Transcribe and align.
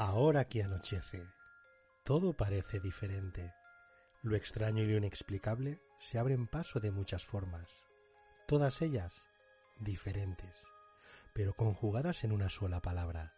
Ahora 0.00 0.44
que 0.44 0.62
anochece, 0.62 1.26
todo 2.04 2.32
parece 2.32 2.78
diferente. 2.78 3.52
Lo 4.22 4.36
extraño 4.36 4.84
y 4.84 4.86
lo 4.86 4.96
inexplicable 4.96 5.80
se 5.98 6.20
abren 6.20 6.46
paso 6.46 6.78
de 6.78 6.92
muchas 6.92 7.24
formas, 7.24 7.84
todas 8.46 8.80
ellas 8.80 9.24
diferentes, 9.80 10.64
pero 11.34 11.52
conjugadas 11.54 12.22
en 12.22 12.30
una 12.30 12.48
sola 12.48 12.80
palabra, 12.80 13.34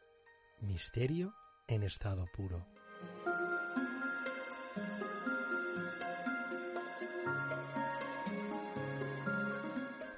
misterio 0.61 1.33
en 1.67 1.83
estado 1.83 2.27
puro. 2.27 2.67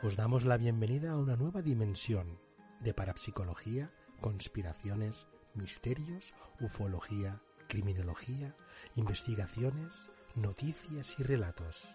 Os 0.02 0.16
damos 0.16 0.44
la 0.44 0.56
bienvenida 0.56 1.12
a 1.12 1.18
una 1.18 1.36
nueva 1.36 1.62
dimensión 1.62 2.40
de 2.80 2.92
parapsicología, 2.94 3.92
conspiraciones, 4.20 5.28
misterios, 5.54 6.34
ufología, 6.60 7.40
criminología, 7.68 8.54
investigaciones, 8.96 9.94
noticias 10.34 11.18
y 11.18 11.22
relatos. 11.22 11.88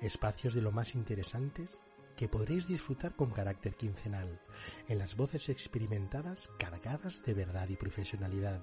Espacios 0.00 0.54
de 0.54 0.62
lo 0.62 0.72
más 0.72 0.94
interesantes 0.94 1.78
que 2.16 2.28
podréis 2.28 2.66
disfrutar 2.66 3.14
con 3.14 3.30
carácter 3.30 3.74
quincenal, 3.74 4.40
en 4.88 4.98
las 4.98 5.16
voces 5.16 5.48
experimentadas 5.48 6.50
cargadas 6.58 7.22
de 7.24 7.34
verdad 7.34 7.68
y 7.68 7.76
profesionalidad. 7.76 8.62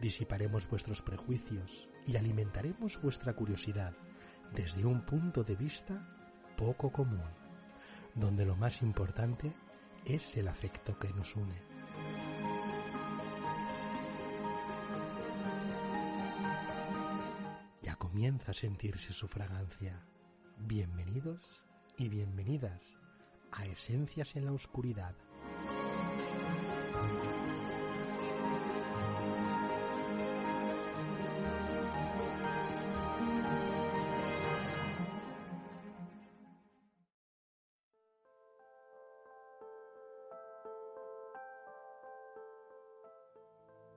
Disiparemos 0.00 0.68
vuestros 0.68 1.02
prejuicios 1.02 1.88
y 2.06 2.16
alimentaremos 2.16 3.00
vuestra 3.00 3.34
curiosidad 3.34 3.94
desde 4.54 4.84
un 4.84 5.04
punto 5.04 5.44
de 5.44 5.56
vista 5.56 6.06
poco 6.56 6.90
común, 6.90 7.22
donde 8.14 8.44
lo 8.44 8.56
más 8.56 8.82
importante 8.82 9.52
es 10.04 10.36
el 10.36 10.48
afecto 10.48 10.98
que 10.98 11.12
nos 11.12 11.36
une. 11.36 11.77
A 18.46 18.52
sentirse 18.52 19.12
su 19.12 19.26
fragancia. 19.26 20.00
Bienvenidos 20.58 21.64
y 21.96 22.08
bienvenidas 22.08 22.82
a 23.52 23.66
Esencias 23.66 24.36
en 24.36 24.44
la 24.44 24.52
Oscuridad. 24.52 25.14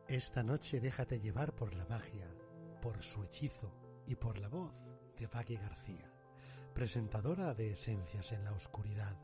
Esta 0.08 0.44
noche 0.44 0.80
déjate 0.80 1.20
llevar 1.20 1.54
por 1.54 1.74
la 1.76 1.86
magia, 1.86 2.28
por 2.82 3.04
su 3.04 3.24
hechizo 3.24 3.91
y 4.08 4.16
por 4.16 4.40
la 4.40 4.48
voz 4.48 4.74
de 5.18 5.28
Paqui 5.28 5.56
García, 5.56 6.12
presentadora 6.74 7.54
de 7.54 7.72
Esencias 7.72 8.32
en 8.32 8.44
la 8.44 8.54
Oscuridad. 8.54 9.16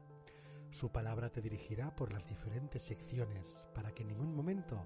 Su 0.69 0.91
palabra 0.91 1.29
te 1.29 1.41
dirigirá 1.41 1.95
por 1.95 2.11
las 2.11 2.27
diferentes 2.27 2.83
secciones 2.83 3.65
para 3.73 3.91
que 3.93 4.03
en 4.03 4.09
ningún 4.09 4.35
momento 4.35 4.85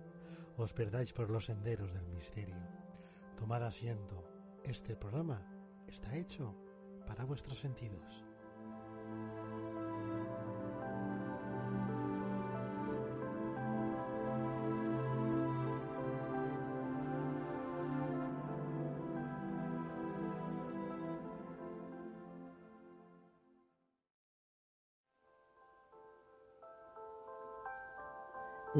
os 0.58 0.74
perdáis 0.74 1.14
por 1.14 1.30
los 1.30 1.46
senderos 1.46 1.94
del 1.94 2.08
misterio. 2.08 2.56
Tomad 3.36 3.64
asiento, 3.64 4.24
este 4.64 4.96
programa 4.96 5.42
está 5.88 6.16
hecho 6.16 6.56
para 7.06 7.26
vuestros 7.26 7.60
sentidos. 7.60 8.31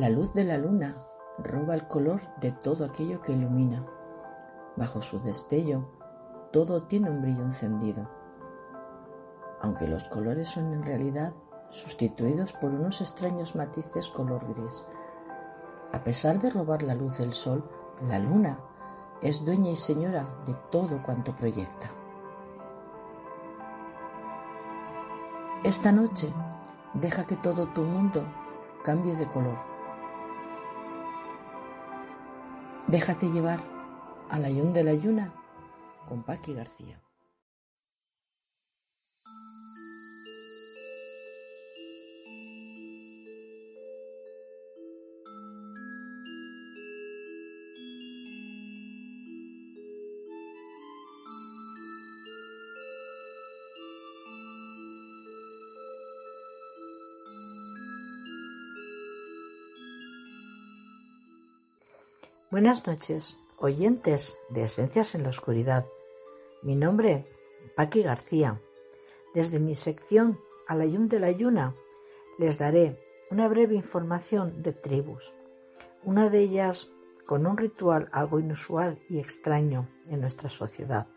La 0.02 0.10
luz 0.10 0.34
de 0.34 0.44
la 0.44 0.58
luna 0.58 0.98
roba 1.38 1.76
el 1.76 1.88
color 1.88 2.22
de 2.40 2.52
todo 2.52 2.86
aquello 2.86 3.22
que 3.22 3.34
ilumina. 3.34 3.86
Bajo 4.76 5.00
su 5.04 5.20
destello, 5.20 5.92
todo 6.52 6.86
tiene 6.86 7.12
un 7.12 7.22
brillo 7.22 7.44
encendido. 7.44 8.10
Aunque 9.62 9.86
los 9.86 10.10
colores 10.10 10.50
son 10.50 10.74
en 10.74 10.84
realidad 10.84 11.34
sustituidos 11.70 12.52
por 12.54 12.72
unos 12.72 13.00
extraños 13.02 13.56
matices 13.56 14.10
color 14.10 14.44
gris. 14.56 14.88
A 15.94 16.04
pesar 16.04 16.40
de 16.40 16.50
robar 16.50 16.82
la 16.82 16.96
luz 16.96 17.20
del 17.20 17.34
sol, 17.34 17.64
la 18.02 18.18
luna 18.18 18.58
es 19.22 19.46
dueña 19.46 19.70
y 19.70 19.76
señora 19.76 20.28
de 20.48 20.56
todo 20.72 21.04
cuanto 21.04 21.36
proyecta. 21.36 21.92
Esta 25.64 25.92
noche, 25.92 26.34
deja 26.96 27.28
que 27.28 27.36
todo 27.36 27.68
tu 27.68 27.84
mundo 27.84 28.24
cambie 28.84 29.16
de 29.16 29.28
color 29.28 29.71
Déjate 32.88 33.30
llevar 33.32 33.60
al 34.30 34.46
ayun 34.46 34.74
de 34.74 34.84
la 34.84 34.94
yuna 34.94 35.34
con 36.08 36.24
Paqui 36.24 36.54
García. 36.54 37.01
Buenas 62.52 62.86
noches, 62.86 63.40
oyentes 63.60 64.38
de 64.50 64.64
Esencias 64.64 65.16
en 65.16 65.24
la 65.24 65.30
Oscuridad. 65.30 65.86
Mi 66.62 66.76
nombre, 66.76 67.26
Paqui 67.78 68.04
García. 68.04 68.62
Desde 69.34 69.58
mi 69.58 69.74
sección 69.74 70.38
Alayun 70.68 71.08
de 71.08 71.22
la 71.22 71.32
Yuna, 71.32 71.74
les 72.38 72.60
daré 72.60 73.02
una 73.30 73.48
breve 73.48 73.76
información 73.76 74.62
de 74.64 74.74
tribus, 74.74 75.32
una 76.04 76.30
de 76.30 76.40
ellas 76.40 76.90
con 77.26 77.48
un 77.48 77.56
ritual 77.56 78.10
algo 78.12 78.38
inusual 78.38 79.00
y 79.08 79.20
extraño 79.20 79.88
en 80.10 80.20
nuestra 80.20 80.50
sociedad, 80.50 81.08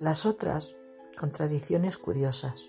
las 0.00 0.26
otras 0.26 0.74
con 1.16 1.30
tradiciones 1.30 1.98
curiosas. 1.98 2.68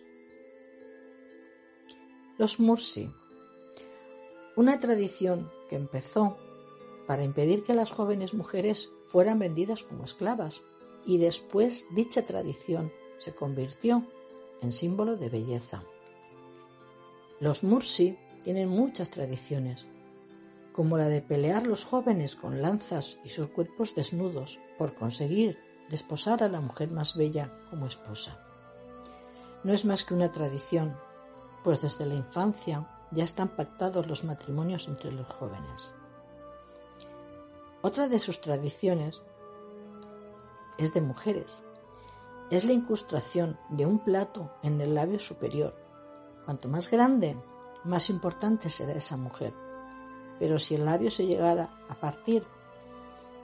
Los 2.37 2.59
Mursi, 2.59 3.11
una 4.55 4.77
tradición 4.77 5.49
que 5.67 5.75
empezó 5.75 6.37
para 7.07 7.23
impedir 7.23 7.63
que 7.63 7.73
las 7.73 7.91
jóvenes 7.91 8.33
mujeres 8.33 8.89
fueran 9.05 9.39
vendidas 9.39 9.83
como 9.83 10.03
esclavas, 10.03 10.61
y 11.05 11.17
después 11.17 11.85
dicha 11.93 12.25
tradición 12.25 12.91
se 13.19 13.33
convirtió 13.33 14.05
en 14.61 14.71
símbolo 14.71 15.17
de 15.17 15.29
belleza. 15.29 15.83
Los 17.39 17.63
Mursi 17.63 18.17
tienen 18.43 18.69
muchas 18.69 19.09
tradiciones, 19.09 19.85
como 20.73 20.97
la 20.97 21.07
de 21.07 21.21
pelear 21.21 21.67
los 21.67 21.85
jóvenes 21.85 22.35
con 22.35 22.61
lanzas 22.61 23.19
y 23.23 23.29
sus 23.29 23.47
cuerpos 23.47 23.96
desnudos 23.96 24.59
por 24.78 24.96
conseguir 24.96 25.59
desposar 25.90 26.43
a 26.43 26.49
la 26.49 26.61
mujer 26.61 26.91
más 26.91 27.16
bella 27.16 27.51
como 27.69 27.85
esposa. 27.85 28.40
No 29.63 29.73
es 29.73 29.85
más 29.85 30.05
que 30.05 30.13
una 30.13 30.31
tradición, 30.31 30.96
pues 31.63 31.81
desde 31.81 32.05
la 32.05 32.16
infancia 32.16 32.87
ya 33.11 33.23
están 33.23 33.55
pactados 33.55 34.08
los 34.08 34.23
matrimonios 34.23 34.87
entre 34.87 35.11
los 35.11 35.28
jóvenes. 35.28 35.93
Otra 37.85 38.08
de 38.08 38.17
sus 38.17 38.41
tradiciones 38.41 39.22
es 40.79 40.91
de 40.96 41.02
mujeres. 41.02 41.61
Es 42.49 42.66
la 42.66 42.73
incrustación 42.73 43.59
de 43.70 43.85
un 43.85 43.99
plato 43.99 44.49
en 44.64 44.82
el 44.82 44.96
labio 44.96 45.20
superior. 45.20 45.76
Cuanto 46.46 46.67
más 46.67 46.90
grande, 46.90 47.37
más 47.84 48.09
importante 48.09 48.72
será 48.72 48.93
esa 48.93 49.17
mujer. 49.17 49.53
Pero 50.40 50.58
si 50.58 50.73
el 50.73 50.85
labio 50.85 51.11
se 51.11 51.28
llegara 51.28 51.79
a 51.87 51.93
partir, 51.99 52.43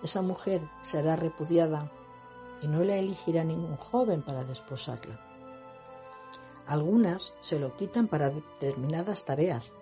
esa 0.02 0.24
mujer 0.24 0.68
será 0.82 1.16
repudiada 1.16 1.92
y 2.64 2.68
no 2.68 2.84
la 2.84 2.96
elegirá 2.96 3.44
ningún 3.44 3.78
joven 3.78 4.24
para 4.24 4.44
desposarla. 4.44 5.24
Algunas 6.66 7.36
se 7.42 7.60
lo 7.60 7.76
quitan 7.76 8.08
para 8.08 8.32
determinadas 8.32 9.24
tareas, 9.24 9.76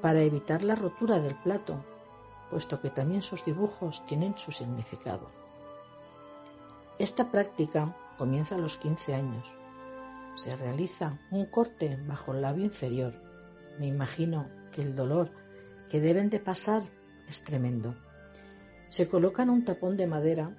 para 0.00 0.22
evitar 0.22 0.62
la 0.62 0.76
rotura 0.76 1.20
del 1.20 1.34
plato 1.42 1.84
puesto 2.50 2.80
que 2.80 2.90
también 2.90 3.22
sus 3.22 3.44
dibujos 3.44 4.04
tienen 4.06 4.36
su 4.36 4.52
significado. 4.52 5.30
Esta 6.98 7.30
práctica 7.30 7.96
comienza 8.16 8.56
a 8.56 8.58
los 8.58 8.76
15 8.76 9.14
años. 9.14 9.56
Se 10.34 10.56
realiza 10.56 11.18
un 11.30 11.46
corte 11.46 11.98
bajo 12.06 12.32
el 12.32 12.42
labio 12.42 12.64
inferior. 12.64 13.14
Me 13.78 13.86
imagino 13.86 14.48
que 14.72 14.82
el 14.82 14.96
dolor 14.96 15.30
que 15.88 16.00
deben 16.00 16.30
de 16.30 16.40
pasar 16.40 16.82
es 17.28 17.44
tremendo. 17.44 17.94
Se 18.88 19.08
colocan 19.08 19.50
un 19.50 19.64
tapón 19.64 19.96
de 19.96 20.06
madera 20.06 20.56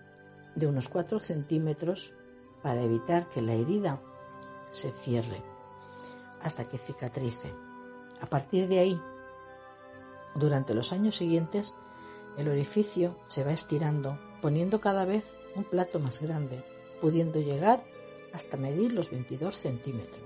de 0.55 0.67
unos 0.67 0.87
4 0.89 1.19
centímetros 1.19 2.13
para 2.61 2.81
evitar 2.81 3.29
que 3.29 3.41
la 3.41 3.53
herida 3.53 4.01
se 4.71 4.91
cierre 4.91 5.41
hasta 6.41 6.67
que 6.67 6.77
cicatrice. 6.77 7.53
A 8.21 8.25
partir 8.25 8.67
de 8.67 8.79
ahí, 8.79 9.01
durante 10.39 10.73
los 10.73 10.93
años 10.93 11.17
siguientes, 11.17 11.75
el 12.37 12.47
orificio 12.47 13.17
se 13.27 13.43
va 13.43 13.51
estirando, 13.51 14.17
poniendo 14.41 14.79
cada 14.79 15.05
vez 15.05 15.25
un 15.55 15.63
plato 15.63 15.99
más 15.99 16.21
grande, 16.21 16.63
pudiendo 17.01 17.39
llegar 17.39 17.83
hasta 18.33 18.57
medir 18.57 18.93
los 18.93 19.11
22 19.11 19.55
centímetros. 19.55 20.23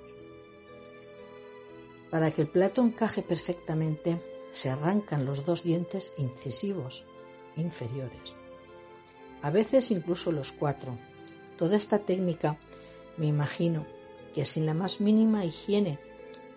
Para 2.12 2.30
que 2.32 2.44
el 2.44 2.48
plato 2.48 2.82
encaje 2.84 3.24
perfectamente, 3.24 4.22
se 4.52 4.70
arrancan 4.70 5.26
los 5.26 5.46
dos 5.46 5.64
dientes 5.64 6.14
incisivos 6.18 7.06
inferiores. 7.56 8.36
A 9.42 9.50
veces 9.50 9.90
incluso 9.92 10.32
los 10.32 10.52
cuatro. 10.52 10.98
Toda 11.58 11.76
esta 11.76 12.00
técnica, 12.00 12.58
me 13.18 13.26
imagino, 13.26 13.86
que 14.34 14.46
sin 14.46 14.66
la 14.66 14.74
más 14.74 15.02
mínima 15.02 15.44
higiene 15.46 16.00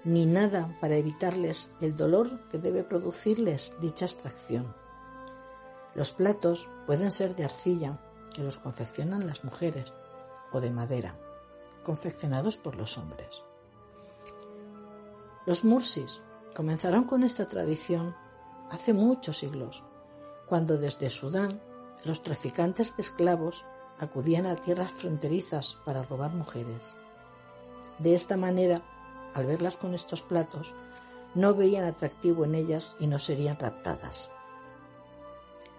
ni 0.06 0.24
nada 0.24 0.78
para 0.80 0.94
evitarles 0.94 1.72
el 1.80 1.96
dolor 1.96 2.40
que 2.48 2.58
debe 2.58 2.84
producirles 2.84 3.74
dicha 3.80 4.04
extracción. 4.04 4.72
Los 5.96 6.12
platos 6.12 6.68
pueden 6.86 7.10
ser 7.10 7.34
de 7.34 7.44
arcilla, 7.44 7.98
que 8.32 8.44
los 8.44 8.58
confeccionan 8.58 9.26
las 9.26 9.42
mujeres, 9.42 9.92
o 10.52 10.60
de 10.60 10.70
madera, 10.70 11.18
confeccionados 11.82 12.56
por 12.56 12.76
los 12.76 12.96
hombres. 12.98 13.42
Los 15.44 15.64
mursis 15.64 16.22
comenzaron 16.54 17.04
con 17.04 17.24
esta 17.24 17.48
tradición 17.48 18.14
hace 18.70 18.92
muchos 18.92 19.38
siglos, 19.38 19.82
cuando 20.46 20.78
desde 20.78 21.10
Sudán 21.10 21.60
los 22.04 22.22
traficantes 22.22 22.96
de 22.96 23.02
esclavos 23.02 23.64
acudían 23.98 24.46
a 24.46 24.54
tierras 24.54 24.92
fronterizas 24.92 25.78
para 25.84 26.04
robar 26.04 26.32
mujeres. 26.32 26.94
De 27.98 28.14
esta 28.14 28.36
manera 28.36 28.82
al 29.36 29.46
verlas 29.46 29.76
con 29.76 29.92
estos 29.92 30.22
platos, 30.22 30.74
no 31.34 31.54
veían 31.54 31.84
atractivo 31.84 32.44
en 32.44 32.54
ellas 32.54 32.96
y 32.98 33.06
no 33.06 33.18
serían 33.18 33.58
raptadas. 33.58 34.30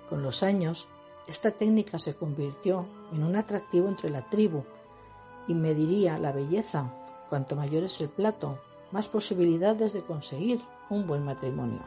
Con 0.10 0.22
los 0.22 0.44
años, 0.44 0.88
esta 1.28 1.52
técnica 1.52 1.98
se 1.98 2.16
convirtió 2.16 2.88
en 3.12 3.24
un 3.24 3.36
atractivo 3.36 3.88
entre 3.88 4.12
la 4.12 4.30
tribu 4.30 4.64
y 5.48 5.56
mediría 5.56 6.20
la 6.20 6.32
belleza. 6.32 6.94
Cuanto 7.30 7.56
mayor 7.56 7.84
es 7.84 8.00
el 8.00 8.10
plato, 8.10 8.62
más 8.92 9.10
posibilidades 9.10 9.94
de 9.94 10.04
conseguir 10.04 10.62
un 10.90 11.08
buen 11.08 11.26
matrimonio. 11.26 11.82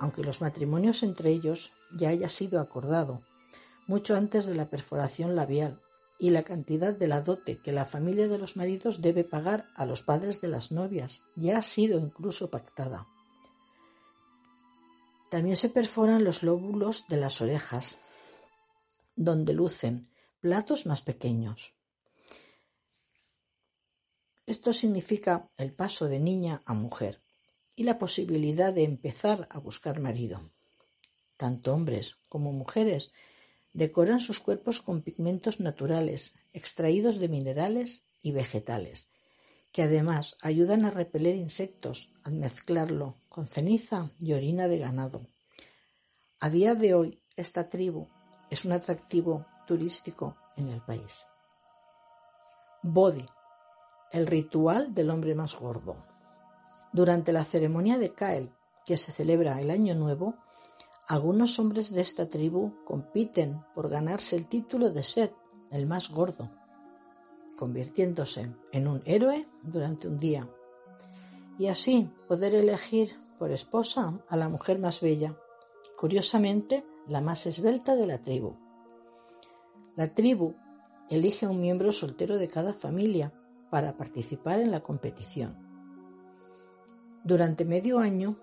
Aunque 0.00 0.24
los 0.24 0.40
matrimonios 0.40 1.02
entre 1.02 1.30
ellos 1.30 1.72
ya 1.96 2.08
haya 2.08 2.28
sido 2.28 2.60
acordado 2.60 3.20
mucho 3.86 4.16
antes 4.16 4.46
de 4.46 4.54
la 4.54 4.68
perforación 4.68 5.36
labial 5.36 5.80
y 6.18 6.30
la 6.30 6.42
cantidad 6.42 6.94
de 6.94 7.06
la 7.06 7.20
dote 7.20 7.58
que 7.58 7.72
la 7.72 7.84
familia 7.84 8.28
de 8.28 8.38
los 8.38 8.56
maridos 8.56 9.02
debe 9.02 9.24
pagar 9.24 9.66
a 9.74 9.84
los 9.86 10.02
padres 10.02 10.40
de 10.40 10.48
las 10.48 10.72
novias 10.72 11.22
ya 11.34 11.58
ha 11.58 11.62
sido 11.62 11.98
incluso 11.98 12.50
pactada. 12.50 13.06
También 15.30 15.56
se 15.56 15.68
perforan 15.68 16.24
los 16.24 16.42
lóbulos 16.42 17.04
de 17.08 17.16
las 17.16 17.40
orejas, 17.40 17.98
donde 19.16 19.52
lucen 19.52 20.08
platos 20.40 20.86
más 20.86 21.02
pequeños. 21.02 21.74
Esto 24.46 24.72
significa 24.72 25.50
el 25.56 25.74
paso 25.74 26.06
de 26.06 26.20
niña 26.20 26.62
a 26.64 26.74
mujer 26.74 27.20
y 27.74 27.82
la 27.82 27.98
posibilidad 27.98 28.72
de 28.72 28.84
empezar 28.84 29.48
a 29.50 29.58
buscar 29.58 30.00
marido. 30.00 30.52
Tanto 31.36 31.74
hombres 31.74 32.16
como 32.28 32.52
mujeres 32.52 33.12
decoran 33.76 34.20
sus 34.20 34.40
cuerpos 34.40 34.80
con 34.80 35.02
pigmentos 35.02 35.60
naturales, 35.60 36.34
extraídos 36.54 37.18
de 37.18 37.28
minerales 37.28 38.04
y 38.22 38.32
vegetales, 38.32 39.10
que 39.70 39.82
además 39.82 40.38
ayudan 40.40 40.86
a 40.86 40.90
repeler 40.90 41.36
insectos 41.36 42.10
al 42.24 42.36
mezclarlo 42.36 43.18
con 43.28 43.46
ceniza 43.46 44.10
y 44.18 44.32
orina 44.32 44.66
de 44.66 44.78
ganado. 44.78 45.26
A 46.40 46.48
día 46.48 46.74
de 46.74 46.94
hoy, 46.94 47.20
esta 47.36 47.68
tribu 47.68 48.08
es 48.48 48.64
un 48.64 48.72
atractivo 48.72 49.44
turístico 49.66 50.36
en 50.56 50.68
el 50.68 50.80
país. 50.80 51.26
Body, 52.82 53.26
el 54.10 54.26
ritual 54.26 54.94
del 54.94 55.10
hombre 55.10 55.34
más 55.34 55.54
gordo. 55.54 55.96
Durante 56.94 57.30
la 57.30 57.44
ceremonia 57.44 57.98
de 57.98 58.14
Kael, 58.14 58.54
que 58.86 58.96
se 58.96 59.12
celebra 59.12 59.60
el 59.60 59.70
Año 59.70 59.94
Nuevo, 59.94 60.36
algunos 61.06 61.58
hombres 61.60 61.94
de 61.94 62.00
esta 62.00 62.28
tribu 62.28 62.72
compiten 62.84 63.62
por 63.74 63.88
ganarse 63.88 64.34
el 64.34 64.46
título 64.46 64.90
de 64.90 65.02
ser 65.02 65.32
el 65.70 65.86
más 65.86 66.10
gordo, 66.10 66.50
convirtiéndose 67.56 68.50
en 68.72 68.88
un 68.88 69.02
héroe 69.04 69.46
durante 69.62 70.08
un 70.08 70.18
día 70.18 70.48
y 71.58 71.68
así 71.68 72.10
poder 72.28 72.54
elegir 72.54 73.16
por 73.38 73.50
esposa 73.50 74.20
a 74.28 74.36
la 74.36 74.48
mujer 74.48 74.78
más 74.78 75.00
bella, 75.00 75.36
curiosamente 75.96 76.84
la 77.06 77.20
más 77.20 77.46
esbelta 77.46 77.94
de 77.94 78.06
la 78.06 78.18
tribu. 78.18 78.56
La 79.94 80.12
tribu 80.12 80.54
elige 81.08 81.46
a 81.46 81.50
un 81.50 81.60
miembro 81.60 81.92
soltero 81.92 82.36
de 82.36 82.48
cada 82.48 82.74
familia 82.74 83.32
para 83.70 83.96
participar 83.96 84.58
en 84.58 84.70
la 84.70 84.80
competición. 84.80 85.56
Durante 87.24 87.64
medio 87.64 87.98
año 87.98 88.36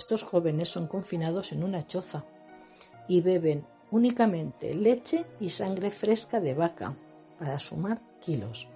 estos 0.00 0.22
jóvenes 0.22 0.70
son 0.70 0.86
confinados 0.86 1.52
en 1.52 1.62
una 1.62 1.86
choza 1.86 2.24
y 3.06 3.20
beben 3.20 3.66
únicamente 3.90 4.74
leche 4.74 5.26
y 5.40 5.50
sangre 5.50 5.90
fresca 5.90 6.40
de 6.40 6.54
vaca 6.54 6.96
para 7.38 7.58
sumar 7.58 8.00
kilos. 8.18 8.66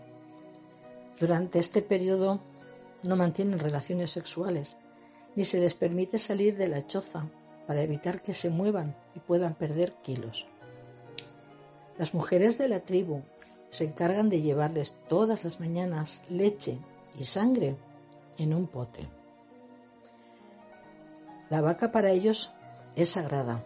Durante 1.18 1.58
este 1.58 1.80
periodo 1.80 2.40
no 3.04 3.16
mantienen 3.16 3.58
relaciones 3.58 4.10
sexuales 4.10 4.76
ni 5.34 5.46
se 5.46 5.60
les 5.60 5.74
permite 5.74 6.18
salir 6.18 6.58
de 6.58 6.68
la 6.68 6.86
choza 6.86 7.26
para 7.66 7.80
evitar 7.80 8.20
que 8.20 8.34
se 8.34 8.50
muevan 8.50 8.94
y 9.14 9.20
puedan 9.20 9.54
perder 9.54 9.94
kilos. 10.02 10.46
Las 11.96 12.12
mujeres 12.12 12.58
de 12.58 12.68
la 12.68 12.80
tribu 12.80 13.22
se 13.70 13.84
encargan 13.84 14.28
de 14.28 14.42
llevarles 14.42 14.94
todas 15.08 15.42
las 15.42 15.58
mañanas 15.58 16.22
leche 16.28 16.76
y 17.18 17.24
sangre 17.24 17.76
en 18.36 18.52
un 18.52 18.66
pote. 18.66 19.08
La 21.54 21.60
vaca 21.60 21.92
para 21.92 22.10
ellos 22.10 22.52
es 22.96 23.10
sagrada. 23.10 23.62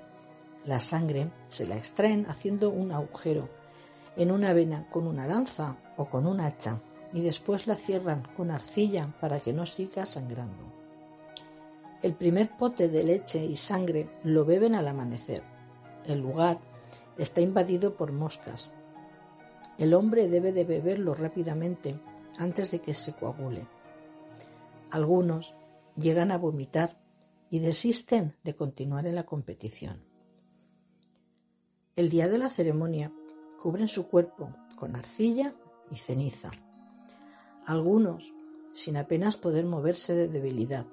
La 0.66 0.78
sangre 0.78 1.30
se 1.48 1.66
la 1.66 1.78
extraen 1.78 2.26
haciendo 2.28 2.68
un 2.68 2.92
agujero 2.92 3.48
en 4.14 4.30
una 4.30 4.52
vena 4.52 4.86
con 4.90 5.06
una 5.06 5.26
lanza 5.26 5.78
o 5.96 6.04
con 6.04 6.26
un 6.26 6.38
hacha 6.38 6.82
y 7.14 7.22
después 7.22 7.66
la 7.66 7.76
cierran 7.76 8.28
con 8.36 8.50
arcilla 8.50 9.14
para 9.22 9.40
que 9.40 9.54
no 9.54 9.64
siga 9.64 10.04
sangrando. 10.04 10.70
El 12.02 12.12
primer 12.12 12.54
pote 12.58 12.90
de 12.90 13.04
leche 13.04 13.42
y 13.42 13.56
sangre 13.56 14.10
lo 14.22 14.44
beben 14.44 14.74
al 14.74 14.86
amanecer. 14.86 15.42
El 16.04 16.20
lugar 16.20 16.58
está 17.16 17.40
invadido 17.40 17.94
por 17.94 18.12
moscas. 18.12 18.70
El 19.78 19.94
hombre 19.94 20.28
debe 20.28 20.52
de 20.52 20.64
beberlo 20.64 21.14
rápidamente 21.14 21.98
antes 22.38 22.70
de 22.70 22.80
que 22.80 22.92
se 22.92 23.14
coagule. 23.14 23.66
Algunos 24.90 25.54
llegan 25.96 26.32
a 26.32 26.36
vomitar 26.36 27.07
y 27.50 27.60
desisten 27.60 28.36
de 28.44 28.54
continuar 28.54 29.06
en 29.06 29.14
la 29.14 29.24
competición. 29.24 30.02
El 31.96 32.10
día 32.10 32.28
de 32.28 32.38
la 32.38 32.48
ceremonia 32.48 33.12
cubren 33.60 33.88
su 33.88 34.08
cuerpo 34.08 34.54
con 34.76 34.94
arcilla 34.94 35.54
y 35.90 35.96
ceniza, 35.96 36.50
algunos 37.66 38.32
sin 38.72 38.96
apenas 38.96 39.36
poder 39.36 39.64
moverse 39.64 40.14
de 40.14 40.28
debilidad. 40.28 40.86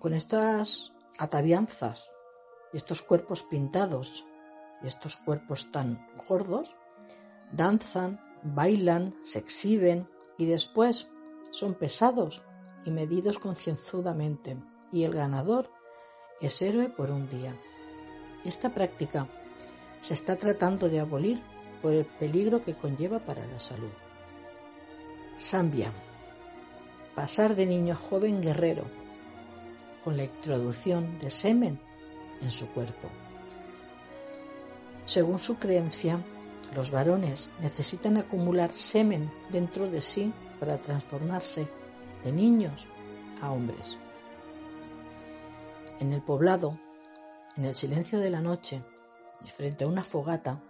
Con 0.00 0.12
estas 0.12 0.92
atavianzas 1.18 2.10
y 2.72 2.76
estos 2.76 3.02
cuerpos 3.02 3.42
pintados 3.44 4.26
y 4.82 4.86
estos 4.86 5.16
cuerpos 5.16 5.70
tan 5.72 6.06
gordos, 6.28 6.76
danzan, 7.52 8.20
bailan, 8.42 9.14
se 9.22 9.38
exhiben 9.38 10.08
y 10.36 10.44
después 10.46 11.08
son 11.50 11.74
pesados 11.74 12.42
y 12.84 12.90
medidos 12.90 13.38
concienzudamente, 13.38 14.56
y 14.92 15.04
el 15.04 15.14
ganador 15.14 15.70
es 16.40 16.60
héroe 16.62 16.88
por 16.88 17.10
un 17.10 17.28
día. 17.28 17.56
Esta 18.44 18.74
práctica 18.74 19.28
se 20.00 20.14
está 20.14 20.36
tratando 20.36 20.88
de 20.88 21.00
abolir 21.00 21.42
por 21.80 21.92
el 21.92 22.04
peligro 22.04 22.62
que 22.62 22.74
conlleva 22.74 23.18
para 23.18 23.46
la 23.46 23.58
salud. 23.58 23.92
Sambia. 25.36 25.92
Pasar 27.14 27.54
de 27.54 27.66
niño 27.66 27.94
a 27.94 27.96
joven 27.96 28.42
guerrero, 28.42 28.84
con 30.02 30.16
la 30.16 30.24
introducción 30.24 31.18
de 31.20 31.30
semen 31.30 31.80
en 32.40 32.50
su 32.50 32.68
cuerpo. 32.68 33.08
Según 35.06 35.38
su 35.38 35.56
creencia, 35.58 36.24
los 36.74 36.90
varones 36.90 37.50
necesitan 37.60 38.16
acumular 38.16 38.72
semen 38.72 39.30
dentro 39.50 39.88
de 39.88 40.00
sí 40.00 40.32
para 40.58 40.78
transformarse 40.78 41.68
de 42.24 42.32
niños 42.32 42.88
a 43.40 43.52
hombres. 43.52 43.98
En 46.00 46.12
el 46.12 46.22
poblado 46.22 46.78
en 47.56 47.64
el 47.64 47.76
silencio 47.76 48.18
de 48.18 48.30
la 48.30 48.40
noche 48.40 48.82
y 49.44 49.48
frente 49.48 49.84
a 49.84 49.88
una 49.88 50.02
fogata, 50.02 50.60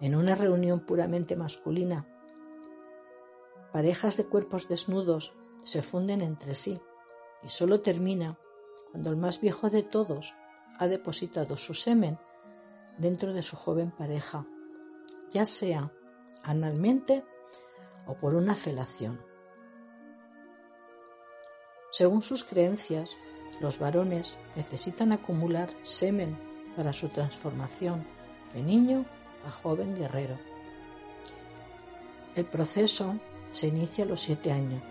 en 0.00 0.14
una 0.14 0.34
reunión 0.34 0.80
puramente 0.80 1.36
masculina, 1.36 2.06
parejas 3.72 4.16
de 4.16 4.26
cuerpos 4.26 4.68
desnudos 4.68 5.32
se 5.62 5.82
funden 5.82 6.20
entre 6.20 6.54
sí 6.54 6.78
y 7.42 7.48
solo 7.48 7.80
termina 7.80 8.38
cuando 8.90 9.10
el 9.10 9.16
más 9.16 9.40
viejo 9.40 9.70
de 9.70 9.82
todos 9.82 10.34
ha 10.78 10.86
depositado 10.86 11.56
su 11.56 11.72
semen 11.72 12.18
dentro 12.98 13.32
de 13.32 13.42
su 13.42 13.56
joven 13.56 13.90
pareja, 13.90 14.46
ya 15.30 15.44
sea 15.44 15.92
analmente 16.42 17.24
o 18.06 18.14
por 18.14 18.34
una 18.34 18.54
felación. 18.54 19.31
Según 21.92 22.22
sus 22.22 22.42
creencias, 22.42 23.18
los 23.60 23.78
varones 23.78 24.38
necesitan 24.56 25.12
acumular 25.12 25.68
semen 25.82 26.38
para 26.74 26.94
su 26.94 27.10
transformación 27.10 28.06
de 28.54 28.62
niño 28.62 29.04
a 29.46 29.50
joven 29.50 29.94
guerrero. 29.94 30.38
El 32.34 32.46
proceso 32.46 33.18
se 33.50 33.68
inicia 33.68 34.04
a 34.04 34.08
los 34.08 34.22
siete 34.22 34.50
años, 34.50 34.82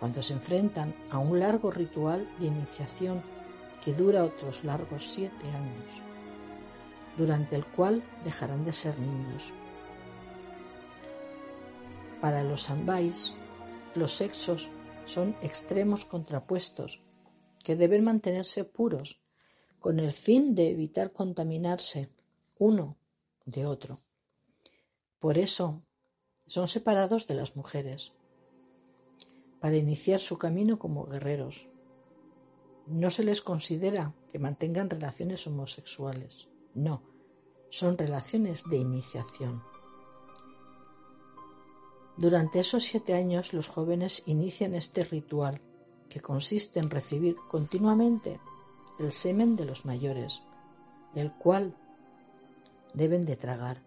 cuando 0.00 0.20
se 0.20 0.32
enfrentan 0.32 0.96
a 1.10 1.18
un 1.18 1.38
largo 1.38 1.70
ritual 1.70 2.28
de 2.40 2.46
iniciación 2.46 3.22
que 3.84 3.94
dura 3.94 4.24
otros 4.24 4.64
largos 4.64 5.06
siete 5.06 5.46
años, 5.52 6.02
durante 7.16 7.54
el 7.54 7.64
cual 7.66 8.02
dejarán 8.24 8.64
de 8.64 8.72
ser 8.72 8.98
niños. 8.98 9.54
Para 12.20 12.42
los 12.42 12.62
sambais, 12.62 13.32
los 13.94 14.12
sexos 14.12 14.72
son 15.06 15.36
extremos 15.40 16.04
contrapuestos 16.04 17.02
que 17.64 17.76
deben 17.76 18.04
mantenerse 18.04 18.64
puros 18.64 19.22
con 19.80 19.98
el 19.98 20.12
fin 20.12 20.54
de 20.54 20.70
evitar 20.70 21.12
contaminarse 21.12 22.10
uno 22.58 22.96
de 23.44 23.66
otro. 23.66 24.00
Por 25.18 25.38
eso 25.38 25.82
son 26.46 26.68
separados 26.68 27.26
de 27.26 27.34
las 27.34 27.56
mujeres, 27.56 28.12
para 29.60 29.76
iniciar 29.76 30.20
su 30.20 30.38
camino 30.38 30.78
como 30.78 31.06
guerreros. 31.06 31.68
No 32.86 33.10
se 33.10 33.24
les 33.24 33.40
considera 33.42 34.14
que 34.30 34.38
mantengan 34.38 34.90
relaciones 34.90 35.46
homosexuales, 35.46 36.48
no, 36.74 37.02
son 37.68 37.98
relaciones 37.98 38.62
de 38.70 38.76
iniciación. 38.76 39.62
Durante 42.16 42.60
esos 42.60 42.84
siete 42.84 43.12
años 43.14 43.52
los 43.52 43.68
jóvenes 43.68 44.22
inician 44.26 44.74
este 44.74 45.04
ritual 45.04 45.60
que 46.08 46.20
consiste 46.20 46.80
en 46.80 46.88
recibir 46.88 47.36
continuamente 47.48 48.40
el 48.98 49.12
semen 49.12 49.54
de 49.54 49.66
los 49.66 49.84
mayores, 49.84 50.42
el 51.14 51.30
cual 51.32 51.76
deben 52.94 53.26
de 53.26 53.36
tragar, 53.36 53.82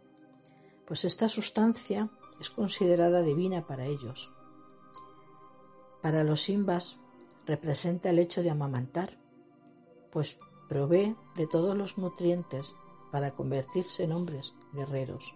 pues 0.86 1.06
esta 1.06 1.28
sustancia 1.28 2.10
es 2.40 2.52
considerada 2.52 3.24
divina 3.24 3.66
para 3.66 3.86
ellos. 3.86 4.32
Para 6.04 6.24
los 6.24 6.42
simbas 6.42 6.98
representa 7.48 8.12
el 8.12 8.20
hecho 8.20 8.44
de 8.44 8.52
amamantar, 8.52 9.18
pues 10.12 10.38
provee 10.68 11.16
de 11.36 11.48
todos 11.48 11.76
los 11.76 11.98
nutrientes 11.98 12.76
para 13.12 13.32
convertirse 13.32 14.04
en 14.04 14.12
hombres 14.12 14.54
guerreros 14.72 15.36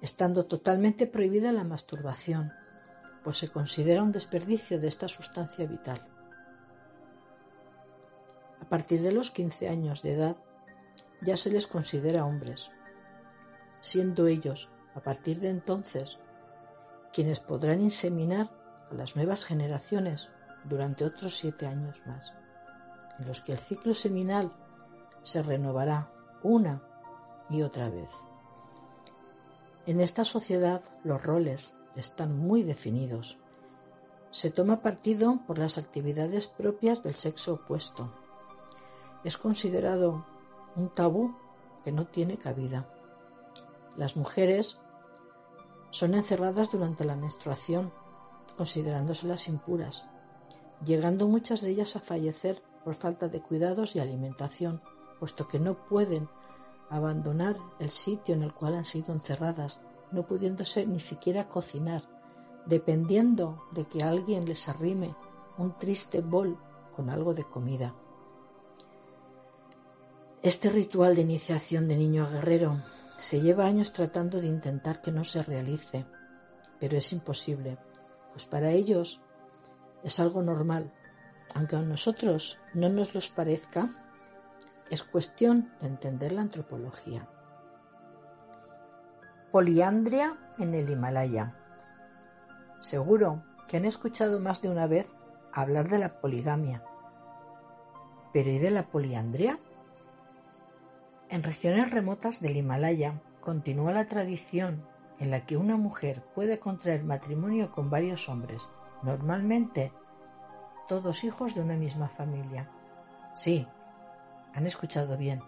estando 0.00 0.46
totalmente 0.46 1.06
prohibida 1.06 1.52
la 1.52 1.64
masturbación, 1.64 2.52
pues 3.22 3.38
se 3.38 3.48
considera 3.48 4.02
un 4.02 4.12
desperdicio 4.12 4.78
de 4.78 4.88
esta 4.88 5.08
sustancia 5.08 5.66
vital. 5.66 6.00
A 8.60 8.68
partir 8.68 9.02
de 9.02 9.12
los 9.12 9.30
15 9.30 9.68
años 9.68 10.02
de 10.02 10.12
edad 10.12 10.36
ya 11.20 11.36
se 11.36 11.50
les 11.50 11.66
considera 11.66 12.24
hombres, 12.24 12.70
siendo 13.80 14.26
ellos, 14.26 14.70
a 14.94 15.00
partir 15.00 15.40
de 15.40 15.50
entonces, 15.50 16.18
quienes 17.12 17.40
podrán 17.40 17.80
inseminar 17.80 18.50
a 18.90 18.94
las 18.94 19.16
nuevas 19.16 19.44
generaciones 19.44 20.30
durante 20.64 21.04
otros 21.04 21.36
siete 21.36 21.66
años 21.66 22.02
más, 22.06 22.32
en 23.18 23.26
los 23.26 23.40
que 23.40 23.52
el 23.52 23.58
ciclo 23.58 23.94
seminal 23.94 24.52
se 25.22 25.42
renovará 25.42 26.10
una 26.42 26.82
y 27.50 27.62
otra 27.62 27.90
vez. 27.90 28.08
En 29.90 29.98
esta 29.98 30.24
sociedad 30.24 30.84
los 31.02 31.20
roles 31.20 31.76
están 31.96 32.38
muy 32.38 32.62
definidos. 32.62 33.38
Se 34.30 34.52
toma 34.52 34.82
partido 34.82 35.40
por 35.48 35.58
las 35.58 35.78
actividades 35.78 36.46
propias 36.46 37.02
del 37.02 37.16
sexo 37.16 37.54
opuesto. 37.54 38.12
Es 39.24 39.36
considerado 39.36 40.24
un 40.76 40.90
tabú 40.90 41.34
que 41.82 41.90
no 41.90 42.06
tiene 42.06 42.38
cabida. 42.38 42.88
Las 43.96 44.14
mujeres 44.14 44.78
son 45.90 46.14
encerradas 46.14 46.70
durante 46.70 47.04
la 47.04 47.16
menstruación, 47.16 47.92
considerándoselas 48.56 49.48
impuras, 49.48 50.08
llegando 50.84 51.26
muchas 51.26 51.62
de 51.62 51.70
ellas 51.70 51.96
a 51.96 52.00
fallecer 52.00 52.62
por 52.84 52.94
falta 52.94 53.26
de 53.26 53.42
cuidados 53.42 53.96
y 53.96 53.98
alimentación, 53.98 54.82
puesto 55.18 55.48
que 55.48 55.58
no 55.58 55.84
pueden 55.88 56.28
abandonar 56.90 57.56
el 57.78 57.90
sitio 57.90 58.34
en 58.34 58.42
el 58.42 58.52
cual 58.52 58.74
han 58.74 58.84
sido 58.84 59.12
encerradas, 59.12 59.80
no 60.10 60.26
pudiéndose 60.26 60.86
ni 60.86 60.98
siquiera 60.98 61.48
cocinar, 61.48 62.02
dependiendo 62.66 63.64
de 63.72 63.86
que 63.86 64.02
alguien 64.02 64.44
les 64.44 64.68
arrime 64.68 65.14
un 65.56 65.78
triste 65.78 66.20
bol 66.20 66.58
con 66.94 67.08
algo 67.08 67.32
de 67.32 67.44
comida. 67.44 67.94
Este 70.42 70.70
ritual 70.70 71.14
de 71.14 71.22
iniciación 71.22 71.86
de 71.86 71.96
niño 71.96 72.24
a 72.24 72.30
guerrero 72.30 72.78
se 73.18 73.40
lleva 73.40 73.66
años 73.66 73.92
tratando 73.92 74.40
de 74.40 74.46
intentar 74.46 75.00
que 75.00 75.12
no 75.12 75.24
se 75.24 75.42
realice, 75.42 76.06
pero 76.80 76.96
es 76.96 77.12
imposible, 77.12 77.78
pues 78.32 78.46
para 78.46 78.70
ellos 78.72 79.20
es 80.02 80.18
algo 80.18 80.42
normal, 80.42 80.92
aunque 81.54 81.76
a 81.76 81.82
nosotros 81.82 82.58
no 82.74 82.88
nos 82.88 83.14
los 83.14 83.30
parezca, 83.30 84.09
es 84.90 85.04
cuestión 85.04 85.70
de 85.80 85.86
entender 85.86 86.32
la 86.32 86.42
antropología. 86.42 87.28
Poliandria 89.52 90.36
en 90.58 90.74
el 90.74 90.90
Himalaya. 90.90 91.54
Seguro 92.80 93.42
que 93.68 93.76
han 93.76 93.84
escuchado 93.84 94.40
más 94.40 94.62
de 94.62 94.68
una 94.68 94.86
vez 94.86 95.08
hablar 95.52 95.88
de 95.88 95.98
la 95.98 96.20
poligamia. 96.20 96.82
¿Pero 98.32 98.50
y 98.50 98.58
de 98.58 98.70
la 98.70 98.84
poliandria? 98.88 99.58
En 101.28 101.44
regiones 101.44 101.90
remotas 101.90 102.40
del 102.40 102.56
Himalaya 102.56 103.20
continúa 103.40 103.92
la 103.92 104.06
tradición 104.06 104.84
en 105.20 105.30
la 105.30 105.46
que 105.46 105.56
una 105.56 105.76
mujer 105.76 106.24
puede 106.34 106.58
contraer 106.58 107.04
matrimonio 107.04 107.70
con 107.70 107.90
varios 107.90 108.28
hombres, 108.28 108.68
normalmente 109.02 109.92
todos 110.88 111.22
hijos 111.22 111.54
de 111.54 111.60
una 111.60 111.76
misma 111.76 112.08
familia. 112.08 112.68
Sí, 113.34 113.68
han 114.54 114.66
escuchado 114.66 115.16
bien. 115.16 115.42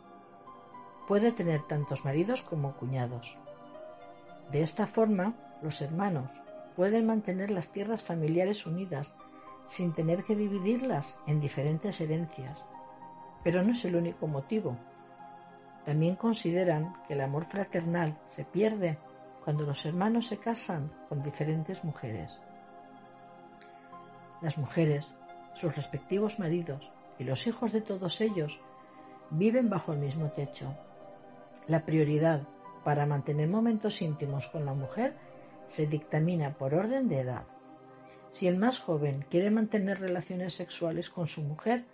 Puede 1.08 1.32
tener 1.32 1.62
tantos 1.62 2.04
maridos 2.04 2.42
como 2.42 2.76
cuñados. 2.76 3.36
De 4.50 4.62
esta 4.62 4.86
forma, 4.86 5.34
los 5.62 5.80
hermanos 5.80 6.30
pueden 6.76 7.06
mantener 7.06 7.50
las 7.50 7.68
tierras 7.68 8.02
familiares 8.02 8.66
unidas 8.66 9.16
sin 9.66 9.92
tener 9.92 10.24
que 10.24 10.36
dividirlas 10.36 11.18
en 11.26 11.40
diferentes 11.40 12.00
herencias. 12.00 12.64
Pero 13.42 13.62
no 13.62 13.72
es 13.72 13.84
el 13.84 13.96
único 13.96 14.26
motivo. 14.26 14.76
También 15.84 16.16
consideran 16.16 16.94
que 17.06 17.14
el 17.14 17.20
amor 17.20 17.46
fraternal 17.46 18.18
se 18.28 18.44
pierde 18.44 18.98
cuando 19.44 19.64
los 19.64 19.84
hermanos 19.84 20.28
se 20.28 20.38
casan 20.38 20.92
con 21.08 21.22
diferentes 21.22 21.82
mujeres. 21.82 22.38
Las 24.40 24.58
mujeres, 24.58 25.12
sus 25.54 25.74
respectivos 25.74 26.38
maridos 26.38 26.92
y 27.18 27.24
los 27.24 27.46
hijos 27.46 27.72
de 27.72 27.80
todos 27.80 28.20
ellos 28.20 28.60
viven 29.32 29.70
bajo 29.70 29.92
el 29.92 29.98
mismo 29.98 30.30
techo. 30.32 30.76
La 31.66 31.84
prioridad 31.84 32.46
para 32.84 33.06
mantener 33.06 33.48
momentos 33.48 34.02
íntimos 34.02 34.48
con 34.48 34.64
la 34.64 34.74
mujer 34.74 35.16
se 35.68 35.86
dictamina 35.86 36.56
por 36.58 36.74
orden 36.74 37.08
de 37.08 37.20
edad. 37.20 37.46
Si 38.30 38.46
el 38.46 38.56
más 38.56 38.80
joven 38.80 39.24
quiere 39.30 39.50
mantener 39.50 40.00
relaciones 40.00 40.54
sexuales 40.54 41.10
con 41.10 41.26
su 41.26 41.42
mujer, 41.42 41.86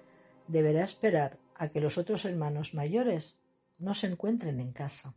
deberá 0.46 0.84
esperar 0.84 1.38
a 1.54 1.68
que 1.68 1.80
los 1.80 1.98
otros 1.98 2.24
hermanos 2.24 2.74
mayores 2.74 3.38
no 3.78 3.94
se 3.94 4.06
encuentren 4.06 4.60
en 4.60 4.72
casa. 4.72 5.14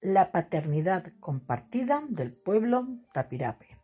La 0.00 0.30
paternidad 0.30 1.12
compartida 1.20 2.04
del 2.08 2.32
pueblo 2.32 2.86
Tapirape. 3.12 3.78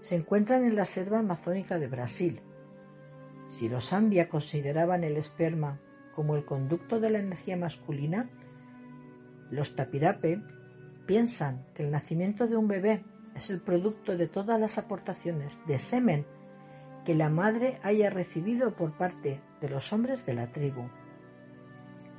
Se 0.00 0.16
encuentran 0.16 0.64
en 0.64 0.76
la 0.76 0.84
selva 0.84 1.20
amazónica 1.20 1.78
de 1.78 1.86
Brasil, 1.86 2.42
si 3.46 3.68
los 3.68 3.88
Zambia 3.88 4.28
consideraban 4.28 5.04
el 5.04 5.16
esperma 5.16 5.80
como 6.14 6.36
el 6.36 6.44
conducto 6.44 7.00
de 7.00 7.10
la 7.10 7.18
energía 7.18 7.56
masculina, 7.56 8.30
los 9.50 9.76
Tapirape 9.76 10.40
piensan 11.06 11.66
que 11.74 11.82
el 11.82 11.90
nacimiento 11.90 12.46
de 12.46 12.56
un 12.56 12.68
bebé 12.68 13.04
es 13.34 13.50
el 13.50 13.60
producto 13.60 14.16
de 14.16 14.28
todas 14.28 14.58
las 14.58 14.78
aportaciones 14.78 15.60
de 15.66 15.78
semen 15.78 16.26
que 17.04 17.14
la 17.14 17.28
madre 17.28 17.78
haya 17.82 18.10
recibido 18.10 18.74
por 18.74 18.96
parte 18.96 19.40
de 19.60 19.68
los 19.68 19.92
hombres 19.92 20.24
de 20.24 20.34
la 20.34 20.50
tribu. 20.50 20.88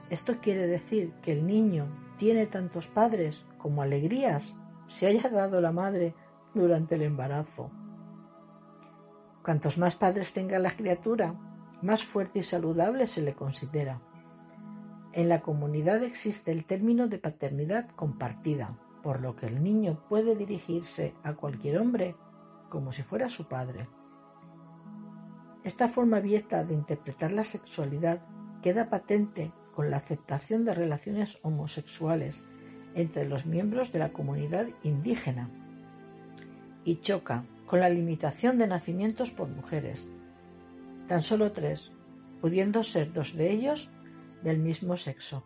Esto 0.10 0.40
quiere 0.40 0.68
decir 0.68 1.14
que 1.24 1.32
el 1.32 1.48
niño 1.48 1.88
tiene 2.18 2.46
tantos 2.46 2.88
padres 2.88 3.46
como 3.58 3.82
alegrías 3.82 4.56
se 4.88 5.08
haya 5.08 5.30
dado 5.30 5.62
la 5.62 5.72
madre 5.72 6.14
durante 6.54 6.96
el 6.96 7.02
embarazo. 7.02 7.72
Cuantos 9.46 9.78
más 9.78 9.96
padres 9.96 10.34
tenga 10.34 10.58
la 10.58 10.72
criatura, 10.72 11.36
más 11.84 12.04
fuerte 12.04 12.40
y 12.40 12.42
saludable 12.42 13.06
se 13.06 13.22
le 13.22 13.36
considera. 13.36 14.02
En 15.14 15.30
la 15.30 15.42
comunidad 15.42 16.02
existe 16.02 16.52
el 16.52 16.66
término 16.66 17.08
de 17.08 17.20
paternidad 17.20 17.88
compartida, 17.90 18.76
por 19.04 19.22
lo 19.22 19.36
que 19.36 19.46
el 19.46 19.62
niño 19.62 20.04
puede 20.10 20.36
dirigirse 20.36 21.14
a 21.22 21.34
cualquier 21.34 21.78
hombre 21.78 22.16
como 22.70 22.92
si 22.92 23.04
fuera 23.04 23.30
su 23.30 23.48
padre. 23.48 23.88
Esta 25.64 25.90
forma 25.90 26.18
abierta 26.18 26.64
de 26.64 26.74
interpretar 26.74 27.32
la 27.32 27.44
sexualidad 27.44 28.26
queda 28.64 28.90
patente 28.90 29.54
con 29.76 29.92
la 29.92 29.98
aceptación 29.98 30.66
de 30.66 30.74
relaciones 30.74 31.38
homosexuales 31.44 32.44
entre 32.96 33.26
los 33.26 33.46
miembros 33.46 33.92
de 33.92 34.00
la 34.00 34.12
comunidad 34.12 34.70
indígena 34.82 35.52
y 36.84 36.96
choca 36.96 37.46
con 37.66 37.80
la 37.80 37.90
limitación 37.90 38.58
de 38.58 38.68
nacimientos 38.68 39.32
por 39.32 39.48
mujeres, 39.48 40.12
tan 41.08 41.22
solo 41.22 41.52
tres, 41.52 41.92
pudiendo 42.42 42.84
ser 42.84 43.12
dos 43.12 43.36
de 43.36 43.52
ellos 43.52 43.90
del 44.44 44.60
mismo 44.60 44.98
sexo. 44.98 45.44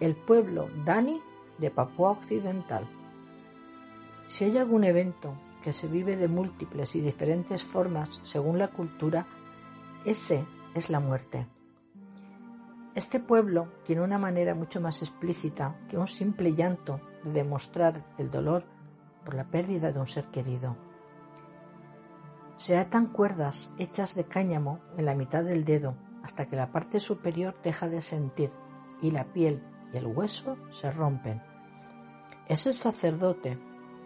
El 0.00 0.14
pueblo 0.16 0.68
Dani 0.84 1.20
de 1.58 1.70
Papúa 1.70 2.12
Occidental. 2.12 2.88
Si 4.26 4.44
hay 4.44 4.58
algún 4.58 4.84
evento 4.84 5.34
que 5.62 5.72
se 5.72 5.88
vive 5.88 6.16
de 6.16 6.28
múltiples 6.28 6.94
y 6.94 7.00
diferentes 7.00 7.62
formas 7.64 8.20
según 8.24 8.58
la 8.58 8.68
cultura, 8.68 9.26
ese 10.04 10.44
es 10.74 10.90
la 10.90 11.00
muerte. 11.00 11.46
Este 12.94 13.18
pueblo 13.18 13.72
tiene 13.84 14.02
una 14.02 14.18
manera 14.18 14.54
mucho 14.54 14.80
más 14.80 15.02
explícita 15.02 15.76
que 15.88 15.98
un 15.98 16.06
simple 16.06 16.54
llanto 16.54 17.00
de 17.24 17.32
demostrar 17.32 18.04
el 18.18 18.30
dolor 18.30 18.64
por 19.24 19.34
la 19.34 19.44
pérdida 19.44 19.92
de 19.92 20.00
un 20.00 20.06
ser 20.06 20.26
querido. 20.26 20.76
Se 22.56 22.76
atan 22.76 23.06
cuerdas 23.06 23.72
hechas 23.78 24.14
de 24.14 24.24
cáñamo 24.24 24.80
en 24.96 25.06
la 25.06 25.14
mitad 25.14 25.42
del 25.44 25.64
dedo 25.64 25.96
hasta 26.22 26.46
que 26.46 26.56
la 26.56 26.70
parte 26.70 27.00
superior 27.00 27.54
deja 27.62 27.88
de 27.88 28.00
sentir 28.00 28.50
y 29.02 29.10
la 29.10 29.24
piel 29.24 29.62
y 29.92 29.96
el 29.96 30.06
hueso 30.06 30.56
se 30.70 30.90
rompen. 30.90 31.42
Es 32.48 32.66
el 32.66 32.74
sacerdote 32.74 33.58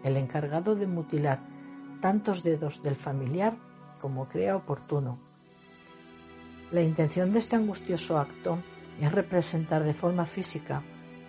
el 0.03 0.17
encargado 0.17 0.75
de 0.75 0.87
mutilar 0.87 1.39
tantos 2.01 2.43
dedos 2.43 2.81
del 2.81 2.95
familiar 2.95 3.57
como 3.99 4.27
crea 4.27 4.55
oportuno. 4.55 5.19
La 6.71 6.81
intención 6.81 7.33
de 7.33 7.39
este 7.39 7.55
angustioso 7.55 8.17
acto 8.17 8.59
es 9.01 9.11
representar 9.11 9.83
de 9.83 9.93
forma 9.93 10.25
física 10.25 10.83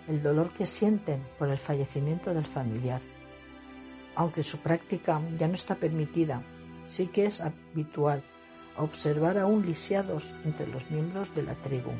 el 0.07 0.21
dolor 0.21 0.53
que 0.53 0.65
sienten 0.65 1.23
por 1.37 1.49
el 1.49 1.57
fallecimiento 1.57 2.33
del 2.33 2.45
familiar. 2.45 3.01
Aunque 4.15 4.43
su 4.43 4.59
práctica 4.59 5.21
ya 5.37 5.47
no 5.47 5.53
está 5.55 5.75
permitida, 5.75 6.43
sí 6.87 7.07
que 7.07 7.25
es 7.25 7.41
habitual 7.41 8.23
observar 8.77 9.37
aún 9.37 9.65
lisiados 9.65 10.33
entre 10.43 10.67
los 10.67 10.89
miembros 10.89 11.33
de 11.35 11.43
la 11.43 11.55
tribu. 11.55 11.91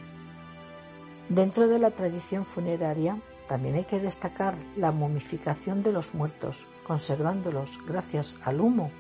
Dentro 1.30 1.67
de 1.67 1.80
la 1.80 1.91
tradición 1.91 2.45
funeraria 2.45 3.21
también 3.47 3.76
hay 3.76 3.86
que 3.86 4.00
destacar 4.00 4.58
la 4.78 4.91
momificación 4.91 5.84
de 5.84 5.91
los 5.91 6.13
muertos, 6.13 6.67
conservándolos 6.88 7.80
gracias 7.86 8.38
al 8.43 8.62
humo 8.62 8.91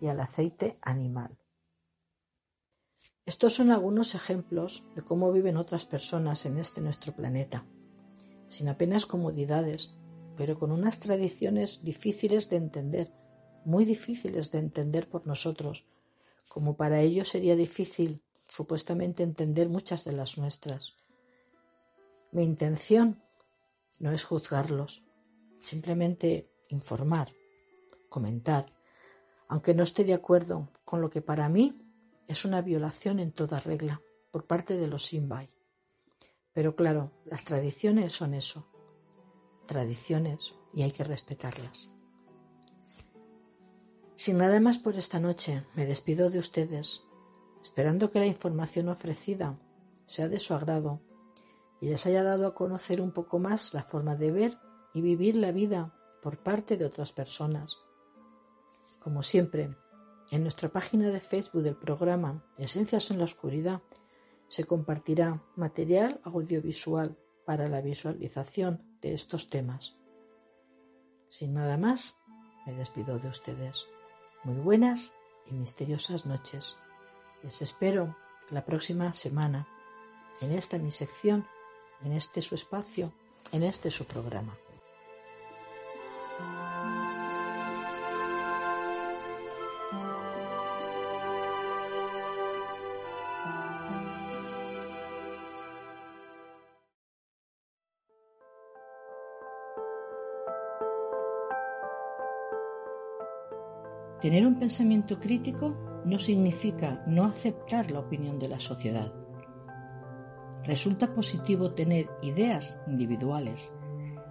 y 0.00 0.08
al 0.08 0.20
aceite 0.20 0.78
animal. 0.82 1.38
Estos 3.24 3.54
son 3.54 3.70
algunos 3.70 4.16
ejemplos 4.16 4.84
de 4.96 5.02
cómo 5.02 5.32
viven 5.32 5.56
otras 5.56 5.86
personas 5.86 6.44
en 6.46 6.58
este 6.58 6.80
nuestro 6.80 7.12
planeta, 7.12 7.64
sin 8.46 8.68
apenas 8.68 9.06
comodidades, 9.06 9.94
pero 10.36 10.58
con 10.58 10.72
unas 10.72 10.98
tradiciones 10.98 11.82
difíciles 11.82 12.48
de 12.48 12.56
entender, 12.56 13.12
muy 13.64 13.84
difíciles 13.84 14.50
de 14.50 14.58
entender 14.58 15.08
por 15.08 15.26
nosotros, 15.26 15.86
como 16.48 16.76
para 16.76 17.00
ellos 17.00 17.28
sería 17.28 17.56
difícil 17.56 18.22
supuestamente 18.46 19.22
entender 19.22 19.68
muchas 19.68 20.04
de 20.04 20.12
las 20.12 20.36
nuestras. 20.36 20.96
Mi 22.32 22.44
intención 22.44 23.22
no 23.98 24.10
es 24.12 24.24
juzgarlos, 24.24 25.04
simplemente 25.60 26.50
informar, 26.68 27.28
comentar, 28.08 28.72
aunque 29.48 29.74
no 29.74 29.82
esté 29.82 30.04
de 30.04 30.14
acuerdo 30.14 30.70
con 30.84 31.00
lo 31.00 31.10
que 31.10 31.22
para 31.22 31.48
mí 31.48 31.80
es 32.26 32.44
una 32.44 32.62
violación 32.62 33.18
en 33.20 33.32
toda 33.32 33.60
regla 33.60 34.00
por 34.30 34.46
parte 34.46 34.76
de 34.76 34.88
los 34.88 35.06
Simbai. 35.06 35.50
Pero 36.52 36.74
claro, 36.74 37.12
las 37.24 37.44
tradiciones 37.44 38.12
son 38.12 38.34
eso, 38.34 38.66
tradiciones 39.66 40.54
y 40.72 40.82
hay 40.82 40.92
que 40.92 41.04
respetarlas. 41.04 41.90
Sin 44.14 44.38
nada 44.38 44.60
más 44.60 44.78
por 44.78 44.96
esta 44.96 45.18
noche, 45.18 45.64
me 45.74 45.86
despido 45.86 46.30
de 46.30 46.38
ustedes, 46.38 47.02
esperando 47.62 48.10
que 48.10 48.20
la 48.20 48.26
información 48.26 48.88
ofrecida 48.88 49.58
sea 50.04 50.28
de 50.28 50.38
su 50.38 50.54
agrado 50.54 51.00
y 51.80 51.88
les 51.88 52.06
haya 52.06 52.22
dado 52.22 52.46
a 52.46 52.54
conocer 52.54 53.00
un 53.00 53.12
poco 53.12 53.38
más 53.38 53.74
la 53.74 53.82
forma 53.82 54.14
de 54.14 54.30
ver 54.30 54.58
y 54.94 55.00
vivir 55.00 55.34
la 55.36 55.50
vida 55.50 55.92
por 56.22 56.38
parte 56.38 56.76
de 56.76 56.84
otras 56.84 57.12
personas. 57.12 57.78
Como 59.00 59.24
siempre, 59.24 59.76
en 60.30 60.42
nuestra 60.42 60.68
página 60.68 61.08
de 61.08 61.18
Facebook 61.18 61.62
del 61.62 61.76
programa 61.76 62.44
Esencias 62.56 63.10
en 63.10 63.18
la 63.18 63.24
Oscuridad 63.24 63.82
se 64.46 64.64
compartirá 64.64 65.42
material 65.56 66.20
audiovisual 66.22 67.18
para 67.44 67.68
la 67.68 67.80
visualización 67.80 68.91
de 69.02 69.12
estos 69.14 69.50
temas. 69.50 69.94
Sin 71.28 71.54
nada 71.54 71.76
más, 71.76 72.16
me 72.66 72.72
despido 72.72 73.18
de 73.18 73.28
ustedes. 73.28 73.86
Muy 74.44 74.56
buenas 74.56 75.12
y 75.46 75.54
misteriosas 75.54 76.24
noches. 76.24 76.76
Les 77.42 77.60
espero 77.60 78.16
la 78.50 78.64
próxima 78.64 79.12
semana 79.14 79.66
en 80.40 80.52
esta 80.52 80.78
mi 80.78 80.90
sección, 80.90 81.46
en 82.02 82.12
este 82.12 82.40
su 82.40 82.54
espacio, 82.54 83.12
en 83.52 83.62
este 83.62 83.90
su 83.90 84.04
programa. 84.04 84.56
Tener 104.32 104.46
un 104.46 104.58
pensamiento 104.58 105.20
crítico 105.20 105.76
no 106.06 106.18
significa 106.18 107.04
no 107.06 107.26
aceptar 107.26 107.90
la 107.90 107.98
opinión 107.98 108.38
de 108.38 108.48
la 108.48 108.60
sociedad. 108.60 109.12
Resulta 110.64 111.12
positivo 111.12 111.72
tener 111.72 112.08
ideas 112.22 112.80
individuales, 112.86 113.70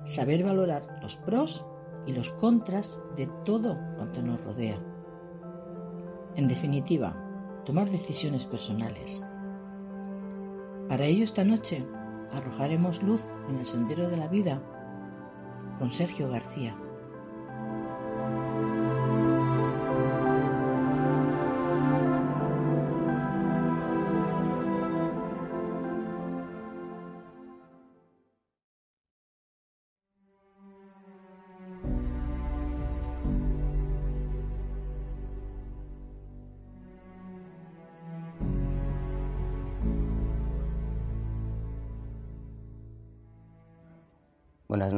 saber 0.05 0.43
valorar 0.43 0.97
los 1.03 1.17
pros 1.17 1.63
y 2.07 2.13
los 2.13 2.31
contras 2.31 2.99
de 3.15 3.29
todo 3.45 3.77
cuanto 3.95 4.23
nos 4.23 4.43
rodea. 4.43 4.79
En 6.35 6.47
definitiva, 6.47 7.61
tomar 7.63 7.91
decisiones 7.91 8.45
personales. 8.45 9.23
Para 10.89 11.05
ello 11.05 11.23
esta 11.23 11.43
noche 11.43 11.85
arrojaremos 12.31 13.03
luz 13.03 13.21
en 13.49 13.59
el 13.59 13.67
sendero 13.67 14.09
de 14.09 14.17
la 14.17 14.27
vida 14.27 14.63
con 15.77 15.91
Sergio 15.91 16.27
García. 16.27 16.75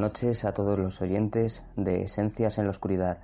Noches 0.03 0.43
a 0.43 0.53
todos 0.53 0.77
los 0.77 1.01
oyentes 1.01 1.63
de 1.77 2.01
Esencias 2.01 2.57
en 2.57 2.65
la 2.65 2.71
Oscuridad. 2.71 3.19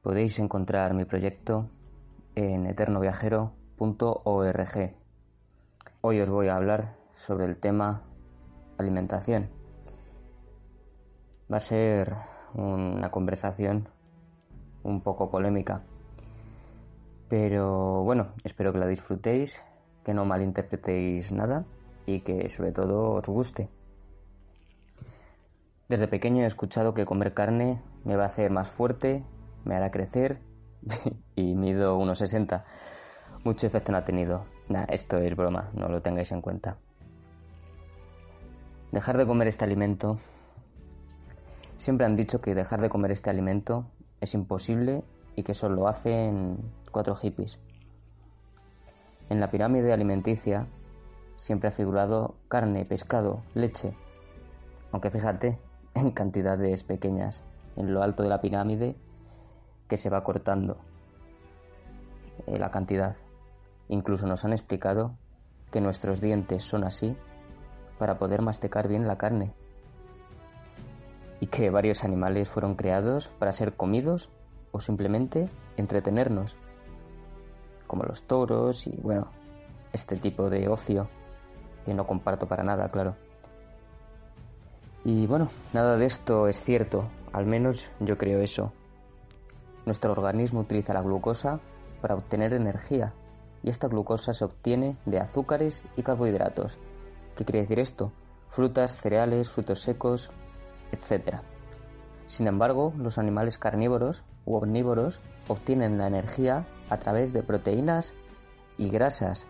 Podéis 0.00 0.38
encontrar 0.38 0.94
mi 0.94 1.04
proyecto 1.04 1.68
en 2.36 2.66
eternoviajero.org. 2.66 4.94
Hoy 6.02 6.20
os 6.20 6.30
voy 6.30 6.46
a 6.46 6.54
hablar 6.54 6.94
sobre 7.16 7.46
el 7.46 7.56
tema 7.56 8.04
alimentación. 8.78 9.50
Va 11.52 11.56
a 11.56 11.60
ser 11.60 12.14
una 12.54 13.10
conversación 13.10 13.88
un 14.84 15.00
poco 15.00 15.32
polémica. 15.32 15.82
Pero 17.28 18.04
bueno, 18.04 18.28
espero 18.44 18.72
que 18.72 18.78
la 18.78 18.86
disfrutéis, 18.86 19.60
que 20.04 20.14
no 20.14 20.24
malinterpretéis 20.24 21.32
nada 21.32 21.64
y 22.06 22.20
que 22.20 22.48
sobre 22.48 22.70
todo 22.70 23.14
os 23.14 23.26
guste. 23.26 23.68
Desde 25.88 26.08
pequeño 26.08 26.42
he 26.42 26.46
escuchado 26.46 26.94
que 26.94 27.06
comer 27.06 27.32
carne 27.32 27.80
me 28.04 28.16
va 28.16 28.24
a 28.24 28.28
hacer 28.28 28.50
más 28.50 28.68
fuerte, 28.68 29.24
me 29.64 29.76
hará 29.76 29.92
crecer 29.92 30.40
y 31.36 31.54
mido 31.54 31.96
1,60. 31.98 32.64
Mucho 33.44 33.68
efecto 33.68 33.92
no 33.92 33.98
ha 33.98 34.04
tenido. 34.04 34.44
Nah, 34.68 34.84
esto 34.88 35.18
es 35.18 35.36
broma, 35.36 35.70
no 35.74 35.88
lo 35.88 36.02
tengáis 36.02 36.32
en 36.32 36.42
cuenta. 36.42 36.78
Dejar 38.90 39.16
de 39.16 39.26
comer 39.26 39.46
este 39.46 39.64
alimento. 39.64 40.18
Siempre 41.78 42.04
han 42.04 42.16
dicho 42.16 42.40
que 42.40 42.56
dejar 42.56 42.80
de 42.80 42.88
comer 42.88 43.12
este 43.12 43.30
alimento 43.30 43.86
es 44.20 44.34
imposible 44.34 45.04
y 45.36 45.44
que 45.44 45.52
eso 45.52 45.68
lo 45.68 45.86
hacen 45.86 46.58
cuatro 46.90 47.14
hippies. 47.14 47.60
En 49.28 49.38
la 49.38 49.50
pirámide 49.50 49.92
alimenticia 49.92 50.66
siempre 51.36 51.68
ha 51.68 51.72
figurado 51.72 52.36
carne, 52.48 52.84
pescado, 52.84 53.42
leche, 53.54 53.94
aunque 54.90 55.10
fíjate, 55.10 55.58
en 55.96 56.10
cantidades 56.10 56.84
pequeñas, 56.84 57.42
en 57.76 57.92
lo 57.92 58.02
alto 58.02 58.22
de 58.22 58.28
la 58.28 58.40
pirámide, 58.40 58.96
que 59.88 59.96
se 59.96 60.10
va 60.10 60.22
cortando 60.22 60.76
eh, 62.46 62.58
la 62.58 62.70
cantidad. 62.70 63.16
Incluso 63.88 64.26
nos 64.26 64.44
han 64.44 64.52
explicado 64.52 65.16
que 65.70 65.80
nuestros 65.80 66.20
dientes 66.20 66.64
son 66.64 66.84
así 66.84 67.16
para 67.98 68.18
poder 68.18 68.42
masticar 68.42 68.88
bien 68.88 69.08
la 69.08 69.16
carne 69.16 69.54
y 71.40 71.46
que 71.46 71.70
varios 71.70 72.04
animales 72.04 72.48
fueron 72.48 72.74
creados 72.74 73.28
para 73.38 73.52
ser 73.52 73.74
comidos 73.74 74.28
o 74.72 74.80
simplemente 74.80 75.48
entretenernos, 75.76 76.56
como 77.86 78.04
los 78.04 78.22
toros 78.24 78.86
y 78.86 78.96
bueno, 79.00 79.30
este 79.92 80.16
tipo 80.16 80.50
de 80.50 80.68
ocio 80.68 81.08
que 81.84 81.94
no 81.94 82.06
comparto 82.06 82.46
para 82.46 82.64
nada, 82.64 82.88
claro. 82.88 83.16
Y 85.08 85.28
bueno, 85.28 85.50
nada 85.72 85.96
de 85.96 86.04
esto 86.04 86.48
es 86.48 86.60
cierto, 86.60 87.08
al 87.32 87.46
menos 87.46 87.88
yo 88.00 88.18
creo 88.18 88.40
eso. 88.40 88.72
Nuestro 89.84 90.10
organismo 90.10 90.58
utiliza 90.58 90.94
la 90.94 91.00
glucosa 91.00 91.60
para 92.02 92.16
obtener 92.16 92.52
energía 92.52 93.14
y 93.62 93.70
esta 93.70 93.86
glucosa 93.86 94.34
se 94.34 94.44
obtiene 94.44 94.96
de 95.06 95.20
azúcares 95.20 95.84
y 95.94 96.02
carbohidratos. 96.02 96.76
¿Qué 97.36 97.44
quiere 97.44 97.60
decir 97.60 97.78
esto? 97.78 98.10
Frutas, 98.48 98.96
cereales, 98.96 99.48
frutos 99.48 99.80
secos, 99.80 100.32
etc. 100.90 101.36
Sin 102.26 102.48
embargo, 102.48 102.92
los 102.98 103.16
animales 103.16 103.58
carnívoros 103.58 104.24
u 104.44 104.56
omnívoros 104.56 105.20
obtienen 105.46 105.98
la 105.98 106.08
energía 106.08 106.66
a 106.90 106.96
través 106.96 107.32
de 107.32 107.44
proteínas 107.44 108.12
y 108.76 108.90
grasas. 108.90 109.46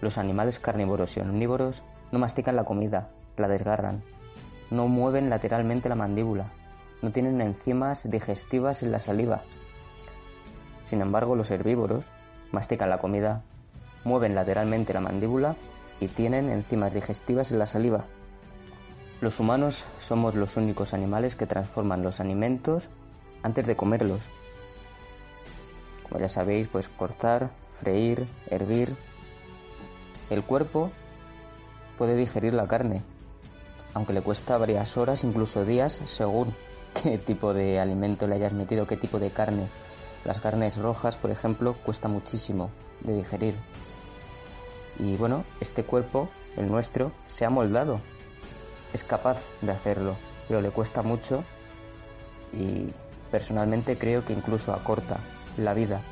Los 0.00 0.18
animales 0.18 0.58
carnívoros 0.58 1.16
y 1.16 1.20
omnívoros 1.20 1.80
no 2.10 2.18
mastican 2.18 2.56
la 2.56 2.64
comida, 2.64 3.12
la 3.36 3.46
desgarran, 3.46 4.02
no 4.70 4.88
mueven 4.88 5.30
lateralmente 5.30 5.88
la 5.88 5.94
mandíbula, 5.94 6.52
no 7.02 7.10
tienen 7.12 7.40
enzimas 7.40 8.08
digestivas 8.08 8.82
en 8.82 8.92
la 8.92 8.98
saliva. 8.98 9.42
Sin 10.84 11.00
embargo, 11.00 11.36
los 11.36 11.50
herbívoros 11.50 12.06
mastican 12.52 12.90
la 12.90 12.98
comida, 12.98 13.42
mueven 14.04 14.34
lateralmente 14.34 14.92
la 14.92 15.00
mandíbula 15.00 15.56
y 16.00 16.08
tienen 16.08 16.50
enzimas 16.50 16.92
digestivas 16.92 17.52
en 17.52 17.58
la 17.58 17.66
saliva. 17.66 18.04
Los 19.20 19.40
humanos 19.40 19.84
somos 20.00 20.34
los 20.34 20.56
únicos 20.56 20.94
animales 20.94 21.34
que 21.34 21.46
transforman 21.46 22.02
los 22.02 22.20
alimentos 22.20 22.88
antes 23.42 23.66
de 23.66 23.76
comerlos. 23.76 24.28
Como 26.04 26.20
ya 26.20 26.28
sabéis, 26.28 26.68
pues 26.68 26.88
cortar, 26.88 27.50
freír, 27.72 28.26
hervir. 28.48 28.96
El 30.30 30.42
cuerpo 30.44 30.90
puede 31.98 32.14
digerir 32.16 32.54
la 32.54 32.68
carne, 32.68 33.02
aunque 33.98 34.12
le 34.12 34.22
cuesta 34.22 34.56
varias 34.58 34.96
horas, 34.96 35.24
incluso 35.24 35.64
días, 35.64 36.00
según 36.04 36.54
qué 37.02 37.18
tipo 37.18 37.52
de 37.52 37.80
alimento 37.80 38.28
le 38.28 38.36
hayas 38.36 38.52
metido, 38.52 38.86
qué 38.86 38.96
tipo 38.96 39.18
de 39.18 39.30
carne. 39.30 39.68
Las 40.24 40.40
carnes 40.40 40.76
rojas, 40.76 41.16
por 41.16 41.32
ejemplo, 41.32 41.74
cuesta 41.84 42.06
muchísimo 42.06 42.70
de 43.00 43.16
digerir. 43.16 43.56
Y 45.00 45.16
bueno, 45.16 45.44
este 45.58 45.82
cuerpo, 45.82 46.28
el 46.56 46.70
nuestro, 46.70 47.10
se 47.26 47.44
ha 47.44 47.50
moldado. 47.50 48.00
Es 48.92 49.02
capaz 49.02 49.42
de 49.62 49.72
hacerlo, 49.72 50.16
pero 50.46 50.60
le 50.60 50.70
cuesta 50.70 51.02
mucho 51.02 51.42
y 52.52 52.92
personalmente 53.32 53.98
creo 53.98 54.24
que 54.24 54.32
incluso 54.32 54.72
acorta 54.72 55.18
la 55.56 55.74
vida. 55.74 56.02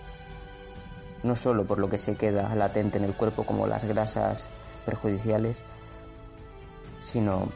No 1.23 1.37
solo 1.37 1.65
por 1.65 1.79
lo 1.79 1.89
que 1.89 1.99
se 1.99 2.17
queda 2.17 2.53
latente 2.57 2.99
en 2.99 3.05
el 3.05 3.15
cuerpo 3.15 3.45
como 3.45 3.69
las 3.69 3.85
grasas 3.85 4.49
perjudiciales, 4.85 5.63
sino 7.07 7.49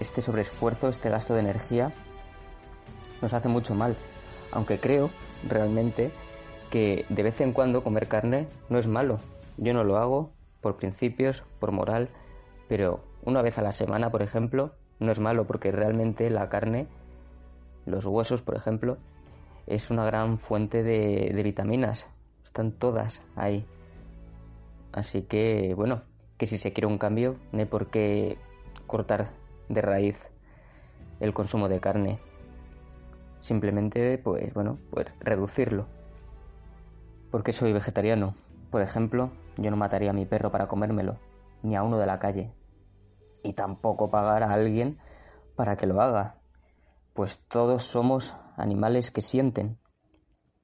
este 0.00 0.22
sobreesfuerzo, 0.22 0.88
este 0.88 1.10
gasto 1.10 1.34
de 1.34 1.40
energía 1.40 1.92
nos 3.22 3.32
hace 3.32 3.48
mucho 3.48 3.74
mal. 3.74 3.96
Aunque 4.52 4.78
creo 4.78 5.10
realmente 5.48 6.10
que 6.70 7.06
de 7.08 7.22
vez 7.22 7.40
en 7.40 7.52
cuando 7.52 7.82
comer 7.82 8.08
carne 8.08 8.48
no 8.68 8.78
es 8.78 8.86
malo. 8.86 9.18
Yo 9.56 9.72
no 9.74 9.84
lo 9.84 9.96
hago 9.96 10.30
por 10.60 10.76
principios, 10.76 11.42
por 11.58 11.72
moral, 11.72 12.08
pero 12.68 13.00
una 13.22 13.42
vez 13.42 13.58
a 13.58 13.62
la 13.62 13.72
semana, 13.72 14.10
por 14.10 14.22
ejemplo, 14.22 14.72
no 14.98 15.12
es 15.12 15.18
malo 15.18 15.46
porque 15.46 15.72
realmente 15.72 16.30
la 16.30 16.48
carne, 16.48 16.86
los 17.84 18.04
huesos, 18.06 18.42
por 18.42 18.56
ejemplo, 18.56 18.98
es 19.66 19.90
una 19.90 20.04
gran 20.04 20.38
fuente 20.38 20.82
de, 20.82 21.40
vitaminas. 21.42 22.06
Están 22.44 22.72
todas 22.72 23.20
ahí. 23.34 23.66
Así 24.92 25.22
que, 25.22 25.74
bueno, 25.74 26.02
que 26.38 26.46
si 26.46 26.58
se 26.58 26.72
quiere 26.72 26.86
un 26.86 26.98
cambio, 26.98 27.36
no 27.52 27.60
hay 27.60 27.66
por 27.66 27.88
qué 27.88 28.38
cortar 28.86 29.30
de 29.68 29.80
raíz 29.80 30.16
el 31.20 31.32
consumo 31.32 31.68
de 31.68 31.80
carne. 31.80 32.18
Simplemente, 33.40 34.18
pues 34.18 34.52
bueno, 34.54 34.78
pues 34.90 35.06
reducirlo. 35.20 35.86
Porque 37.30 37.52
soy 37.52 37.72
vegetariano. 37.72 38.34
Por 38.70 38.82
ejemplo, 38.82 39.30
yo 39.56 39.70
no 39.70 39.76
mataría 39.76 40.10
a 40.10 40.14
mi 40.14 40.26
perro 40.26 40.50
para 40.50 40.66
comérmelo, 40.66 41.18
ni 41.62 41.76
a 41.76 41.82
uno 41.82 41.98
de 41.98 42.06
la 42.06 42.18
calle. 42.18 42.52
Y 43.42 43.52
tampoco 43.52 44.10
pagar 44.10 44.42
a 44.42 44.52
alguien 44.52 44.98
para 45.54 45.76
que 45.76 45.86
lo 45.86 46.00
haga. 46.00 46.36
Pues 47.14 47.38
todos 47.48 47.84
somos 47.84 48.34
animales 48.56 49.10
que 49.10 49.22
sienten. 49.22 49.78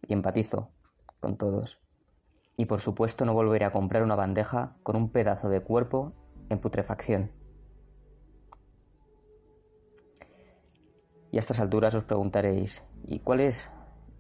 Y 0.03 0.13
empatizo 0.13 0.71
con 1.21 1.37
todos. 1.37 1.81
Y 2.57 2.67
por 2.67 2.81
supuesto 2.81 3.25
no 3.25 3.33
volveré 3.33 3.65
a 3.65 3.73
comprar 3.73 4.03
una 4.03 4.17
bandeja 4.17 4.77
con 4.83 4.97
un 4.97 5.11
pedazo 5.11 5.49
de 5.49 5.61
cuerpo 5.61 6.13
en 6.51 6.59
putrefacción. 6.59 7.42
Y 11.33 11.39
a 11.39 11.41
estas 11.41 11.59
alturas 11.59 11.95
os 11.95 12.05
preguntaréis, 12.05 12.85
¿y 13.05 13.19
cuál 13.19 13.41
es 13.41 13.69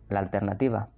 la 0.09 0.19
alternativa? 0.19 0.89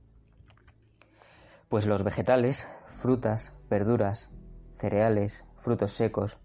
Pues 1.68 1.86
los 1.86 2.04
vegetales, 2.04 2.64
frutas, 2.96 3.52
verduras, 3.68 4.30
cereales, 4.76 5.44
frutos 5.56 5.92
secos 5.92 6.38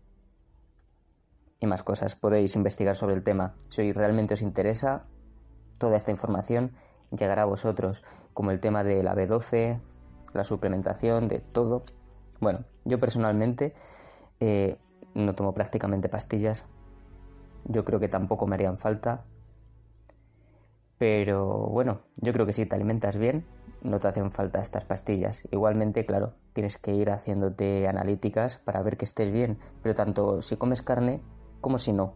y 1.60 1.68
más 1.68 1.84
cosas. 1.84 2.16
Podéis 2.16 2.56
investigar 2.56 2.96
sobre 2.96 3.14
el 3.14 3.24
tema. 3.24 3.54
Si 3.70 3.92
realmente 3.92 4.34
os 4.34 4.42
interesa, 4.42 5.06
toda 5.78 5.98
esta 5.98 6.10
información 6.10 6.72
llegará 7.16 7.44
a 7.44 7.46
vosotros, 7.46 8.04
como 8.34 8.50
el 8.50 8.60
tema 8.60 8.84
de 8.84 9.04
la 9.04 9.14
B12, 9.14 9.80
la 10.34 10.44
suplementación, 10.44 11.28
de 11.28 11.42
todo. 11.42 11.84
Bueno, 12.40 12.66
yo 12.86 13.00
personalmente 13.00 13.76
eh, 14.40 14.80
no 15.14 15.36
tomo 15.36 15.54
prácticamente 15.54 16.10
pastillas. 16.10 16.66
Yo 17.66 17.86
creo 17.86 18.00
que 18.00 18.08
tampoco 18.08 18.48
me 18.48 18.56
harían 18.56 18.80
falta. 18.80 19.26
Pero 21.00 21.48
bueno, 21.70 22.02
yo 22.18 22.34
creo 22.34 22.46
que 22.46 22.52
si 22.52 22.66
te 22.66 22.76
alimentas 22.76 23.18
bien, 23.18 23.46
no 23.82 24.00
te 24.00 24.10
hacen 24.10 24.32
falta 24.32 24.62
estas 24.62 24.84
pastillas. 24.84 25.42
Igualmente, 25.50 26.06
claro, 26.06 26.34
tienes 26.52 26.78
que 26.78 26.94
ir 26.94 27.10
haciéndote 27.10 27.88
analíticas 27.88 28.58
para 28.58 28.84
ver 28.84 28.98
que 28.98 29.06
estés 29.06 29.32
bien, 29.32 29.58
pero 29.82 29.96
tanto 29.96 30.42
si 30.42 30.58
comes 30.58 30.82
carne 30.82 31.22
como 31.62 31.80
si 31.80 31.94
no. 31.94 32.16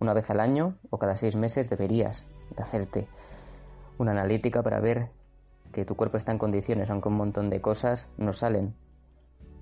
Una 0.00 0.14
vez 0.14 0.30
al 0.30 0.40
año 0.40 0.78
o 0.88 0.98
cada 0.98 1.14
seis 1.14 1.36
meses 1.36 1.68
deberías 1.68 2.26
de 2.56 2.62
hacerte 2.62 3.08
una 3.98 4.12
analítica 4.12 4.62
para 4.62 4.80
ver 4.80 5.10
que 5.70 5.84
tu 5.84 5.94
cuerpo 5.94 6.16
está 6.16 6.32
en 6.32 6.38
condiciones, 6.38 6.88
aunque 6.88 7.10
un 7.10 7.16
montón 7.16 7.50
de 7.50 7.60
cosas 7.60 8.08
no 8.16 8.32
salen 8.32 8.74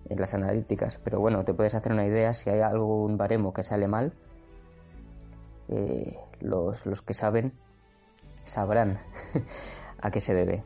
en 0.09 0.20
las 0.20 0.33
analíticas. 0.33 1.01
Pero 1.03 1.18
bueno, 1.18 1.44
te 1.44 1.55
puedes 1.55 1.74
hacer 1.74 1.90
una 1.90 2.07
idea 2.07 2.33
si 2.35 2.51
hay 2.51 2.61
algún 2.61 3.16
baremo 3.16 3.53
que 3.53 3.64
sale 3.64 3.88
mal. 3.88 4.12
Eh, 5.70 6.16
los, 6.40 6.87
los 6.87 7.03
que 7.03 7.14
saben 7.14 7.53
sabrán 8.48 9.00
a 10.00 10.11
qué 10.11 10.20
se 10.20 10.34
debe. 10.34 10.64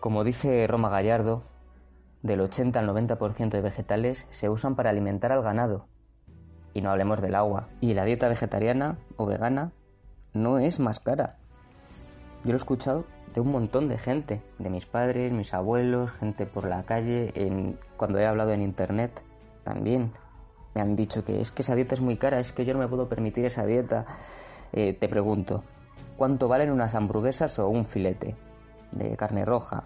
Como 0.00 0.24
dice 0.24 0.66
Roma 0.66 0.90
Gallardo, 0.90 1.42
del 2.22 2.40
80 2.40 2.78
al 2.78 2.88
90% 2.88 3.50
de 3.50 3.60
vegetales 3.60 4.26
se 4.30 4.48
usan 4.48 4.74
para 4.74 4.90
alimentar 4.90 5.32
al 5.32 5.42
ganado. 5.42 5.86
Y 6.74 6.80
no 6.80 6.90
hablemos 6.90 7.20
del 7.20 7.34
agua. 7.34 7.68
Y 7.80 7.94
la 7.94 8.04
dieta 8.04 8.28
vegetariana 8.28 8.98
o 9.16 9.26
vegana 9.26 9.72
no 10.32 10.58
es 10.58 10.80
más 10.80 11.00
cara. 11.00 11.36
yo 12.44 12.50
lo 12.50 12.54
he 12.54 12.56
escuchado 12.56 13.04
de 13.34 13.40
un 13.40 13.50
montón 13.50 13.88
de 13.88 13.98
gente, 13.98 14.40
de 14.58 14.70
mis 14.70 14.86
padres, 14.86 15.32
mis 15.32 15.52
abuelos, 15.54 16.10
gente 16.12 16.46
por 16.46 16.66
la 16.66 16.84
calle, 16.84 17.32
en, 17.34 17.78
cuando 17.96 18.18
he 18.18 18.26
hablado 18.26 18.52
en 18.52 18.62
internet 18.62 19.20
también. 19.64 20.12
Me 20.74 20.80
han 20.80 20.96
dicho 20.96 21.24
que 21.24 21.40
es 21.40 21.50
que 21.50 21.62
esa 21.62 21.74
dieta 21.74 21.94
es 21.94 22.00
muy 22.00 22.16
cara, 22.16 22.40
es 22.40 22.52
que 22.52 22.64
yo 22.64 22.72
no 22.72 22.80
me 22.80 22.88
puedo 22.88 23.08
permitir 23.08 23.44
esa 23.44 23.66
dieta. 23.66 24.06
Eh, 24.72 24.92
te 24.92 25.08
pregunto, 25.08 25.62
¿cuánto 26.16 26.48
valen 26.48 26.70
unas 26.70 26.94
hamburguesas 26.94 27.58
o 27.58 27.68
un 27.68 27.84
filete 27.84 28.36
de 28.92 29.16
carne 29.16 29.44
roja? 29.44 29.84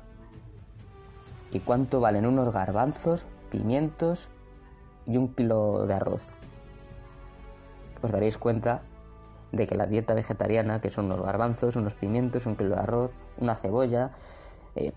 ¿Y 1.53 1.61
cuánto 1.61 2.01
valen 2.01 2.27
unos 2.27 2.53
garbanzos, 2.53 3.25
pimientos 3.51 4.29
y 5.07 5.17
un 5.17 5.35
kilo 5.35 5.87
de 5.87 5.95
arroz? 5.95 6.23
Os 8.03 8.11
daréis 8.11 8.39
cuenta 8.39 8.83
de 9.53 9.67
que 9.67 9.77
la 9.77 9.87
dieta 9.87 10.15
vegetariana, 10.15 10.81
que 10.81 10.91
son 10.91 11.07
unos 11.07 11.23
garbanzos, 11.23 11.77
unos 11.77 11.95
pimientos, 11.95 12.47
un 12.47 12.57
kilo 12.57 12.75
de 12.75 12.81
arroz, 12.81 13.11
una 13.39 13.55
cebolla, 13.55 14.13
eh, 14.75 14.93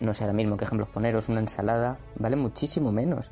no 0.00 0.12
sé 0.14 0.24
ahora 0.24 0.34
mismo 0.34 0.56
qué 0.56 0.64
ejemplos 0.64 0.90
poneros, 0.90 1.28
una 1.28 1.40
ensalada, 1.40 1.96
vale 2.16 2.36
muchísimo 2.36 2.92
menos. 2.92 3.30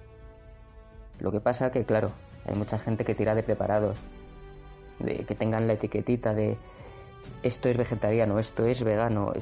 Lo 1.20 1.30
que 1.30 1.40
pasa 1.40 1.70
que, 1.70 1.84
claro, 1.84 2.10
hay 2.46 2.56
mucha 2.56 2.78
gente 2.78 3.04
que 3.04 3.14
tira 3.14 3.34
de 3.34 3.42
preparados, 3.42 3.98
de 4.98 5.24
que 5.24 5.34
tengan 5.34 5.66
la 5.66 5.74
etiquetita 5.74 6.34
de 6.34 6.56
esto 7.42 7.68
es 7.68 7.76
vegetariano, 7.76 8.38
esto 8.38 8.64
es 8.64 8.82
vegano. 8.82 9.32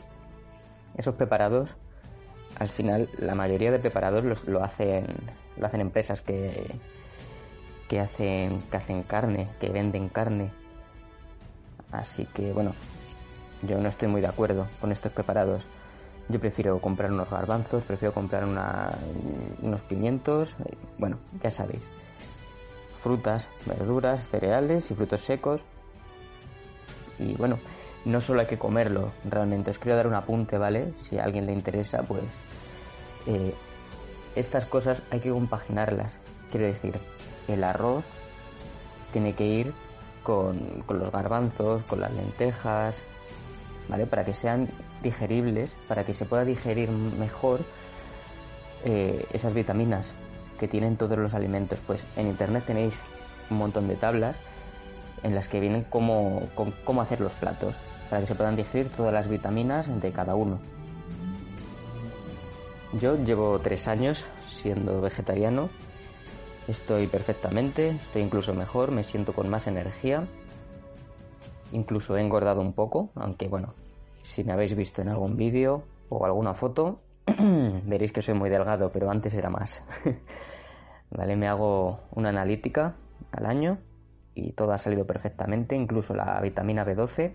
Esos 0.96 1.14
preparados, 1.14 1.76
al 2.58 2.68
final, 2.68 3.08
la 3.18 3.34
mayoría 3.34 3.70
de 3.70 3.78
preparados 3.78 4.24
los, 4.24 4.44
lo 4.46 4.62
hacen, 4.62 5.06
lo 5.56 5.66
hacen 5.66 5.80
empresas 5.80 6.20
que, 6.20 6.70
que 7.88 8.00
hacen, 8.00 8.60
que 8.62 8.76
hacen 8.76 9.02
carne, 9.02 9.48
que 9.60 9.70
venden 9.70 10.08
carne. 10.08 10.50
Así 11.90 12.26
que, 12.26 12.52
bueno, 12.52 12.74
yo 13.62 13.78
no 13.80 13.88
estoy 13.88 14.08
muy 14.08 14.20
de 14.20 14.26
acuerdo 14.26 14.66
con 14.80 14.92
estos 14.92 15.12
preparados. 15.12 15.64
Yo 16.28 16.40
prefiero 16.40 16.80
comprar 16.80 17.12
unos 17.12 17.30
garbanzos, 17.30 17.84
prefiero 17.84 18.14
comprar 18.14 18.44
unos 18.44 19.82
pimientos, 19.82 20.54
eh, 20.64 20.76
bueno, 20.98 21.18
ya 21.42 21.50
sabéis. 21.50 21.82
Frutas, 23.02 23.48
verduras, 23.66 24.26
cereales 24.28 24.90
y 24.90 24.94
frutos 24.94 25.20
secos. 25.20 25.60
Y 27.18 27.34
bueno, 27.34 27.58
no 28.04 28.20
solo 28.20 28.40
hay 28.40 28.46
que 28.46 28.58
comerlo, 28.58 29.12
realmente. 29.24 29.72
Os 29.72 29.78
quiero 29.78 29.96
dar 29.96 30.06
un 30.06 30.14
apunte, 30.14 30.56
¿vale? 30.56 30.92
Si 31.00 31.18
a 31.18 31.24
alguien 31.24 31.46
le 31.46 31.52
interesa, 31.52 32.02
pues... 32.02 32.24
Eh, 33.26 33.54
estas 34.34 34.66
cosas 34.66 35.02
hay 35.10 35.20
que 35.20 35.30
compaginarlas. 35.30 36.12
Quiero 36.50 36.66
decir, 36.66 36.98
el 37.48 37.64
arroz 37.64 38.04
tiene 39.12 39.34
que 39.34 39.46
ir 39.46 39.74
con, 40.22 40.82
con 40.86 40.98
los 40.98 41.10
garbanzos, 41.12 41.82
con 41.84 42.00
las 42.00 42.12
lentejas, 42.12 42.96
¿vale? 43.88 44.06
Para 44.06 44.24
que 44.24 44.32
sean 44.32 44.68
digeribles, 45.02 45.76
para 45.88 46.04
que 46.04 46.14
se 46.14 46.24
pueda 46.24 46.44
digerir 46.44 46.90
mejor 46.90 47.60
eh, 48.84 49.26
esas 49.32 49.52
vitaminas 49.52 50.12
que 50.62 50.68
tienen 50.68 50.96
todos 50.96 51.18
los 51.18 51.34
alimentos. 51.34 51.80
Pues 51.84 52.06
en 52.14 52.28
internet 52.28 52.62
tenéis 52.64 52.94
un 53.50 53.56
montón 53.58 53.88
de 53.88 53.96
tablas 53.96 54.36
en 55.24 55.34
las 55.34 55.48
que 55.48 55.58
vienen 55.58 55.84
cómo, 55.90 56.42
cómo 56.84 57.02
hacer 57.02 57.20
los 57.20 57.34
platos, 57.34 57.74
para 58.08 58.20
que 58.20 58.28
se 58.28 58.36
puedan 58.36 58.54
digerir 58.54 58.88
todas 58.88 59.12
las 59.12 59.26
vitaminas 59.26 60.00
de 60.00 60.12
cada 60.12 60.36
uno. 60.36 60.60
Yo 62.92 63.16
llevo 63.16 63.58
tres 63.58 63.88
años 63.88 64.24
siendo 64.48 65.00
vegetariano, 65.00 65.68
estoy 66.68 67.08
perfectamente, 67.08 67.88
estoy 67.88 68.22
incluso 68.22 68.54
mejor, 68.54 68.92
me 68.92 69.02
siento 69.02 69.32
con 69.32 69.48
más 69.48 69.66
energía 69.66 70.28
Incluso 71.72 72.16
he 72.16 72.20
engordado 72.20 72.60
un 72.60 72.74
poco, 72.74 73.10
aunque 73.16 73.48
bueno, 73.48 73.74
si 74.22 74.44
me 74.44 74.52
habéis 74.52 74.76
visto 74.76 75.02
en 75.02 75.08
algún 75.08 75.36
vídeo 75.36 75.82
o 76.10 76.24
alguna 76.24 76.54
foto, 76.54 77.00
veréis 77.26 78.12
que 78.12 78.22
soy 78.22 78.34
muy 78.34 78.50
delgado, 78.50 78.90
pero 78.92 79.10
antes 79.10 79.34
era 79.34 79.50
más. 79.50 79.82
vale, 81.16 81.36
me 81.36 81.48
hago 81.48 82.00
una 82.14 82.30
analítica 82.30 82.94
al 83.32 83.46
año 83.46 83.78
y 84.34 84.52
todo 84.52 84.72
ha 84.72 84.78
salido 84.78 85.06
perfectamente, 85.06 85.76
incluso 85.76 86.14
la 86.14 86.40
vitamina 86.40 86.84
B12, 86.84 87.34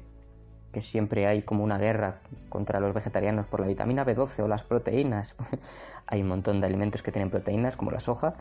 que 0.71 0.81
siempre 0.81 1.27
hay 1.27 1.43
como 1.43 1.63
una 1.63 1.77
guerra 1.77 2.21
contra 2.49 2.79
los 2.79 2.93
vegetarianos 2.93 3.45
por 3.45 3.59
la 3.59 3.67
vitamina 3.67 4.05
B12 4.05 4.43
o 4.43 4.47
las 4.47 4.63
proteínas. 4.63 5.35
hay 6.07 6.21
un 6.21 6.27
montón 6.27 6.59
de 6.59 6.67
alimentos 6.67 7.01
que 7.01 7.11
tienen 7.11 7.29
proteínas, 7.29 7.77
como 7.77 7.91
la 7.91 7.99
soja, 7.99 8.33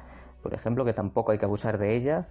por 0.43 0.55
ejemplo, 0.55 0.85
que 0.85 0.93
tampoco 0.93 1.33
hay 1.33 1.39
que 1.39 1.45
abusar 1.45 1.79
de 1.79 1.97
ella, 1.97 2.29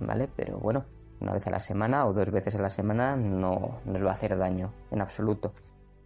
¿vale? 0.00 0.28
Pero 0.36 0.58
bueno, 0.58 0.84
una 1.20 1.32
vez 1.32 1.46
a 1.46 1.50
la 1.50 1.60
semana 1.60 2.06
o 2.06 2.12
dos 2.12 2.30
veces 2.30 2.56
a 2.56 2.62
la 2.62 2.70
semana 2.70 3.16
no, 3.16 3.80
nos 3.84 4.04
va 4.04 4.10
a 4.10 4.14
hacer 4.14 4.36
daño 4.36 4.72
en 4.90 5.00
absoluto. 5.00 5.54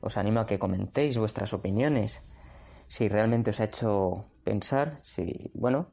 Os 0.01 0.17
animo 0.17 0.41
a 0.41 0.47
que 0.47 0.59
comentéis 0.59 1.19
vuestras 1.19 1.53
opiniones, 1.53 2.23
si 2.89 3.09
realmente 3.09 3.51
os 3.51 3.61
ha 3.61 3.65
hecho 3.65 4.27
pensar, 4.45 5.01
si, 5.03 5.51
bueno, 5.55 5.89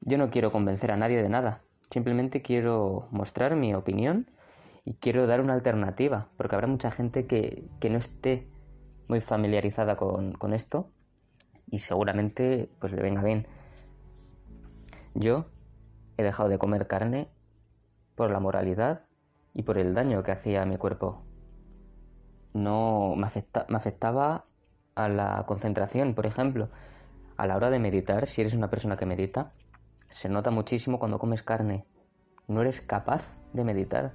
yo 0.00 0.18
no 0.18 0.30
quiero 0.30 0.52
convencer 0.52 0.90
a 0.92 0.96
nadie 0.96 1.22
de 1.22 1.28
nada, 1.28 1.62
simplemente 1.90 2.42
quiero 2.42 3.08
mostrar 3.10 3.56
mi 3.56 3.74
opinión 3.74 4.30
y 4.84 4.94
quiero 4.94 5.26
dar 5.26 5.40
una 5.40 5.54
alternativa, 5.54 6.28
porque 6.36 6.54
habrá 6.54 6.68
mucha 6.68 6.90
gente 6.90 7.26
que, 7.26 7.64
que 7.80 7.90
no 7.90 7.98
esté 7.98 8.48
muy 9.08 9.20
familiarizada 9.20 9.96
con, 9.96 10.32
con 10.32 10.52
esto 10.52 10.90
y 11.68 11.80
seguramente 11.80 12.70
pues 12.80 12.92
le 12.92 13.02
venga 13.02 13.22
bien. 13.22 13.46
Yo 15.14 15.46
he 16.16 16.22
dejado 16.22 16.48
de 16.48 16.58
comer 16.58 16.86
carne 16.86 17.28
por 18.14 18.30
la 18.30 18.40
moralidad 18.40 19.02
y 19.54 19.62
por 19.62 19.78
el 19.78 19.94
daño 19.94 20.22
que 20.22 20.32
hacía 20.32 20.62
a 20.62 20.66
mi 20.66 20.76
cuerpo. 20.76 21.22
No 22.52 23.14
me, 23.16 23.26
me 23.68 23.76
afectaba 23.76 24.44
a 24.94 25.08
la 25.08 25.44
concentración, 25.46 26.14
por 26.14 26.26
ejemplo. 26.26 26.68
A 27.36 27.46
la 27.46 27.56
hora 27.56 27.70
de 27.70 27.78
meditar, 27.78 28.26
si 28.26 28.40
eres 28.40 28.54
una 28.54 28.70
persona 28.70 28.96
que 28.96 29.06
medita, 29.06 29.52
se 30.08 30.28
nota 30.28 30.50
muchísimo 30.50 30.98
cuando 30.98 31.18
comes 31.18 31.42
carne. 31.42 31.84
No 32.48 32.60
eres 32.62 32.80
capaz 32.80 33.28
de 33.52 33.64
meditar. 33.64 34.12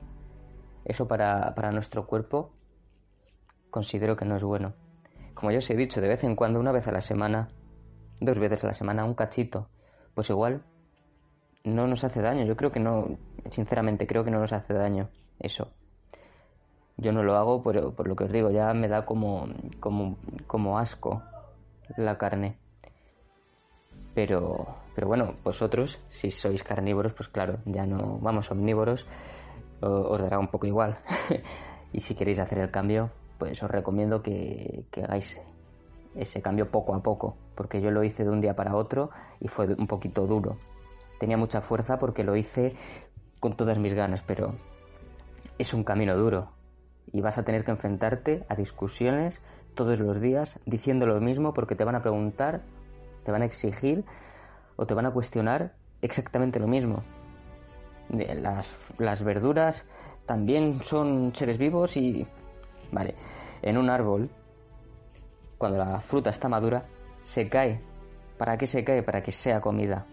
Eso 0.86 1.08
para, 1.08 1.54
para 1.56 1.71
nuestro 1.71 2.08
cuerpo 2.08 2.51
considero 3.69 4.15
que 4.15 4.25
no 4.25 4.36
es 4.36 4.43
bueno. 4.43 4.73
Como 5.34 5.51
ya 5.51 5.60
os 5.60 5.69
he 5.69 5.75
dicho, 5.75 6.01
de 6.01 6.08
vez 6.08 6.23
en 6.23 6.36
cuando, 6.36 6.60
una 6.60 6.71
vez 6.71 6.88
a 6.88 6.91
la 6.91 7.01
semana, 7.01 7.49
dos 8.19 8.38
veces 8.38 8.63
a 8.63 8.67
la 8.67 8.73
semana, 8.73 9.06
un 9.06 9.15
cachito, 9.15 9.69
pues 10.13 10.30
igual 10.30 10.62
no 11.63 11.88
nos 11.88 12.04
hace 12.04 12.21
daño. 12.21 12.45
Yo 12.45 12.56
creo 12.56 12.71
que 12.71 12.80
no, 12.80 13.17
sinceramente 13.49 14.08
creo 14.08 14.23
que 14.23 14.32
no 14.32 14.39
nos 14.39 14.54
hace 14.54 14.73
daño 14.73 15.10
eso. 15.39 15.71
Yo 16.97 17.12
no 17.12 17.23
lo 17.23 17.36
hago, 17.36 17.63
pero 17.63 17.93
por 17.95 18.08
lo 18.08 18.15
que 18.15 18.25
os 18.25 18.32
digo, 18.32 18.51
ya 18.51 18.73
me 18.73 18.88
da 18.88 19.06
como, 19.06 19.47
como, 19.80 20.17
como 20.45 20.77
asco 20.77 21.23
la 21.97 22.17
carne. 22.17 22.58
Pero, 24.13 24.67
pero 24.95 25.08
bueno, 25.08 25.36
vosotros, 25.43 25.99
si 26.10 26.32
sois 26.32 26.63
carnívoros, 26.63 27.13
pues 27.13 27.30
claro, 27.30 27.60
ya 27.65 27.86
no, 27.86 28.19
vamos, 28.19 28.51
omnívoros, 28.51 29.08
os 29.82 30.21
dará 30.21 30.39
un 30.39 30.49
poco 30.49 30.67
igual. 30.67 30.97
y 31.93 32.01
si 32.01 32.15
queréis 32.15 32.39
hacer 32.39 32.60
el 32.60 32.71
cambio, 32.71 33.12
pues 33.38 33.62
os 33.63 33.71
recomiendo 33.71 34.21
que, 34.21 34.86
que 34.91 35.04
hagáis 35.04 35.41
ese 36.15 36.41
cambio 36.41 36.69
poco 36.69 36.93
a 36.93 37.01
poco, 37.01 37.38
porque 37.56 37.82
yo 37.82 37.89
lo 37.89 38.04
hice 38.04 38.23
de 38.23 38.30
un 38.30 38.41
día 38.41 38.56
para 38.56 38.75
otro 38.75 39.10
y 39.39 39.47
fue 39.47 39.67
un 39.67 39.88
poquito 39.88 40.27
duro 40.27 40.58
tenía 41.21 41.38
mucha 41.38 41.62
fuerza 41.62 41.99
porque 41.99 42.23
lo 42.23 42.36
hice 42.36 42.75
con 43.39 43.56
todas 43.56 43.77
mis 43.77 43.93
ganas, 43.93 44.23
pero 44.25 44.56
es 45.60 45.71
un 45.71 45.84
camino 45.84 46.17
duro 46.17 46.49
y 47.13 47.21
vas 47.21 47.38
a 47.38 47.43
tener 47.43 47.63
que 47.63 47.69
enfrentarte 47.69 48.43
a 48.49 48.56
discusiones 48.56 49.39
todos 49.75 49.99
los 49.99 50.19
días 50.19 50.60
diciendo 50.65 51.06
lo 51.06 51.21
mismo 51.21 51.54
porque 51.54 51.75
te 51.75 51.84
van 51.84 51.93
a 51.93 52.01
preguntar, 52.01 52.63
te 53.23 53.32
van 53.32 53.43
a 53.43 53.45
exigir 53.45 54.04
o 54.82 54.86
te 54.88 54.96
van 54.96 55.06
a 55.06 55.12
cuestionar 55.12 55.74
exactamente 56.02 56.60
lo 56.60 56.67
mismo. 56.67 57.04
Las, 58.10 58.67
las 58.98 59.24
verduras 59.24 59.86
también 60.26 60.82
son 60.82 61.36
seres 61.36 61.60
vivos 61.60 61.96
y... 61.96 62.26
Vale, 62.91 63.13
en 63.62 63.78
un 63.78 63.91
árbol, 63.91 64.32
cuando 65.60 65.78
la 65.78 66.02
fruta 66.02 66.32
está 66.32 66.50
madura, 66.50 66.86
se 67.22 67.48
cae. 67.48 67.80
¿Para 68.39 68.58
qué 68.58 68.65
se 68.65 68.84
cae? 68.84 69.04
Para 69.04 69.22
que 69.22 69.32
sea 69.32 69.62
comida 69.62 70.08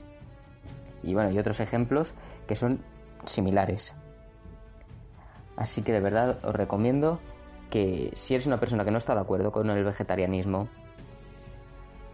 y 1.02 1.14
bueno, 1.14 1.30
y 1.30 1.38
otros 1.38 1.60
ejemplos 1.60 2.12
que 2.46 2.54
son 2.54 2.82
similares. 3.24 3.94
Así 5.56 5.82
que 5.82 5.92
de 5.92 6.00
verdad 6.00 6.38
os 6.44 6.54
recomiendo 6.54 7.20
que 7.70 8.12
si 8.14 8.34
eres 8.34 8.46
una 8.46 8.60
persona 8.60 8.84
que 8.84 8.90
no 8.90 8.98
está 8.98 9.14
de 9.14 9.20
acuerdo 9.20 9.50
con 9.50 9.70
el 9.70 9.84
vegetarianismo, 9.84 10.68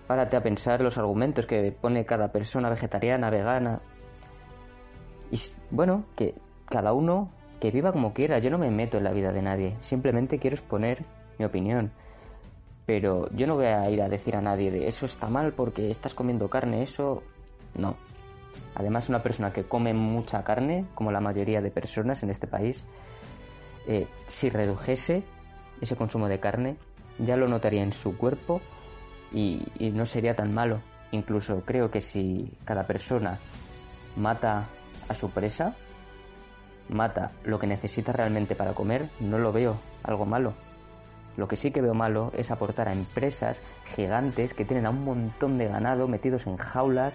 párate 0.07 0.37
a 0.37 0.43
pensar 0.43 0.81
los 0.81 0.99
argumentos 0.99 1.47
que 1.47 1.73
pone 1.73 2.05
cada 2.05 2.33
persona 2.33 2.71
vegetariana, 2.71 3.31
vegana. 3.31 3.81
Y 5.31 5.41
bueno, 5.71 6.05
que 6.17 6.35
cada 6.67 6.93
uno 6.93 7.31
que 7.61 7.71
viva 7.71 7.93
como 7.93 8.13
quiera, 8.13 8.39
yo 8.39 8.51
no 8.51 8.59
me 8.59 8.71
meto 8.71 8.99
en 8.99 9.05
la 9.05 9.13
vida 9.13 9.33
de 9.33 9.43
nadie, 9.43 9.77
simplemente 9.81 10.39
quiero 10.39 10.57
exponer 10.57 11.05
mi 11.39 11.45
opinión. 11.45 11.93
Pero 12.87 13.31
yo 13.31 13.47
no 13.47 13.55
voy 13.55 13.67
a 13.67 13.89
ir 13.91 14.03
a 14.03 14.09
decir 14.09 14.37
a 14.37 14.43
nadie 14.43 14.71
de 14.71 14.89
eso 14.89 15.07
está 15.07 15.29
mal 15.29 15.55
porque 15.55 15.91
estás 15.91 16.15
comiendo 16.15 16.51
carne, 16.51 16.83
eso 16.83 17.23
no. 17.75 17.97
Además, 18.75 19.09
una 19.09 19.23
persona 19.23 19.53
que 19.53 19.65
come 19.65 19.95
mucha 19.95 20.45
carne, 20.45 20.85
como 20.95 21.11
la 21.11 21.21
mayoría 21.21 21.61
de 21.61 21.71
personas 21.71 22.23
en 22.23 22.31
este 22.31 22.47
país, 22.47 22.85
eh, 23.87 24.07
si 24.27 24.51
redujese 24.51 25.23
ese 25.81 25.97
consumo 25.97 26.29
de 26.29 26.41
carne, 26.41 26.77
ya 27.19 27.37
lo 27.37 27.49
notaría 27.49 27.83
en 27.83 27.93
su 27.93 28.17
cuerpo 28.17 28.61
y, 29.35 29.63
y 29.79 29.91
no 29.91 30.07
sería 30.07 30.35
tan 30.35 30.55
malo. 30.55 30.81
Incluso 31.11 31.63
creo 31.65 31.91
que 31.91 32.01
si 32.01 32.51
cada 32.65 32.87
persona 32.87 33.39
mata 34.17 34.69
a 35.09 35.15
su 35.15 35.31
presa, 35.31 35.75
mata 36.89 37.33
lo 37.45 37.59
que 37.59 37.67
necesita 37.67 38.13
realmente 38.13 38.55
para 38.55 38.75
comer, 38.75 39.11
no 39.21 39.39
lo 39.39 39.53
veo 39.53 39.77
algo 40.03 40.25
malo. 40.25 40.55
Lo 41.37 41.49
que 41.49 41.57
sí 41.57 41.73
que 41.73 41.83
veo 41.83 41.95
malo 41.95 42.31
es 42.37 42.51
aportar 42.51 42.89
a 42.89 42.93
empresas 42.93 43.61
gigantes 43.95 44.55
que 44.55 44.65
tienen 44.65 44.87
a 44.87 44.91
un 44.91 45.05
montón 45.05 45.59
de 45.59 45.67
ganado 45.67 46.07
metidos 46.07 46.47
en 46.47 46.57
jaulas, 46.57 47.15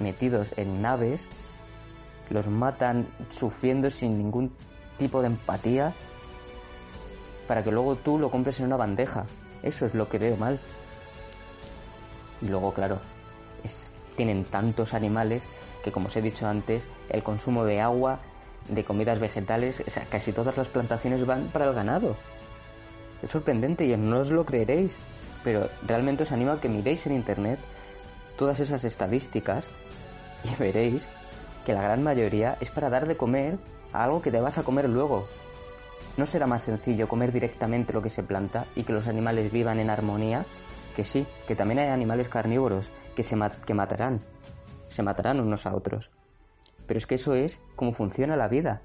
metidos 0.00 0.50
en 0.56 0.82
naves, 0.82 1.26
los 2.30 2.48
matan 2.48 3.06
sufriendo 3.30 3.90
sin 3.90 4.18
ningún 4.18 4.52
tipo 4.98 5.20
de 5.22 5.28
empatía 5.28 5.94
para 7.48 7.62
que 7.62 7.72
luego 7.72 7.96
tú 7.96 8.18
lo 8.18 8.30
compres 8.30 8.60
en 8.60 8.66
una 8.66 8.76
bandeja. 8.76 9.26
Eso 9.62 9.86
es 9.86 9.94
lo 9.94 10.08
que 10.08 10.18
veo 10.18 10.36
mal. 10.36 10.60
Y 12.44 12.48
luego, 12.48 12.72
claro, 12.72 13.00
tienen 14.16 14.44
tantos 14.44 14.94
animales 14.94 15.42
que, 15.82 15.90
como 15.90 16.06
os 16.06 16.16
he 16.16 16.22
dicho 16.22 16.46
antes, 16.46 16.86
el 17.08 17.22
consumo 17.22 17.64
de 17.64 17.80
agua, 17.80 18.20
de 18.68 18.84
comidas 18.84 19.18
vegetales, 19.18 19.82
casi 20.10 20.32
todas 20.32 20.56
las 20.56 20.68
plantaciones 20.68 21.26
van 21.26 21.48
para 21.48 21.66
el 21.66 21.74
ganado. 21.74 22.16
Es 23.22 23.30
sorprendente 23.30 23.86
y 23.86 23.96
no 23.96 24.20
os 24.20 24.30
lo 24.30 24.44
creeréis, 24.44 24.94
pero 25.42 25.68
realmente 25.86 26.22
os 26.24 26.32
animo 26.32 26.52
a 26.52 26.60
que 26.60 26.68
miréis 26.68 27.06
en 27.06 27.14
internet 27.14 27.58
todas 28.36 28.60
esas 28.60 28.84
estadísticas 28.84 29.66
y 30.44 30.54
veréis 30.58 31.06
que 31.64 31.72
la 31.72 31.82
gran 31.82 32.02
mayoría 32.02 32.56
es 32.60 32.70
para 32.70 32.90
dar 32.90 33.06
de 33.06 33.16
comer 33.16 33.58
a 33.92 34.04
algo 34.04 34.20
que 34.20 34.30
te 34.30 34.40
vas 34.40 34.58
a 34.58 34.62
comer 34.62 34.88
luego. 34.88 35.26
¿No 36.16 36.26
será 36.26 36.46
más 36.46 36.62
sencillo 36.62 37.08
comer 37.08 37.32
directamente 37.32 37.92
lo 37.92 38.02
que 38.02 38.10
se 38.10 38.22
planta 38.22 38.66
y 38.76 38.84
que 38.84 38.92
los 38.92 39.08
animales 39.08 39.50
vivan 39.50 39.80
en 39.80 39.90
armonía? 39.90 40.44
Que 40.94 41.04
sí, 41.04 41.26
que 41.46 41.56
también 41.56 41.80
hay 41.80 41.88
animales 41.88 42.28
carnívoros 42.28 42.90
que 43.16 43.22
se 43.22 43.36
que 43.66 43.74
matarán, 43.74 44.20
se 44.88 45.02
matarán 45.02 45.40
unos 45.40 45.66
a 45.66 45.74
otros. 45.74 46.10
Pero 46.86 46.98
es 46.98 47.06
que 47.06 47.16
eso 47.16 47.34
es 47.34 47.60
como 47.76 47.92
funciona 47.92 48.36
la 48.36 48.48
vida. 48.48 48.82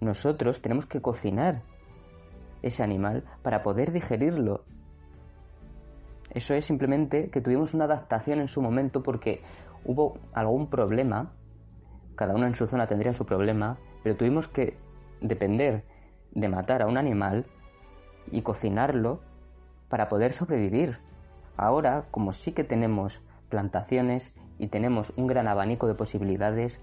Nosotros 0.00 0.60
tenemos 0.60 0.86
que 0.86 1.00
cocinar 1.00 1.62
ese 2.62 2.82
animal 2.82 3.24
para 3.42 3.62
poder 3.62 3.92
digerirlo. 3.92 4.64
Eso 6.30 6.54
es 6.54 6.64
simplemente 6.64 7.30
que 7.30 7.40
tuvimos 7.40 7.74
una 7.74 7.84
adaptación 7.84 8.40
en 8.40 8.48
su 8.48 8.62
momento 8.62 9.02
porque 9.02 9.42
hubo 9.84 10.18
algún 10.32 10.68
problema, 10.68 11.32
cada 12.14 12.34
uno 12.34 12.46
en 12.46 12.54
su 12.54 12.66
zona 12.66 12.86
tendría 12.86 13.12
su 13.12 13.26
problema, 13.26 13.78
pero 14.02 14.16
tuvimos 14.16 14.48
que 14.48 14.76
depender 15.20 15.84
de 16.32 16.48
matar 16.48 16.82
a 16.82 16.86
un 16.86 16.96
animal 16.96 17.46
y 18.30 18.42
cocinarlo 18.42 19.20
para 19.88 20.08
poder 20.08 20.32
sobrevivir. 20.32 20.98
Ahora, 21.56 22.06
como 22.10 22.32
sí 22.32 22.52
que 22.52 22.64
tenemos 22.64 23.20
plantaciones 23.48 24.34
y 24.58 24.68
tenemos 24.68 25.12
un 25.16 25.26
gran 25.26 25.48
abanico 25.48 25.86
de 25.86 25.94
posibilidades, 25.94 26.80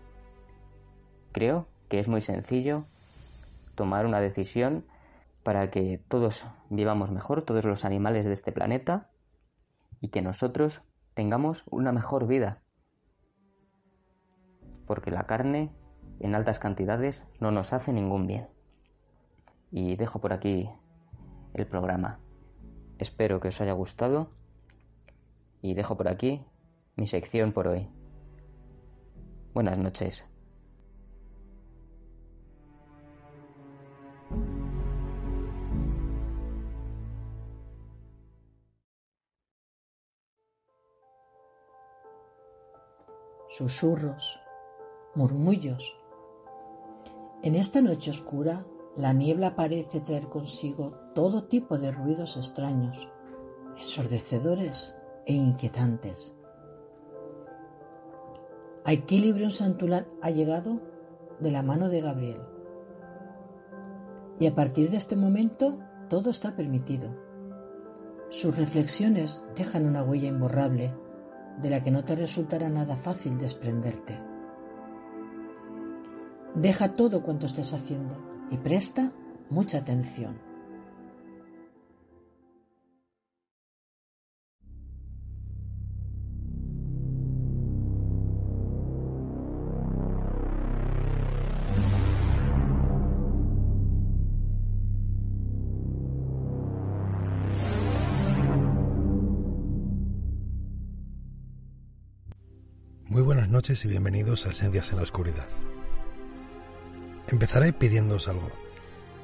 creo 1.32 1.67
que 1.88 1.99
es 1.99 2.08
muy 2.08 2.21
sencillo 2.21 2.86
tomar 3.75 4.05
una 4.05 4.19
decisión 4.19 4.86
para 5.43 5.71
que 5.71 6.03
todos 6.08 6.45
vivamos 6.69 7.12
mejor, 7.12 7.43
todos 7.43 7.65
los 7.65 7.86
animales 7.86 8.25
de 8.25 8.34
este 8.34 8.51
planeta, 8.51 9.10
y 10.01 10.10
que 10.10 10.21
nosotros 10.21 10.82
tengamos 11.13 11.63
una 11.69 11.91
mejor 11.91 12.27
vida. 12.27 12.62
Porque 14.86 15.12
la 15.12 15.23
carne 15.23 15.71
en 16.19 16.36
altas 16.36 16.60
cantidades 16.60 17.23
no 17.39 17.51
nos 17.51 17.73
hace 17.73 17.93
ningún 17.93 18.27
bien. 18.27 18.47
Y 19.71 19.95
dejo 19.95 20.19
por 20.19 20.34
aquí 20.34 20.69
el 21.53 21.67
programa. 21.67 22.19
Espero 22.97 23.39
que 23.39 23.49
os 23.49 23.62
haya 23.62 23.73
gustado 23.73 24.32
y 25.61 25.73
dejo 25.73 25.97
por 25.97 26.07
aquí 26.07 26.45
mi 26.95 27.07
sección 27.07 27.53
por 27.53 27.67
hoy. 27.67 27.87
Buenas 29.53 29.77
noches. 29.77 30.23
susurros, 43.59 44.39
murmullos. 45.15 45.97
En 47.43 47.55
esta 47.55 47.81
noche 47.81 48.11
oscura, 48.11 48.65
la 48.95 49.11
niebla 49.11 49.55
parece 49.57 49.99
traer 49.99 50.29
consigo 50.29 50.93
todo 51.13 51.43
tipo 51.43 51.77
de 51.77 51.91
ruidos 51.91 52.37
extraños, 52.37 53.09
ensordecedores 53.77 54.93
e 55.29 55.33
inquietantes. 55.33 56.33
Equilibrio 58.83 59.51
Santulán 59.51 60.07
ha 60.23 60.31
llegado 60.31 60.81
de 61.39 61.51
la 61.51 61.61
mano 61.61 61.87
de 61.87 62.01
Gabriel. 62.01 62.41
Y 64.39 64.47
a 64.47 64.55
partir 64.55 64.89
de 64.89 64.97
este 64.97 65.15
momento 65.15 65.77
todo 66.09 66.31
está 66.31 66.55
permitido. 66.55 67.15
Sus 68.29 68.57
reflexiones 68.57 69.45
dejan 69.55 69.85
una 69.85 70.01
huella 70.01 70.29
imborrable 70.29 70.95
de 71.61 71.69
la 71.69 71.83
que 71.83 71.91
no 71.91 72.03
te 72.03 72.15
resultará 72.15 72.67
nada 72.69 72.97
fácil 72.97 73.37
desprenderte. 73.37 74.19
Deja 76.55 76.95
todo 76.95 77.21
cuanto 77.21 77.45
estés 77.45 77.71
haciendo 77.73 78.15
y 78.49 78.57
presta 78.57 79.11
mucha 79.51 79.77
atención. 79.77 80.48
Y 103.69 103.88
bienvenidos 103.88 104.47
a 104.47 104.49
Esencias 104.49 104.89
en 104.89 104.97
la 104.97 105.03
Oscuridad. 105.03 105.47
Empezaré 107.27 107.71
pidiéndoos 107.71 108.27
algo. 108.27 108.49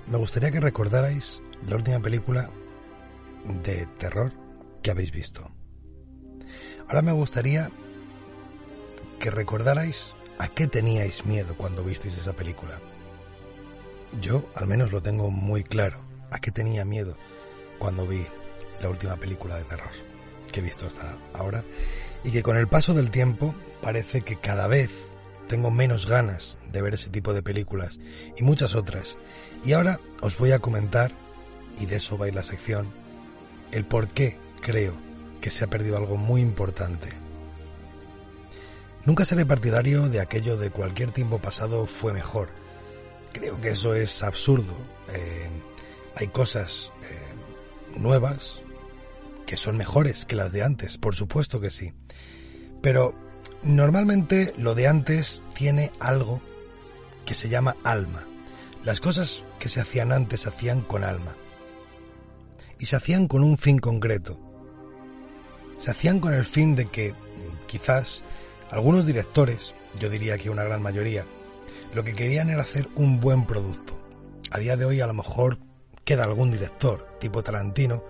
Me 0.05 0.19
gustaría 0.19 0.51
que 0.51 0.59
recordarais 0.59 1.41
la 1.67 1.77
última 1.77 1.99
película 1.99 2.51
de 3.63 3.87
terror 3.97 4.33
que 4.83 4.91
habéis 4.91 5.11
visto. 5.11 5.49
Ahora 6.87 7.01
me 7.01 7.11
gustaría 7.11 7.71
que 9.19 9.31
recordarais 9.31 10.13
a 10.37 10.47
qué 10.47 10.67
teníais 10.67 11.25
miedo 11.25 11.57
cuando 11.57 11.83
visteis 11.83 12.15
esa 12.15 12.33
película. 12.33 12.79
Yo 14.21 14.47
al 14.53 14.67
menos 14.67 14.91
lo 14.91 15.01
tengo 15.01 15.31
muy 15.31 15.63
claro, 15.63 16.05
a 16.29 16.37
qué 16.37 16.51
tenía 16.51 16.85
miedo 16.85 17.17
cuando 17.79 18.05
vi 18.05 18.23
la 18.79 18.89
última 18.89 19.15
película 19.15 19.57
de 19.57 19.63
terror 19.63 19.91
que 20.51 20.59
he 20.59 20.63
visto 20.63 20.85
hasta 20.85 21.17
ahora 21.33 21.63
y 22.25 22.31
que 22.31 22.43
con 22.43 22.57
el 22.57 22.67
paso 22.67 22.95
del 22.95 23.11
tiempo 23.11 23.53
parece 23.81 24.21
que 24.21 24.37
cada 24.37 24.67
vez 24.67 24.91
tengo 25.47 25.69
menos 25.69 26.07
ganas 26.07 26.57
de 26.71 26.81
ver 26.81 26.95
ese 26.95 27.11
tipo 27.11 27.33
de 27.33 27.43
películas 27.43 27.99
y 28.35 28.43
muchas 28.43 28.73
otras. 28.73 29.17
Y 29.63 29.73
ahora 29.73 29.99
os 30.21 30.37
voy 30.37 30.51
a 30.51 30.59
comentar, 30.59 31.11
y 31.79 31.85
de 31.85 31.97
eso 31.97 32.17
va 32.17 32.25
a 32.25 32.27
ir 32.29 32.35
la 32.35 32.41
sección, 32.41 32.91
el 33.71 33.85
por 33.85 34.07
qué 34.07 34.39
creo 34.59 34.93
que 35.39 35.51
se 35.51 35.63
ha 35.63 35.69
perdido 35.69 35.97
algo 35.97 36.17
muy 36.17 36.41
importante. 36.41 37.09
Nunca 39.05 39.23
seré 39.23 39.45
partidario 39.45 40.09
de 40.09 40.19
aquello 40.19 40.57
de 40.57 40.71
cualquier 40.71 41.11
tiempo 41.11 41.37
pasado 41.37 41.85
fue 41.85 42.11
mejor. 42.11 42.49
Creo 43.33 43.61
que 43.61 43.69
eso 43.69 43.93
es 43.93 44.23
absurdo. 44.23 44.73
Eh, 45.13 45.47
hay 46.15 46.29
cosas 46.29 46.91
eh, 47.03 47.99
nuevas 47.99 48.61
que 49.45 49.57
son 49.57 49.77
mejores 49.77 50.25
que 50.25 50.35
las 50.35 50.51
de 50.51 50.63
antes, 50.63 50.97
por 50.97 51.15
supuesto 51.15 51.59
que 51.59 51.69
sí. 51.69 51.93
Pero 52.81 53.15
Normalmente 53.65 54.53
lo 54.57 54.75
de 54.75 54.87
antes 54.87 55.43
tiene 55.55 55.91
algo 55.99 56.39
que 57.25 57.33
se 57.33 57.49
llama 57.49 57.75
alma. 57.83 58.27
Las 58.83 59.01
cosas 59.01 59.43
que 59.57 59.69
se 59.69 59.81
hacían 59.81 60.11
antes 60.11 60.41
se 60.41 60.49
hacían 60.49 60.81
con 60.81 61.03
alma. 61.03 61.35
Y 62.77 62.85
se 62.85 62.95
hacían 62.95 63.27
con 63.27 63.43
un 63.43 63.57
fin 63.57 63.79
concreto. 63.79 64.39
Se 65.79 65.89
hacían 65.89 66.19
con 66.19 66.35
el 66.35 66.45
fin 66.45 66.75
de 66.75 66.85
que 66.85 67.15
quizás 67.65 68.21
algunos 68.69 69.07
directores, 69.07 69.73
yo 69.99 70.11
diría 70.11 70.37
que 70.37 70.51
una 70.51 70.63
gran 70.63 70.83
mayoría, 70.83 71.25
lo 71.95 72.03
que 72.03 72.13
querían 72.13 72.51
era 72.51 72.61
hacer 72.61 72.87
un 72.95 73.19
buen 73.19 73.47
producto. 73.47 73.99
A 74.51 74.59
día 74.59 74.77
de 74.77 74.85
hoy 74.85 75.01
a 75.01 75.07
lo 75.07 75.15
mejor 75.15 75.57
queda 76.03 76.23
algún 76.23 76.51
director, 76.51 77.17
tipo 77.19 77.41
Tarantino, 77.41 78.03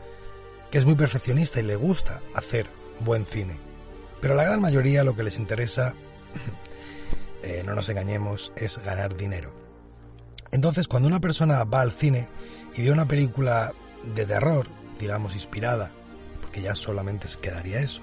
es 0.78 0.86
muy 0.86 0.96
perfeccionista 0.96 1.60
y 1.60 1.64
le 1.64 1.76
gusta 1.76 2.22
hacer 2.34 2.68
buen 3.00 3.26
cine. 3.26 3.58
Pero 4.22 4.34
a 4.34 4.38
la 4.38 4.44
gran 4.44 4.62
mayoría 4.62 5.04
lo 5.04 5.16
que 5.16 5.24
les 5.24 5.40
interesa, 5.40 5.96
eh, 7.44 7.64
no 7.66 7.76
nos 7.76 7.90
engañemos, 7.90 8.52
es 8.56 8.78
ganar 8.80 9.16
dinero. 9.16 9.54
Entonces, 10.52 10.88
cuando 10.88 11.08
una 11.08 11.20
persona 11.20 11.64
va 11.64 11.82
al 11.82 11.92
cine 11.92 12.28
y 12.76 12.82
ve 12.82 12.92
una 12.92 13.08
película 13.08 13.74
de 14.16 14.26
terror, 14.26 14.68
digamos 15.00 15.34
inspirada, 15.34 15.92
porque 16.42 16.62
ya 16.62 16.76
solamente 16.76 17.28
quedaría 17.42 17.80
eso, 17.80 18.02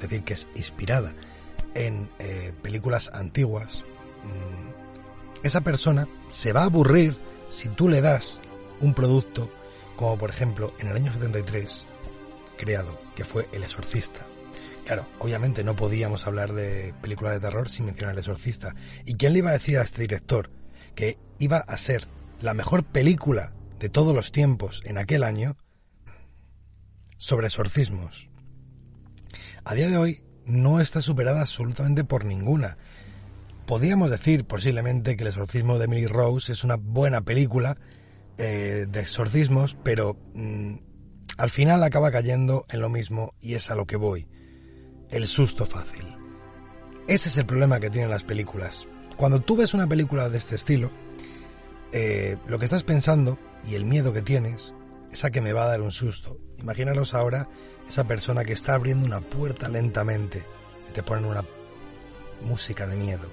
decir 0.00 0.24
que 0.24 0.34
es 0.34 0.48
inspirada 0.54 1.14
en 1.74 2.10
eh, 2.18 2.52
películas 2.62 3.10
antiguas, 3.14 3.84
mm, 4.24 5.46
esa 5.46 5.60
persona 5.62 6.08
se 6.28 6.52
va 6.52 6.62
a 6.62 6.66
aburrir 6.66 7.16
si 7.48 7.68
tú 7.68 7.88
le 7.88 8.00
das 8.00 8.40
un 8.80 8.94
producto 8.94 9.50
como 9.96 10.18
por 10.18 10.30
ejemplo 10.30 10.72
en 10.78 10.88
el 10.88 10.96
año 10.96 11.12
73 11.12 11.84
creado, 12.62 12.96
que 13.16 13.24
fue 13.24 13.48
El 13.52 13.64
Exorcista. 13.64 14.24
Claro, 14.84 15.04
obviamente 15.18 15.64
no 15.64 15.74
podíamos 15.74 16.28
hablar 16.28 16.52
de 16.52 16.94
película 17.02 17.32
de 17.32 17.40
terror 17.40 17.68
sin 17.68 17.86
mencionar 17.86 18.12
El 18.12 18.20
Exorcista. 18.20 18.76
¿Y 19.04 19.16
quién 19.16 19.32
le 19.32 19.40
iba 19.40 19.50
a 19.50 19.54
decir 19.54 19.78
a 19.78 19.82
este 19.82 20.02
director 20.02 20.48
que 20.94 21.18
iba 21.40 21.58
a 21.58 21.76
ser 21.76 22.06
la 22.40 22.54
mejor 22.54 22.84
película 22.84 23.52
de 23.80 23.88
todos 23.88 24.14
los 24.14 24.30
tiempos 24.30 24.80
en 24.84 24.96
aquel 24.96 25.24
año 25.24 25.56
sobre 27.16 27.48
exorcismos? 27.48 28.30
A 29.64 29.74
día 29.74 29.88
de 29.88 29.96
hoy 29.96 30.22
no 30.46 30.80
está 30.80 31.02
superada 31.02 31.40
absolutamente 31.40 32.04
por 32.04 32.24
ninguna. 32.24 32.78
Podríamos 33.66 34.08
decir 34.08 34.44
posiblemente 34.44 35.16
que 35.16 35.24
El 35.24 35.30
exorcismo 35.30 35.78
de 35.78 35.86
Emily 35.86 36.06
Rose 36.06 36.52
es 36.52 36.62
una 36.62 36.76
buena 36.76 37.22
película 37.22 37.76
eh, 38.38 38.86
de 38.88 39.00
exorcismos, 39.00 39.76
pero 39.82 40.16
mm, 40.34 40.76
al 41.42 41.50
final 41.50 41.82
acaba 41.82 42.12
cayendo 42.12 42.66
en 42.70 42.80
lo 42.80 42.88
mismo 42.88 43.34
y 43.40 43.54
es 43.54 43.68
a 43.68 43.74
lo 43.74 43.84
que 43.84 43.96
voy. 43.96 44.28
El 45.10 45.26
susto 45.26 45.66
fácil. 45.66 46.06
Ese 47.08 47.30
es 47.30 47.36
el 47.36 47.46
problema 47.46 47.80
que 47.80 47.90
tienen 47.90 48.10
las 48.10 48.22
películas. 48.22 48.86
Cuando 49.16 49.40
tú 49.40 49.56
ves 49.56 49.74
una 49.74 49.88
película 49.88 50.28
de 50.28 50.38
este 50.38 50.54
estilo, 50.54 50.92
eh, 51.90 52.36
lo 52.46 52.60
que 52.60 52.66
estás 52.66 52.84
pensando 52.84 53.40
y 53.64 53.74
el 53.74 53.84
miedo 53.84 54.12
que 54.12 54.22
tienes 54.22 54.72
es 55.10 55.24
a 55.24 55.32
que 55.32 55.40
me 55.40 55.52
va 55.52 55.64
a 55.64 55.66
dar 55.66 55.80
un 55.80 55.90
susto. 55.90 56.38
Imaginaros 56.58 57.12
ahora 57.12 57.48
esa 57.88 58.04
persona 58.04 58.44
que 58.44 58.52
está 58.52 58.74
abriendo 58.74 59.04
una 59.04 59.20
puerta 59.20 59.68
lentamente 59.68 60.44
y 60.88 60.92
te 60.92 61.02
ponen 61.02 61.24
una 61.24 61.44
música 62.40 62.86
de 62.86 62.94
miedo. 62.94 63.28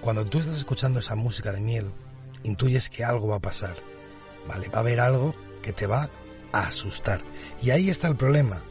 Cuando 0.00 0.24
tú 0.24 0.38
estás 0.38 0.54
escuchando 0.54 1.00
esa 1.00 1.16
música 1.16 1.50
de 1.50 1.62
miedo, 1.62 1.92
intuyes 2.44 2.88
que 2.88 3.02
algo 3.02 3.26
va 3.26 3.38
a 3.38 3.42
pasar. 3.42 3.76
¿Vale? 4.46 4.68
Va 4.68 4.76
a 4.76 4.82
haber 4.82 5.00
algo 5.00 5.34
que 5.62 5.72
te 5.72 5.88
va 5.88 6.08
a 6.52 6.68
asustar. 6.68 7.22
Y 7.62 7.70
ahí 7.70 7.90
está 7.90 8.08
el 8.08 8.16
problema. 8.16 8.62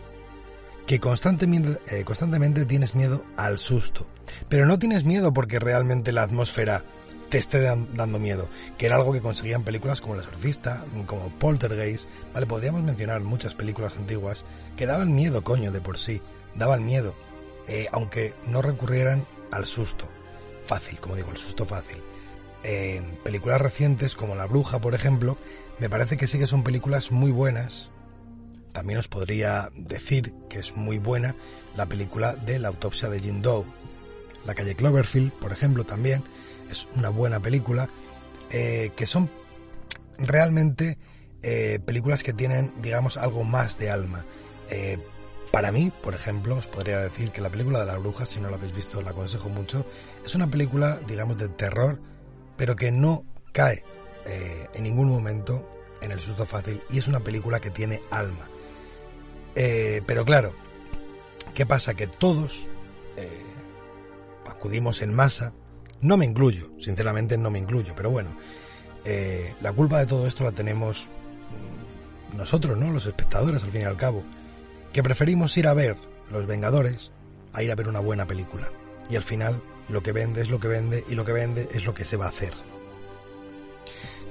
Que 0.85 0.99
constantemente, 0.99 1.79
eh, 1.87 2.03
constantemente 2.03 2.65
tienes 2.65 2.95
miedo 2.95 3.25
al 3.35 3.57
susto. 3.57 4.07
Pero 4.49 4.65
no 4.65 4.79
tienes 4.79 5.03
miedo 5.03 5.33
porque 5.33 5.59
realmente 5.59 6.11
la 6.11 6.23
atmósfera 6.23 6.85
te 7.29 7.37
esté 7.37 7.59
dando 7.59 8.19
miedo, 8.19 8.47
que 8.77 8.85
era 8.85 8.95
algo 8.95 9.11
que 9.11 9.21
conseguían 9.21 9.63
películas 9.63 10.01
como 10.01 10.15
El 10.15 10.21
Exorcista, 10.21 10.85
como 11.05 11.29
Poltergeist, 11.29 12.07
vale, 12.33 12.45
podríamos 12.45 12.83
mencionar 12.83 13.21
muchas 13.21 13.53
películas 13.53 13.95
antiguas 13.97 14.45
que 14.77 14.85
daban 14.85 15.13
miedo, 15.13 15.43
coño, 15.43 15.71
de 15.71 15.81
por 15.81 15.97
sí, 15.97 16.21
daban 16.55 16.85
miedo, 16.85 17.15
eh, 17.67 17.87
aunque 17.91 18.33
no 18.45 18.61
recurrieran 18.61 19.25
al 19.51 19.65
susto, 19.65 20.07
fácil, 20.65 20.99
como 20.99 21.15
digo, 21.15 21.31
el 21.31 21.37
susto 21.37 21.65
fácil. 21.65 22.01
En 22.63 23.17
películas 23.23 23.61
recientes 23.61 24.15
como 24.15 24.35
La 24.35 24.47
Bruja, 24.47 24.79
por 24.79 24.95
ejemplo, 24.95 25.37
me 25.79 25.89
parece 25.89 26.17
que 26.17 26.27
sí 26.27 26.39
que 26.39 26.47
son 26.47 26.63
películas 26.63 27.11
muy 27.11 27.31
buenas. 27.31 27.89
También 28.71 28.99
os 28.99 29.07
podría 29.07 29.69
decir 29.75 30.33
que 30.49 30.59
es 30.59 30.75
muy 30.75 30.97
buena 30.99 31.35
la 31.75 31.85
película 31.85 32.35
de 32.35 32.59
la 32.59 32.67
autopsia 32.67 33.09
de 33.09 33.19
Jim 33.19 33.41
Doe. 33.41 33.65
La 34.45 34.55
calle 34.55 34.75
Cloverfield, 34.75 35.31
por 35.33 35.51
ejemplo, 35.51 35.83
también 35.83 36.23
es 36.69 36.87
una 36.95 37.09
buena 37.09 37.39
película. 37.39 37.89
Eh, 38.49 38.91
que 38.95 39.05
son 39.05 39.29
realmente 40.17 40.97
eh, 41.41 41.79
películas 41.85 42.23
que 42.23 42.33
tienen, 42.33 42.73
digamos, 42.81 43.17
algo 43.17 43.43
más 43.43 43.77
de 43.77 43.89
alma. 43.89 44.25
Eh, 44.69 44.97
para 45.51 45.71
mí, 45.71 45.91
por 46.01 46.13
ejemplo, 46.13 46.55
os 46.55 46.67
podría 46.67 46.99
decir 46.99 47.31
que 47.31 47.41
la 47.41 47.49
película 47.49 47.79
de 47.79 47.85
la 47.85 47.97
bruja, 47.97 48.25
si 48.25 48.39
no 48.39 48.49
la 48.49 48.55
habéis 48.55 48.73
visto, 48.73 49.01
la 49.01 49.11
aconsejo 49.11 49.49
mucho. 49.49 49.85
Es 50.25 50.33
una 50.35 50.47
película, 50.47 50.99
digamos, 51.07 51.37
de 51.37 51.49
terror, 51.49 51.99
pero 52.55 52.75
que 52.75 52.91
no 52.91 53.25
cae 53.51 53.83
eh, 54.27 54.67
en 54.73 54.83
ningún 54.83 55.07
momento 55.07 55.67
en 56.01 56.11
el 56.11 56.19
susto 56.19 56.45
fácil 56.45 56.83
y 56.89 56.99
es 56.99 57.07
una 57.07 57.21
película 57.21 57.59
que 57.59 57.71
tiene 57.71 58.01
alma. 58.11 58.49
Eh, 59.55 60.01
pero 60.05 60.25
claro, 60.25 60.53
¿qué 61.53 61.65
pasa? 61.65 61.93
Que 61.93 62.07
todos 62.07 62.67
eh, 63.15 63.41
acudimos 64.45 65.01
en 65.01 65.13
masa, 65.13 65.53
no 66.01 66.17
me 66.17 66.25
incluyo, 66.25 66.69
sinceramente 66.77 67.37
no 67.37 67.49
me 67.49 67.59
incluyo, 67.59 67.93
pero 67.95 68.11
bueno, 68.11 68.29
la 69.61 69.71
culpa 69.71 69.99
de 69.99 70.05
todo 70.05 70.27
esto 70.27 70.43
la 70.43 70.51
tenemos 70.51 71.09
nosotros, 72.35 72.77
¿no? 72.77 72.91
Los 72.91 73.05
espectadores, 73.05 73.63
al 73.63 73.71
fin 73.71 73.81
y 73.81 73.85
al 73.85 73.95
cabo, 73.95 74.21
que 74.91 75.01
preferimos 75.01 75.55
ir 75.55 75.67
a 75.67 75.73
ver 75.73 75.95
Los 76.29 76.45
Vengadores 76.45 77.13
a 77.53 77.63
ir 77.63 77.71
a 77.71 77.75
ver 77.75 77.87
una 77.87 78.01
buena 78.01 78.27
película. 78.27 78.69
Y 79.09 79.15
al 79.15 79.23
final, 79.23 79.61
lo 79.87 80.03
que 80.03 80.11
vende 80.11 80.41
es 80.41 80.49
lo 80.49 80.59
que 80.59 80.67
vende 80.67 81.05
y 81.07 81.15
lo 81.15 81.23
que 81.23 81.31
vende 81.31 81.69
es 81.71 81.85
lo 81.85 81.93
que 81.93 82.03
se 82.03 82.17
va 82.17 82.25
a 82.25 82.29
hacer. 82.29 82.53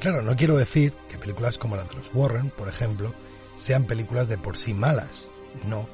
Claro, 0.00 0.22
no 0.22 0.36
quiero 0.36 0.56
decir 0.56 0.92
que 1.08 1.18
películas 1.18 1.58
como 1.58 1.76
la 1.76 1.84
de 1.84 1.94
los 1.94 2.10
Warren, 2.14 2.50
por 2.50 2.68
ejemplo, 2.68 3.14
sean 3.56 3.84
películas 3.84 4.28
de 4.28 4.36
por 4.36 4.58
sí 4.58 4.74
malas, 4.74 5.28
no. 5.64 5.88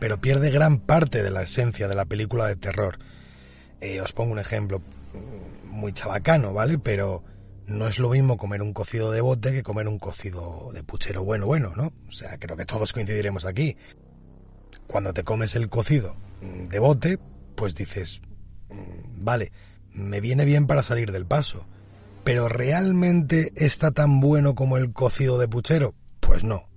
Pero 0.00 0.20
pierde 0.20 0.50
gran 0.50 0.78
parte 0.80 1.22
de 1.22 1.30
la 1.30 1.42
esencia 1.42 1.88
de 1.88 1.94
la 1.94 2.04
película 2.04 2.46
de 2.46 2.56
terror. 2.56 2.98
Eh, 3.80 4.00
os 4.00 4.12
pongo 4.12 4.32
un 4.32 4.38
ejemplo 4.38 4.82
muy 5.64 5.92
chabacano, 5.92 6.52
¿vale? 6.52 6.78
Pero 6.78 7.22
no 7.66 7.86
es 7.86 7.98
lo 7.98 8.10
mismo 8.10 8.36
comer 8.36 8.60
un 8.60 8.72
cocido 8.72 9.10
de 9.12 9.20
bote 9.20 9.52
que 9.52 9.62
comer 9.62 9.88
un 9.88 9.98
cocido 9.98 10.70
de 10.72 10.82
puchero 10.82 11.24
bueno, 11.24 11.46
bueno, 11.46 11.72
¿no? 11.76 11.92
O 12.08 12.12
sea, 12.12 12.36
creo 12.38 12.56
que 12.56 12.66
todos 12.66 12.92
coincidiremos 12.92 13.44
aquí. 13.44 13.76
Cuando 14.86 15.14
te 15.14 15.24
comes 15.24 15.54
el 15.54 15.68
cocido 15.68 16.16
de 16.40 16.78
bote, 16.78 17.18
pues 17.54 17.74
dices, 17.74 18.20
mm, 18.68 19.24
vale, 19.24 19.52
me 19.92 20.20
viene 20.20 20.44
bien 20.44 20.66
para 20.66 20.82
salir 20.82 21.12
del 21.12 21.26
paso 21.26 21.66
¿Pero 22.26 22.48
realmente 22.48 23.52
está 23.54 23.92
tan 23.92 24.18
bueno 24.18 24.56
como 24.56 24.78
el 24.78 24.92
cocido 24.92 25.38
de 25.38 25.46
puchero? 25.46 25.94
Pues 26.18 26.42
no. 26.42 26.68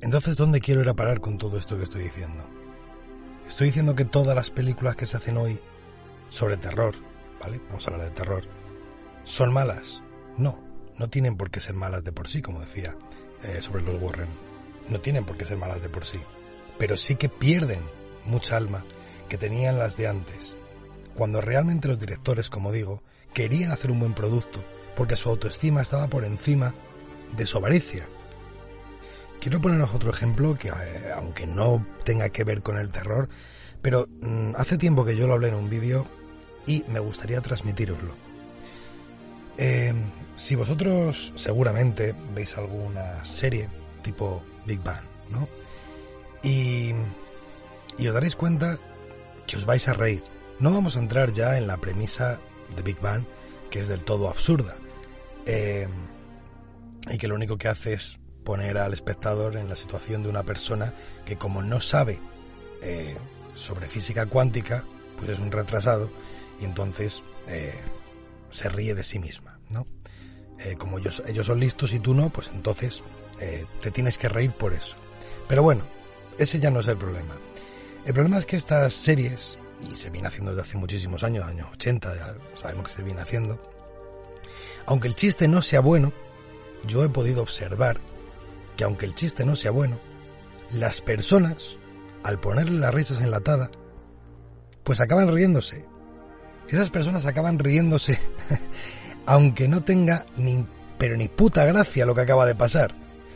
Entonces, 0.00 0.36
¿dónde 0.36 0.60
quiero 0.60 0.80
ir 0.80 0.88
a 0.88 0.94
parar 0.94 1.20
con 1.20 1.38
todo 1.38 1.58
esto 1.58 1.76
que 1.76 1.82
estoy 1.82 2.04
diciendo? 2.04 2.48
Estoy 3.48 3.66
diciendo 3.66 3.96
que 3.96 4.04
todas 4.04 4.36
las 4.36 4.50
películas 4.50 4.94
que 4.94 5.06
se 5.06 5.16
hacen 5.16 5.38
hoy 5.38 5.60
sobre 6.28 6.56
terror, 6.56 6.94
¿vale? 7.40 7.60
Vamos 7.66 7.84
a 7.84 7.90
hablar 7.90 8.06
de 8.06 8.14
terror, 8.14 8.44
¿son 9.24 9.52
malas? 9.52 10.04
No, 10.36 10.62
no 10.96 11.10
tienen 11.10 11.36
por 11.36 11.50
qué 11.50 11.58
ser 11.58 11.74
malas 11.74 12.04
de 12.04 12.12
por 12.12 12.28
sí, 12.28 12.40
como 12.40 12.60
decía 12.60 12.96
eh, 13.42 13.60
sobre 13.60 13.82
los 13.82 14.00
Warren. 14.00 14.30
No 14.88 15.00
tienen 15.00 15.24
por 15.24 15.36
qué 15.36 15.44
ser 15.44 15.58
malas 15.58 15.82
de 15.82 15.88
por 15.88 16.04
sí. 16.04 16.20
Pero 16.78 16.96
sí 16.96 17.16
que 17.16 17.28
pierden 17.28 17.80
mucha 18.24 18.56
alma 18.56 18.84
que 19.28 19.36
tenían 19.36 19.80
las 19.80 19.96
de 19.96 20.06
antes. 20.06 20.56
Cuando 21.16 21.40
realmente 21.40 21.88
los 21.88 21.98
directores, 21.98 22.50
como 22.50 22.70
digo, 22.70 23.02
querían 23.34 23.72
hacer 23.72 23.90
un 23.90 23.98
buen 23.98 24.14
producto 24.14 24.64
porque 24.96 25.16
su 25.16 25.28
autoestima 25.28 25.82
estaba 25.82 26.08
por 26.08 26.24
encima 26.24 26.74
de 27.36 27.46
su 27.46 27.58
avaricia. 27.58 28.08
Quiero 29.40 29.60
poneros 29.60 29.94
otro 29.94 30.10
ejemplo 30.10 30.56
que, 30.58 30.68
eh, 30.68 31.12
aunque 31.14 31.46
no 31.46 31.86
tenga 32.04 32.30
que 32.30 32.42
ver 32.42 32.62
con 32.62 32.78
el 32.78 32.90
terror, 32.90 33.28
pero 33.82 34.06
mm, 34.20 34.54
hace 34.56 34.78
tiempo 34.78 35.04
que 35.04 35.14
yo 35.14 35.26
lo 35.26 35.34
hablé 35.34 35.48
en 35.48 35.54
un 35.54 35.70
vídeo 35.70 36.06
y 36.66 36.84
me 36.88 36.98
gustaría 36.98 37.40
transmitiroslo. 37.40 38.14
Eh, 39.58 39.94
si 40.34 40.54
vosotros 40.54 41.32
seguramente 41.36 42.14
veis 42.34 42.56
alguna 42.56 43.24
serie 43.24 43.68
tipo 44.02 44.42
Big 44.66 44.82
Bang, 44.82 45.04
¿no? 45.30 45.48
Y, 46.42 46.92
y 47.98 48.08
os 48.08 48.14
daréis 48.14 48.36
cuenta 48.36 48.78
que 49.46 49.56
os 49.56 49.66
vais 49.66 49.86
a 49.88 49.94
reír. 49.94 50.22
No 50.58 50.72
vamos 50.72 50.96
a 50.96 51.00
entrar 51.00 51.32
ya 51.32 51.56
en 51.56 51.66
la 51.66 51.76
premisa 51.76 52.40
de 52.74 52.82
Big 52.82 53.00
Bang, 53.00 53.24
que 53.70 53.80
es 53.80 53.88
del 53.88 54.04
todo 54.04 54.28
absurda, 54.28 54.76
eh, 55.46 55.88
y 57.10 57.18
que 57.18 57.28
lo 57.28 57.34
único 57.34 57.56
que 57.56 57.68
hace 57.68 57.94
es 57.94 58.18
poner 58.44 58.78
al 58.78 58.92
espectador 58.92 59.56
en 59.56 59.68
la 59.68 59.76
situación 59.76 60.22
de 60.22 60.28
una 60.28 60.42
persona 60.42 60.92
que 61.24 61.36
como 61.36 61.62
no 61.62 61.80
sabe 61.80 62.20
eh, 62.82 63.16
sobre 63.54 63.88
física 63.88 64.26
cuántica, 64.26 64.84
pues 65.16 65.30
es 65.30 65.38
un 65.38 65.50
retrasado 65.50 66.10
y 66.60 66.64
entonces 66.64 67.22
eh, 67.48 67.74
se 68.50 68.68
ríe 68.68 68.94
de 68.94 69.02
sí 69.02 69.18
misma, 69.18 69.58
¿no? 69.70 69.86
como 70.78 70.98
ellos, 70.98 71.22
ellos 71.26 71.44
son 71.44 71.60
listos 71.60 71.92
y 71.92 72.00
tú 72.00 72.14
no, 72.14 72.30
pues 72.30 72.48
entonces 72.48 73.02
te 73.36 73.90
tienes 73.90 74.16
que 74.16 74.30
reír 74.30 74.52
por 74.52 74.72
eso. 74.72 74.96
Pero 75.46 75.62
bueno, 75.62 75.84
ese 76.38 76.58
ya 76.58 76.70
no 76.70 76.80
es 76.80 76.88
el 76.88 76.96
problema. 76.96 77.34
El 78.06 78.14
problema 78.14 78.38
es 78.38 78.46
que 78.46 78.56
estas 78.56 78.94
series, 78.94 79.58
y 79.82 79.94
se 79.94 80.08
viene 80.08 80.28
haciendo 80.28 80.52
desde 80.52 80.62
hace 80.62 80.78
muchísimos 80.78 81.22
años, 81.22 81.44
años 81.44 81.68
80, 81.72 82.16
ya 82.16 82.34
sabemos 82.54 82.86
que 82.86 82.94
se 82.94 83.02
viene 83.02 83.20
haciendo, 83.20 83.60
aunque 84.86 85.08
el 85.08 85.14
chiste 85.14 85.48
no 85.48 85.62
sea 85.62 85.80
bueno, 85.80 86.12
yo 86.86 87.04
he 87.04 87.08
podido 87.08 87.42
observar 87.42 87.98
que 88.76 88.84
aunque 88.84 89.06
el 89.06 89.14
chiste 89.14 89.44
no 89.44 89.56
sea 89.56 89.70
bueno, 89.70 89.98
las 90.72 91.00
personas, 91.00 91.76
al 92.22 92.40
ponerle 92.40 92.78
las 92.78 92.94
risas 92.94 93.20
enlatada, 93.20 93.70
pues 94.84 95.00
acaban 95.00 95.32
riéndose. 95.32 95.84
Esas 96.68 96.90
personas 96.90 97.26
acaban 97.26 97.58
riéndose, 97.58 98.18
aunque 99.26 99.68
no 99.68 99.82
tenga 99.84 100.26
ni, 100.36 100.66
pero 100.98 101.16
ni 101.16 101.28
puta 101.28 101.64
gracia 101.64 102.06
lo 102.06 102.14
que 102.14 102.22
acaba 102.22 102.46
de 102.46 102.54
pasar. 102.54 102.94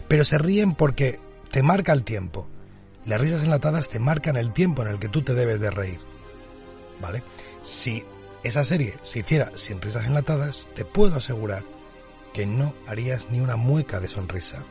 pero 0.08 0.24
se 0.24 0.38
ríen 0.38 0.74
porque 0.74 1.20
te 1.50 1.62
marca 1.62 1.92
el 1.92 2.02
tiempo. 2.02 2.48
Las 3.04 3.20
risas 3.20 3.42
enlatadas 3.42 3.88
te 3.88 3.98
marcan 3.98 4.36
el 4.36 4.52
tiempo 4.52 4.82
en 4.82 4.88
el 4.88 4.98
que 4.98 5.08
tú 5.08 5.22
te 5.22 5.34
debes 5.34 5.60
de 5.60 5.70
reír. 5.70 6.00
¿Vale? 7.00 7.22
Si 7.62 8.04
esa 8.42 8.64
serie 8.64 8.94
se 9.02 9.20
hiciera 9.20 9.52
sin 9.54 9.80
risas 9.80 10.06
enlatadas, 10.06 10.66
te 10.74 10.84
puedo 10.84 11.16
asegurar 11.16 11.62
que 12.32 12.46
no 12.46 12.74
harías 12.86 13.30
ni 13.30 13.40
una 13.40 13.56
mueca 13.56 14.00
de 14.00 14.08
sonrisa. 14.08 14.64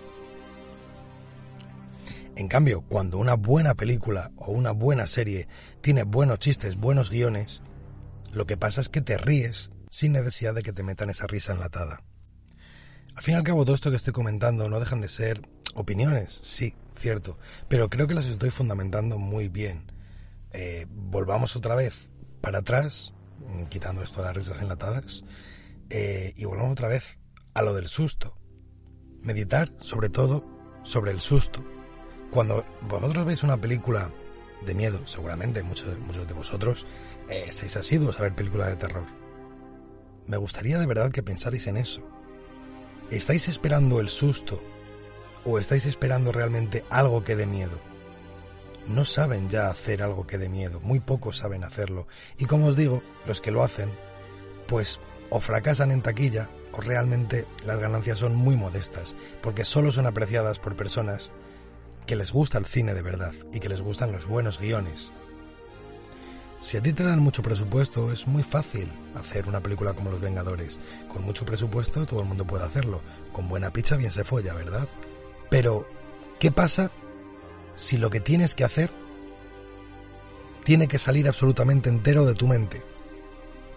En 2.35 2.47
cambio, 2.47 2.81
cuando 2.81 3.17
una 3.17 3.35
buena 3.35 3.75
película 3.75 4.31
o 4.37 4.51
una 4.51 4.71
buena 4.71 5.07
serie 5.07 5.47
tiene 5.81 6.03
buenos 6.03 6.39
chistes, 6.39 6.77
buenos 6.77 7.09
guiones, 7.09 7.61
lo 8.31 8.45
que 8.45 8.57
pasa 8.57 8.81
es 8.81 8.89
que 8.89 9.01
te 9.01 9.17
ríes 9.17 9.71
sin 9.89 10.13
necesidad 10.13 10.55
de 10.55 10.63
que 10.63 10.73
te 10.73 10.83
metan 10.83 11.09
esa 11.09 11.27
risa 11.27 11.53
enlatada. 11.53 12.01
Al 13.15 13.23
fin 13.23 13.33
y 13.33 13.37
al 13.37 13.43
cabo, 13.43 13.65
todo 13.65 13.75
esto 13.75 13.89
que 13.89 13.97
estoy 13.97 14.13
comentando 14.13 14.69
no 14.69 14.79
dejan 14.79 15.01
de 15.01 15.09
ser 15.09 15.41
opiniones, 15.75 16.39
sí, 16.41 16.75
cierto, 16.97 17.37
pero 17.67 17.89
creo 17.89 18.07
que 18.07 18.13
las 18.13 18.25
estoy 18.25 18.51
fundamentando 18.51 19.17
muy 19.17 19.49
bien. 19.49 19.91
Eh, 20.53 20.87
volvamos 20.89 21.55
otra 21.55 21.75
vez 21.75 22.09
para 22.41 22.59
atrás, 22.59 23.13
quitando 23.69 24.03
esto 24.03 24.21
de 24.21 24.27
las 24.27 24.35
risas 24.35 24.61
enlatadas, 24.61 25.23
eh, 25.89 26.33
y 26.35 26.45
volvamos 26.45 26.73
otra 26.73 26.87
vez 26.87 27.19
a 27.53 27.61
lo 27.61 27.73
del 27.73 27.87
susto. 27.87 28.37
Meditar, 29.21 29.71
sobre 29.79 30.09
todo, 30.09 30.45
sobre 30.83 31.11
el 31.11 31.19
susto. 31.19 31.63
Cuando 32.31 32.65
vosotros 32.81 33.25
veis 33.25 33.43
una 33.43 33.59
película 33.59 34.11
de 34.65 34.73
miedo, 34.73 35.05
seguramente 35.07 35.63
muchos, 35.63 35.97
muchos 35.99 36.27
de 36.27 36.33
vosotros 36.33 36.85
eh, 37.29 37.47
seis 37.49 37.75
asiduos 37.77 38.19
a 38.19 38.23
ver 38.23 38.35
películas 38.35 38.69
de 38.69 38.75
terror. 38.75 39.05
Me 40.25 40.37
gustaría 40.37 40.79
de 40.79 40.85
verdad 40.85 41.11
que 41.11 41.23
pensarais 41.23 41.67
en 41.67 41.77
eso. 41.77 42.07
¿Estáis 43.09 43.47
esperando 43.47 43.99
el 43.99 44.09
susto 44.09 44.61
o 45.43 45.57
estáis 45.57 45.85
esperando 45.85 46.31
realmente 46.31 46.83
algo 46.89 47.23
que 47.23 47.35
dé 47.35 47.45
miedo? 47.45 47.79
No 48.87 49.05
saben 49.05 49.49
ya 49.49 49.69
hacer 49.69 50.01
algo 50.01 50.25
que 50.25 50.37
dé 50.37 50.49
miedo, 50.49 50.79
muy 50.81 50.99
pocos 50.99 51.37
saben 51.37 51.63
hacerlo. 51.63 52.07
Y 52.37 52.45
como 52.45 52.67
os 52.67 52.75
digo, 52.75 53.03
los 53.29 53.39
que 53.39 53.51
lo 53.51 53.63
hacen, 53.63 53.89
pues 54.67 54.99
o 55.29 55.39
fracasan 55.39 55.91
en 55.91 56.01
taquilla 56.01 56.49
o 56.73 56.81
realmente 56.81 57.47
las 57.65 57.79
ganancias 57.79 58.19
son 58.19 58.35
muy 58.35 58.55
modestas, 58.55 59.15
porque 59.41 59.63
solo 59.63 59.91
son 59.91 60.05
apreciadas 60.05 60.59
por 60.59 60.75
personas 60.75 61.31
que 62.05 62.15
les 62.15 62.31
gusta 62.31 62.57
el 62.57 62.65
cine 62.65 62.93
de 62.93 63.01
verdad 63.01 63.33
y 63.53 63.59
que 63.59 63.69
les 63.69 63.81
gustan 63.81 64.11
los 64.11 64.25
buenos 64.25 64.59
guiones. 64.59 65.11
Si 66.59 66.75
a 66.75 66.81
ti 66.81 66.91
te 66.91 67.03
dan 67.03 67.19
mucho 67.19 67.41
presupuesto, 67.41 68.11
es 68.11 68.27
muy 68.27 68.43
fácil 68.43 68.91
hacer 69.15 69.47
una 69.47 69.61
película 69.61 69.93
como 69.93 70.11
Los 70.11 70.19
Vengadores. 70.19 70.77
Con 71.07 71.23
mucho 71.23 71.45
presupuesto 71.45 72.05
todo 72.05 72.21
el 72.21 72.27
mundo 72.27 72.45
puede 72.45 72.65
hacerlo. 72.65 73.01
Con 73.31 73.47
buena 73.47 73.71
picha 73.71 73.95
bien 73.95 74.11
se 74.11 74.25
folla, 74.25 74.53
¿verdad? 74.53 74.87
Pero, 75.49 75.87
¿qué 76.37 76.51
pasa 76.51 76.91
si 77.75 77.97
lo 77.97 78.09
que 78.09 78.19
tienes 78.19 78.55
que 78.55 78.65
hacer 78.65 78.91
tiene 80.65 80.89
que 80.89 80.99
salir 80.99 81.29
absolutamente 81.29 81.89
entero 81.89 82.25
de 82.25 82.33
tu 82.33 82.45
mente? 82.45 82.83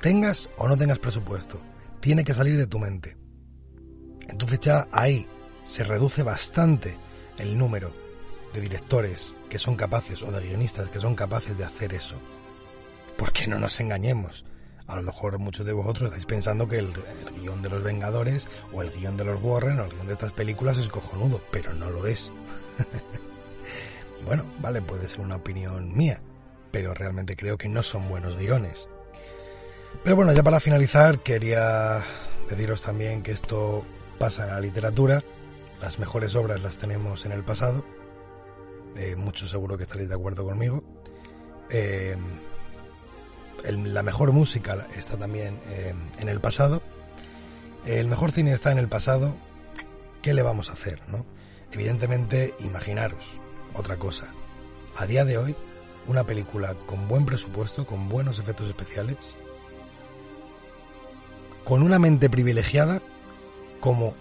Tengas 0.02 0.50
o 0.58 0.66
no 0.66 0.76
tengas 0.76 0.98
presupuesto, 0.98 1.62
tiene 2.00 2.24
que 2.24 2.34
salir 2.34 2.56
de 2.56 2.66
tu 2.66 2.80
mente. 2.80 3.16
Entonces 4.28 4.58
ya 4.58 4.88
ahí 4.90 5.28
se 5.62 5.84
reduce 5.84 6.24
bastante 6.24 6.98
el 7.38 7.56
número 7.56 7.92
de 8.52 8.60
directores 8.60 9.32
que 9.48 9.60
son 9.60 9.76
capaces 9.76 10.20
o 10.22 10.32
de 10.32 10.44
guionistas 10.44 10.90
que 10.90 10.98
son 10.98 11.14
capaces 11.14 11.56
de 11.56 11.64
hacer 11.64 11.94
eso. 11.94 12.16
Porque 13.16 13.46
no 13.46 13.60
nos 13.60 13.78
engañemos. 13.78 14.44
A 14.88 14.96
lo 14.96 15.02
mejor 15.02 15.38
muchos 15.38 15.64
de 15.64 15.72
vosotros 15.72 16.08
estáis 16.08 16.26
pensando 16.26 16.66
que 16.66 16.80
el, 16.80 16.92
guion 17.40 17.62
de 17.62 17.70
los 17.70 17.84
Vengadores 17.84 18.48
o 18.72 18.82
el 18.82 18.90
guion 18.90 19.16
de 19.16 19.24
los 19.24 19.40
Warren 19.40 19.78
o 19.78 19.84
el 19.84 19.92
guion 19.92 20.08
de 20.08 20.14
estas 20.14 20.32
películas 20.32 20.78
es 20.78 20.88
cojonudo, 20.88 21.40
pero 21.52 21.72
no 21.74 21.90
lo 21.90 22.08
es. 22.08 22.32
bueno, 24.26 24.44
vale, 24.58 24.82
puede 24.82 25.06
ser 25.06 25.20
una 25.20 25.36
opinión 25.36 25.96
mía, 25.96 26.20
pero 26.72 26.92
realmente 26.92 27.36
creo 27.36 27.56
que 27.56 27.68
no 27.68 27.84
son 27.84 28.08
buenos 28.08 28.36
guiones. 28.36 28.88
Pero 30.04 30.16
bueno, 30.16 30.32
ya 30.32 30.42
para 30.42 30.60
finalizar, 30.60 31.20
quería 31.20 32.02
deciros 32.48 32.82
también 32.82 33.22
que 33.22 33.32
esto 33.32 33.84
pasa 34.18 34.44
en 34.44 34.50
la 34.50 34.60
literatura. 34.60 35.22
Las 35.80 35.98
mejores 35.98 36.34
obras 36.34 36.60
las 36.60 36.78
tenemos 36.78 37.24
en 37.26 37.32
el 37.32 37.44
pasado 37.44 37.84
eh, 38.96 39.16
muchos 39.16 39.50
seguro 39.50 39.76
que 39.76 39.84
estaréis 39.84 40.08
de 40.08 40.14
acuerdo 40.14 40.44
conmigo. 40.44 40.82
Eh, 41.70 42.16
la 43.64 44.02
mejor 44.02 44.32
música 44.32 44.86
está 44.96 45.16
también 45.16 45.58
eh, 45.68 45.94
en 46.18 46.28
el 46.28 46.40
pasado. 46.40 46.82
El 47.86 48.08
mejor 48.08 48.32
cine 48.32 48.52
está 48.52 48.72
en 48.72 48.78
el 48.78 48.88
pasado. 48.88 49.34
¿Qué 50.20 50.34
le 50.34 50.42
vamos 50.42 50.70
a 50.70 50.74
hacer? 50.74 51.00
No? 51.08 51.24
Evidentemente, 51.72 52.54
imaginaros 52.60 53.24
otra 53.74 53.96
cosa. 53.96 54.32
A 54.96 55.06
día 55.06 55.24
de 55.24 55.38
hoy, 55.38 55.56
una 56.06 56.24
película 56.24 56.74
con 56.86 57.08
buen 57.08 57.24
presupuesto, 57.24 57.86
con 57.86 58.08
buenos 58.08 58.38
efectos 58.38 58.68
especiales, 58.68 59.34
con 61.64 61.82
una 61.82 61.98
mente 61.98 62.28
privilegiada 62.28 63.00
como 63.80 64.14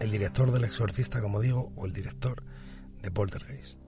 el 0.00 0.10
director 0.10 0.52
del 0.52 0.64
exorcista, 0.64 1.20
como 1.20 1.40
digo, 1.40 1.72
o 1.76 1.86
el 1.86 1.92
director 1.92 2.42
de 3.02 3.10
Poltergeist. 3.10 3.78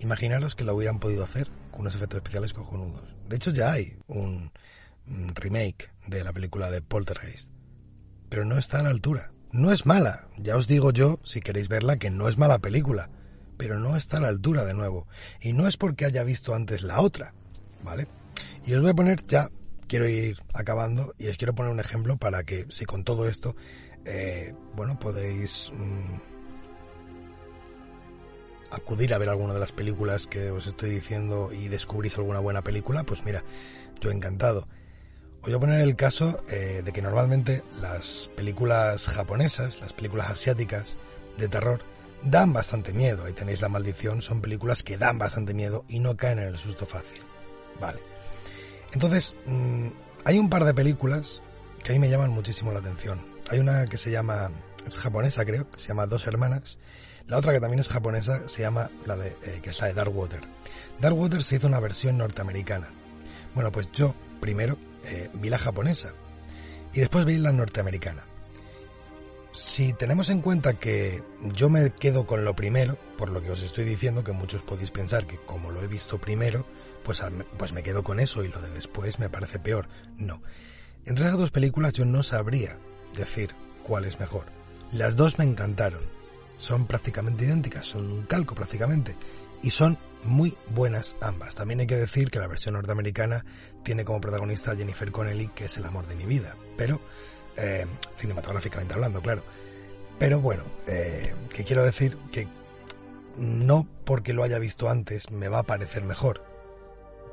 Imaginaros 0.00 0.54
que 0.54 0.64
lo 0.64 0.74
hubieran 0.74 0.98
podido 0.98 1.24
hacer 1.24 1.48
con 1.70 1.82
unos 1.82 1.94
efectos 1.94 2.18
especiales 2.18 2.52
cojonudos. 2.52 3.04
De 3.28 3.36
hecho, 3.36 3.50
ya 3.50 3.72
hay 3.72 3.98
un 4.06 4.52
remake 5.34 5.90
de 6.06 6.22
la 6.24 6.32
película 6.32 6.70
de 6.70 6.82
Poltergeist. 6.82 7.50
Pero 8.28 8.44
no 8.44 8.58
está 8.58 8.80
a 8.80 8.82
la 8.82 8.90
altura. 8.90 9.32
No 9.52 9.72
es 9.72 9.86
mala. 9.86 10.28
Ya 10.36 10.56
os 10.56 10.66
digo 10.66 10.90
yo, 10.90 11.20
si 11.24 11.40
queréis 11.40 11.68
verla, 11.68 11.96
que 11.96 12.10
no 12.10 12.28
es 12.28 12.38
mala 12.38 12.58
película. 12.58 13.10
Pero 13.56 13.78
no 13.78 13.96
está 13.96 14.18
a 14.18 14.20
la 14.20 14.28
altura 14.28 14.64
de 14.64 14.74
nuevo. 14.74 15.06
Y 15.40 15.52
no 15.52 15.66
es 15.66 15.76
porque 15.76 16.04
haya 16.04 16.24
visto 16.24 16.54
antes 16.54 16.82
la 16.82 17.00
otra. 17.00 17.32
¿Vale? 17.82 18.06
Y 18.66 18.74
os 18.74 18.82
voy 18.82 18.90
a 18.90 18.94
poner 18.94 19.22
ya, 19.26 19.48
quiero 19.88 20.08
ir 20.08 20.38
acabando, 20.54 21.14
y 21.18 21.28
os 21.28 21.36
quiero 21.36 21.54
poner 21.54 21.72
un 21.72 21.80
ejemplo 21.80 22.16
para 22.16 22.44
que 22.44 22.66
si 22.70 22.84
con 22.84 23.04
todo 23.04 23.28
esto, 23.28 23.56
eh, 24.04 24.54
bueno, 24.74 24.98
podéis... 24.98 25.70
Mm, 25.74 26.36
acudir 28.70 29.14
a 29.14 29.18
ver 29.18 29.28
alguna 29.28 29.54
de 29.54 29.60
las 29.60 29.72
películas 29.72 30.26
que 30.26 30.50
os 30.50 30.66
estoy 30.66 30.90
diciendo 30.90 31.50
y 31.52 31.68
descubrís 31.68 32.16
alguna 32.16 32.40
buena 32.40 32.62
película, 32.62 33.04
pues 33.04 33.24
mira, 33.24 33.44
yo 34.00 34.10
encantado. 34.10 34.68
Os 35.42 35.48
voy 35.48 35.54
a 35.54 35.60
poner 35.60 35.80
el 35.80 35.96
caso 35.96 36.42
eh, 36.48 36.82
de 36.84 36.92
que 36.92 37.02
normalmente 37.02 37.62
las 37.80 38.30
películas 38.36 39.06
japonesas, 39.08 39.80
las 39.80 39.92
películas 39.92 40.30
asiáticas 40.30 40.96
de 41.38 41.48
terror, 41.48 41.82
dan 42.22 42.52
bastante 42.52 42.92
miedo. 42.92 43.24
Ahí 43.24 43.32
tenéis 43.32 43.60
La 43.60 43.68
Maldición, 43.68 44.22
son 44.22 44.40
películas 44.40 44.82
que 44.82 44.98
dan 44.98 45.18
bastante 45.18 45.54
miedo 45.54 45.84
y 45.88 46.00
no 46.00 46.16
caen 46.16 46.40
en 46.40 46.48
el 46.48 46.58
susto 46.58 46.86
fácil. 46.86 47.22
Vale. 47.80 48.15
Entonces, 48.96 49.34
mm, 49.44 49.88
hay 50.24 50.38
un 50.38 50.48
par 50.48 50.64
de 50.64 50.72
películas 50.72 51.42
que 51.84 51.90
a 51.90 51.92
mí 51.92 51.98
me 51.98 52.08
llaman 52.08 52.30
muchísimo 52.30 52.72
la 52.72 52.78
atención. 52.78 53.26
Hay 53.50 53.58
una 53.58 53.84
que 53.84 53.98
se 53.98 54.10
llama, 54.10 54.50
es 54.86 54.96
japonesa 54.96 55.44
creo, 55.44 55.70
que 55.70 55.78
se 55.78 55.88
llama 55.88 56.06
Dos 56.06 56.26
Hermanas, 56.26 56.78
la 57.26 57.36
otra 57.36 57.52
que 57.52 57.60
también 57.60 57.80
es 57.80 57.90
japonesa 57.90 58.48
se 58.48 58.62
llama 58.62 58.90
la 59.04 59.16
de, 59.16 59.36
eh, 59.42 59.60
que 59.62 59.68
es 59.68 59.80
la 59.82 59.88
de 59.88 59.92
Dark 59.92 60.16
Water. 60.16 60.40
Dark 60.98 61.14
Water 61.14 61.42
se 61.42 61.56
hizo 61.56 61.66
una 61.66 61.78
versión 61.78 62.16
norteamericana. 62.16 62.90
Bueno, 63.54 63.70
pues 63.70 63.92
yo 63.92 64.14
primero 64.40 64.78
eh, 65.04 65.28
vi 65.34 65.50
la 65.50 65.58
japonesa 65.58 66.14
y 66.94 67.00
después 67.00 67.26
vi 67.26 67.36
la 67.36 67.52
norteamericana. 67.52 68.24
Si 69.52 69.92
tenemos 69.92 70.30
en 70.30 70.40
cuenta 70.40 70.80
que 70.80 71.22
yo 71.42 71.68
me 71.68 71.90
quedo 71.90 72.26
con 72.26 72.46
lo 72.46 72.56
primero, 72.56 72.96
por 73.18 73.28
lo 73.28 73.42
que 73.42 73.50
os 73.50 73.62
estoy 73.62 73.84
diciendo, 73.84 74.24
que 74.24 74.32
muchos 74.32 74.62
podéis 74.62 74.90
pensar 74.90 75.26
que 75.26 75.36
como 75.36 75.70
lo 75.70 75.82
he 75.82 75.86
visto 75.86 76.18
primero, 76.18 76.64
pues, 77.06 77.22
pues 77.56 77.72
me 77.72 77.84
quedo 77.84 78.02
con 78.02 78.18
eso 78.18 78.42
y 78.42 78.48
lo 78.48 78.60
de 78.60 78.68
después 78.70 79.20
me 79.20 79.30
parece 79.30 79.60
peor. 79.60 79.88
No. 80.18 80.42
Entre 81.04 81.24
esas 81.24 81.38
dos 81.38 81.52
películas 81.52 81.92
yo 81.92 82.04
no 82.04 82.24
sabría 82.24 82.80
decir 83.16 83.54
cuál 83.84 84.04
es 84.04 84.18
mejor. 84.18 84.46
Las 84.90 85.14
dos 85.14 85.38
me 85.38 85.44
encantaron 85.44 86.00
son 86.56 86.86
prácticamente 86.86 87.44
idénticas, 87.44 87.86
son 87.86 88.10
un 88.10 88.22
calco 88.24 88.54
prácticamente, 88.54 89.16
y 89.62 89.70
son 89.70 89.98
muy 90.24 90.56
buenas 90.70 91.14
ambas. 91.20 91.54
También 91.54 91.80
hay 91.80 91.86
que 91.86 91.96
decir 91.96 92.30
que 92.30 92.38
la 92.38 92.48
versión 92.48 92.74
norteamericana 92.74 93.44
tiene 93.84 94.04
como 94.04 94.20
protagonista 94.20 94.72
a 94.72 94.76
Jennifer 94.76 95.12
Connelly, 95.12 95.48
que 95.48 95.66
es 95.66 95.76
el 95.76 95.84
amor 95.84 96.06
de 96.06 96.16
mi 96.16 96.24
vida, 96.24 96.56
pero 96.76 97.00
eh, 97.56 97.86
cinematográficamente 98.16 98.94
hablando, 98.94 99.20
claro. 99.20 99.42
Pero 100.18 100.40
bueno, 100.40 100.64
eh, 100.86 101.34
que 101.54 101.64
quiero 101.64 101.84
decir 101.84 102.16
que 102.32 102.48
no 103.36 103.86
porque 104.04 104.32
lo 104.32 104.42
haya 104.42 104.58
visto 104.58 104.88
antes 104.88 105.30
me 105.30 105.48
va 105.48 105.60
a 105.60 105.64
parecer 105.64 106.02
mejor. 106.02 106.55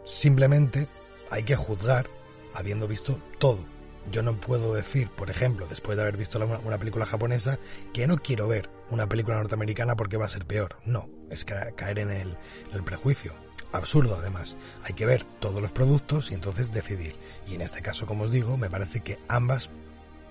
Simplemente 0.06 0.88
hay 1.30 1.43
que 1.43 1.56
juzgar 1.56 2.10
habiendo 2.54 2.88
visto 2.88 3.20
todo. 3.39 3.66
Yo 4.12 4.22
no 4.22 4.39
puedo 4.39 4.74
decir, 4.74 5.10
por 5.10 5.30
ejemplo, 5.30 5.66
después 5.68 5.97
de 5.97 6.04
haber 6.04 6.18
visto 6.18 6.39
una 6.66 6.78
película 6.78 7.06
japonesa, 7.06 7.58
que 7.93 8.06
no 8.06 8.18
quiero 8.18 8.47
ver 8.47 8.70
una 8.89 9.08
película 9.08 9.38
norteamericana 9.38 9.95
porque 9.95 10.18
va 10.18 10.26
a 10.26 10.30
ser 10.30 10.45
peor. 10.45 10.78
No, 10.86 11.10
es 11.30 11.45
caer 11.45 11.99
en 11.99 12.12
el, 12.12 12.84
prejuicio. 12.84 13.34
Absurdo, 13.72 14.18
además. 14.18 14.58
Hay 14.84 14.93
que 14.93 15.06
ver 15.06 15.24
todos 15.39 15.62
los 15.62 15.72
productos 15.72 16.32
y 16.32 16.34
entonces 16.36 16.72
decidir. 16.72 17.16
Y 17.47 17.56
en 17.56 17.62
este 17.62 17.82
caso, 17.82 18.06
como 18.06 18.26
os 18.26 18.32
digo, 18.32 18.58
me 18.58 18.70
parece 18.70 18.99
que 18.99 19.20
ambas 19.30 19.72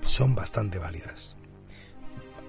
son 0.02 0.34
bastante 0.34 0.78
válidas. 0.78 1.36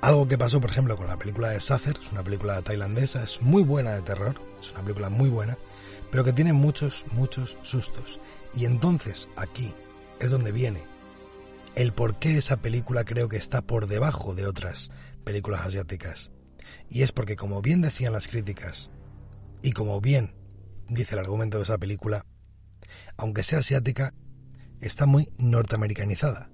Algo 0.01 0.27
que 0.27 0.37
pasó, 0.37 0.59
por 0.59 0.69
ejemplo, 0.69 0.97
con 0.97 1.07
la 1.07 1.17
película 1.17 1.49
de 1.49 1.61
Sacer, 1.61 1.97
es 1.99 2.11
una 2.11 2.23
película 2.23 2.61
tailandesa, 2.61 3.23
es 3.23 3.41
muy 3.41 3.63
buena 3.63 3.91
de 3.91 4.01
terror, 4.01 4.35
es 4.59 4.71
una 4.71 4.81
película 4.81 5.09
muy 5.09 5.29
buena, 5.29 5.57
pero 6.13 6.23
que 6.23 6.31
tiene 6.31 6.53
muchos, 6.53 7.05
muchos 7.11 7.57
sustos. 7.63 8.19
Y 8.53 8.65
entonces, 8.65 9.27
aquí 9.35 9.73
es 10.19 10.29
donde 10.29 10.51
viene 10.51 10.83
el 11.73 11.91
por 11.91 12.19
qué 12.19 12.37
esa 12.37 12.57
película 12.57 13.03
creo 13.03 13.27
que 13.29 13.37
está 13.37 13.63
por 13.63 13.87
debajo 13.87 14.35
de 14.35 14.45
otras 14.45 14.91
películas 15.23 15.61
asiáticas. 15.65 16.31
Y 16.87 17.01
es 17.01 17.11
porque, 17.11 17.35
como 17.35 17.63
bien 17.63 17.81
decían 17.81 18.13
las 18.13 18.27
críticas, 18.27 18.91
y 19.63 19.71
como 19.71 19.99
bien 20.01 20.35
dice 20.87 21.15
el 21.15 21.19
argumento 21.19 21.57
de 21.57 21.63
esa 21.63 21.79
película, 21.79 22.27
aunque 23.17 23.41
sea 23.41 23.57
asiática, 23.57 24.13
está 24.81 25.07
muy 25.07 25.31
norteamericanizada. 25.39 26.51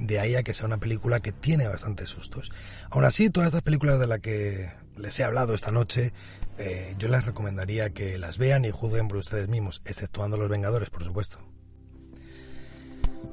De 0.00 0.18
ahí 0.18 0.34
a 0.34 0.42
que 0.42 0.54
sea 0.54 0.66
una 0.66 0.78
película 0.78 1.20
que 1.20 1.30
tiene 1.30 1.68
bastantes 1.68 2.08
sustos. 2.08 2.50
Aún 2.90 3.04
así, 3.04 3.30
todas 3.30 3.46
estas 3.46 3.62
películas 3.62 4.00
de 4.00 4.08
las 4.08 4.18
que 4.18 4.72
les 4.96 5.20
he 5.20 5.24
hablado 5.24 5.54
esta 5.54 5.70
noche, 5.70 6.12
eh, 6.58 6.94
yo 6.98 7.08
les 7.08 7.24
recomendaría 7.24 7.90
que 7.90 8.18
las 8.18 8.38
vean 8.38 8.64
y 8.64 8.70
juzguen 8.70 9.08
por 9.08 9.18
ustedes 9.18 9.48
mismos, 9.48 9.82
exceptuando 9.84 10.36
Los 10.36 10.48
Vengadores, 10.48 10.90
por 10.90 11.04
supuesto. 11.04 11.38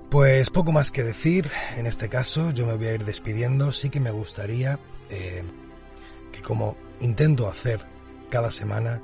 Pues 0.10 0.50
poco 0.50 0.72
más 0.72 0.92
que 0.92 1.04
decir, 1.04 1.50
en 1.76 1.88
este 1.88 2.08
caso. 2.08 2.52
Yo 2.52 2.68
me 2.68 2.76
voy 2.76 2.88
a 2.88 2.94
ir 2.94 3.06
despidiendo, 3.06 3.72
sí 3.72 3.90
que 3.90 4.00
me 4.00 4.12
gustaría 4.12 4.80
eh, 5.10 5.44
que 6.32 6.42
como 6.42 6.78
intento 7.00 7.48
hacer 7.48 7.80
cada 8.30 8.52
semana, 8.52 9.02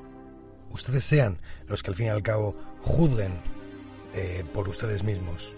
ustedes 0.70 1.04
sean 1.04 1.40
los 1.68 1.82
que 1.82 1.92
al 1.92 1.96
fin 1.96 2.08
y 2.08 2.10
al 2.10 2.22
cabo 2.22 2.56
juzguen 2.82 3.40
eh, 4.14 4.44
por 4.54 4.70
ustedes 4.70 5.04
mismos. 5.04 5.54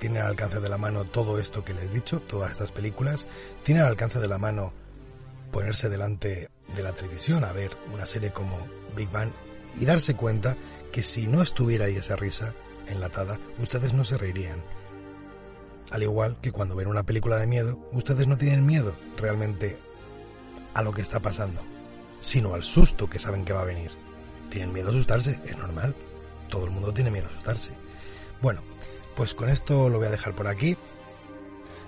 Tienen 0.00 0.22
al 0.22 0.30
alcance 0.30 0.58
de 0.58 0.68
la 0.68 0.78
mano 0.78 1.04
todo 1.04 1.38
esto 1.38 1.64
que 1.64 1.74
les 1.74 1.84
he 1.84 1.94
dicho, 1.94 2.20
todas 2.20 2.50
estas 2.50 2.72
películas, 2.72 3.28
tienen 3.62 3.84
al 3.84 3.90
alcance 3.90 4.18
de 4.18 4.26
la 4.26 4.38
mano 4.38 4.72
ponerse 5.52 5.88
delante 5.88 6.50
de 6.76 6.82
la 6.82 6.92
televisión 6.92 7.44
a 7.44 7.52
ver 7.52 7.76
una 7.92 8.06
serie 8.06 8.32
como 8.32 8.58
Big 8.96 9.10
Bang 9.10 9.30
y 9.80 9.84
darse 9.84 10.14
cuenta 10.14 10.56
que 10.90 11.02
si 11.02 11.26
no 11.26 11.42
estuviera 11.42 11.86
ahí 11.86 11.96
esa 11.96 12.16
risa 12.16 12.54
enlatada, 12.86 13.38
ustedes 13.58 13.94
no 13.94 14.04
se 14.04 14.18
reirían. 14.18 14.62
Al 15.90 16.02
igual 16.02 16.38
que 16.40 16.52
cuando 16.52 16.74
ven 16.74 16.88
una 16.88 17.04
película 17.04 17.38
de 17.38 17.46
miedo, 17.46 17.78
ustedes 17.92 18.26
no 18.26 18.36
tienen 18.36 18.64
miedo 18.64 18.96
realmente 19.16 19.78
a 20.74 20.82
lo 20.82 20.92
que 20.92 21.02
está 21.02 21.20
pasando, 21.20 21.60
sino 22.20 22.54
al 22.54 22.64
susto 22.64 23.08
que 23.08 23.18
saben 23.18 23.44
que 23.44 23.52
va 23.52 23.62
a 23.62 23.66
venir. 23.66 23.90
Tienen 24.48 24.72
miedo 24.72 24.88
a 24.88 24.90
asustarse, 24.92 25.40
es 25.44 25.56
normal. 25.56 25.94
Todo 26.48 26.64
el 26.64 26.70
mundo 26.70 26.92
tiene 26.92 27.10
miedo 27.10 27.26
a 27.26 27.30
asustarse. 27.30 27.72
Bueno, 28.40 28.62
pues 29.16 29.34
con 29.34 29.48
esto 29.48 29.88
lo 29.88 29.98
voy 29.98 30.08
a 30.08 30.10
dejar 30.12 30.34
por 30.34 30.46
aquí. 30.46 30.76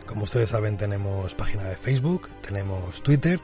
Como 0.07 0.25
ustedes 0.25 0.51
saben 0.51 0.77
tenemos 0.77 1.35
página 1.35 1.65
de 1.65 1.77
Facebook, 1.77 2.29
tenemos 2.43 3.03
Twitter 3.03 3.41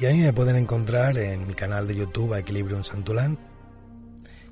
y 0.00 0.06
ahí 0.06 0.20
me 0.20 0.32
pueden 0.32 0.56
encontrar 0.56 1.16
en 1.18 1.46
mi 1.46 1.54
canal 1.54 1.86
de 1.86 1.96
YouTube 1.96 2.36
Equilibrium 2.36 2.82
Santulán. 2.82 3.38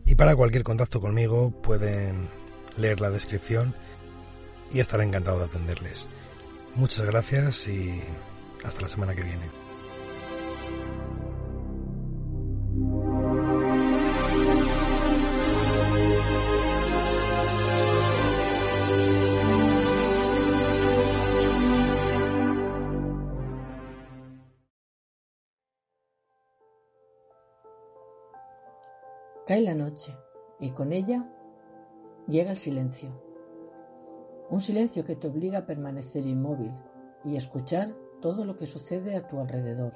Y 0.07 0.15
para 0.15 0.37
cualquier 0.37 0.65
contacto 0.65 1.01
conmigo 1.01 1.51
pueden 1.63 2.29
leer 2.77 3.01
la 3.01 3.11
descripción 3.11 3.75
y 4.73 4.81
estaré 4.81 5.05
encantado 5.05 5.39
de 5.39 5.45
atenderles. 5.47 6.09
Muchas 6.75 7.07
gracias 7.07 7.67
y 7.69 8.01
hasta 8.65 8.83
la 8.83 8.89
semana 8.89 9.15
que 9.15 9.23
viene. 9.23 9.62
Cae 29.45 29.61
la 29.61 29.75
noche 29.75 30.17
y 30.61 30.71
con 30.71 30.93
ella 30.93 31.29
llega 32.29 32.53
el 32.53 32.59
silencio. 32.59 33.11
Un 34.51 34.61
silencio 34.61 35.05
que 35.05 35.17
te 35.17 35.27
obliga 35.27 35.59
a 35.59 35.67
permanecer 35.67 36.25
inmóvil 36.25 36.73
y 37.25 37.35
escuchar 37.35 37.93
todo 38.21 38.45
lo 38.45 38.57
que 38.57 38.67
sucede 38.67 39.17
a 39.17 39.27
tu 39.27 39.41
alrededor. 39.41 39.95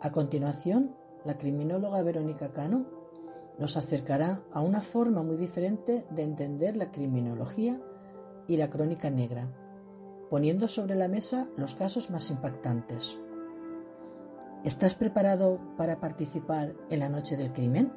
A 0.00 0.10
continuación, 0.10 0.96
la 1.26 1.36
criminóloga 1.36 2.02
Verónica 2.02 2.54
Cano 2.54 2.86
nos 3.58 3.76
acercará 3.76 4.42
a 4.52 4.62
una 4.62 4.80
forma 4.80 5.22
muy 5.22 5.36
diferente 5.36 6.06
de 6.08 6.22
entender 6.22 6.76
la 6.76 6.90
criminología 6.90 7.78
y 8.48 8.56
la 8.56 8.70
crónica 8.70 9.10
negra, 9.10 9.52
poniendo 10.30 10.66
sobre 10.66 10.94
la 10.94 11.08
mesa 11.08 11.46
los 11.58 11.74
casos 11.74 12.10
más 12.10 12.30
impactantes. 12.30 13.18
¿Estás 14.64 14.94
preparado 14.94 15.58
para 15.76 15.98
participar 15.98 16.72
en 16.88 17.00
la 17.00 17.08
noche 17.08 17.36
del 17.36 17.52
crimen? 17.52 17.92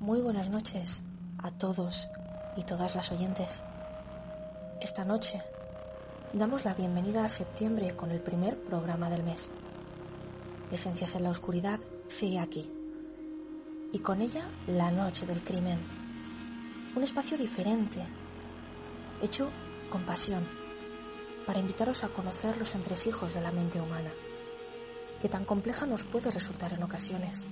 Muy 0.00 0.20
buenas 0.20 0.50
noches 0.50 1.02
a 1.38 1.50
todos 1.52 2.10
y 2.58 2.64
todas 2.64 2.94
las 2.94 3.10
oyentes. 3.10 3.64
Esta 4.82 5.06
noche 5.06 5.42
damos 6.36 6.66
la 6.66 6.74
bienvenida 6.74 7.24
a 7.24 7.30
septiembre 7.30 7.96
con 7.96 8.10
el 8.10 8.20
primer 8.20 8.62
programa 8.62 9.08
del 9.08 9.22
mes. 9.22 9.48
Esencias 10.70 11.14
en 11.14 11.22
la 11.22 11.30
Oscuridad 11.30 11.80
sigue 12.06 12.38
aquí. 12.38 12.70
Y 13.90 14.00
con 14.00 14.20
ella 14.20 14.46
la 14.66 14.90
Noche 14.90 15.24
del 15.24 15.42
Crimen. 15.42 15.78
Un 16.94 17.02
espacio 17.02 17.38
diferente, 17.38 18.04
hecho 19.22 19.50
con 19.88 20.04
pasión, 20.04 20.46
para 21.46 21.58
invitaros 21.58 22.04
a 22.04 22.08
conocer 22.08 22.58
los 22.58 22.74
entresijos 22.74 23.32
de 23.32 23.40
la 23.40 23.50
mente 23.50 23.80
humana, 23.80 24.10
que 25.22 25.30
tan 25.30 25.46
compleja 25.46 25.86
nos 25.86 26.04
puede 26.04 26.30
resultar 26.30 26.74
en 26.74 26.82
ocasiones. 26.82 27.46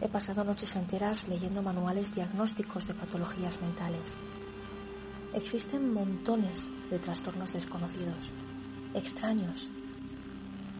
He 0.00 0.08
pasado 0.08 0.44
noches 0.44 0.76
enteras 0.76 1.26
leyendo 1.26 1.62
manuales 1.62 2.14
diagnósticos 2.14 2.86
de 2.86 2.94
patologías 2.94 3.60
mentales 3.60 4.20
Existen 5.32 5.94
montones 5.94 6.72
de 6.90 6.98
trastornos 6.98 7.52
desconocidos, 7.52 8.32
extraños, 8.94 9.70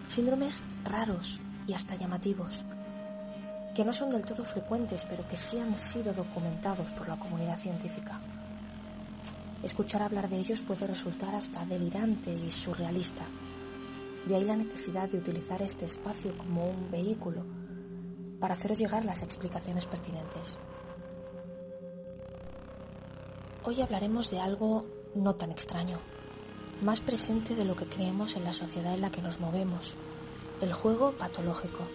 síndromes 0.08 0.64
raros 0.82 1.40
y 1.68 1.72
hasta 1.72 1.94
llamativos, 1.94 2.64
que 3.76 3.84
no 3.84 3.92
son 3.92 4.10
del 4.10 4.26
todo 4.26 4.44
frecuentes, 4.44 5.06
pero 5.08 5.26
que 5.28 5.36
sí 5.36 5.60
han 5.60 5.76
sido 5.76 6.12
documentados 6.12 6.90
por 6.90 7.08
la 7.08 7.16
comunidad 7.16 7.60
científica. 7.60 8.20
Escuchar 9.62 10.02
hablar 10.02 10.28
de 10.28 10.38
ellos 10.38 10.60
puede 10.62 10.88
resultar 10.88 11.32
hasta 11.32 11.64
delirante 11.64 12.34
y 12.34 12.50
surrealista. 12.50 13.26
De 14.26 14.34
ahí 14.34 14.44
la 14.44 14.56
necesidad 14.56 15.08
de 15.08 15.18
utilizar 15.18 15.62
este 15.62 15.84
espacio 15.84 16.36
como 16.36 16.68
un 16.68 16.90
vehículo 16.90 17.46
para 18.40 18.54
haceros 18.54 18.78
llegar 18.78 19.04
las 19.04 19.22
explicaciones 19.22 19.86
pertinentes. 19.86 20.58
Hoy 23.62 23.82
hablaremos 23.82 24.30
de 24.30 24.40
algo 24.40 24.86
no 25.14 25.34
tan 25.34 25.50
extraño, 25.50 25.98
más 26.80 27.02
presente 27.02 27.54
de 27.54 27.66
lo 27.66 27.76
que 27.76 27.84
creemos 27.84 28.34
en 28.36 28.44
la 28.44 28.54
sociedad 28.54 28.94
en 28.94 29.02
la 29.02 29.10
que 29.10 29.20
nos 29.20 29.38
movemos, 29.38 29.96
el 30.62 30.72
juego 30.72 31.12
patológico. 31.12 31.86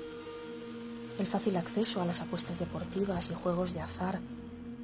El 1.18 1.26
fácil 1.26 1.58
acceso 1.58 2.04
a 2.04 2.06
las 2.06 2.22
apuestas 2.22 2.60
deportivas 2.60 3.32
y 3.32 3.34
juegos 3.34 3.74
de 3.74 3.82
azar, 3.82 4.22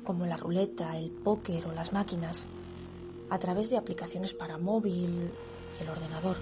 como 0.04 0.26
la 0.26 0.38
ruleta, 0.38 0.98
el 0.98 1.12
póker 1.12 1.68
o 1.68 1.72
las 1.72 1.94
máquinas, 1.94 2.48
a 3.30 3.38
través 3.38 3.70
de 3.70 3.78
aplicaciones 3.78 4.34
para 4.34 4.58
móvil 4.58 5.32
y 5.80 5.84
el 5.84 5.90
ordenador, 5.90 6.38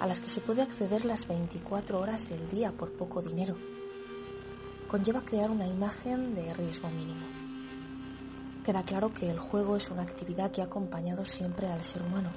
a 0.00 0.08
las 0.08 0.18
que 0.18 0.28
se 0.28 0.40
puede 0.40 0.62
acceder 0.62 1.04
las 1.04 1.28
24 1.28 2.00
horas 2.00 2.28
del 2.28 2.48
día 2.48 2.72
por 2.72 2.90
poco 2.90 3.22
dinero, 3.22 3.56
conlleva 4.88 5.24
crear 5.24 5.52
una 5.52 5.68
imagen 5.68 6.34
de 6.34 6.52
riesgo 6.54 6.90
mínimo 6.90 7.37
queda 8.68 8.82
claro 8.82 9.14
que 9.14 9.30
el 9.30 9.38
juego 9.38 9.76
es 9.76 9.90
una 9.90 10.02
actividad 10.02 10.50
que 10.50 10.60
ha 10.60 10.66
acompañado 10.66 11.24
siempre 11.24 11.68
al 11.68 11.82
ser 11.82 12.02
humano, 12.02 12.28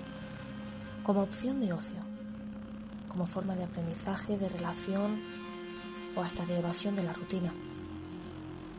como 1.03 1.23
opción 1.23 1.59
de 1.59 1.73
ocio, 1.73 1.99
como 3.09 3.25
forma 3.25 3.53
de 3.53 3.65
aprendizaje, 3.65 4.37
de 4.37 4.47
relación 4.47 5.21
o 6.15 6.21
hasta 6.21 6.45
de 6.45 6.57
evasión 6.57 6.95
de 6.95 7.03
la 7.03 7.11
rutina. 7.11 7.53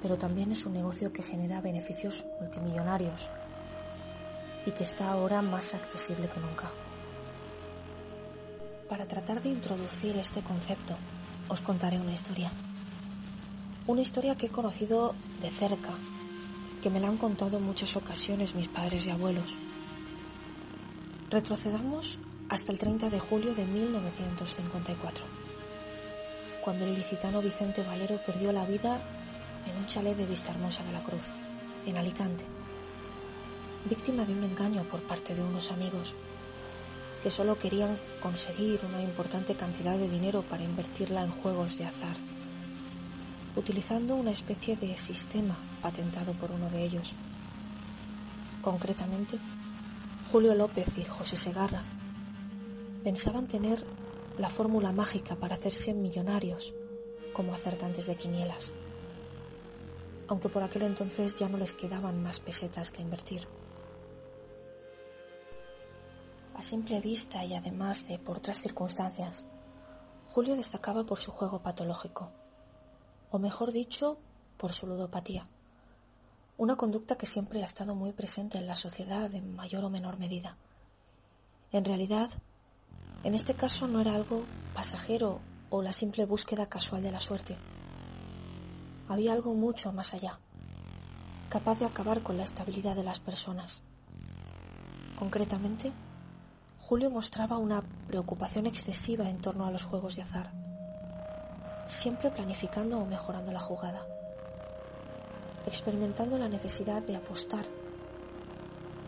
Pero 0.01 0.17
también 0.17 0.51
es 0.51 0.65
un 0.65 0.73
negocio 0.73 1.13
que 1.13 1.23
genera 1.23 1.61
beneficios 1.61 2.25
multimillonarios 2.41 3.29
y 4.65 4.71
que 4.71 4.85
está 4.85 5.11
ahora 5.11 5.43
más 5.43 5.75
accesible 5.75 6.31
que 6.31 6.41
nunca. 6.41 6.73
Para 8.89 9.05
tratar 9.05 9.43
de 9.43 9.51
introducir 9.51 10.17
este 10.17 10.41
concepto, 10.41 10.97
os 11.51 11.61
contaré 11.61 12.01
una 12.01 12.15
historia. 12.15 12.51
Una 13.87 14.01
historia 14.01 14.37
que 14.39 14.47
he 14.47 14.51
conocido 14.51 15.15
de 15.43 15.51
cerca 15.51 15.91
que 16.83 16.91
me 16.91 16.99
la 16.99 17.07
han 17.07 17.17
contado 17.17 17.59
en 17.59 17.63
muchas 17.63 17.97
ocasiones 17.97 18.57
mis 18.57 18.67
padres 18.67 19.07
y 19.07 19.11
abuelos. 19.11 19.57
Retrocedamos 21.31 22.19
hasta 22.49 22.73
el 22.73 22.79
30 22.81 23.09
de 23.09 23.21
julio 23.21 23.55
de 23.55 23.65
1954, 23.65 25.25
cuando 26.65 26.85
el 26.85 26.95
licitano 26.95 27.41
Vicente 27.41 27.85
Valero 27.85 28.19
perdió 28.27 28.51
la 28.51 28.67
vida 28.67 29.01
en 29.65 29.77
un 29.77 29.87
chalet 29.87 30.17
de 30.17 30.27
Vista 30.27 30.51
Hermosa 30.51 30.83
de 30.83 30.93
la 30.93 31.05
Cruz, 31.05 31.23
en 31.87 31.97
Alicante, 31.97 32.45
víctima 33.89 34.25
de 34.25 34.33
un 34.33 34.43
engaño 34.43 34.83
por 34.83 35.03
parte 35.03 35.37
de 35.37 35.43
unos 35.43 35.71
amigos 35.71 36.15
que 37.23 37.31
solo 37.31 37.57
querían 37.57 37.97
conseguir 38.21 38.81
una 38.85 39.01
importante 39.01 39.55
cantidad 39.55 39.97
de 39.97 40.09
dinero 40.09 40.43
para 40.43 40.65
invertirla 40.65 41.23
en 41.23 41.31
juegos 41.31 41.79
de 41.79 41.85
azar, 41.85 42.17
utilizando 43.57 44.15
una 44.15 44.31
especie 44.31 44.77
de 44.77 44.97
sistema 44.97 45.57
patentado 45.81 46.33
por 46.33 46.51
uno 46.51 46.71
de 46.71 46.85
ellos. 46.85 47.15
Concretamente, 48.63 49.39
Julio 50.31 50.55
López 50.55 50.87
y 50.97 51.05
José 51.05 51.37
Segarra 51.37 51.83
pensaban 53.05 53.49
tener 53.49 53.85
la 54.39 54.49
fórmula 54.49 54.93
mágica 54.93 55.37
para 55.37 55.57
hacerse 55.57 55.93
millonarios 55.93 56.75
como 57.33 57.55
acertantes 57.55 58.07
de 58.07 58.17
quinielas, 58.17 58.73
aunque 60.29 60.49
por 60.49 60.63
aquel 60.63 60.83
entonces 60.83 61.39
ya 61.39 61.49
no 61.49 61.59
les 61.59 61.75
quedaban 61.75 62.23
más 62.23 62.41
pesetas 62.41 62.91
que 62.91 63.03
invertir 63.03 63.47
a 66.63 66.65
simple 66.65 67.01
vista 67.01 67.45
y 67.45 67.55
además 67.55 68.07
de 68.07 68.21
por 68.21 68.37
otras 68.37 68.61
circunstancias, 68.61 69.45
Julio 70.29 70.55
destacaba 70.55 71.05
por 71.05 71.19
su 71.19 71.33
juego 71.33 71.61
patológico, 71.61 72.31
o 73.33 73.39
mejor 73.39 73.73
dicho, 73.73 74.19
por 74.59 74.75
su 74.75 74.87
ludopatía, 74.87 75.49
una 76.59 76.77
conducta 76.77 77.17
que 77.17 77.25
siempre 77.25 77.63
ha 77.63 77.65
estado 77.65 77.95
muy 77.95 78.13
presente 78.13 78.59
en 78.59 78.67
la 78.67 78.77
sociedad 78.77 79.35
en 79.35 79.57
mayor 79.57 79.85
o 79.85 79.91
menor 79.91 80.19
medida. 80.19 80.59
En 81.73 81.83
realidad, 81.87 82.31
en 83.25 83.35
este 83.35 83.55
caso 83.55 83.89
no 83.89 84.03
era 84.03 84.15
algo 84.15 84.45
pasajero 84.75 85.41
o 85.71 85.81
la 85.81 85.95
simple 85.95 86.27
búsqueda 86.27 86.69
casual 86.69 87.03
de 87.03 87.11
la 87.11 87.21
suerte. 87.21 87.57
Había 89.09 89.33
algo 89.33 89.55
mucho 89.55 89.93
más 89.93 90.13
allá, 90.13 90.39
capaz 91.49 91.79
de 91.79 91.87
acabar 91.87 92.23
con 92.23 92.37
la 92.37 92.43
estabilidad 92.43 92.97
de 92.97 93.05
las 93.05 93.19
personas. 93.19 93.83
Concretamente, 95.19 95.91
Julio 96.81 97.11
mostraba 97.11 97.57
una 97.57 97.81
preocupación 98.07 98.67
excesiva 98.67 99.31
en 99.31 99.41
torno 99.41 99.65
a 99.65 99.71
los 99.71 99.85
juegos 99.85 100.17
de 100.17 100.23
azar, 100.23 100.62
siempre 101.87 102.31
planificando 102.31 102.99
o 102.99 103.07
mejorando 103.07 103.53
la 103.53 103.61
jugada, 103.61 104.07
experimentando 105.67 106.39
la 106.39 106.49
necesidad 106.49 107.03
de 107.03 107.17
apostar, 107.17 107.65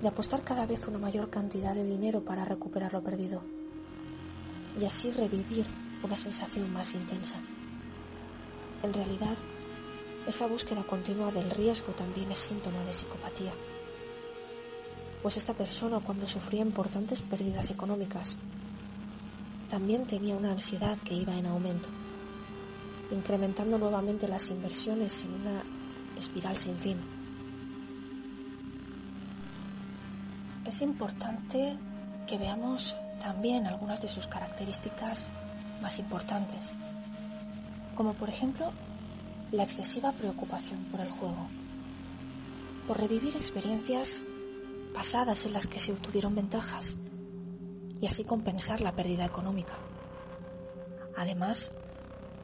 de 0.00 0.08
apostar 0.08 0.42
cada 0.42 0.66
vez 0.66 0.86
una 0.86 0.98
mayor 0.98 1.30
cantidad 1.30 1.74
de 1.74 1.84
dinero 1.84 2.24
para 2.24 2.44
recuperar 2.44 2.92
lo 2.92 3.02
perdido 3.02 3.42
y 4.78 4.84
así 4.84 5.10
revivir 5.10 5.66
una 6.02 6.16
sensación 6.16 6.72
más 6.72 6.94
intensa. 6.94 7.40
En 8.82 8.92
realidad, 8.92 9.36
esa 10.26 10.46
búsqueda 10.46 10.84
continua 10.84 11.30
del 11.30 11.50
riesgo 11.50 11.92
también 11.92 12.30
es 12.30 12.38
síntoma 12.38 12.84
de 12.84 12.92
psicopatía 12.92 13.52
pues 15.24 15.38
esta 15.38 15.54
persona 15.54 16.00
cuando 16.00 16.28
sufría 16.28 16.60
importantes 16.60 17.22
pérdidas 17.22 17.70
económicas 17.70 18.36
también 19.70 20.06
tenía 20.06 20.36
una 20.36 20.52
ansiedad 20.52 20.98
que 20.98 21.14
iba 21.14 21.34
en 21.34 21.46
aumento, 21.46 21.88
incrementando 23.11 23.78
nuevamente 23.78 24.28
las 24.28 24.50
inversiones 24.50 25.22
en 25.22 25.34
una 25.34 25.62
espiral 26.16 26.57
sin 26.57 26.76
fin. 26.78 26.98
Es 30.64 30.80
importante 30.80 31.78
que 32.26 32.38
veamos 32.38 32.96
también 33.20 33.66
algunas 33.66 34.00
de 34.00 34.09
sus 34.09 34.26
características 34.26 35.30
más 35.82 35.98
importantes, 35.98 36.72
como 37.94 38.14
por 38.14 38.28
ejemplo 38.28 38.72
la 39.50 39.62
excesiva 39.62 40.12
preocupación 40.12 40.84
por 40.86 41.00
el 41.00 41.11
juego, 41.11 41.48
por 42.86 42.98
revivir 42.98 43.36
experiencias 43.36 44.24
pasadas 44.94 45.44
en 45.44 45.52
las 45.52 45.66
que 45.66 45.78
se 45.78 45.92
obtuvieron 45.92 46.34
ventajas 46.34 46.96
y 48.00 48.07
así 48.07 48.24
compensar 48.24 48.80
la 48.80 48.94
pérdida 48.94 49.24
económica. 49.24 49.78
Además, 51.16 51.72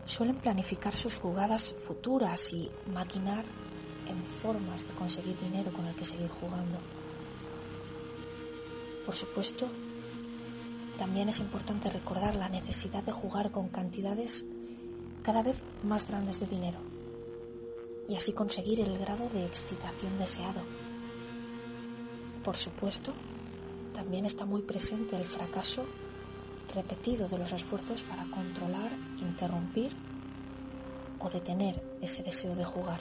suelen 0.05 0.37
planificar 0.37 0.95
sus 0.95 1.19
jugadas 1.19 1.75
futuras 1.79 2.53
y 2.53 2.71
maquinar 2.93 3.45
en 4.07 4.23
formas 4.43 4.89
de 4.89 4.95
conseguir 4.95 5.39
dinero 5.39 5.73
con 5.73 5.87
el 5.87 5.95
que 5.95 6.05
seguir 6.05 6.31
jugando. 6.31 6.79
Por 9.07 9.15
supuesto, 9.15 9.69
también 10.99 11.29
es 11.29 11.39
importante 11.39 11.91
recordar 11.91 12.37
la 12.37 12.49
necesidad 12.49 13.03
de 13.03 13.13
jugar 13.13 13.51
con 13.51 13.69
cantidades 13.69 14.45
cada 15.23 15.43
vez 15.43 15.57
más 15.83 16.07
grandes 16.07 16.41
de 16.41 16.47
dinero 16.47 16.81
y 18.09 18.17
así 18.17 18.33
conseguir 18.33 18.81
el 18.81 18.99
grado 18.99 19.29
de 19.29 19.45
excitación 19.45 20.19
deseado 20.19 20.61
por 22.45 22.57
supuesto, 22.57 23.13
también 23.93 24.25
está 24.25 24.47
muy 24.47 24.63
presente 24.63 25.15
el 25.17 25.25
fracaso 25.25 25.85
repetido 26.71 27.29
de 27.29 27.39
los 27.39 27.53
esfuerzos 27.53 28.03
para 28.03 28.25
controlar, 28.27 28.91
interrumpir 29.19 29.97
o 31.19 31.29
detener 31.29 31.83
ese 32.01 32.23
deseo 32.23 32.55
de 32.55 32.65
jugar. 32.65 33.01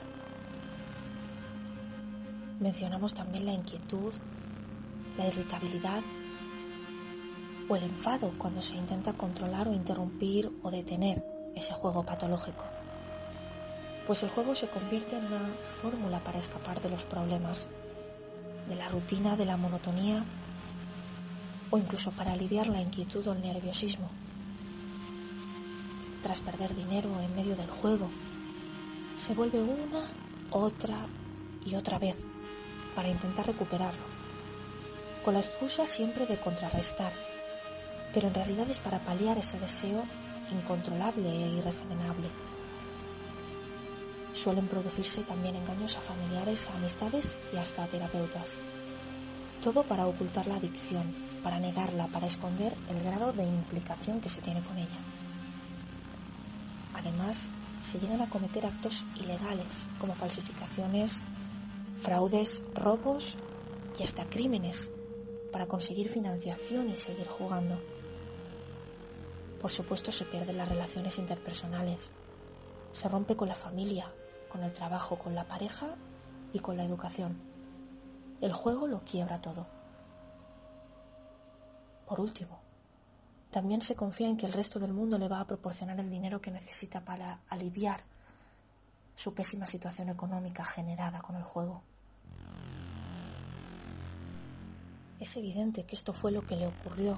Mencionamos 2.60 3.14
también 3.14 3.46
la 3.46 3.54
inquietud, 3.54 4.14
la 5.18 5.28
irritabilidad 5.28 6.02
o 7.70 7.76
el 7.76 7.84
enfado 7.84 8.34
cuando 8.38 8.62
se 8.62 8.76
intenta 8.76 9.14
controlar 9.14 9.68
o 9.68 9.74
interrumpir 9.74 10.52
o 10.64 10.72
detener 10.72 11.24
ese 11.56 11.74
juego 11.74 12.04
patológico. 12.04 12.66
Pues 14.08 14.24
el 14.24 14.30
juego 14.32 14.56
se 14.56 14.68
convierte 14.68 15.16
en 15.18 15.26
una 15.26 15.54
fórmula 15.82 16.20
para 16.24 16.40
escapar 16.40 16.82
de 16.82 16.90
los 16.90 17.06
problemas 17.06 17.70
de 18.68 18.76
la 18.76 18.90
rutina, 18.90 19.36
de 19.36 19.46
la 19.46 19.56
monotonía 19.56 20.26
o 21.72 21.78
incluso 21.78 22.12
para 22.12 22.34
aliviar 22.34 22.68
la 22.68 22.82
inquietud 22.82 23.28
o 23.28 23.34
el 23.34 23.42
nerviosismo. 23.42 24.10
Tras 26.22 26.42
perder 26.42 26.76
dinero 26.76 27.20
en 27.22 27.36
medio 27.36 27.56
del 27.56 27.70
juego, 27.70 28.10
se 29.16 29.34
vuelve 29.34 29.62
una, 29.62 30.12
otra 30.52 31.06
y 31.66 31.76
otra 31.76 32.00
vez 32.00 32.18
para 32.96 33.10
intentar 33.10 33.48
recuperarlo, 33.48 34.04
con 35.24 35.34
la 35.34 35.42
excusa 35.42 35.86
siempre 35.86 36.26
de 36.26 36.40
contrarrestar, 36.40 37.14
pero 38.14 38.28
en 38.28 38.34
realidad 38.34 38.70
es 38.70 38.80
para 38.80 39.00
paliar 39.00 39.38
ese 39.38 39.60
deseo 39.60 40.04
incontrolable 40.52 41.30
e 41.30 41.50
irrefrenable 41.58 42.30
Suelen 44.34 44.68
producirse 44.68 45.24
también 45.24 45.56
engaños 45.56 45.98
a 45.98 46.02
familiares, 46.02 46.70
a 46.70 46.76
amistades 46.76 47.38
y 47.52 47.58
hasta 47.58 47.84
a 47.84 47.88
terapeutas. 47.88 48.58
Todo 49.62 49.84
para 49.84 50.06
ocultar 50.06 50.48
la 50.48 50.56
adicción, 50.56 51.14
para 51.44 51.60
negarla, 51.60 52.08
para 52.08 52.28
esconder 52.28 52.76
el 52.90 53.04
grado 53.04 53.34
de 53.34 53.44
implicación 53.44 54.22
que 54.22 54.30
se 54.30 54.42
tiene 54.42 54.62
con 54.62 54.78
ella. 54.78 55.00
Además, 56.94 57.48
se 57.82 58.00
llegan 58.00 58.22
a 58.22 58.30
cometer 58.30 58.66
actos 58.66 59.06
ilegales 59.16 59.88
como 60.00 60.16
falsificaciones, 60.16 61.24
fraudes, 62.02 62.62
robos 62.74 63.38
y 63.98 64.04
hasta 64.04 64.26
crímenes 64.26 64.92
para 65.52 65.68
conseguir 65.68 66.10
financiación 66.10 66.90
y 66.90 66.96
seguir 66.96 67.28
jugando. 67.28 67.80
Por 69.62 69.72
supuesto 69.72 70.12
se 70.12 70.26
pierden 70.26 70.58
las 70.58 70.70
relaciones 70.70 71.18
interpersonales, 71.18 72.12
se 72.92 73.10
rompe 73.10 73.36
con 73.36 73.48
la 73.48 73.56
familia, 73.56 74.12
con 74.50 74.64
el 74.64 74.72
trabajo, 74.72 75.18
con 75.18 75.36
la 75.36 75.46
pareja 75.46 75.96
y 76.54 76.60
con 76.60 76.78
la 76.78 76.86
educación. 76.86 77.38
El 78.42 78.54
juego 78.54 78.88
lo 78.88 79.04
quiebra 79.04 79.42
todo. 79.42 79.79
Por 82.10 82.20
último, 82.20 82.60
también 83.52 83.82
se 83.82 83.96
confía 83.96 84.28
en 84.28 84.36
que 84.36 84.48
el 84.48 84.54
resto 84.54 84.80
del 84.80 84.94
mundo 84.94 85.20
le 85.20 85.28
va 85.28 85.42
a 85.42 85.46
proporcionar 85.46 86.00
el 86.00 86.10
dinero 86.10 86.42
que 86.42 86.50
necesita 86.50 87.06
para 87.06 87.42
aliviar 87.50 88.02
su 89.14 89.36
pésima 89.36 89.68
situación 89.68 90.10
económica 90.10 90.66
generada 90.66 91.22
con 91.22 91.36
el 91.36 91.44
juego. 91.44 91.84
Es 95.20 95.38
evidente 95.38 95.84
que 95.84 95.96
esto 95.96 96.12
fue 96.12 96.32
lo 96.32 96.42
que 96.42 96.56
le 96.56 96.66
ocurrió 96.66 97.16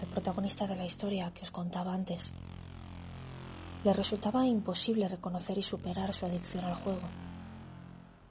al 0.00 0.08
protagonista 0.08 0.66
de 0.66 0.74
la 0.74 0.84
historia 0.84 1.32
que 1.32 1.42
os 1.42 1.52
contaba 1.52 1.94
antes, 1.94 2.32
le 3.84 3.92
resultaba 3.92 4.44
imposible 4.44 5.06
reconocer 5.06 5.58
y 5.58 5.62
superar 5.62 6.12
su 6.12 6.26
adicción 6.26 6.64
al 6.64 6.74
juego, 6.74 7.08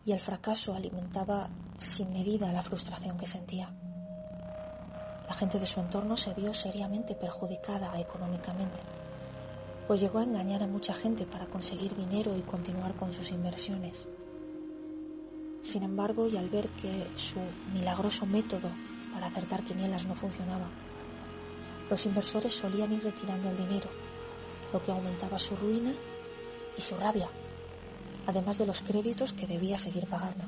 y 0.06 0.12
el 0.12 0.20
fracaso 0.20 0.74
alimentaba 0.74 1.50
sin 1.78 2.12
medida 2.12 2.52
la 2.52 2.62
frustración 2.62 3.18
que 3.18 3.26
sentía. 3.26 3.74
La 5.34 5.40
gente 5.40 5.58
de 5.58 5.66
su 5.66 5.80
entorno 5.80 6.16
se 6.16 6.32
vio 6.36 6.54
seriamente 6.54 7.16
perjudicada 7.16 8.00
económicamente, 8.00 8.80
pues 9.88 10.00
llegó 10.00 10.20
a 10.20 10.24
engañar 10.26 10.62
a 10.62 10.68
mucha 10.68 10.94
gente 10.94 11.26
para 11.26 11.48
conseguir 11.48 11.96
dinero 11.96 12.38
y 12.38 12.42
continuar 12.44 12.94
con 12.94 13.12
sus 13.12 13.32
inversiones. 13.32 14.08
Sin 15.60 15.82
embargo, 15.82 16.28
y 16.28 16.38
al 16.38 16.50
ver 16.50 16.70
que 16.80 17.08
su 17.16 17.40
milagroso 17.74 18.28
método 18.28 18.70
para 19.12 19.26
acertar 19.26 19.64
quinielas 19.64 20.06
no 20.06 20.14
funcionaba, 20.14 20.70
los 21.90 22.06
inversores 22.06 22.54
solían 22.54 22.94
ir 22.94 23.04
retirando 23.04 23.50
el 23.50 23.58
dinero, 23.58 23.90
lo 24.72 24.84
que 24.84 24.92
aumentaba 24.92 25.40
su 25.40 25.56
ruina 25.56 25.96
y 26.78 26.82
su 26.82 26.96
rabia, 26.96 27.28
además 28.28 28.60
de 28.60 28.68
los 28.68 28.84
créditos 28.84 29.34
que 29.34 29.48
debía 29.48 29.80
seguir 29.80 30.06
pagando. 30.06 30.46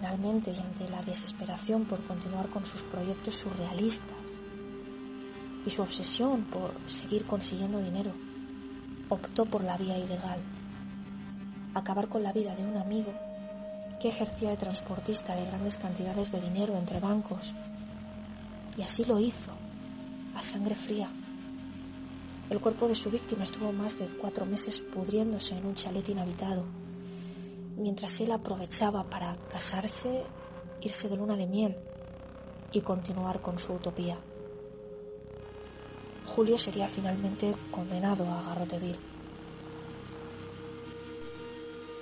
Finalmente, 0.00 0.50
y 0.50 0.58
ante 0.58 0.88
la 0.88 1.02
desesperación 1.02 1.84
por 1.84 2.02
continuar 2.06 2.48
con 2.48 2.64
sus 2.64 2.82
proyectos 2.84 3.34
surrealistas 3.34 4.16
y 5.66 5.68
su 5.68 5.82
obsesión 5.82 6.44
por 6.44 6.72
seguir 6.86 7.26
consiguiendo 7.26 7.78
dinero, 7.80 8.10
optó 9.10 9.44
por 9.44 9.62
la 9.62 9.76
vía 9.76 9.98
ilegal, 9.98 10.40
acabar 11.74 12.08
con 12.08 12.22
la 12.22 12.32
vida 12.32 12.54
de 12.56 12.64
un 12.64 12.78
amigo 12.78 13.12
que 14.00 14.08
ejercía 14.08 14.48
de 14.48 14.56
transportista 14.56 15.36
de 15.36 15.44
grandes 15.44 15.76
cantidades 15.76 16.32
de 16.32 16.40
dinero 16.40 16.78
entre 16.78 16.98
bancos. 16.98 17.54
Y 18.78 18.82
así 18.82 19.04
lo 19.04 19.20
hizo, 19.20 19.52
a 20.34 20.40
sangre 20.40 20.76
fría. 20.76 21.10
El 22.48 22.58
cuerpo 22.58 22.88
de 22.88 22.94
su 22.94 23.10
víctima 23.10 23.44
estuvo 23.44 23.70
más 23.70 23.98
de 23.98 24.06
cuatro 24.06 24.46
meses 24.46 24.80
pudriéndose 24.80 25.58
en 25.58 25.66
un 25.66 25.74
chalet 25.74 26.08
inhabitado, 26.08 26.64
mientras 27.80 28.20
él 28.20 28.30
aprovechaba 28.32 29.04
para 29.04 29.36
casarse, 29.48 30.24
irse 30.80 31.08
de 31.08 31.16
luna 31.16 31.36
de 31.36 31.46
miel 31.46 31.76
y 32.72 32.80
continuar 32.82 33.40
con 33.40 33.58
su 33.58 33.72
utopía. 33.72 34.18
Julio 36.26 36.56
sería 36.58 36.86
finalmente 36.88 37.54
condenado 37.70 38.24
a 38.30 38.42
garrote 38.42 38.78
vil. 38.78 38.98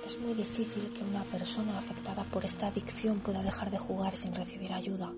Es 0.05 0.19
muy 0.19 0.33
difícil 0.33 0.91
que 0.93 1.03
una 1.03 1.23
persona 1.23 1.77
afectada 1.77 2.23
por 2.25 2.43
esta 2.43 2.67
adicción 2.67 3.19
pueda 3.19 3.41
dejar 3.41 3.71
de 3.71 3.77
jugar 3.77 4.15
sin 4.15 4.33
recibir 4.33 4.73
ayuda, 4.73 5.13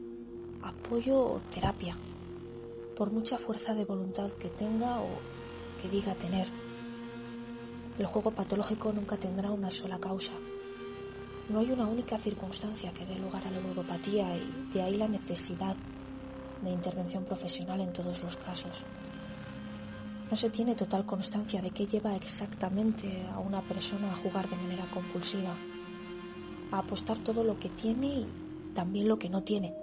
apoyo 0.62 1.18
o 1.18 1.41
terapia, 1.49 1.97
por 2.95 3.12
mucha 3.12 3.38
fuerza 3.38 3.74
de 3.74 3.86
voluntad 3.86 4.30
que 4.32 4.49
tenga 4.49 5.01
o 5.01 5.09
que 5.82 5.89
diga 5.89 6.14
tener. 6.16 6.47
El 7.97 8.05
juego 8.05 8.32
patológico 8.32 8.91
nunca 8.93 9.18
tendrá 9.18 9.51
una 9.51 9.70
sola 9.70 9.99
causa. 9.99 10.34
No 11.52 11.60
hay 11.60 11.70
una 11.70 11.86
única 11.86 12.18
circunstancia 12.18 12.93
que 12.93 13.06
dé 13.06 13.20
lugar 13.20 13.45
a 13.45 13.52
la 13.52 13.60
ludopatía 13.60 14.38
y 14.38 14.70
de 14.74 14.84
ahí 14.84 14.95
la 14.95 15.10
necesidad 15.10 15.76
de 16.62 16.70
intervención 16.70 17.26
profesional 17.26 17.82
en 17.82 17.91
todos 17.91 18.24
los 18.24 18.38
casos. 18.38 18.86
No 20.30 20.38
se 20.38 20.49
tiene 20.49 20.76
total 20.76 21.06
constancia 21.06 21.62
de 21.62 21.72
qué 21.72 21.86
lleva 21.86 22.16
exactamente 22.16 23.28
a 23.28 23.39
una 23.39 23.62
persona 23.64 24.10
a 24.10 24.16
jugar 24.16 24.49
de 24.49 24.56
manera 24.56 24.86
compulsiva, 24.93 25.54
a 26.72 26.78
apostar 26.78 27.18
todo 27.20 27.43
lo 27.43 27.60
que 27.60 27.68
tiene 27.68 28.08
y 28.08 28.28
también 28.74 29.10
lo 29.10 29.20
que 29.20 29.30
no 29.30 29.43
tiene. 29.43 29.76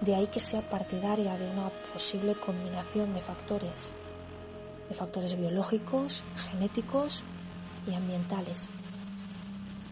De 0.00 0.14
ahí 0.14 0.28
que 0.28 0.40
sea 0.40 0.70
partidaria 0.70 1.36
de 1.36 1.50
una 1.50 1.68
posible 1.92 2.34
combinación 2.34 3.12
de 3.12 3.20
factores, 3.20 3.92
de 4.88 4.94
factores 4.94 5.38
biológicos, 5.38 6.24
genéticos 6.50 7.22
y 7.86 7.92
ambientales, 7.92 8.70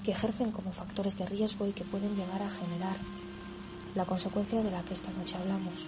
que 0.06 0.12
ejercen 0.12 0.52
como 0.52 0.70
factores 0.70 1.18
de 1.18 1.26
riesgo 1.26 1.66
y 1.66 1.72
que 1.72 1.82
pueden 1.82 2.14
llegar 2.14 2.40
a 2.40 2.48
generar 2.48 2.96
la 3.96 4.04
consecuencia 4.04 4.62
de 4.62 4.70
la 4.70 4.84
que 4.84 4.94
esta 4.94 5.10
noche 5.10 5.34
hablamos. 5.34 5.84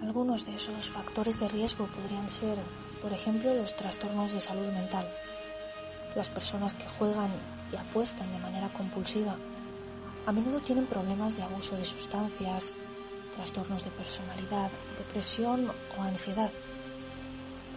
Algunos 0.00 0.44
de 0.44 0.54
esos 0.54 0.90
factores 0.90 1.40
de 1.40 1.48
riesgo 1.48 1.88
podrían 1.88 2.28
ser, 2.28 2.56
por 3.00 3.12
ejemplo, 3.12 3.52
los 3.52 3.74
trastornos 3.74 4.32
de 4.32 4.38
salud 4.38 4.68
mental. 4.68 5.08
Las 6.14 6.30
personas 6.30 6.72
que 6.74 6.86
juegan 6.86 7.32
y 7.72 7.76
apuestan 7.76 8.30
de 8.30 8.38
manera 8.38 8.72
compulsiva 8.72 9.36
a 10.24 10.30
menudo 10.30 10.60
tienen 10.60 10.86
problemas 10.86 11.36
de 11.36 11.42
abuso 11.42 11.76
de 11.76 11.84
sustancias, 11.84 12.76
trastornos 13.34 13.82
de 13.82 13.90
personalidad, 13.90 14.70
depresión 14.96 15.68
o 15.98 16.02
ansiedad. 16.02 16.52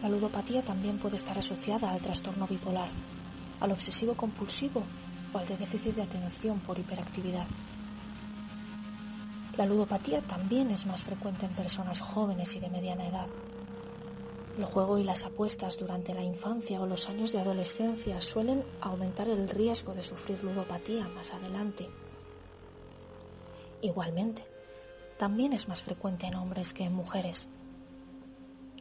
La 0.03 0.09
ludopatía 0.09 0.63
también 0.63 0.99
puede 0.99 1.15
estar 1.15 1.35
asociada 1.39 1.89
al 1.89 2.01
trastorno 2.01 2.45
bipolar, 2.45 2.89
al 3.59 3.71
obsesivo 3.71 4.15
compulsivo 4.15 4.83
o 5.33 5.37
al 5.37 5.47
de 5.47 5.57
déficit 5.57 5.95
de 5.95 6.03
atención 6.03 6.59
por 6.59 6.77
hiperactividad. 6.79 7.47
La 9.57 9.65
ludopatía 9.65 10.21
también 10.21 10.71
es 10.71 10.85
más 10.85 11.01
frecuente 11.01 11.45
en 11.45 11.53
personas 11.53 12.01
jóvenes 12.01 12.55
y 12.55 12.59
de 12.59 12.69
mediana 12.69 13.07
edad. 13.07 13.27
El 14.57 14.65
juego 14.65 14.97
y 14.97 15.03
las 15.03 15.23
apuestas 15.25 15.77
durante 15.77 16.13
la 16.13 16.23
infancia 16.23 16.81
o 16.81 16.85
los 16.85 17.07
años 17.09 17.31
de 17.31 17.39
adolescencia 17.39 18.19
suelen 18.21 18.63
aumentar 18.81 19.27
el 19.27 19.49
riesgo 19.49 19.93
de 19.93 20.03
sufrir 20.03 20.43
ludopatía 20.43 21.07
más 21.09 21.33
adelante. 21.33 21.89
Igualmente, 23.81 24.45
también 25.17 25.53
es 25.53 25.67
más 25.67 25.81
frecuente 25.81 26.27
en 26.27 26.35
hombres 26.35 26.73
que 26.73 26.83
en 26.83 26.93
mujeres. 26.93 27.49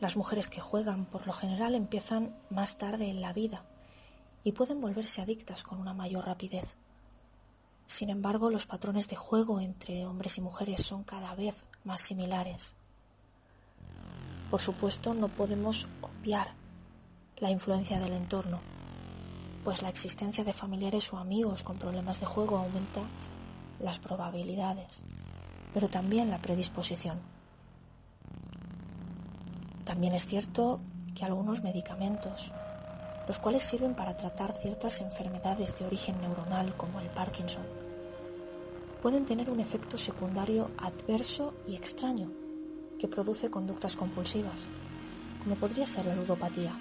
Las 0.01 0.17
mujeres 0.17 0.49
que 0.49 0.61
juegan 0.61 1.07
por 1.07 1.27
lo 1.27 1.33
general 1.33 1.75
empiezan 1.75 2.37
más 2.51 2.79
tarde 2.79 3.09
en 3.09 3.21
la 3.21 3.33
vida 3.33 3.65
y 4.45 4.53
pueden 4.53 4.81
volverse 4.81 5.23
adictas 5.23 5.63
con 5.63 5.81
una 5.81 5.95
mayor 5.95 6.27
rapidez. 6.27 6.77
Sin 7.87 8.11
embargo, 8.11 8.51
los 8.51 8.67
patrones 8.67 9.09
de 9.09 9.17
juego 9.17 9.61
entre 9.61 10.07
hombres 10.07 10.39
y 10.39 10.43
mujeres 10.43 10.83
son 10.85 11.03
cada 11.03 11.35
vez 11.35 11.65
más 11.85 12.03
similares. 12.03 12.77
Por 14.51 14.61
supuesto, 14.61 15.15
no 15.15 15.29
podemos 15.29 15.89
obviar 16.03 16.55
la 17.39 17.51
influencia 17.51 17.99
del 17.99 18.13
entorno, 18.13 18.61
pues 19.65 19.83
la 19.83 19.89
existencia 19.89 20.45
de 20.45 20.53
familiares 20.53 21.13
o 21.13 21.19
amigos 21.19 21.63
con 21.63 21.79
problemas 21.79 22.21
de 22.21 22.27
juego 22.27 22.59
aumenta 22.59 23.03
las 23.81 23.99
probabilidades, 23.99 25.03
pero 25.73 25.89
también 25.89 26.31
la 26.31 26.41
predisposición. 26.41 27.21
También 29.85 30.15
es 30.15 30.27
cierto 30.27 30.81
que 31.15 31.25
algunos 31.25 31.63
medicamentos, 31.63 32.53
los 33.27 33.39
cuales 33.39 33.63
sirven 33.63 33.95
para 33.95 34.17
tratar 34.17 34.57
ciertas 34.57 35.01
enfermedades 35.01 35.79
de 35.79 35.87
origen 35.87 36.21
neuronal 36.21 36.77
como 36.77 37.01
el 37.01 37.09
Parkinson, 37.09 37.65
pueden 39.03 39.25
tener 39.25 39.51
un 39.51 39.61
efecto 39.61 39.97
secundario 39.97 40.71
adverso 40.79 41.55
y 41.67 41.75
extraño 41.75 42.31
que 42.99 43.09
produce 43.09 43.51
conductas 43.51 43.97
compulsivas, 43.97 44.67
como 45.43 45.57
podría 45.57 45.87
ser 45.87 46.07
la 46.07 46.15
ludopatía. 46.15 46.79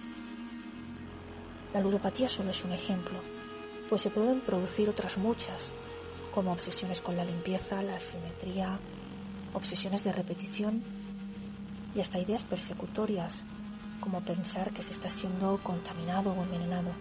La 1.73 1.81
ludopatía 1.81 2.29
solo 2.29 2.51
es 2.51 2.63
un 2.63 2.71
ejemplo, 2.71 3.19
pues 3.89 4.01
se 4.01 4.09
pueden 4.09 4.41
producir 4.41 4.89
otras 4.89 5.17
muchas, 5.17 5.73
como 6.33 6.51
obsesiones 6.51 7.01
con 7.01 7.15
la 7.15 7.25
limpieza, 7.25 7.81
la 7.81 7.99
simetría, 7.99 8.79
obsesiones 9.53 10.03
de 10.03 10.13
repetición 10.13 10.83
y 11.95 11.99
hasta 11.99 12.19
ideas 12.19 12.43
persecutorias 12.43 13.43
como 14.03 14.19
pensar 14.19 14.73
que 14.73 14.81
se 14.81 14.91
está 14.91 15.07
siendo 15.07 15.57
contaminado 15.63 16.33
o 16.33 16.43
envenenado. 16.43 16.91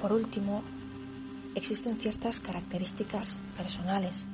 Por 0.00 0.12
último, 0.12 0.64
existen 1.54 1.96
ciertas 1.96 2.40
características 2.40 3.38
personales 3.56 4.24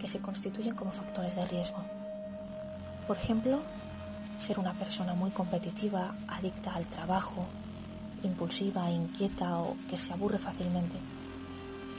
que 0.00 0.06
se 0.06 0.20
constituyen 0.20 0.74
como 0.74 0.90
factores 0.90 1.36
de 1.36 1.46
riesgo. 1.48 1.84
Por 3.06 3.18
ejemplo, 3.18 3.62
ser 4.38 4.58
una 4.58 4.72
persona 4.72 5.12
muy 5.12 5.32
competitiva, 5.32 6.16
adicta 6.28 6.74
al 6.74 6.86
trabajo, 6.86 7.44
impulsiva, 8.22 8.90
inquieta 8.90 9.58
o 9.58 9.76
que 9.86 9.98
se 9.98 10.14
aburre 10.14 10.38
fácilmente, 10.38 10.96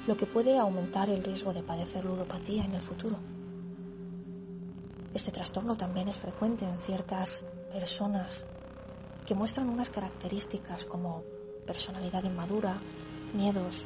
lo 0.07 0.17
que 0.17 0.25
puede 0.25 0.57
aumentar 0.57 1.07
el 1.11 1.23
riesgo 1.23 1.53
de 1.53 1.61
padecer 1.61 2.03
ludopatía 2.03 2.65
en 2.65 2.73
el 2.73 2.81
futuro. 2.81 3.19
Este 5.13 5.31
trastorno 5.31 5.77
también 5.77 6.07
es 6.07 6.17
frecuente 6.17 6.65
en 6.65 6.79
ciertas 6.79 7.45
personas 7.71 8.45
que 9.25 9.35
muestran 9.35 9.69
unas 9.69 9.91
características 9.91 10.85
como 10.85 11.23
personalidad 11.67 12.23
inmadura, 12.23 12.81
miedos, 13.33 13.85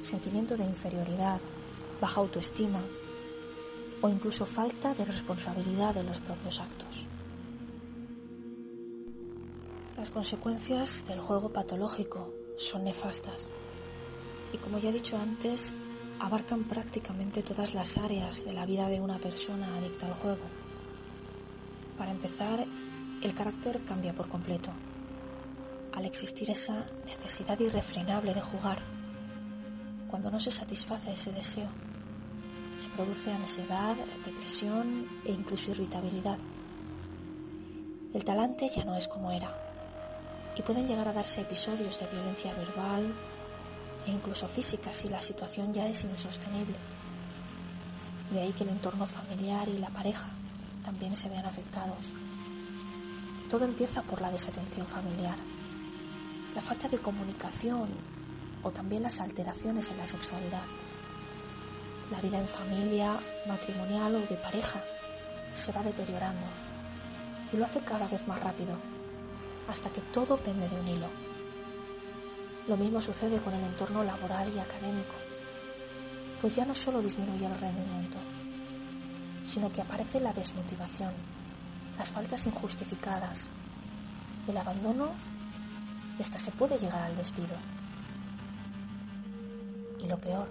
sentimiento 0.00 0.56
de 0.56 0.64
inferioridad, 0.64 1.40
baja 2.00 2.20
autoestima 2.20 2.82
o 4.00 4.08
incluso 4.08 4.46
falta 4.46 4.94
de 4.94 5.04
responsabilidad 5.04 5.94
de 5.94 6.04
los 6.04 6.20
propios 6.20 6.58
actos. 6.58 7.06
Las 9.96 10.10
consecuencias 10.10 11.06
del 11.06 11.20
juego 11.20 11.52
patológico 11.52 12.32
son 12.56 12.84
nefastas 12.84 13.50
y 14.52 14.58
como 14.58 14.78
ya 14.78 14.88
he 14.88 14.92
dicho 14.92 15.18
antes, 15.18 15.72
abarcan 16.20 16.64
prácticamente 16.64 17.42
todas 17.42 17.74
las 17.74 17.96
áreas 17.96 18.44
de 18.44 18.52
la 18.52 18.66
vida 18.66 18.88
de 18.88 19.00
una 19.00 19.18
persona 19.18 19.76
adicta 19.76 20.06
al 20.06 20.14
juego. 20.14 20.44
Para 21.96 22.10
empezar, 22.10 22.66
el 23.22 23.34
carácter 23.34 23.82
cambia 23.84 24.14
por 24.14 24.28
completo. 24.28 24.70
Al 25.94 26.04
existir 26.04 26.50
esa 26.50 26.86
necesidad 27.06 27.58
irrefrenable 27.58 28.34
de 28.34 28.40
jugar, 28.42 28.82
cuando 30.08 30.30
no 30.30 30.38
se 30.38 30.50
satisface 30.50 31.12
ese 31.12 31.32
deseo, 31.32 31.70
se 32.76 32.90
produce 32.90 33.32
ansiedad, 33.32 33.96
depresión 34.24 35.06
e 35.24 35.32
incluso 35.32 35.70
irritabilidad. 35.70 36.38
El 38.12 38.24
talante 38.24 38.68
ya 38.68 38.84
no 38.84 38.94
es 38.94 39.08
como 39.08 39.30
era 39.30 39.56
y 40.56 40.62
pueden 40.62 40.86
llegar 40.86 41.08
a 41.08 41.12
darse 41.12 41.40
episodios 41.40 41.98
de 41.98 42.06
violencia 42.08 42.52
verbal 42.54 43.14
e 44.06 44.10
incluso 44.10 44.48
física 44.48 44.92
si 44.92 45.08
la 45.08 45.20
situación 45.20 45.72
ya 45.72 45.86
es 45.86 46.04
insostenible. 46.04 46.76
De 48.30 48.40
ahí 48.40 48.52
que 48.52 48.64
el 48.64 48.70
entorno 48.70 49.06
familiar 49.06 49.68
y 49.68 49.78
la 49.78 49.90
pareja 49.90 50.28
también 50.84 51.16
se 51.16 51.28
vean 51.28 51.46
afectados. 51.46 52.12
Todo 53.48 53.64
empieza 53.64 54.02
por 54.02 54.20
la 54.20 54.30
desatención 54.30 54.86
familiar, 54.86 55.36
la 56.54 56.62
falta 56.62 56.88
de 56.88 56.98
comunicación 56.98 57.88
o 58.62 58.70
también 58.70 59.02
las 59.02 59.20
alteraciones 59.20 59.90
en 59.90 59.98
la 59.98 60.06
sexualidad. 60.06 60.64
La 62.10 62.20
vida 62.20 62.38
en 62.38 62.48
familia, 62.48 63.18
matrimonial 63.46 64.16
o 64.16 64.20
de 64.20 64.36
pareja 64.36 64.82
se 65.52 65.72
va 65.72 65.82
deteriorando 65.82 66.46
y 67.52 67.56
lo 67.56 67.64
hace 67.64 67.80
cada 67.80 68.06
vez 68.06 68.26
más 68.26 68.40
rápido, 68.40 68.76
hasta 69.68 69.90
que 69.90 70.00
todo 70.12 70.36
pende 70.36 70.68
de 70.68 70.80
un 70.80 70.88
hilo. 70.88 71.29
Lo 72.70 72.76
mismo 72.76 73.00
sucede 73.00 73.40
con 73.40 73.52
el 73.52 73.64
entorno 73.64 74.04
laboral 74.04 74.48
y 74.54 74.60
académico, 74.60 75.14
pues 76.40 76.54
ya 76.54 76.64
no 76.64 76.72
solo 76.72 77.02
disminuye 77.02 77.44
el 77.44 77.58
rendimiento, 77.58 78.16
sino 79.42 79.72
que 79.72 79.82
aparece 79.82 80.20
la 80.20 80.32
desmotivación, 80.32 81.12
las 81.98 82.12
faltas 82.12 82.46
injustificadas, 82.46 83.50
el 84.46 84.56
abandono 84.56 85.10
y 86.16 86.22
hasta 86.22 86.38
se 86.38 86.52
puede 86.52 86.78
llegar 86.78 87.02
al 87.02 87.16
despido. 87.16 87.56
Y 89.98 90.06
lo 90.06 90.18
peor, 90.18 90.46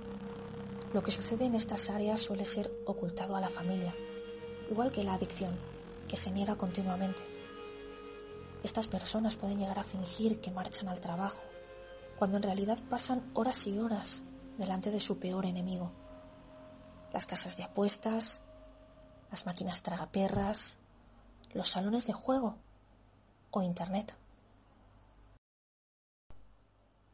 lo 0.93 1.01
que 1.01 1.11
sucede 1.11 1.45
en 1.45 1.55
estas 1.55 1.89
áreas 1.89 2.19
suele 2.19 2.43
ser 2.43 2.69
ocultado 2.85 3.37
a 3.37 3.39
la 3.39 3.47
familia, 3.47 3.95
igual 4.69 4.91
que 4.91 5.05
la 5.05 5.13
adicción, 5.13 5.57
que 6.05 6.17
se 6.17 6.31
niega 6.31 6.57
continuamente. 6.57 7.23
Estas 8.61 8.87
personas 8.87 9.37
pueden 9.37 9.57
llegar 9.57 9.79
a 9.79 9.85
fingir 9.85 10.41
que 10.41 10.51
marchan 10.51 10.89
al 10.89 10.99
trabajo, 10.99 11.39
cuando 12.19 12.35
en 12.35 12.43
realidad 12.43 12.77
pasan 12.89 13.31
horas 13.33 13.65
y 13.65 13.79
horas 13.79 14.21
delante 14.57 14.91
de 14.91 14.99
su 14.99 15.19
peor 15.19 15.45
enemigo. 15.45 15.89
Las 17.13 17.25
casas 17.25 17.55
de 17.55 17.63
apuestas, 17.63 18.41
las 19.31 19.45
máquinas 19.45 19.81
tragaperras, 19.81 20.75
los 21.53 21.69
salones 21.69 22.05
de 22.07 22.11
juego 22.11 22.57
o 23.51 23.61
Internet. 23.61 24.13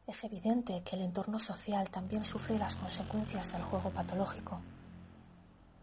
Es 0.08 0.24
evidente 0.24 0.82
que 0.82 0.96
el 0.96 1.02
entorno 1.02 1.38
social 1.38 1.88
también 1.88 2.24
sufre 2.24 2.58
las 2.58 2.74
consecuencias 2.74 3.52
del 3.52 3.62
juego 3.62 3.90
patológico. 3.90 4.60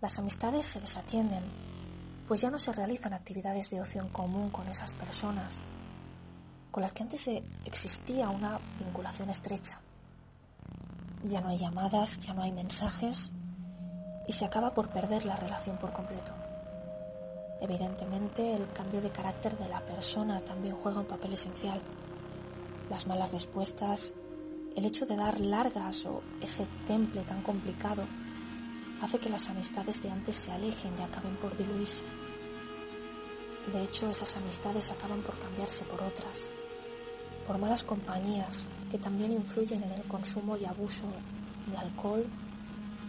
Las 0.01 0.19
amistades 0.19 0.65
se 0.65 0.81
desatienden, 0.81 1.45
pues 2.27 2.41
ya 2.41 2.51
no 2.51 2.59
se 2.59 2.73
realizan 2.73 3.13
actividades 3.13 3.69
de 3.69 3.79
ocio 3.79 4.01
en 4.01 4.09
común 4.09 4.49
con 4.49 4.67
esas 4.67 4.91
personas, 4.91 5.61
con 6.73 6.81
las 6.81 6.91
que 6.91 7.03
antes 7.03 7.29
existía 7.65 8.29
una 8.29 8.59
vinculación 8.79 9.29
estrecha. 9.29 9.79
Ya 11.23 11.39
no 11.39 11.49
hay 11.49 11.59
llamadas, 11.59 12.19
ya 12.19 12.33
no 12.33 12.41
hay 12.41 12.51
mensajes 12.51 13.31
y 14.27 14.31
se 14.31 14.43
acaba 14.43 14.73
por 14.73 14.89
perder 14.89 15.23
la 15.23 15.35
relación 15.35 15.77
por 15.77 15.93
completo. 15.93 16.33
Evidentemente, 17.61 18.55
el 18.55 18.73
cambio 18.73 19.01
de 19.01 19.11
carácter 19.11 19.55
de 19.55 19.69
la 19.69 19.85
persona 19.85 20.41
también 20.41 20.75
juega 20.75 21.01
un 21.01 21.05
papel 21.05 21.33
esencial. 21.33 21.79
Las 22.89 23.05
malas 23.05 23.31
respuestas, 23.31 24.15
el 24.75 24.83
hecho 24.83 25.05
de 25.05 25.15
dar 25.15 25.39
largas 25.39 26.03
o 26.07 26.23
ese 26.41 26.65
temple 26.87 27.21
tan 27.21 27.43
complicado 27.43 28.03
hace 28.99 29.19
que 29.19 29.29
las 29.29 29.47
amistades 29.47 30.01
de 30.01 30.09
antes 30.09 30.37
se 30.37 30.51
alejen 30.51 30.95
y 30.97 31.03
acaben 31.03 31.35
por 31.37 31.55
diluirse. 31.55 32.03
De 33.71 33.83
hecho, 33.83 34.09
esas 34.09 34.35
amistades 34.37 34.89
acaban 34.89 35.21
por 35.21 35.37
cambiarse 35.37 35.85
por 35.85 36.01
otras, 36.01 36.51
por 37.45 37.57
malas 37.57 37.83
compañías 37.83 38.67
que 38.89 38.97
también 38.97 39.31
influyen 39.31 39.83
en 39.83 39.91
el 39.91 40.03
consumo 40.03 40.55
y 40.57 40.65
abuso 40.65 41.05
de 41.67 41.77
alcohol, 41.77 42.25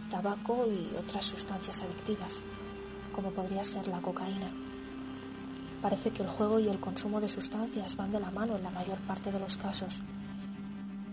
tabaco 0.09 0.65
y 0.67 0.95
otras 0.95 1.25
sustancias 1.25 1.81
adictivas, 1.81 2.43
como 3.13 3.31
podría 3.31 3.63
ser 3.63 3.87
la 3.87 4.01
cocaína. 4.01 4.51
Parece 5.81 6.11
que 6.11 6.23
el 6.23 6.29
juego 6.29 6.59
y 6.59 6.67
el 6.67 6.79
consumo 6.79 7.21
de 7.21 7.29
sustancias 7.29 7.95
van 7.95 8.11
de 8.11 8.19
la 8.19 8.31
mano 8.31 8.55
en 8.55 8.63
la 8.63 8.71
mayor 8.71 8.99
parte 9.01 9.31
de 9.31 9.39
los 9.39 9.57
casos, 9.57 10.01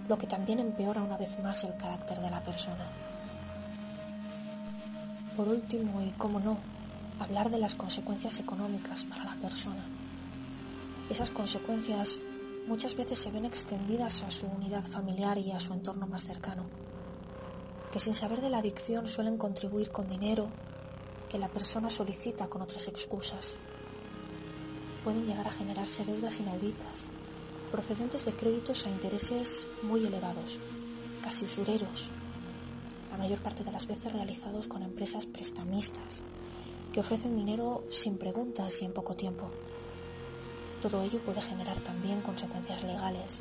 lo 0.09 0.17
que 0.17 0.27
también 0.27 0.59
empeora 0.59 1.03
una 1.03 1.17
vez 1.17 1.39
más 1.43 1.63
el 1.65 1.77
carácter 1.77 2.19
de 2.21 2.31
la 2.31 2.43
persona. 2.43 2.91
Por 5.37 5.49
último, 5.49 6.03
y 6.03 6.11
cómo 6.13 6.41
no, 6.41 6.59
hablar 7.19 7.51
de 7.51 7.59
las 7.59 7.75
consecuencias 7.75 8.39
económicas 8.39 9.05
para 9.05 9.25
la 9.25 9.35
persona. 9.37 9.85
Esas 11.09 11.31
consecuencias 11.31 12.21
muchas 12.67 12.97
veces 12.97 13.19
se 13.19 13.31
ven 13.31 13.45
extendidas 13.45 14.23
a 14.23 14.31
su 14.31 14.47
unidad 14.47 14.85
familiar 14.85 15.39
y 15.39 15.53
a 15.53 15.61
su 15.61 15.73
entorno 15.73 16.07
más 16.07 16.25
cercano 16.25 16.67
que 17.93 18.01
sin 18.01 18.15
saber 18.15 18.41
de 18.41 18.49
la 18.49 18.59
adicción 18.59 19.07
suelen 19.07 19.37
contribuir 19.37 19.91
con 19.91 20.09
dinero 20.09 20.49
que 21.29 21.39
la 21.39 21.49
persona 21.49 21.91
solicita 21.91 22.49
con 22.49 22.63
otras 22.63 22.89
excusas. 22.89 23.59
Pueden 25.05 25.27
llegar 25.27 25.47
a 25.47 25.51
generarse 25.51 26.03
deudas 26.05 26.41
inauditas, 26.41 27.05
procedentes 27.71 28.25
de 28.25 28.33
créditos 28.33 28.87
a 28.87 28.89
intereses 28.89 29.67
muy 29.83 30.07
elevados, 30.07 30.59
casi 31.23 31.45
usureros, 31.45 32.11
la 33.11 33.19
mayor 33.19 33.43
parte 33.43 33.63
de 33.63 33.73
las 33.73 33.87
veces 33.87 34.11
realizados 34.11 34.67
con 34.69 34.83
empresas 34.83 35.27
prestamistas, 35.27 36.23
que 36.95 37.01
ofrecen 37.01 37.37
dinero 37.37 37.85
sin 37.91 38.17
preguntas 38.17 38.81
y 38.81 38.87
en 38.87 38.95
poco 38.95 39.15
tiempo. 39.15 39.51
Todo 40.83 41.01
ello 41.03 41.21
puede 41.21 41.41
generar 41.41 41.79
también 41.79 42.21
consecuencias 42.23 42.83
legales, 42.83 43.41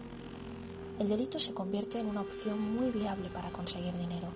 el 0.99 1.09
delito 1.09 1.39
se 1.39 1.55
convierte 1.55 1.99
en 1.99 2.05
una 2.05 2.21
opción 2.21 2.75
muy 2.75 2.91
viable 2.91 3.27
para 3.31 3.49
conseguir 3.49 3.97
dinero, 3.97 4.27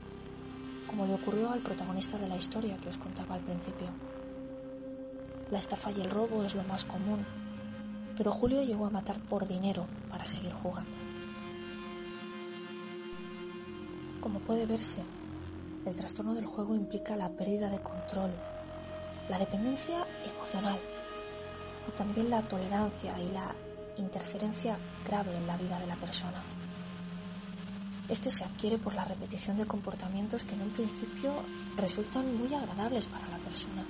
como 0.87 1.05
le 1.05 1.13
ocurrió 1.13 1.51
al 1.51 1.61
protagonista 1.61 2.17
de 2.17 2.27
la 2.27 2.37
historia 2.37 2.77
que 2.77 2.89
os 2.89 2.97
contaba 2.97 3.35
al 3.35 3.41
principio. 3.41 3.89
La 5.51 5.59
estafa 5.59 5.91
y 5.91 6.01
el 6.01 6.09
robo 6.09 6.43
es 6.43 6.55
lo 6.55 6.63
más 6.63 6.83
común, 6.83 7.23
pero 8.17 8.31
Julio 8.31 8.63
llegó 8.63 8.87
a 8.87 8.89
matar 8.89 9.19
por 9.29 9.47
dinero 9.47 9.85
para 10.09 10.25
seguir 10.25 10.53
jugando. 10.53 10.89
Como 14.19 14.39
puede 14.39 14.65
verse, 14.65 15.03
el 15.85 15.95
trastorno 15.95 16.33
del 16.33 16.47
juego 16.47 16.73
implica 16.73 17.15
la 17.15 17.29
pérdida 17.29 17.69
de 17.69 17.83
control, 17.83 18.31
la 19.29 19.37
dependencia 19.37 20.07
emocional 20.25 20.79
y 21.87 21.91
también 21.91 22.29
la 22.29 22.41
tolerancia 22.41 23.19
y 23.19 23.31
la 23.31 23.53
interferencia 23.97 24.77
grave 25.05 25.35
en 25.35 25.47
la 25.47 25.57
vida 25.57 25.79
de 25.79 25.87
la 25.87 25.95
persona. 25.95 26.43
Este 28.07 28.29
se 28.29 28.43
adquiere 28.43 28.77
por 28.77 28.93
la 28.93 29.05
repetición 29.05 29.57
de 29.57 29.65
comportamientos 29.65 30.43
que 30.43 30.53
en 30.53 30.61
un 30.61 30.69
principio 30.69 31.33
resultan 31.75 32.37
muy 32.37 32.53
agradables 32.53 33.07
para 33.07 33.27
la 33.29 33.37
persona, 33.39 33.83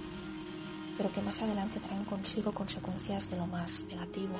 pero 0.97 1.11
que 1.11 1.21
más 1.21 1.41
adelante 1.41 1.79
traen 1.79 2.05
consigo 2.05 2.53
consecuencias 2.53 3.29
de 3.29 3.37
lo 3.37 3.45
más 3.45 3.83
negativo. 3.83 4.35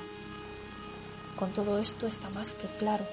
Con 1.36 1.52
todo 1.52 1.78
esto 1.78 2.06
está 2.06 2.30
más 2.30 2.52
que 2.52 2.66
claro 2.78 3.04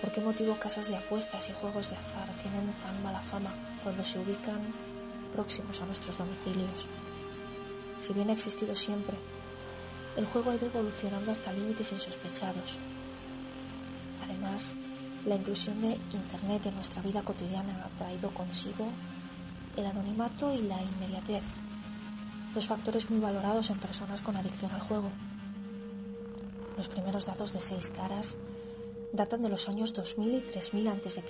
por 0.00 0.10
qué 0.10 0.20
motivo 0.20 0.58
casas 0.58 0.88
de 0.88 0.96
apuestas 0.96 1.48
y 1.48 1.52
juegos 1.52 1.90
de 1.90 1.96
azar 1.96 2.28
tienen 2.40 2.72
tan 2.80 3.00
mala 3.04 3.20
fama 3.20 3.54
cuando 3.84 4.02
se 4.02 4.18
ubican 4.18 4.74
próximos 5.32 5.80
a 5.80 5.86
nuestros 5.86 6.18
domicilios. 6.18 6.88
Si 7.98 8.12
bien 8.12 8.30
ha 8.30 8.32
existido 8.32 8.74
siempre, 8.74 9.16
el 10.16 10.26
juego 10.26 10.50
ha 10.50 10.54
ido 10.54 10.66
evolucionando 10.66 11.32
hasta 11.32 11.52
límites 11.52 11.92
insospechados. 11.92 12.78
Además, 14.22 14.74
la 15.24 15.36
inclusión 15.36 15.80
de 15.80 15.98
Internet 16.12 16.66
en 16.66 16.74
nuestra 16.74 17.02
vida 17.02 17.22
cotidiana 17.22 17.84
ha 17.84 17.96
traído 17.96 18.30
consigo 18.34 18.88
el 19.76 19.86
anonimato 19.86 20.52
y 20.52 20.62
la 20.62 20.82
inmediatez, 20.82 21.42
dos 22.54 22.66
factores 22.66 23.08
muy 23.08 23.20
valorados 23.20 23.70
en 23.70 23.78
personas 23.78 24.20
con 24.20 24.36
adicción 24.36 24.70
al 24.72 24.80
juego. 24.80 25.10
Los 26.76 26.88
primeros 26.88 27.24
datos 27.24 27.52
de 27.52 27.60
seis 27.60 27.90
caras 27.90 28.36
datan 29.12 29.42
de 29.42 29.48
los 29.48 29.68
años 29.68 29.94
2000 29.94 30.34
y 30.34 30.40
3000 30.40 30.88
a.C., 30.88 31.22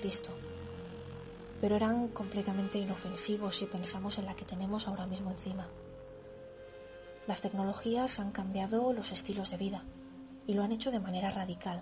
pero 1.61 1.75
eran 1.75 2.09
completamente 2.09 2.77
inofensivos 2.77 3.55
si 3.55 3.65
pensamos 3.65 4.17
en 4.17 4.25
la 4.25 4.35
que 4.35 4.43
tenemos 4.43 4.87
ahora 4.87 5.05
mismo 5.05 5.31
encima. 5.31 5.67
Las 7.25 7.39
tecnologías 7.39 8.19
han 8.19 8.31
cambiado 8.31 8.91
los 8.91 9.13
estilos 9.13 9.49
de 9.49 9.55
vida 9.55 9.85
y 10.45 10.55
lo 10.55 10.63
han 10.63 10.73
hecho 10.73 10.91
de 10.91 10.99
manera 10.99 11.31
radical. 11.31 11.81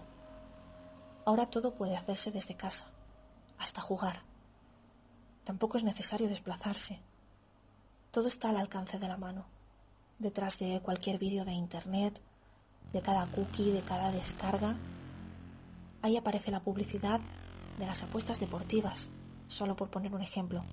Ahora 1.26 1.48
todo 1.48 1.74
puede 1.74 1.98
hacerse 1.98 2.30
desde 2.30 2.56
casa, 2.56 2.92
hasta 3.58 3.82
jugar. 3.82 4.22
Tampoco 5.44 5.80
es 5.80 5.84
necesario 5.84 6.30
desplazarse. 6.30 7.00
Todo 8.12 8.28
está 8.28 8.50
al 8.50 8.58
alcance 8.58 9.00
de 9.00 9.08
la 9.08 9.18
mano, 9.18 9.46
detrás 10.20 10.60
de 10.60 10.80
cualquier 10.84 11.18
vídeo 11.18 11.44
de 11.44 11.54
Internet, 11.54 12.22
de 12.94 13.02
cada 13.02 13.26
cookie, 13.32 13.72
de 13.72 13.82
cada 13.82 14.12
descarga. 14.12 14.78
Ahí 16.04 16.18
aparece 16.18 16.52
la 16.52 16.60
publicidad 16.60 17.20
de 17.80 17.88
las 17.88 18.04
apuestas 18.04 18.40
deportivas, 18.40 19.10
solo 19.48 19.76
por 19.76 19.90
poner 19.90 20.14
un 20.14 20.22
ejemplo. 20.22 20.64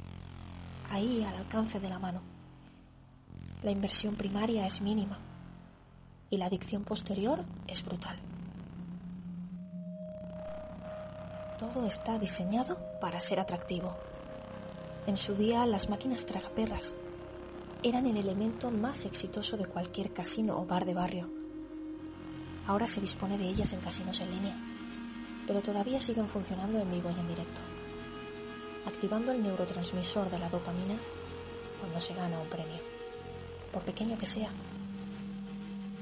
Ahí 0.91 1.25
al 1.25 1.37
alcance 1.37 1.81
de 1.81 1.89
la 1.89 1.99
mano 1.99 2.38
la 3.63 3.71
inversión 3.73 4.15
primaria 4.15 4.67
es 4.67 4.81
mínima 4.81 5.19
y 6.31 6.37
la 6.37 6.47
adicción 6.47 6.85
posterior 6.85 7.45
es 7.67 7.85
brutal. 7.85 8.19
Todo 11.59 11.87
está 11.87 12.19
diseñado 12.19 12.79
para 13.01 13.21
ser 13.21 13.41
atractivo. 13.41 13.97
En 15.07 15.17
su 15.17 15.35
día, 15.35 15.67
las 15.67 15.89
máquinas 15.89 16.25
tragaperras 16.25 16.95
eran 17.83 18.07
el 18.07 18.17
elemento 18.17 18.71
más 18.71 19.05
exitoso 19.07 19.57
de 19.57 19.67
cualquier 19.67 20.13
casino 20.13 20.59
o 20.61 20.67
bar 20.67 20.85
de 20.85 20.95
barrio. 20.95 21.29
Ahora 22.67 22.87
se 22.87 23.01
dispone 23.01 23.39
de 23.39 23.49
ellas 23.49 23.73
en 23.73 23.81
casinos 23.81 24.21
en 24.21 24.31
línea, 24.31 24.57
pero 25.47 25.63
todavía 25.63 25.99
siguen 25.99 26.29
funcionando 26.29 26.79
en 26.79 26.91
vivo 26.91 27.11
y 27.11 27.19
en 27.19 27.29
directo, 27.29 27.61
activando 28.87 29.33
el 29.33 29.43
neurotransmisor 29.43 30.31
de 30.31 30.39
la 30.39 30.51
dopamina 30.51 30.99
cuando 31.81 32.01
se 32.01 32.15
gana 32.15 32.39
un 32.39 32.49
premio, 32.49 32.98
por 33.73 33.83
pequeño 33.83 34.17
que 34.19 34.27
sea. 34.27 34.51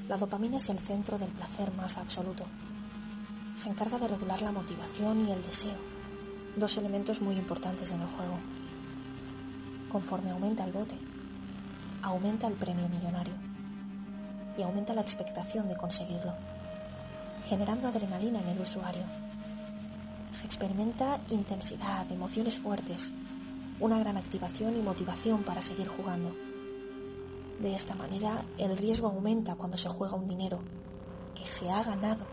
La 0.07 0.17
dopamina 0.17 0.57
es 0.57 0.69
el 0.69 0.79
centro 0.79 1.17
del 1.17 1.31
placer 1.31 1.71
más 1.73 1.97
absoluto. 1.97 2.45
Se 3.55 3.69
encarga 3.69 3.97
de 3.97 4.07
regular 4.07 4.41
la 4.41 4.51
motivación 4.51 5.27
y 5.27 5.31
el 5.31 5.41
deseo, 5.41 5.75
dos 6.55 6.77
elementos 6.77 7.21
muy 7.21 7.35
importantes 7.35 7.91
en 7.91 8.01
el 8.01 8.07
juego. 8.07 8.39
Conforme 9.89 10.31
aumenta 10.31 10.63
el 10.63 10.71
bote, 10.71 10.97
aumenta 12.01 12.47
el 12.47 12.53
premio 12.53 12.87
millonario 12.87 13.33
y 14.57 14.61
aumenta 14.61 14.93
la 14.93 15.01
expectación 15.01 15.67
de 15.67 15.75
conseguirlo, 15.75 16.33
generando 17.45 17.87
adrenalina 17.87 18.41
en 18.41 18.49
el 18.49 18.61
usuario. 18.61 19.03
Se 20.31 20.45
experimenta 20.45 21.19
intensidad, 21.29 22.09
emociones 22.11 22.59
fuertes, 22.59 23.13
una 23.79 23.99
gran 23.99 24.17
activación 24.17 24.75
y 24.77 24.81
motivación 24.81 25.43
para 25.43 25.61
seguir 25.61 25.87
jugando. 25.87 26.35
De 27.59 27.73
esta 27.73 27.95
manera, 27.95 28.45
el 28.57 28.77
riesgo 28.77 29.07
aumenta 29.07 29.55
cuando 29.55 29.77
se 29.77 29.89
juega 29.89 30.15
un 30.15 30.27
dinero 30.27 30.59
que 31.35 31.45
se 31.45 31.69
ha 31.69 31.83
ganado 31.83 32.25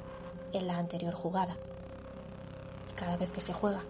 en 0.52 0.66
la 0.66 0.76
anterior 0.76 1.14
jugada. 1.14 1.56
Y 2.90 2.94
cada 2.94 3.16
vez 3.16 3.30
que 3.30 3.40
se 3.40 3.52
juega, 3.52 3.82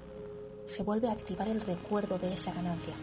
se 0.66 0.82
vuelve 0.82 1.08
a 1.08 1.12
activar 1.12 1.48
el 1.48 1.60
recuerdo 1.60 2.18
de 2.18 2.32
esa 2.32 2.52
ganancia 2.52 2.94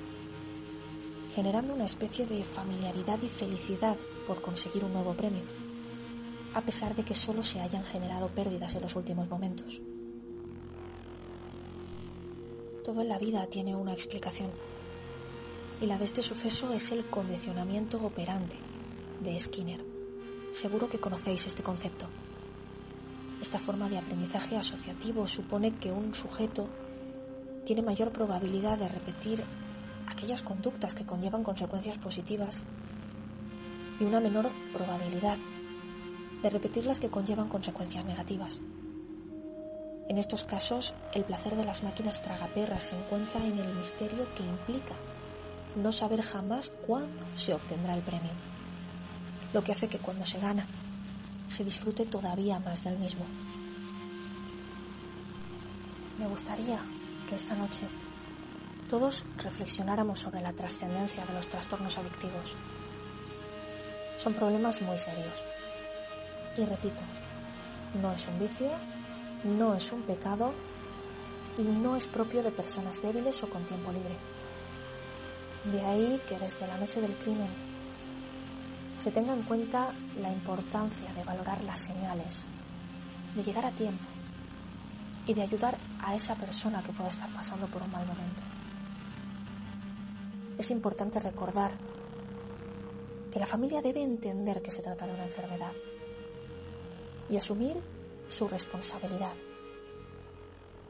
generando 1.33 1.73
una 1.73 1.85
especie 1.85 2.25
de 2.25 2.43
familiaridad 2.43 3.21
y 3.21 3.29
felicidad 3.29 3.97
por 4.27 4.41
conseguir 4.41 4.83
un 4.83 4.93
nuevo 4.93 5.13
premio, 5.13 5.43
a 6.53 6.61
pesar 6.61 6.95
de 6.95 7.03
que 7.03 7.15
solo 7.15 7.41
se 7.41 7.61
hayan 7.61 7.85
generado 7.85 8.27
pérdidas 8.29 8.75
en 8.75 8.81
los 8.81 8.95
últimos 8.95 9.29
momentos. 9.29 9.81
Todo 12.83 13.01
en 13.01 13.09
la 13.09 13.17
vida 13.17 13.47
tiene 13.47 13.75
una 13.75 13.93
explicación, 13.93 14.51
y 15.81 15.87
la 15.87 15.97
de 15.97 16.05
este 16.05 16.21
suceso 16.21 16.71
es 16.73 16.91
el 16.91 17.07
condicionamiento 17.07 17.97
operante 18.05 18.55
de 19.19 19.39
Skinner. 19.39 19.83
Seguro 20.51 20.87
que 20.87 20.99
conocéis 20.99 21.47
este 21.47 21.63
concepto. 21.63 22.07
Esta 23.41 23.57
forma 23.57 23.89
de 23.89 23.97
aprendizaje 23.97 24.55
asociativo 24.55 25.25
supone 25.25 25.75
que 25.79 25.91
un 25.91 26.13
sujeto 26.13 26.69
tiene 27.65 27.81
mayor 27.81 28.11
probabilidad 28.11 28.77
de 28.77 28.89
repetir 28.89 29.43
aquellas 30.05 30.43
conductas 30.43 30.93
que 30.93 31.05
conllevan 31.05 31.43
consecuencias 31.43 31.97
positivas 31.97 32.63
y 33.99 34.03
una 34.03 34.19
menor 34.19 34.51
probabilidad 34.71 35.37
de 36.43 36.49
repetir 36.51 36.85
las 36.85 36.99
que 36.99 37.09
conllevan 37.09 37.49
consecuencias 37.49 38.05
negativas. 38.05 38.61
En 40.09 40.19
estos 40.19 40.43
casos, 40.43 40.93
el 41.13 41.23
placer 41.23 41.55
de 41.55 41.65
las 41.65 41.81
máquinas 41.81 42.21
tragaperras 42.21 42.83
se 42.83 42.97
encuentra 42.97 43.43
en 43.43 43.57
el 43.57 43.73
misterio 43.73 44.27
que 44.35 44.43
implica 44.43 44.95
no 45.75 45.91
saber 45.91 46.21
jamás 46.21 46.69
cuándo 46.85 47.23
se 47.35 47.53
obtendrá 47.53 47.95
el 47.95 48.01
premio, 48.01 48.31
lo 49.53 49.63
que 49.63 49.71
hace 49.71 49.87
que 49.87 49.99
cuando 49.99 50.25
se 50.25 50.39
gana 50.39 50.65
se 51.47 51.63
disfrute 51.63 52.05
todavía 52.05 52.59
más 52.59 52.83
del 52.83 52.97
mismo. 52.97 53.25
Me 56.17 56.27
gustaría 56.27 56.79
que 57.27 57.35
esta 57.35 57.55
noche 57.55 57.87
todos 58.89 59.25
reflexionáramos 59.37 60.19
sobre 60.19 60.41
la 60.41 60.53
trascendencia 60.53 61.25
de 61.25 61.33
los 61.33 61.47
trastornos 61.47 61.97
adictivos. 61.97 62.55
Son 64.17 64.33
problemas 64.33 64.81
muy 64.81 64.97
serios. 64.97 65.43
Y 66.57 66.65
repito, 66.65 67.01
no 68.01 68.11
es 68.11 68.27
un 68.27 68.37
vicio, 68.37 68.71
no 69.43 69.73
es 69.75 69.91
un 69.91 70.03
pecado 70.03 70.53
y 71.57 71.63
no 71.63 71.95
es 71.95 72.07
propio 72.07 72.43
de 72.43 72.51
personas 72.51 73.01
débiles 73.01 73.41
o 73.43 73.49
con 73.49 73.65
tiempo 73.65 73.91
libre. 73.91 74.30
De 75.65 75.81
ahí 75.81 76.21
que 76.27 76.39
desde 76.39 76.67
la 76.67 76.77
noche 76.77 77.01
del 77.01 77.15
crimen 77.17 77.49
se 78.97 79.11
tenga 79.11 79.33
en 79.33 79.43
cuenta 79.43 79.93
la 80.19 80.31
importancia 80.31 81.13
de 81.13 81.23
valorar 81.23 81.63
las 81.63 81.81
señales, 81.81 82.45
de 83.35 83.43
llegar 83.43 83.65
a 83.65 83.71
tiempo 83.71 84.05
y 85.27 85.33
de 85.33 85.43
ayudar 85.43 85.77
a 85.99 86.15
esa 86.15 86.35
persona 86.35 86.81
que 86.81 86.93
pueda 86.93 87.09
estar 87.09 87.31
pasando 87.33 87.67
por 87.67 87.81
un 87.81 87.91
mal 87.91 88.05
momento 88.05 88.41
es 90.61 90.69
importante 90.69 91.19
recordar 91.19 91.71
que 93.31 93.39
la 93.39 93.47
familia 93.47 93.81
debe 93.81 94.03
entender 94.03 94.61
que 94.61 94.69
se 94.69 94.83
trata 94.83 95.07
de 95.07 95.13
una 95.13 95.23
enfermedad 95.23 95.71
y 97.29 97.37
asumir 97.37 97.81
su 98.29 98.47
responsabilidad. 98.47 99.33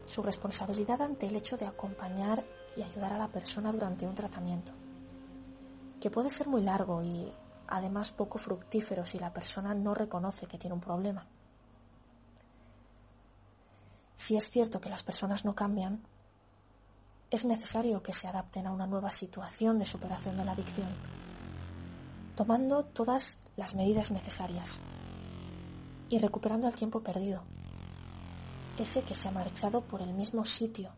Su 0.05 0.22
responsabilidad 0.24 1.01
ante 1.01 1.28
el 1.28 1.38
hecho 1.38 1.55
de 1.55 1.67
acompañar 1.67 2.43
y 2.76 2.84
ayudar 2.84 3.13
a 3.13 3.17
la 3.17 3.28
persona 3.28 3.72
durante 3.72 4.05
un 4.05 4.15
tratamiento, 4.15 4.72
que 5.99 6.11
puede 6.11 6.30
ser 6.30 6.47
muy 6.47 6.61
largo 6.61 7.03
y 7.03 7.32
además 7.67 8.11
poco 8.11 8.38
fructífero 8.38 9.05
si 9.05 9.19
la 9.19 9.34
persona 9.34 9.74
no 9.74 9.93
reconoce 9.93 10.47
que 10.47 10.57
tiene 10.57 10.74
un 10.74 10.82
problema. 10.82 11.26
Si 14.15 14.36
es 14.36 14.49
cierto 14.49 14.80
que 14.80 14.89
las 14.89 15.03
personas 15.03 15.45
no 15.45 15.55
cambian, 15.55 16.03
es 17.30 17.45
necesario 17.45 18.03
que 18.03 18.13
se 18.13 18.28
adapten 18.28 18.67
a 18.67 18.72
una 18.72 18.86
nueva 18.86 19.11
situación 19.11 19.80
de 19.80 19.86
superación 19.86 20.38
de 20.38 20.45
la 20.45 20.51
adicción, 20.51 20.93
tomando 22.36 22.83
todas 22.83 23.37
las 23.55 23.74
medidas 23.74 24.12
necesarias 24.12 24.79
y 26.09 26.20
recuperando 26.20 26.67
el 26.67 26.75
tiempo 26.75 27.01
perdido, 27.01 27.43
ese 28.78 29.04
que 29.04 29.16
se 29.16 29.29
ha 29.29 29.32
marchado 29.32 29.82
por 29.82 30.01
el 30.01 30.13
mismo 30.13 30.43
sitio 30.43 30.91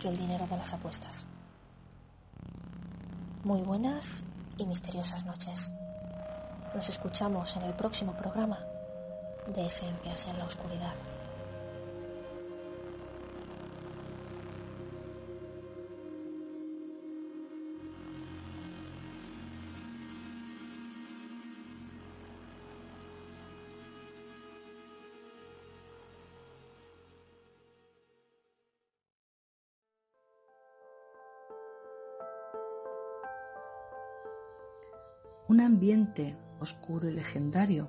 que 0.00 0.08
el 0.08 0.16
dinero 0.16 0.46
de 0.46 0.56
las 0.56 0.72
apuestas. 0.72 1.26
Muy 3.44 3.60
buenas 3.60 4.24
y 4.56 4.64
misteriosas 4.64 5.24
noches. 5.24 5.70
Nos 6.74 6.88
escuchamos 6.88 7.54
en 7.56 7.62
el 7.62 7.74
próximo 7.74 8.12
programa 8.14 8.58
de 9.46 9.66
Esencias 9.66 10.26
en 10.26 10.38
la 10.38 10.44
Oscuridad. 10.46 10.94
Ambiente 35.70 36.36
oscuro 36.58 37.08
y 37.08 37.12
legendario 37.12 37.88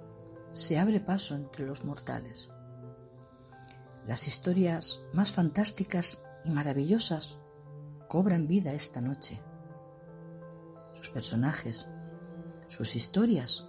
se 0.51 0.77
abre 0.77 0.99
paso 0.99 1.33
entre 1.33 1.65
los 1.65 1.83
mortales. 1.83 2.49
Las 4.05 4.27
historias 4.27 5.01
más 5.13 5.33
fantásticas 5.33 6.23
y 6.45 6.51
maravillosas 6.51 7.39
cobran 8.07 8.47
vida 8.47 8.71
esta 8.73 9.01
noche. 9.01 9.41
Sus 10.93 11.09
personajes, 11.09 11.87
sus 12.67 12.95
historias, 12.95 13.67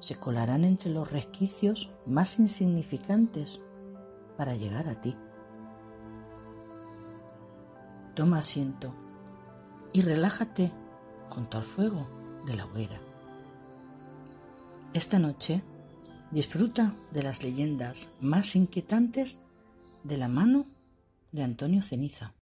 se 0.00 0.16
colarán 0.16 0.64
entre 0.64 0.90
los 0.90 1.10
resquicios 1.10 1.90
más 2.04 2.38
insignificantes 2.38 3.62
para 4.36 4.54
llegar 4.54 4.88
a 4.88 5.00
ti. 5.00 5.16
Toma 8.14 8.38
asiento 8.38 8.94
y 9.94 10.02
relájate 10.02 10.70
junto 11.30 11.56
al 11.56 11.64
fuego 11.64 12.17
de 12.46 12.54
la 12.54 12.66
hoguera. 12.66 13.00
Esta 14.94 15.18
noche 15.18 15.62
disfruta 16.30 16.94
de 17.10 17.22
las 17.22 17.42
leyendas 17.42 18.08
más 18.20 18.56
inquietantes 18.56 19.38
de 20.04 20.16
la 20.16 20.28
mano 20.28 20.66
de 21.32 21.42
Antonio 21.42 21.82
Ceniza. 21.82 22.34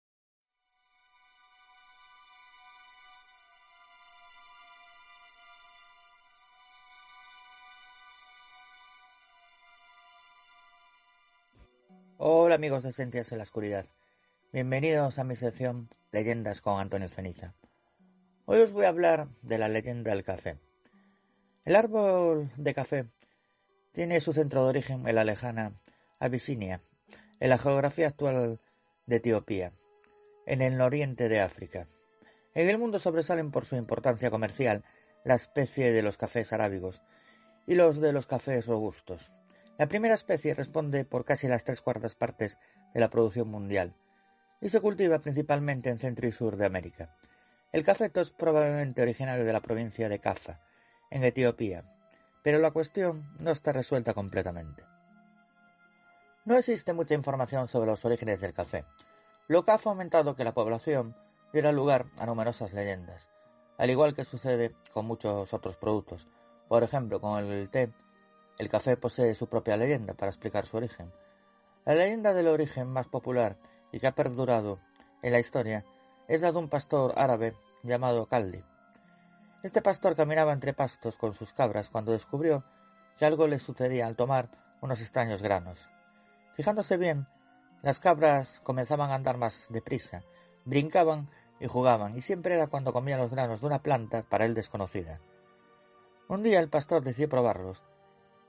Hola 12.16 12.54
amigos 12.54 12.84
de 12.84 12.90
Esencias 12.90 13.32
en 13.32 13.38
la 13.38 13.44
Oscuridad. 13.44 13.86
Bienvenidos 14.52 15.18
a 15.18 15.24
mi 15.24 15.34
sección 15.34 15.88
Leyendas 16.12 16.60
con 16.62 16.78
Antonio 16.78 17.08
Ceniza. 17.08 17.54
Hoy 18.46 18.60
os 18.60 18.72
voy 18.72 18.84
a 18.84 18.90
hablar 18.90 19.28
de 19.40 19.56
la 19.56 19.68
leyenda 19.68 20.10
del 20.10 20.22
café. 20.22 20.58
El 21.64 21.76
árbol 21.76 22.52
de 22.58 22.74
café 22.74 23.06
tiene 23.92 24.20
su 24.20 24.34
centro 24.34 24.64
de 24.64 24.68
origen 24.68 25.08
en 25.08 25.14
la 25.14 25.24
lejana 25.24 25.80
Abisinia, 26.18 26.82
en 27.40 27.48
la 27.48 27.56
geografía 27.56 28.06
actual 28.06 28.60
de 29.06 29.16
Etiopía, 29.16 29.72
en 30.44 30.60
el 30.60 30.78
oriente 30.82 31.30
de 31.30 31.40
África. 31.40 31.88
En 32.52 32.68
el 32.68 32.76
mundo 32.76 32.98
sobresalen 32.98 33.50
por 33.50 33.64
su 33.64 33.76
importancia 33.76 34.30
comercial 34.30 34.84
la 35.24 35.36
especie 35.36 35.90
de 35.92 36.02
los 36.02 36.18
cafés 36.18 36.52
arábigos 36.52 37.02
y 37.66 37.76
los 37.76 37.98
de 37.98 38.12
los 38.12 38.26
cafés 38.26 38.66
robustos. 38.66 39.32
La 39.78 39.88
primera 39.88 40.14
especie 40.14 40.52
responde 40.52 41.06
por 41.06 41.24
casi 41.24 41.48
las 41.48 41.64
tres 41.64 41.80
cuartas 41.80 42.14
partes 42.14 42.58
de 42.92 43.00
la 43.00 43.08
producción 43.08 43.48
mundial 43.48 43.94
y 44.60 44.68
se 44.68 44.82
cultiva 44.82 45.18
principalmente 45.20 45.88
en 45.88 45.98
centro 45.98 46.28
y 46.28 46.32
sur 46.32 46.58
de 46.58 46.66
América. 46.66 47.16
El 47.74 47.82
cafeto 47.82 48.20
es 48.20 48.30
probablemente 48.30 49.02
originario 49.02 49.44
de 49.44 49.52
la 49.52 49.58
provincia 49.58 50.08
de 50.08 50.20
Cafa, 50.20 50.60
en 51.10 51.24
Etiopía, 51.24 51.84
pero 52.44 52.60
la 52.60 52.70
cuestión 52.70 53.34
no 53.40 53.50
está 53.50 53.72
resuelta 53.72 54.14
completamente. 54.14 54.84
No 56.44 56.56
existe 56.56 56.92
mucha 56.92 57.16
información 57.16 57.66
sobre 57.66 57.90
los 57.90 58.04
orígenes 58.04 58.40
del 58.40 58.54
café, 58.54 58.84
lo 59.48 59.64
que 59.64 59.72
ha 59.72 59.78
fomentado 59.78 60.36
que 60.36 60.44
la 60.44 60.54
población 60.54 61.16
diera 61.52 61.72
lugar 61.72 62.06
a 62.16 62.26
numerosas 62.26 62.72
leyendas, 62.72 63.28
al 63.76 63.90
igual 63.90 64.14
que 64.14 64.24
sucede 64.24 64.76
con 64.92 65.06
muchos 65.06 65.52
otros 65.52 65.76
productos. 65.76 66.28
Por 66.68 66.84
ejemplo, 66.84 67.20
con 67.20 67.44
el 67.44 67.68
té, 67.70 67.92
el 68.58 68.68
café 68.68 68.96
posee 68.96 69.34
su 69.34 69.48
propia 69.48 69.76
leyenda 69.76 70.14
para 70.14 70.30
explicar 70.30 70.64
su 70.64 70.76
origen. 70.76 71.12
La 71.84 71.96
leyenda 71.96 72.34
del 72.34 72.46
origen 72.46 72.86
más 72.86 73.08
popular 73.08 73.56
y 73.90 73.98
que 73.98 74.06
ha 74.06 74.14
perdurado 74.14 74.78
en 75.22 75.32
la 75.32 75.40
historia 75.40 75.84
es 76.28 76.40
la 76.40 76.52
de 76.52 76.58
un 76.58 76.68
pastor 76.68 77.12
árabe 77.16 77.54
llamado 77.82 78.26
Caldi. 78.26 78.64
Este 79.62 79.82
pastor 79.82 80.16
caminaba 80.16 80.52
entre 80.52 80.74
pastos 80.74 81.16
con 81.16 81.32
sus 81.34 81.52
cabras 81.52 81.90
cuando 81.90 82.12
descubrió 82.12 82.64
que 83.18 83.24
algo 83.24 83.46
le 83.46 83.58
sucedía 83.58 84.06
al 84.06 84.16
tomar 84.16 84.50
unos 84.80 85.00
extraños 85.00 85.42
granos. 85.42 85.88
Fijándose 86.54 86.96
bien, 86.96 87.26
las 87.82 88.00
cabras 88.00 88.60
comenzaban 88.62 89.10
a 89.10 89.14
andar 89.14 89.36
más 89.36 89.66
deprisa, 89.68 90.22
brincaban 90.64 91.28
y 91.60 91.66
jugaban, 91.66 92.16
y 92.16 92.20
siempre 92.20 92.54
era 92.54 92.66
cuando 92.66 92.92
comían 92.92 93.20
los 93.20 93.30
granos 93.30 93.60
de 93.60 93.66
una 93.66 93.82
planta 93.82 94.22
para 94.22 94.44
él 94.44 94.54
desconocida. 94.54 95.20
Un 96.28 96.42
día 96.42 96.60
el 96.60 96.68
pastor 96.68 97.02
decidió 97.02 97.28
probarlos, 97.28 97.84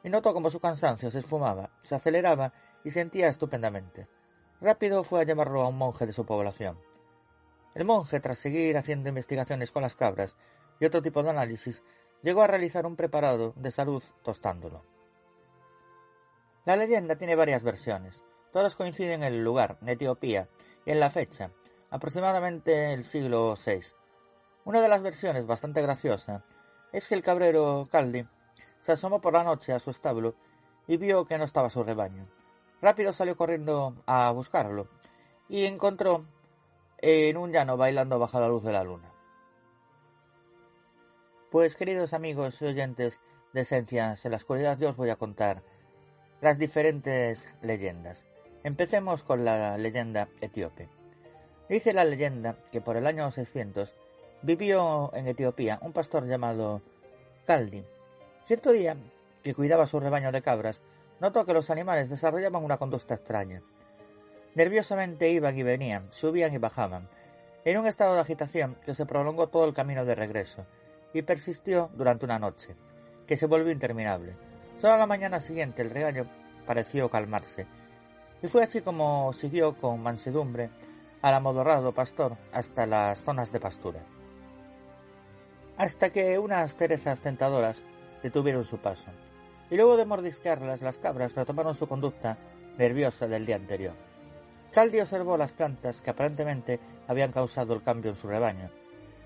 y 0.03 0.09
notó 0.09 0.33
como 0.33 0.49
su 0.49 0.59
cansancio 0.59 1.11
se 1.11 1.19
esfumaba, 1.19 1.71
se 1.81 1.95
aceleraba 1.95 2.53
y 2.83 2.91
sentía 2.91 3.27
estupendamente. 3.27 4.07
Rápido 4.61 5.03
fue 5.03 5.21
a 5.21 5.23
llamarlo 5.23 5.61
a 5.61 5.67
un 5.67 5.77
monje 5.77 6.05
de 6.05 6.13
su 6.13 6.25
población. 6.25 6.77
El 7.75 7.85
monje, 7.85 8.21
tras 8.21 8.39
seguir 8.39 8.77
haciendo 8.77 9.09
investigaciones 9.09 9.71
con 9.71 9.83
las 9.83 9.95
cabras 9.95 10.35
y 10.79 10.85
otro 10.85 11.01
tipo 11.01 11.21
de 11.21 11.29
análisis, 11.29 11.83
llegó 12.23 12.41
a 12.41 12.47
realizar 12.47 12.85
un 12.85 12.95
preparado 12.95 13.53
de 13.57 13.69
salud 13.69 14.01
tostándolo. 14.23 14.83
La 16.65 16.77
leyenda 16.77 17.17
tiene 17.17 17.35
varias 17.35 17.63
versiones. 17.63 18.23
Todas 18.51 18.75
coinciden 18.75 19.23
en 19.23 19.33
el 19.33 19.43
lugar, 19.43 19.77
en 19.81 19.89
Etiopía, 19.89 20.47
y 20.85 20.91
en 20.91 20.99
la 20.99 21.09
fecha, 21.09 21.51
aproximadamente 21.89 22.93
el 22.93 23.03
siglo 23.03 23.55
VI. 23.63 23.93
Una 24.63 24.81
de 24.81 24.87
las 24.87 25.03
versiones, 25.03 25.45
bastante 25.45 25.81
graciosa, 25.81 26.45
es 26.93 27.07
que 27.07 27.15
el 27.15 27.21
cabrero 27.21 27.89
Caldi 27.91 28.25
se 28.79 28.93
asomó 28.93 29.19
por 29.19 29.33
la 29.33 29.43
noche 29.43 29.73
a 29.73 29.79
su 29.79 29.91
establo 29.91 30.35
y 30.87 30.97
vio 30.97 31.25
que 31.25 31.37
no 31.37 31.43
estaba 31.43 31.69
su 31.69 31.83
rebaño. 31.83 32.27
Rápido 32.81 33.11
salió 33.11 33.35
corriendo 33.35 34.01
a 34.05 34.31
buscarlo 34.31 34.87
y 35.49 35.65
encontró 35.65 36.25
en 36.99 37.37
un 37.37 37.51
llano 37.51 37.77
bailando 37.77 38.19
bajo 38.19 38.39
la 38.39 38.47
luz 38.47 38.63
de 38.63 38.71
la 38.71 38.83
luna. 38.83 39.11
Pues 41.51 41.75
queridos 41.75 42.13
amigos 42.13 42.61
y 42.61 42.65
oyentes 42.65 43.19
de 43.53 43.61
Esencias 43.61 44.25
en 44.25 44.31
la 44.31 44.37
Oscuridad, 44.37 44.77
yo 44.77 44.89
os 44.89 44.97
voy 44.97 45.09
a 45.09 45.15
contar 45.15 45.63
las 46.41 46.57
diferentes 46.57 47.49
leyendas. 47.61 48.25
Empecemos 48.63 49.23
con 49.23 49.45
la 49.45 49.77
leyenda 49.77 50.27
etíope. 50.41 50.89
Dice 51.69 51.93
la 51.93 52.03
leyenda 52.03 52.57
que 52.71 52.81
por 52.81 52.97
el 52.97 53.07
año 53.07 53.31
600 53.31 53.93
vivió 54.41 55.11
en 55.13 55.27
Etiopía 55.27 55.79
un 55.81 55.93
pastor 55.93 56.27
llamado 56.27 56.81
Caldi. 57.45 57.85
Cierto 58.45 58.71
día, 58.71 58.97
que 59.43 59.55
cuidaba 59.55 59.87
su 59.87 59.99
rebaño 59.99 60.31
de 60.31 60.41
cabras, 60.41 60.81
notó 61.19 61.45
que 61.45 61.53
los 61.53 61.69
animales 61.69 62.09
desarrollaban 62.09 62.63
una 62.63 62.77
conducta 62.77 63.15
extraña. 63.15 63.61
Nerviosamente 64.55 65.29
iban 65.31 65.57
y 65.57 65.63
venían, 65.63 66.07
subían 66.11 66.53
y 66.53 66.57
bajaban, 66.57 67.09
en 67.65 67.77
un 67.77 67.87
estado 67.87 68.13
de 68.15 68.21
agitación 68.21 68.77
que 68.85 68.95
se 68.95 69.05
prolongó 69.05 69.47
todo 69.47 69.65
el 69.65 69.73
camino 69.73 70.05
de 70.05 70.15
regreso 70.15 70.65
y 71.13 71.23
persistió 71.23 71.89
durante 71.93 72.23
una 72.23 72.39
noche, 72.39 72.75
que 73.27 73.35
se 73.35 73.47
volvió 73.47 73.73
interminable. 73.73 74.37
Solo 74.77 74.93
a 74.93 74.97
la 74.97 75.07
mañana 75.07 75.41
siguiente 75.41 75.81
el 75.81 75.89
rebaño 75.89 76.29
pareció 76.65 77.09
calmarse, 77.09 77.67
y 78.41 78.47
fue 78.47 78.63
así 78.63 78.79
como 78.79 79.33
siguió 79.33 79.75
con 79.75 80.01
mansedumbre 80.01 80.69
al 81.21 81.33
amodorrado 81.33 81.91
pastor 81.93 82.37
hasta 82.53 82.85
las 82.85 83.19
zonas 83.19 83.51
de 83.51 83.59
pastura. 83.59 83.99
Hasta 85.75 86.11
que 86.11 86.39
unas 86.39 86.77
cerezas 86.77 87.19
tentadoras 87.19 87.83
detuvieron 88.23 88.63
su 88.63 88.77
paso, 88.77 89.11
y 89.69 89.75
luego 89.75 89.97
de 89.97 90.05
mordisquearlas 90.05 90.81
las 90.81 90.97
cabras 90.97 91.35
retomaron 91.35 91.75
su 91.75 91.89
conducta 91.89 92.37
nerviosa 92.77 93.27
del 93.27 93.45
día 93.45 93.57
anterior. 93.57 94.14
Caldi 94.75 94.99
observó 94.99 95.37
las 95.37 95.53
plantas 95.53 96.01
que 96.01 96.09
aparentemente 96.09 96.81
habían 97.07 97.31
causado 97.31 97.73
el 97.73 97.81
cambio 97.81 98.11
en 98.11 98.17
su 98.17 98.27
rebaño 98.27 98.69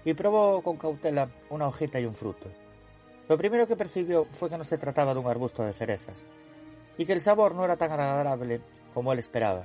y 0.06 0.14
probó 0.14 0.62
con 0.62 0.78
cautela 0.78 1.28
una 1.50 1.68
hojita 1.68 2.00
y 2.00 2.06
un 2.06 2.14
fruto. 2.14 2.52
Lo 3.28 3.36
primero 3.36 3.66
que 3.66 3.76
percibió 3.76 4.28
fue 4.32 4.48
que 4.48 4.60
no 4.60 4.64
se 4.64 4.78
trataba 4.78 5.16
de 5.16 5.20
un 5.20 5.26
arbusto 5.26 5.64
de 5.64 5.74
cerezas 5.74 6.24
y 7.00 7.06
que 7.08 7.14
el 7.14 7.22
sabor 7.22 7.56
no 7.56 7.66
era 7.66 7.78
tan 7.78 7.92
agradable 7.92 8.62
como 8.94 9.12
él 9.12 9.18
esperaba. 9.18 9.64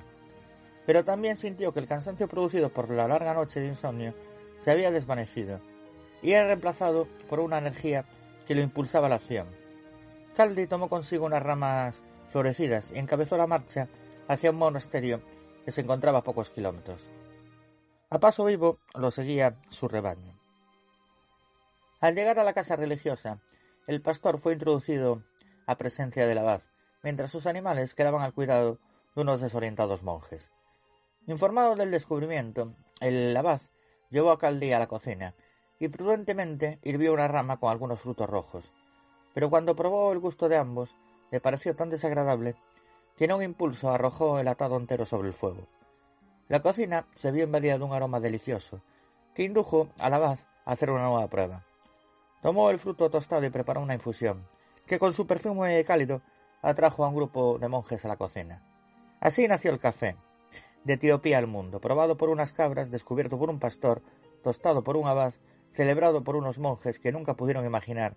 Pero 0.86 1.04
también 1.04 1.36
sintió 1.36 1.74
que 1.74 1.80
el 1.80 1.86
cansancio 1.86 2.28
producido 2.28 2.70
por 2.70 2.88
la 2.88 3.06
larga 3.06 3.34
noche 3.34 3.60
de 3.60 3.68
insomnio 3.68 4.14
se 4.60 4.70
había 4.70 4.90
desvanecido 4.90 5.60
y 6.22 6.32
era 6.32 6.46
reemplazado 6.46 7.08
por 7.28 7.40
una 7.40 7.58
energía 7.58 8.06
que 8.46 8.54
lo 8.54 8.62
impulsaba 8.62 9.08
a 9.08 9.10
la 9.10 9.16
acción. 9.16 9.48
Caldi 10.34 10.66
tomó 10.66 10.88
consigo 10.88 11.26
unas 11.26 11.42
ramas 11.42 12.02
florecidas 12.30 12.90
y 12.90 12.98
encabezó 12.98 13.36
la 13.36 13.46
marcha 13.46 13.88
hacia 14.28 14.50
un 14.50 14.56
monasterio 14.56 15.20
que 15.64 15.72
se 15.72 15.80
encontraba 15.80 16.18
a 16.18 16.24
pocos 16.24 16.50
kilómetros. 16.50 17.06
A 18.10 18.18
paso 18.18 18.44
vivo 18.44 18.78
lo 18.94 19.10
seguía 19.10 19.56
su 19.70 19.88
rebaño. 19.88 20.38
Al 22.00 22.14
llegar 22.14 22.38
a 22.38 22.44
la 22.44 22.52
casa 22.52 22.76
religiosa, 22.76 23.40
el 23.86 24.02
pastor 24.02 24.38
fue 24.38 24.52
introducido 24.52 25.22
a 25.66 25.76
presencia 25.76 26.26
del 26.26 26.38
abad, 26.38 26.62
mientras 27.02 27.30
sus 27.30 27.46
animales 27.46 27.94
quedaban 27.94 28.22
al 28.22 28.34
cuidado 28.34 28.78
de 29.14 29.22
unos 29.22 29.40
desorientados 29.40 30.02
monjes. 30.02 30.50
Informado 31.26 31.76
del 31.76 31.90
descubrimiento, 31.90 32.74
el 33.00 33.36
abad 33.36 33.60
llevó 34.10 34.30
a 34.30 34.38
Caldí 34.38 34.72
a 34.72 34.78
la 34.78 34.86
cocina 34.86 35.34
y 35.78 35.88
prudentemente 35.88 36.78
hirvió 36.82 37.12
una 37.12 37.28
rama 37.28 37.58
con 37.58 37.70
algunos 37.70 38.00
frutos 38.00 38.28
rojos. 38.28 38.70
Pero 39.32 39.50
cuando 39.50 39.74
probó 39.74 40.12
el 40.12 40.18
gusto 40.18 40.48
de 40.48 40.56
ambos, 40.56 40.94
le 41.30 41.40
pareció 41.40 41.74
tan 41.74 41.90
desagradable 41.90 42.54
que 43.16 43.24
en 43.24 43.32
un 43.32 43.42
impulso 43.42 43.90
arrojó 43.90 44.38
el 44.38 44.48
atado 44.48 44.76
entero 44.76 45.04
sobre 45.04 45.28
el 45.28 45.34
fuego. 45.34 45.66
La 46.48 46.60
cocina 46.60 47.06
se 47.14 47.30
vio 47.30 47.44
invadida 47.44 47.78
de 47.78 47.84
un 47.84 47.92
aroma 47.92 48.20
delicioso, 48.20 48.82
que 49.34 49.44
indujo 49.44 49.88
al 49.98 50.14
abad 50.14 50.38
a 50.64 50.72
hacer 50.72 50.90
una 50.90 51.04
nueva 51.04 51.28
prueba. 51.28 51.64
Tomó 52.42 52.70
el 52.70 52.78
fruto 52.78 53.10
tostado 53.10 53.46
y 53.46 53.50
preparó 53.50 53.80
una 53.80 53.94
infusión, 53.94 54.44
que 54.86 54.98
con 54.98 55.12
su 55.12 55.26
perfume 55.26 55.82
cálido 55.84 56.22
atrajo 56.60 57.04
a 57.04 57.08
un 57.08 57.16
grupo 57.16 57.58
de 57.58 57.68
monjes 57.68 58.04
a 58.04 58.08
la 58.08 58.16
cocina. 58.16 58.62
Así 59.20 59.48
nació 59.48 59.70
el 59.70 59.78
café, 59.78 60.16
de 60.84 60.94
Etiopía 60.94 61.38
al 61.38 61.46
mundo, 61.46 61.80
probado 61.80 62.16
por 62.16 62.28
unas 62.28 62.52
cabras, 62.52 62.90
descubierto 62.90 63.38
por 63.38 63.48
un 63.48 63.58
pastor, 63.58 64.02
tostado 64.42 64.84
por 64.84 64.96
un 64.96 65.08
abad, 65.08 65.32
celebrado 65.72 66.22
por 66.22 66.36
unos 66.36 66.58
monjes 66.58 66.98
que 66.98 67.12
nunca 67.12 67.34
pudieron 67.34 67.64
imaginar 67.64 68.16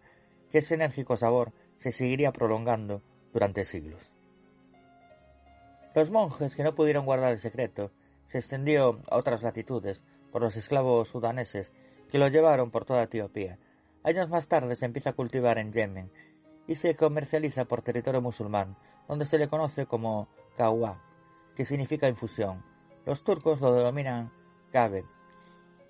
que 0.51 0.59
ese 0.59 0.75
enérgico 0.75 1.17
sabor 1.17 1.53
se 1.77 1.91
seguiría 1.91 2.31
prolongando 2.31 3.01
durante 3.33 3.63
siglos. 3.63 4.16
Los 5.97 6.11
monjes 6.11 6.55
que 6.55 6.61
no 6.61 6.75
pudieron 6.75 7.05
guardar 7.05 7.31
el 7.31 7.39
secreto 7.39 7.89
se 8.27 8.37
extendió 8.37 9.01
a 9.09 9.17
otras 9.17 9.41
latitudes 9.41 10.03
por 10.31 10.43
los 10.43 10.55
esclavos 10.55 11.07
sudaneses 11.07 11.71
que 12.11 12.19
lo 12.19 12.27
llevaron 12.27 12.69
por 12.69 12.85
toda 12.85 13.01
Etiopía. 13.01 13.57
Años 14.03 14.29
más 14.29 14.47
tarde 14.47 14.75
se 14.75 14.85
empieza 14.85 15.09
a 15.09 15.13
cultivar 15.13 15.57
en 15.57 15.73
Yemen 15.73 16.11
y 16.67 16.75
se 16.75 16.95
comercializa 16.95 17.65
por 17.65 17.81
territorio 17.81 18.21
musulmán, 18.21 18.77
donde 19.07 19.25
se 19.25 19.39
le 19.39 19.47
conoce 19.47 19.87
como 19.87 20.27
kawa, 20.55 21.01
que 21.55 21.65
significa 21.65 22.07
infusión. 22.07 22.63
Los 23.03 23.23
turcos 23.23 23.59
lo 23.59 23.73
denominan 23.73 24.31
kabe, 24.71 25.03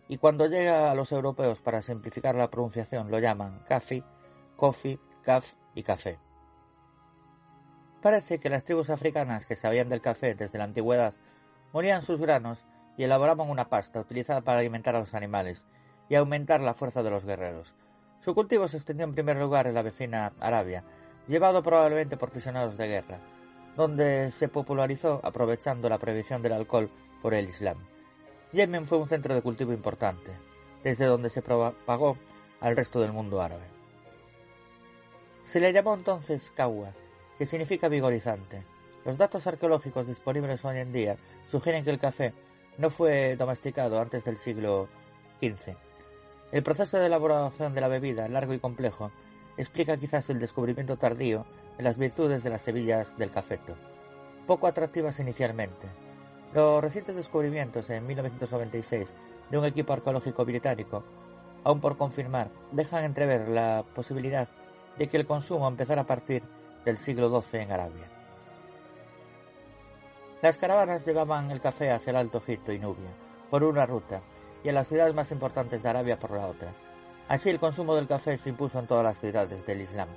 y 0.07 0.19
cuando 0.19 0.47
llega 0.47 0.89
a 0.89 0.95
los 0.95 1.11
europeos 1.11 1.59
para 1.59 1.81
simplificar 1.81 2.33
la 2.33 2.49
pronunciación 2.49 3.11
lo 3.11 3.19
llaman 3.19 3.61
kafi, 3.67 4.01
kofi, 4.55 4.97
kaf 5.21 5.51
y 5.75 5.83
café. 5.83 6.17
Parece 8.01 8.39
que 8.39 8.49
las 8.49 8.63
tribus 8.63 8.89
africanas 8.89 9.45
que 9.45 9.55
sabían 9.55 9.89
del 9.89 10.01
café 10.01 10.35
desde 10.35 10.57
la 10.57 10.65
antigüedad 10.65 11.13
morían 11.73 12.01
sus 12.01 12.21
granos 12.21 12.63
y 12.95 13.03
elaboraban 13.03 13.49
una 13.49 13.69
pasta 13.69 13.99
utilizada 13.99 14.41
para 14.41 14.59
alimentar 14.59 14.95
a 14.95 14.99
los 14.99 15.13
animales 15.13 15.65
y 16.09 16.15
aumentar 16.15 16.61
la 16.61 16.73
fuerza 16.73 17.03
de 17.03 17.09
los 17.09 17.25
guerreros. 17.25 17.73
Su 18.21 18.33
cultivo 18.33 18.67
se 18.67 18.77
extendió 18.77 19.05
en 19.05 19.13
primer 19.13 19.37
lugar 19.37 19.67
en 19.67 19.73
la 19.73 19.81
vecina 19.81 20.33
Arabia, 20.39 20.83
llevado 21.27 21.63
probablemente 21.63 22.17
por 22.17 22.31
prisioneros 22.31 22.77
de 22.77 22.87
guerra. 22.87 23.19
donde 23.77 24.31
se 24.31 24.49
popularizó 24.49 25.21
aprovechando 25.23 25.87
la 25.87 25.99
prohibición 25.99 26.41
del 26.41 26.53
alcohol 26.53 26.89
por 27.21 27.35
el 27.35 27.47
Islam. 27.47 27.77
Yemen 28.51 28.87
fue 28.87 28.97
un 28.97 29.07
centro 29.07 29.35
de 29.35 29.43
cultivo 29.43 29.71
importante, 29.71 30.31
desde 30.83 31.05
donde 31.05 31.29
se 31.29 31.43
propagó 31.43 32.17
al 32.59 32.75
resto 32.75 32.99
del 32.99 33.11
mundo 33.11 33.39
árabe. 33.39 33.67
Se 35.45 35.59
le 35.59 35.71
llamó 35.71 35.93
entonces 35.93 36.51
Kawa, 36.55 36.91
que 37.37 37.45
significa 37.45 37.87
vigorizante. 37.87 38.63
Los 39.05 39.17
datos 39.17 39.47
arqueológicos 39.47 40.07
disponibles 40.07 40.65
hoy 40.65 40.79
en 40.79 40.91
día 40.91 41.17
sugieren 41.49 41.83
que 41.83 41.91
el 41.91 41.99
café 41.99 42.33
no 42.77 42.89
fue 42.89 43.35
domesticado 43.35 44.01
antes 44.01 44.25
del 44.25 44.37
siglo 44.37 44.87
XV. 45.41 45.75
El 46.51 46.63
proceso 46.63 46.97
de 46.97 47.07
elaboración 47.07 47.73
de 47.73 47.81
la 47.81 47.87
bebida, 47.87 48.27
largo 48.27 48.53
y 48.53 48.59
complejo, 48.59 49.11
explica 49.57 49.97
quizás 49.97 50.29
el 50.29 50.39
descubrimiento 50.39 50.97
tardío 50.97 51.45
de 51.77 51.83
las 51.83 51.97
virtudes 51.97 52.43
de 52.43 52.49
las 52.49 52.61
semillas 52.61 53.17
del 53.17 53.31
cafeto, 53.31 53.75
poco 54.45 54.67
atractivas 54.67 55.19
inicialmente. 55.19 55.87
Los 56.53 56.81
recientes 56.81 57.15
descubrimientos 57.15 57.89
en 57.89 58.05
1996 58.07 59.13
de 59.51 59.57
un 59.57 59.65
equipo 59.65 59.93
arqueológico 59.93 60.45
británico, 60.45 61.03
aún 61.63 61.81
por 61.81 61.97
confirmar, 61.97 62.49
dejan 62.71 63.03
entrever 63.03 63.49
la 63.49 63.83
posibilidad 63.95 64.47
de 64.97 65.07
que 65.07 65.17
el 65.17 65.27
consumo 65.27 65.67
empezara 65.67 66.03
a 66.03 66.07
partir 66.07 66.43
del 66.87 66.97
siglo 66.97 67.41
XII 67.41 67.59
en 67.63 67.71
Arabia. 67.73 68.07
Las 70.41 70.57
caravanas 70.57 71.05
llevaban 71.05 71.51
el 71.51 71.59
café 71.59 71.91
hacia 71.91 72.11
el 72.11 72.15
Alto 72.15 72.37
Egipto 72.37 72.71
y 72.71 72.79
Nubia 72.79 73.09
por 73.49 73.65
una 73.65 73.85
ruta 73.85 74.21
y 74.63 74.69
a 74.69 74.71
las 74.71 74.87
ciudades 74.87 75.13
más 75.13 75.29
importantes 75.33 75.83
de 75.83 75.89
Arabia 75.89 76.17
por 76.17 76.31
la 76.31 76.47
otra. 76.47 76.71
Así 77.27 77.49
el 77.49 77.59
consumo 77.59 77.93
del 77.93 78.07
café 78.07 78.37
se 78.37 78.47
impuso 78.47 78.79
en 78.79 78.87
todas 78.87 79.03
las 79.03 79.19
ciudades 79.19 79.65
del 79.65 79.81
Islam. 79.81 80.07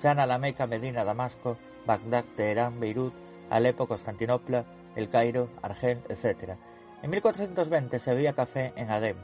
Chana, 0.00 0.24
La 0.24 0.38
Meca, 0.38 0.66
Medina, 0.66 1.04
Damasco, 1.04 1.58
Bagdad, 1.84 2.24
Teherán, 2.34 2.80
Beirut, 2.80 3.12
Alepo, 3.50 3.86
Constantinopla, 3.86 4.64
El 4.94 5.10
Cairo, 5.10 5.50
Argel, 5.60 6.00
etc. 6.08 6.56
En 7.02 7.10
1420 7.10 7.98
se 7.98 8.14
bebía 8.14 8.32
café 8.32 8.72
en 8.76 8.90
Adem 8.90 9.18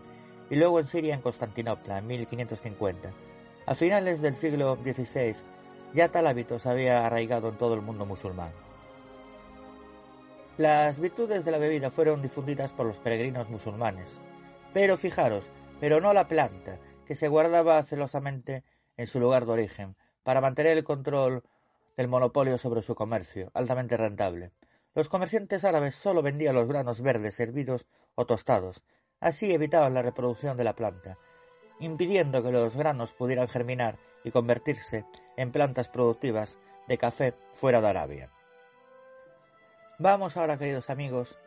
y 0.51 0.57
luego 0.57 0.79
en 0.79 0.87
Siria 0.87 1.15
en 1.15 1.23
Constantinopla 1.23 1.99
en 1.99 2.07
1550. 2.07 3.11
A 3.65 3.75
finales 3.75 4.21
del 4.21 4.35
siglo 4.35 4.77
XVI 4.77 5.62
ya 5.95 6.09
tal 6.09 6.27
hábito 6.27 6.59
se 6.59 6.69
había 6.69 7.07
arraigado 7.07 7.49
en 7.49 7.59
todo 7.59 7.75
el 7.75 7.83
mundo 7.83 8.07
musulmán. 8.07 8.53
Las 10.59 11.01
virtudes 11.01 11.45
de 11.45 11.51
la 11.51 11.59
bebida 11.59 11.91
fueron 11.91 12.23
difundidas 12.23 12.73
por 12.73 12.87
los 12.87 12.99
peregrinos 12.99 13.49
musulmanes. 13.49 14.21
Pero 14.73 14.97
fijaros, 14.97 15.51
pero 15.81 16.01
no 16.01 16.13
la 16.13 16.29
planta, 16.29 16.79
que 17.07 17.15
se 17.15 17.29
guardaba 17.29 17.83
celosamente 17.83 18.65
en 18.97 19.07
su 19.07 19.19
lugar 19.19 19.47
de 19.47 19.53
origen, 19.53 19.97
para 20.23 20.41
mantener 20.41 20.77
el 20.77 20.85
control 20.85 21.43
del 21.97 22.09
monopolio 22.09 22.59
sobre 22.59 22.83
su 22.83 22.95
comercio, 22.95 23.51
altamente 23.55 23.97
rentable. 23.97 24.53
Los 24.95 25.09
comerciantes 25.09 25.65
árabes 25.65 25.95
solo 25.95 26.23
vendían 26.23 26.55
los 26.55 26.69
granos 26.69 27.01
verdes 27.01 27.41
hervidos 27.41 27.87
o 28.15 28.27
tostados, 28.27 28.83
así 29.21 29.53
evitaban 29.53 29.95
la 29.95 30.03
reproducción 30.03 30.57
de 30.57 30.65
la 30.65 30.77
planta, 30.77 31.19
impidiendo 31.81 32.43
que 32.43 32.53
los 32.53 32.77
granos 32.77 33.13
pudieran 33.13 33.49
germinar 33.49 33.99
y 34.25 34.31
convertirse 34.31 35.05
en 35.37 35.53
plantas 35.53 35.89
productivas 35.89 36.59
de 36.89 36.99
café 36.99 37.35
fuera 37.53 37.81
de 37.81 37.89
Arabia. 37.89 38.31
Vamos 39.99 40.37
ahora, 40.37 40.59
queridos 40.59 40.91
amigos, 40.91 41.39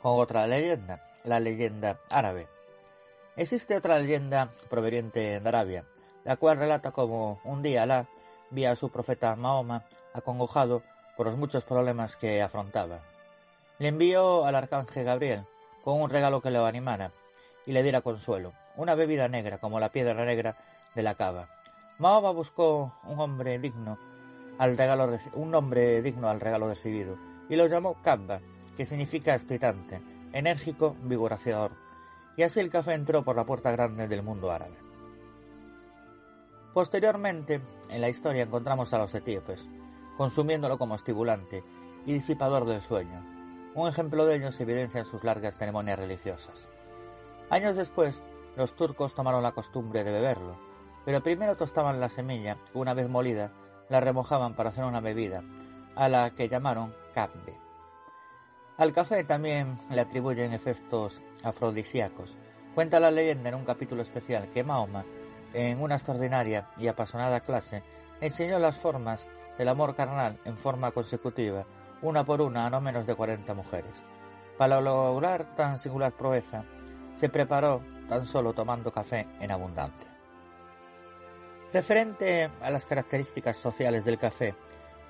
con 0.00 0.20
otra 0.20 0.46
leyenda, 0.46 1.00
la 1.24 1.40
leyenda 1.40 1.98
árabe. 2.10 2.48
Existe 3.36 3.76
otra 3.76 3.98
leyenda 3.98 4.48
proveniente 4.68 5.40
de 5.40 5.48
Arabia, 5.48 5.84
la 6.24 6.36
cual 6.36 6.58
relata 6.58 6.92
cómo 6.92 7.40
un 7.44 7.62
día 7.62 7.82
Alá 7.82 8.08
vía 8.50 8.72
a 8.72 8.76
su 8.76 8.90
profeta 8.90 9.34
Mahoma 9.36 9.84
acongojado 10.12 10.82
por 11.16 11.26
los 11.26 11.36
muchos 11.36 11.64
problemas 11.64 12.16
que 12.16 12.42
afrontaba. 12.42 13.00
Le 13.78 13.88
envió 13.88 14.44
al 14.44 14.54
arcángel 14.54 15.04
Gabriel 15.04 15.44
con 15.84 16.00
un 16.00 16.10
regalo 16.10 16.40
que 16.40 16.50
lo 16.50 16.66
animara 16.66 17.12
y 17.66 17.72
le 17.72 17.82
diera 17.82 18.00
consuelo, 18.00 18.52
una 18.76 18.94
bebida 18.94 19.28
negra 19.28 19.58
como 19.58 19.80
la 19.80 19.90
piedra 19.90 20.24
negra 20.24 20.56
de 20.94 21.02
la 21.02 21.14
cava. 21.14 21.48
Mahoma 21.98 22.30
buscó 22.30 22.92
un 23.04 23.18
hombre 23.18 23.58
digno 23.58 23.98
al 24.58 24.76
regalo, 24.76 25.10
un 25.34 25.50
nombre 25.50 26.00
digno 26.00 26.28
al 26.28 26.40
regalo 26.40 26.68
recibido 26.68 27.16
y 27.48 27.56
lo 27.56 27.66
llamó 27.66 28.00
Kabba, 28.02 28.40
que 28.76 28.86
significa 28.86 29.34
excitante, 29.34 30.00
enérgico, 30.32 30.94
vigoraciador. 31.02 31.72
Y 32.36 32.44
así 32.44 32.60
el 32.60 32.70
café 32.70 32.94
entró 32.94 33.24
por 33.24 33.34
la 33.34 33.44
puerta 33.44 33.72
grande 33.72 34.06
del 34.06 34.22
mundo 34.22 34.52
árabe. 34.52 34.76
Posteriormente, 36.72 37.60
en 37.88 38.00
la 38.00 38.08
historia 38.08 38.44
encontramos 38.44 38.92
a 38.92 38.98
los 38.98 39.12
etíopes, 39.12 39.66
consumiéndolo 40.16 40.78
como 40.78 40.94
estimulante 40.94 41.64
y 42.06 42.12
disipador 42.12 42.64
del 42.64 42.80
sueño. 42.80 43.24
Un 43.74 43.88
ejemplo 43.88 44.24
de 44.24 44.36
ello 44.36 44.52
se 44.52 44.62
evidencia 44.62 45.00
en 45.00 45.06
sus 45.06 45.24
largas 45.24 45.56
ceremonias 45.56 45.98
religiosas. 45.98 46.68
Años 47.50 47.74
después, 47.74 48.20
los 48.56 48.76
turcos 48.76 49.14
tomaron 49.14 49.42
la 49.42 49.52
costumbre 49.52 50.04
de 50.04 50.12
beberlo, 50.12 50.67
pero 51.04 51.22
primero 51.22 51.56
tostaban 51.56 52.00
la 52.00 52.08
semilla, 52.08 52.58
una 52.74 52.94
vez 52.94 53.08
molida, 53.08 53.52
la 53.88 54.00
remojaban 54.00 54.54
para 54.54 54.70
hacer 54.70 54.84
una 54.84 55.00
bebida, 55.00 55.42
a 55.96 56.08
la 56.08 56.30
que 56.30 56.48
llamaron 56.48 56.94
kabbe. 57.14 57.58
Al 58.76 58.92
café 58.92 59.24
también 59.24 59.76
le 59.90 60.00
atribuyen 60.00 60.52
efectos 60.52 61.20
afrodisíacos. 61.42 62.36
Cuenta 62.74 63.00
la 63.00 63.10
leyenda 63.10 63.48
en 63.48 63.56
un 63.56 63.64
capítulo 63.64 64.02
especial 64.02 64.50
que 64.52 64.62
Mahoma, 64.62 65.04
en 65.52 65.80
una 65.80 65.96
extraordinaria 65.96 66.68
y 66.76 66.86
apasionada 66.86 67.40
clase, 67.40 67.82
enseñó 68.20 68.58
las 68.58 68.76
formas 68.76 69.26
del 69.56 69.68
amor 69.68 69.96
carnal 69.96 70.38
en 70.44 70.56
forma 70.56 70.92
consecutiva, 70.92 71.64
una 72.02 72.24
por 72.24 72.40
una 72.40 72.66
a 72.66 72.70
no 72.70 72.80
menos 72.80 73.06
de 73.06 73.16
cuarenta 73.16 73.54
mujeres. 73.54 74.04
Para 74.56 74.80
lograr 74.80 75.56
tan 75.56 75.78
singular 75.78 76.12
proeza, 76.12 76.64
se 77.16 77.28
preparó 77.28 77.82
tan 78.08 78.26
solo 78.26 78.52
tomando 78.52 78.92
café 78.92 79.26
en 79.40 79.50
abundancia. 79.50 80.17
Referente 81.72 82.50
a 82.60 82.70
las 82.70 82.86
características 82.86 83.56
sociales 83.56 84.04
del 84.04 84.18
café, 84.18 84.54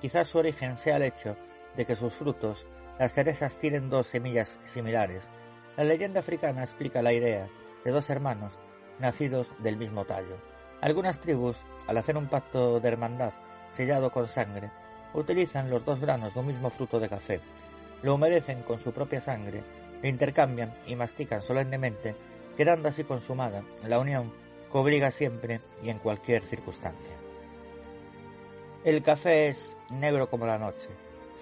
Quizás 0.01 0.29
su 0.29 0.37
origen 0.37 0.77
sea 0.77 0.95
el 0.95 1.03
hecho 1.03 1.35
de 1.75 1.85
que 1.85 1.95
sus 1.95 2.13
frutos, 2.13 2.65
las 2.97 3.13
cerezas, 3.13 3.57
tienen 3.57 3.89
dos 3.89 4.07
semillas 4.07 4.59
similares. 4.63 5.27
La 5.75 5.83
leyenda 5.83 6.21
africana 6.21 6.63
explica 6.63 7.01
la 7.01 7.13
idea 7.13 7.49
de 7.83 7.91
dos 7.91 8.09
hermanos 8.09 8.53
nacidos 8.99 9.51
del 9.59 9.77
mismo 9.77 10.05
tallo. 10.05 10.37
Algunas 10.81 11.19
tribus, 11.19 11.57
al 11.87 11.97
hacer 11.97 12.15
un 12.15 12.27
pacto 12.27 12.79
de 12.79 12.87
hermandad 12.87 13.33
sellado 13.71 14.09
con 14.11 14.27
sangre, 14.27 14.71
utilizan 15.13 15.69
los 15.69 15.83
dos 15.83 15.99
granos 15.99 16.33
de 16.33 16.39
un 16.39 16.47
mismo 16.47 16.69
fruto 16.69 16.99
de 16.99 17.09
café, 17.09 17.41
lo 18.01 18.15
humedecen 18.15 18.63
con 18.63 18.79
su 18.79 18.93
propia 18.93 19.19
sangre, 19.19 19.63
lo 20.01 20.07
intercambian 20.07 20.73
y 20.85 20.95
mastican 20.95 21.41
solemnemente, 21.41 22.15
quedando 22.55 22.87
así 22.87 23.03
consumada 23.03 23.63
la 23.83 23.99
unión 23.99 24.31
que 24.71 25.11
siempre 25.11 25.59
y 25.83 25.89
en 25.89 25.99
cualquier 25.99 26.41
circunstancia. 26.43 27.17
El 28.83 29.03
café 29.03 29.49
es 29.49 29.77
negro 29.89 30.29
como 30.29 30.45
la 30.45 30.57
noche, 30.57 30.87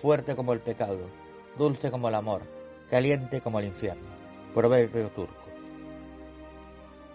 fuerte 0.01 0.35
como 0.35 0.53
el 0.53 0.59
pecado, 0.59 1.07
dulce 1.57 1.91
como 1.91 2.09
el 2.09 2.15
amor, 2.15 2.41
caliente 2.89 3.41
como 3.41 3.59
el 3.59 3.67
infierno. 3.67 4.17
Proverbio 4.53 5.09
turco. 5.09 5.35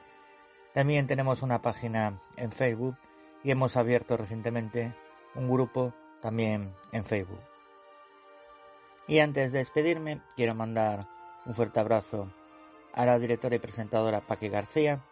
También 0.71 1.07
tenemos 1.07 1.41
una 1.41 1.63
página 1.63 2.19
en 2.37 2.51
Facebook 2.51 2.95
y 3.43 3.49
hemos 3.49 3.75
abierto 3.77 4.15
recientemente 4.15 4.93
un 5.33 5.49
grupo 5.49 5.91
también 6.21 6.75
en 6.91 7.03
Facebook. 7.03 7.41
Y 9.07 9.19
antes 9.19 9.51
de 9.51 9.57
despedirme, 9.57 10.21
quiero 10.35 10.53
mandar 10.53 11.07
un 11.47 11.55
fuerte 11.55 11.79
abrazo 11.79 12.31
a 12.93 13.07
la 13.07 13.17
directora 13.17 13.55
y 13.55 13.59
presentadora 13.59 14.21
Paqui 14.21 14.49
García, 14.49 15.03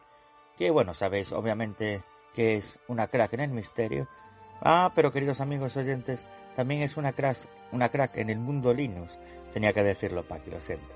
que 0.55 0.69
bueno, 0.69 0.93
sabéis 0.93 1.31
obviamente 1.31 2.03
que 2.35 2.57
es 2.57 2.77
una 2.88 3.07
crack 3.07 3.34
en 3.34 3.39
el 3.39 3.51
misterio. 3.51 4.07
Ah, 4.61 4.91
pero 4.93 5.11
queridos 5.11 5.41
amigos 5.41 5.75
oyentes, 5.75 6.27
también 6.55 6.81
es 6.81 6.95
una 6.95 7.13
crack, 7.13 7.38
una 7.71 7.89
crack 7.89 8.17
en 8.17 8.29
el 8.29 8.39
mundo 8.39 8.73
Linux. 8.73 9.17
Tenía 9.51 9.73
que 9.73 9.83
decirlo, 9.83 10.23
Paqui, 10.23 10.51
lo 10.51 10.61
siento. 10.61 10.95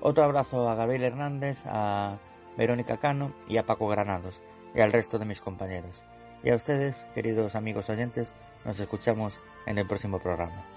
Otro 0.00 0.24
abrazo 0.24 0.68
a 0.68 0.74
Gabriel 0.74 1.04
Hernández, 1.04 1.58
a 1.66 2.18
Verónica 2.56 2.98
Cano 2.98 3.32
y 3.48 3.56
a 3.56 3.66
Paco 3.66 3.88
Granados 3.88 4.40
y 4.74 4.80
al 4.80 4.92
resto 4.92 5.18
de 5.18 5.24
mis 5.24 5.40
compañeros. 5.40 6.02
Y 6.44 6.50
a 6.50 6.56
ustedes, 6.56 7.06
queridos 7.14 7.56
amigos 7.56 7.90
oyentes, 7.90 8.28
nos 8.64 8.78
escuchamos 8.78 9.40
en 9.66 9.78
el 9.78 9.86
próximo 9.86 10.20
programa. 10.20 10.75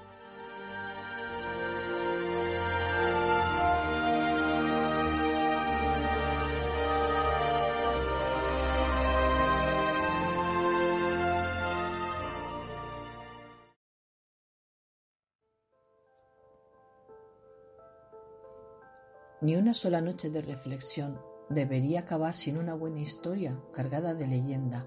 Ni 19.50 19.56
una 19.56 19.74
sola 19.74 20.00
noche 20.00 20.30
de 20.30 20.44
reflexión 20.44 21.20
debería 21.50 22.02
acabar 22.02 22.36
sin 22.36 22.56
una 22.56 22.76
buena 22.76 23.00
historia 23.00 23.60
cargada 23.74 24.14
de 24.14 24.28
leyenda, 24.28 24.86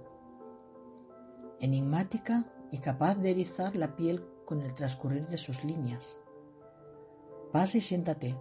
enigmática 1.58 2.46
y 2.70 2.78
capaz 2.78 3.16
de 3.16 3.32
erizar 3.32 3.74
la 3.74 3.96
piel 3.96 4.24
con 4.44 4.62
el 4.62 4.72
transcurrir 4.72 5.26
de 5.26 5.36
sus 5.36 5.64
líneas. 5.64 6.16
Pasa 7.50 7.78
y 7.78 7.80
siéntate. 7.80 8.38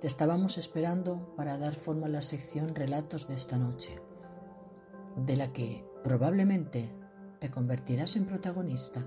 Te 0.00 0.06
estábamos 0.06 0.56
esperando 0.56 1.34
para 1.34 1.58
dar 1.58 1.74
forma 1.74 2.06
a 2.06 2.10
la 2.10 2.22
sección 2.22 2.72
Relatos 2.76 3.26
de 3.26 3.34
esta 3.34 3.56
noche, 3.56 4.00
de 5.16 5.36
la 5.36 5.52
que 5.52 5.84
probablemente 6.04 6.94
te 7.40 7.50
convertirás 7.50 8.14
en 8.14 8.26
protagonista. 8.26 9.04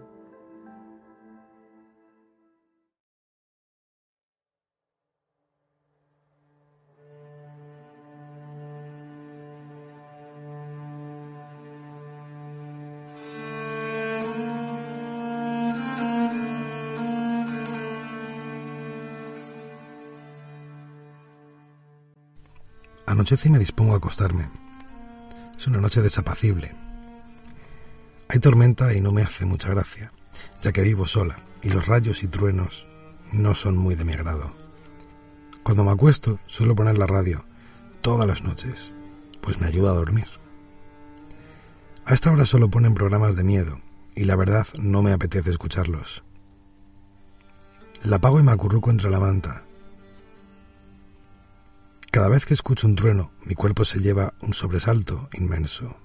Anochece 23.20 23.50
y 23.50 23.52
me 23.52 23.60
dispongo 23.60 23.92
a 23.96 23.98
acostarme. 23.98 24.50
Es 25.58 25.68
una 25.68 25.82
noche 25.82 26.02
desapacible. 26.02 26.74
Hay 28.30 28.40
tormenta 28.40 28.94
y 28.94 29.02
no 29.02 29.12
me 29.12 29.24
hace 29.24 29.44
mucha 29.44 29.68
gracia, 29.68 30.14
ya 30.62 30.72
que 30.72 30.84
vivo 30.84 31.06
sola 31.06 31.36
y 31.62 31.68
los 31.68 31.86
rayos 31.86 32.24
y 32.24 32.30
truenos 32.30 32.88
no 33.34 33.56
son 33.56 33.76
muy 33.76 33.96
de 33.96 34.06
mi 34.06 34.14
agrado. 34.14 34.56
Cuando 35.64 35.84
me 35.84 35.92
acuesto 35.92 36.40
suelo 36.46 36.76
poner 36.76 36.98
la 36.98 37.08
radio 37.08 37.44
todas 38.00 38.26
las 38.26 38.42
noches, 38.42 38.94
pues 39.42 39.60
me 39.60 39.68
ayuda 39.68 39.92
a 39.92 39.96
dormir. 39.96 40.28
A 42.06 42.14
esta 42.14 42.32
hora 42.32 42.46
solo 42.46 42.70
ponen 42.70 42.94
programas 42.94 43.36
de 43.36 43.44
miedo 43.44 43.82
y 44.16 44.24
la 44.24 44.38
verdad 44.38 44.66
no 44.78 45.04
me 45.04 45.12
apetece 45.12 45.50
escucharlos. 45.50 46.24
La 48.02 48.16
apago 48.16 48.40
y 48.40 48.44
me 48.44 48.54
acurruco 48.54 48.92
entre 48.92 49.10
la 49.10 49.20
manta, 49.20 49.66
cada 52.12 52.30
vez 52.30 52.46
que 52.46 52.54
escucho 52.54 52.88
un 52.88 52.96
trueno, 52.96 53.32
mi 53.46 53.56
cuerpo 53.56 53.86
se 53.86 54.00
lleva 54.00 54.34
un 54.42 54.54
sobresalto 54.54 55.30
inmenso. 55.34 55.96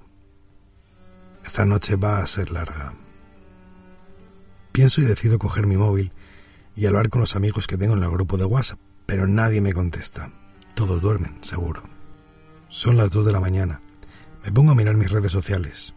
Esta 1.44 1.64
noche 1.64 1.96
va 1.96 2.20
a 2.20 2.26
ser 2.26 2.50
larga. 2.50 2.94
Pienso 4.72 5.00
y 5.00 5.04
decido 5.04 5.38
coger 5.38 5.66
mi 5.66 5.76
móvil 5.76 6.12
y 6.74 6.86
hablar 6.86 7.08
con 7.08 7.20
los 7.20 7.36
amigos 7.36 7.66
que 7.66 7.78
tengo 7.78 7.94
en 7.94 8.02
el 8.02 8.10
grupo 8.10 8.36
de 8.36 8.44
WhatsApp, 8.44 8.80
pero 9.06 9.26
nadie 9.26 9.60
me 9.60 9.72
contesta. 9.72 10.30
Todos 10.74 11.00
duermen, 11.00 11.42
seguro. 11.42 11.82
Son 12.68 12.96
las 12.96 13.10
dos 13.10 13.24
de 13.24 13.32
la 13.32 13.40
mañana. 13.40 13.80
Me 14.44 14.52
pongo 14.52 14.72
a 14.72 14.74
mirar 14.74 14.96
mis 14.96 15.10
redes 15.10 15.32
sociales, 15.32 15.94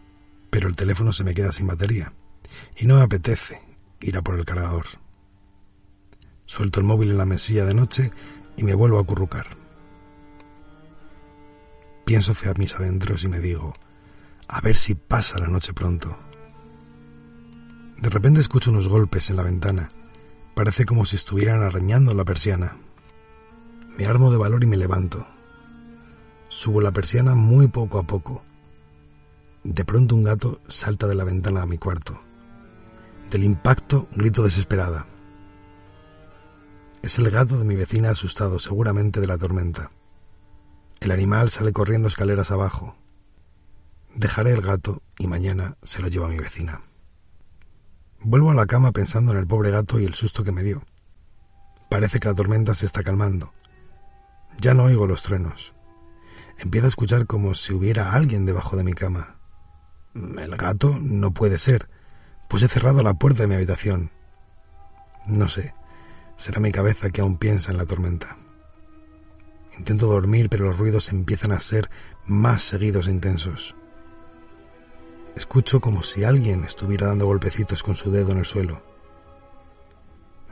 pero 0.48 0.68
el 0.68 0.76
teléfono 0.76 1.12
se 1.12 1.24
me 1.24 1.34
queda 1.34 1.52
sin 1.52 1.66
batería 1.66 2.12
y 2.76 2.86
no 2.86 2.94
me 2.94 3.02
apetece 3.02 3.60
ir 4.00 4.16
a 4.16 4.22
por 4.22 4.38
el 4.38 4.44
cargador. 4.44 4.86
Suelto 6.46 6.80
el 6.80 6.86
móvil 6.86 7.10
en 7.10 7.18
la 7.18 7.26
mesilla 7.26 7.66
de 7.66 7.74
noche 7.74 8.10
y 8.56 8.62
me 8.62 8.74
vuelvo 8.74 8.98
a 8.98 9.02
acurrucar. 9.02 9.57
Pienso 12.08 12.32
hacia 12.32 12.54
mis 12.54 12.74
adentros 12.74 13.22
y 13.24 13.28
me 13.28 13.38
digo, 13.38 13.74
a 14.48 14.62
ver 14.62 14.76
si 14.76 14.94
pasa 14.94 15.38
la 15.38 15.48
noche 15.48 15.74
pronto. 15.74 16.18
De 17.98 18.08
repente 18.08 18.40
escucho 18.40 18.70
unos 18.70 18.88
golpes 18.88 19.28
en 19.28 19.36
la 19.36 19.42
ventana. 19.42 19.92
Parece 20.54 20.86
como 20.86 21.04
si 21.04 21.16
estuvieran 21.16 21.62
arañando 21.62 22.14
la 22.14 22.24
persiana. 22.24 22.78
Me 23.98 24.06
armo 24.06 24.30
de 24.30 24.38
valor 24.38 24.64
y 24.64 24.66
me 24.66 24.78
levanto. 24.78 25.26
Subo 26.48 26.80
la 26.80 26.92
persiana 26.92 27.34
muy 27.34 27.68
poco 27.68 27.98
a 27.98 28.06
poco. 28.06 28.42
De 29.62 29.84
pronto 29.84 30.14
un 30.14 30.22
gato 30.22 30.62
salta 30.66 31.08
de 31.08 31.14
la 31.14 31.24
ventana 31.24 31.60
a 31.60 31.66
mi 31.66 31.76
cuarto. 31.76 32.22
Del 33.30 33.44
impacto 33.44 34.08
grito 34.12 34.42
desesperada. 34.42 35.06
Es 37.02 37.18
el 37.18 37.28
gato 37.28 37.58
de 37.58 37.66
mi 37.66 37.76
vecina 37.76 38.08
asustado 38.08 38.58
seguramente 38.58 39.20
de 39.20 39.26
la 39.26 39.36
tormenta. 39.36 39.90
El 41.00 41.12
animal 41.12 41.50
sale 41.50 41.72
corriendo 41.72 42.08
escaleras 42.08 42.50
abajo. 42.50 42.96
Dejaré 44.14 44.52
el 44.52 44.62
gato 44.62 45.02
y 45.18 45.26
mañana 45.28 45.76
se 45.82 46.02
lo 46.02 46.08
llevo 46.08 46.24
a 46.26 46.28
mi 46.28 46.38
vecina. 46.38 46.82
Vuelvo 48.20 48.50
a 48.50 48.54
la 48.54 48.66
cama 48.66 48.90
pensando 48.90 49.30
en 49.32 49.38
el 49.38 49.46
pobre 49.46 49.70
gato 49.70 50.00
y 50.00 50.04
el 50.04 50.14
susto 50.14 50.42
que 50.42 50.50
me 50.50 50.64
dio. 50.64 50.82
Parece 51.88 52.18
que 52.18 52.28
la 52.28 52.34
tormenta 52.34 52.74
se 52.74 52.84
está 52.84 53.04
calmando. 53.04 53.52
Ya 54.60 54.74
no 54.74 54.84
oigo 54.84 55.06
los 55.06 55.22
truenos. 55.22 55.72
Empiezo 56.58 56.86
a 56.86 56.88
escuchar 56.88 57.26
como 57.26 57.54
si 57.54 57.72
hubiera 57.72 58.12
alguien 58.12 58.44
debajo 58.44 58.76
de 58.76 58.82
mi 58.82 58.92
cama. 58.92 59.36
El 60.14 60.56
gato 60.56 60.98
no 61.00 61.32
puede 61.32 61.58
ser, 61.58 61.88
pues 62.48 62.64
he 62.64 62.68
cerrado 62.68 63.04
la 63.04 63.14
puerta 63.14 63.42
de 63.42 63.48
mi 63.48 63.54
habitación. 63.54 64.10
No 65.26 65.46
sé, 65.48 65.72
será 66.36 66.58
mi 66.58 66.72
cabeza 66.72 67.10
que 67.10 67.20
aún 67.20 67.38
piensa 67.38 67.70
en 67.70 67.78
la 67.78 67.86
tormenta. 67.86 68.36
Intento 69.78 70.06
dormir, 70.06 70.48
pero 70.48 70.66
los 70.66 70.78
ruidos 70.78 71.10
empiezan 71.10 71.52
a 71.52 71.60
ser 71.60 71.88
más 72.26 72.62
seguidos 72.62 73.06
e 73.06 73.12
intensos. 73.12 73.74
Escucho 75.36 75.80
como 75.80 76.02
si 76.02 76.24
alguien 76.24 76.64
estuviera 76.64 77.06
dando 77.06 77.26
golpecitos 77.26 77.82
con 77.82 77.94
su 77.94 78.10
dedo 78.10 78.32
en 78.32 78.38
el 78.38 78.44
suelo. 78.44 78.82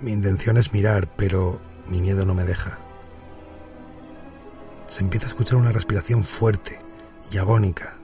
Mi 0.01 0.13
intención 0.13 0.57
es 0.59 0.73
mirar, 0.73 1.17
pero 1.17 1.61
mi 1.89 2.01
miedo 2.01 2.25
no 2.25 2.35
me 2.35 2.45
deja. 2.45 2.79
Se 4.87 5.03
empieza 5.03 5.27
a 5.27 5.31
escuchar 5.31 5.59
una 5.59 5.73
respiración 5.73 6.23
fuerte 6.23 6.79
y 7.33 7.39
agónica. 7.39 7.99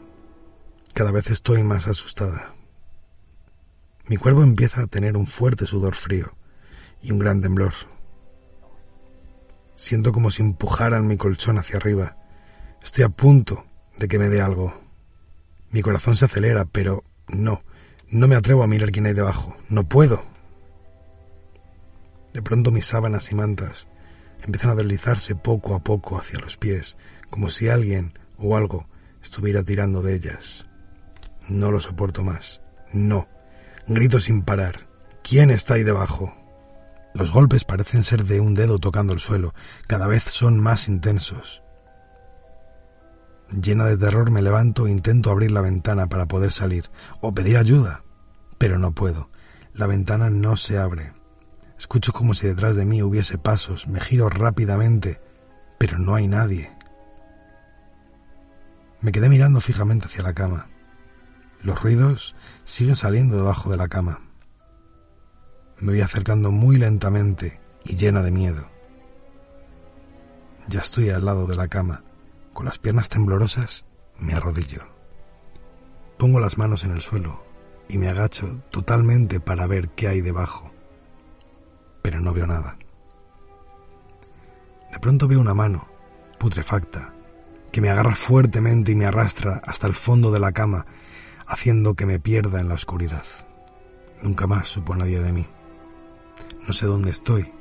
Cada 0.93 1.13
vez 1.13 1.31
estoy 1.31 1.63
más 1.63 1.87
asustada. 1.87 2.55
Mi 4.09 4.17
cuerpo 4.17 4.43
empieza 4.43 4.83
a 4.83 4.87
tener 4.89 5.17
un 5.17 5.29
fuerte 5.29 5.67
sudor 5.67 5.95
frío 5.95 6.35
y 7.01 7.13
un 7.13 7.21
gran 7.21 7.41
temblor. 7.41 7.92
Siento 9.83 10.13
como 10.13 10.31
si 10.31 10.43
empujaran 10.43 11.09
mi 11.09 11.17
colchón 11.17 11.59
hacia 11.59 11.79
arriba. 11.79 12.17
Estoy 12.85 13.03
a 13.03 13.09
punto 13.09 13.67
de 13.99 14.07
que 14.07 14.17
me 14.17 14.29
dé 14.29 14.41
algo. 14.41 14.81
Mi 15.73 15.83
corazón 15.83 16.15
se 16.15 16.25
acelera, 16.25 16.67
pero 16.67 17.03
no, 17.27 17.63
no 18.09 18.29
me 18.29 18.37
atrevo 18.37 18.63
a 18.63 18.69
mirar 18.69 18.93
quién 18.93 19.07
hay 19.07 19.13
debajo. 19.13 19.57
No 19.69 19.83
puedo. 19.83 20.23
De 22.33 22.43
pronto 22.43 22.71
mis 22.71 22.87
sábanas 22.87 23.33
y 23.33 23.35
mantas 23.35 23.89
empiezan 24.45 24.71
a 24.71 24.77
deslizarse 24.77 25.35
poco 25.35 25.75
a 25.75 25.83
poco 25.83 26.17
hacia 26.17 26.39
los 26.39 26.57
pies, 26.57 26.97
como 27.29 27.51
si 27.51 27.67
alguien 27.67 28.17
o 28.39 28.57
algo 28.57 28.87
estuviera 29.21 29.65
tirando 29.65 30.01
de 30.01 30.15
ellas. 30.15 30.65
No 31.49 31.73
lo 31.73 31.81
soporto 31.81 32.23
más. 32.23 32.61
No. 32.93 33.27
Grito 33.89 34.21
sin 34.21 34.43
parar. 34.43 34.87
¿Quién 35.25 35.51
está 35.51 35.75
ahí 35.75 35.83
debajo? 35.83 36.37
Los 37.15 37.31
golpes 37.31 37.65
parecen 37.65 38.03
ser 38.03 38.25
de 38.25 38.41
un 38.41 38.55
dedo 38.55 38.79
tocando 38.79 39.13
el 39.13 39.21
suelo, 39.21 39.55
cada 39.87 40.07
vez 40.07 40.25
son 40.25 40.59
más 40.59 40.89
intensos. 40.89 41.63
Llena 43.51 43.85
de 43.85 43.99
terror 43.99 44.31
me 44.31 44.41
levanto 44.41 44.87
e 44.87 44.91
intento 44.91 45.31
abrir 45.31 45.51
la 45.51 45.61
ventana 45.61 46.07
para 46.07 46.27
poder 46.27 46.53
salir 46.53 46.91
o 47.21 47.35
pedir 47.35 47.59
ayuda, 47.59 48.03
pero 48.57 48.79
no 48.79 48.93
puedo. 48.93 49.29
La 49.75 49.87
ventana 49.87 50.31
no 50.31 50.57
se 50.57 50.79
abre. 50.79 51.13
Escucho 51.79 52.13
como 52.13 52.33
si 52.33 52.47
detrás 52.47 52.77
de 52.77 52.87
mí 52.87 53.03
hubiese 53.03 53.37
pasos, 53.37 53.89
me 53.89 54.01
giro 54.01 54.31
rápidamente, 54.31 55.21
pero 55.79 55.99
no 55.99 56.15
hay 56.15 56.29
nadie. 56.29 56.73
Me 59.01 59.13
quedé 59.13 59.29
mirando 59.29 59.61
fijamente 59.61 60.07
hacia 60.07 60.23
la 60.23 60.33
cama. 60.33 60.67
Los 61.61 61.83
ruidos 61.83 62.35
siguen 62.65 62.97
saliendo 62.97 63.37
debajo 63.37 63.71
de 63.71 63.77
la 63.77 63.89
cama. 63.89 64.32
Me 65.83 65.91
voy 65.91 66.01
acercando 66.01 66.53
muy 66.53 66.77
lentamente 66.77 67.61
y 67.83 67.97
llena 67.97 68.23
de 68.23 68.31
miedo. 68.31 68.71
Ya 70.69 70.79
estoy 70.79 71.11
al 71.11 71.25
lado 71.25 71.49
de 71.49 71.57
la 71.57 71.67
cama. 71.67 72.05
Con 72.53 72.67
las 72.67 72.79
piernas 72.79 73.09
temblorosas, 73.09 73.85
me 74.17 74.33
arrodillo. 74.33 74.83
Pongo 76.19 76.39
las 76.39 76.57
manos 76.57 76.85
en 76.85 76.93
el 76.93 77.01
suelo 77.01 77.45
y 77.89 77.99
me 77.99 78.09
agacho 78.09 78.63
totalmente 78.71 79.41
para 79.41 79.67
ver 79.67 79.89
qué 79.89 80.07
hay 80.07 80.21
debajo. 80.21 80.71
Pero 82.01 82.21
no 82.21 82.33
veo 82.33 82.47
nada. 82.47 82.79
De 84.93 85.01
pronto 85.01 85.27
veo 85.27 85.41
una 85.41 85.53
mano, 85.53 85.89
putrefacta, 86.39 87.13
que 87.73 87.81
me 87.81 87.91
agarra 87.91 88.15
fuertemente 88.15 88.93
y 88.93 88.95
me 88.95 89.07
arrastra 89.07 89.61
hasta 89.65 89.89
el 89.89 89.95
fondo 89.95 90.31
de 90.31 90.39
la 90.39 90.53
cama, 90.53 90.87
haciendo 91.45 91.95
que 91.95 92.07
me 92.07 92.21
pierda 92.21 92.61
en 92.61 92.69
la 92.69 92.75
oscuridad. 92.75 93.25
Nunca 94.23 94.47
más 94.47 94.69
supo 94.69 94.95
nadie 94.95 95.21
de 95.21 95.33
mí. 95.33 95.49
No 96.67 96.73
sé 96.73 96.87
dónde 96.87 97.11
estoy. 97.11 97.53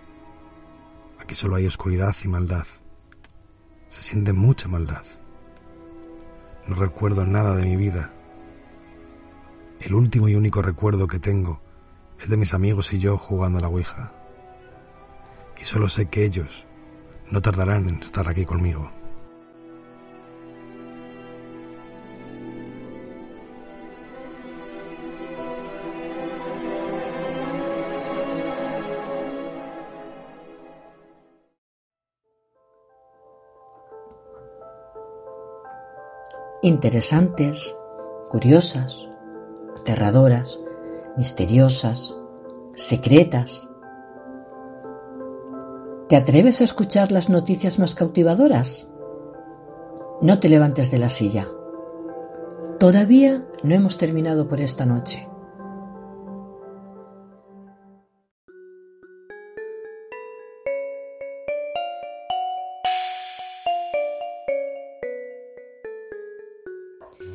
Aquí 1.19 1.33
solo 1.33 1.55
hay 1.55 1.65
oscuridad 1.65 2.15
y 2.23 2.27
maldad. 2.27 2.67
Se 3.89 4.01
siente 4.01 4.31
mucha 4.31 4.67
maldad. 4.67 5.03
No 6.67 6.75
recuerdo 6.75 7.25
nada 7.25 7.55
de 7.55 7.65
mi 7.65 7.75
vida. 7.75 8.13
El 9.79 9.95
último 9.95 10.29
y 10.29 10.35
único 10.35 10.61
recuerdo 10.61 11.07
que 11.07 11.19
tengo 11.19 11.61
es 12.19 12.29
de 12.29 12.37
mis 12.37 12.53
amigos 12.53 12.93
y 12.93 12.99
yo 12.99 13.17
jugando 13.17 13.57
a 13.57 13.61
la 13.61 13.69
Ouija. 13.69 14.13
Y 15.59 15.63
solo 15.63 15.89
sé 15.89 16.07
que 16.07 16.23
ellos 16.23 16.67
no 17.31 17.41
tardarán 17.41 17.89
en 17.89 18.01
estar 18.01 18.27
aquí 18.27 18.45
conmigo. 18.45 19.00
Interesantes, 36.61 37.75
curiosas, 38.29 39.09
aterradoras, 39.79 40.59
misteriosas, 41.17 42.15
secretas. 42.75 43.67
¿Te 46.07 46.15
atreves 46.15 46.61
a 46.61 46.65
escuchar 46.65 47.11
las 47.11 47.29
noticias 47.29 47.79
más 47.79 47.95
cautivadoras? 47.95 48.87
No 50.21 50.39
te 50.39 50.49
levantes 50.49 50.91
de 50.91 50.99
la 50.99 51.09
silla. 51.09 51.47
Todavía 52.79 53.45
no 53.63 53.73
hemos 53.73 53.97
terminado 53.97 54.47
por 54.47 54.61
esta 54.61 54.85
noche. 54.85 55.30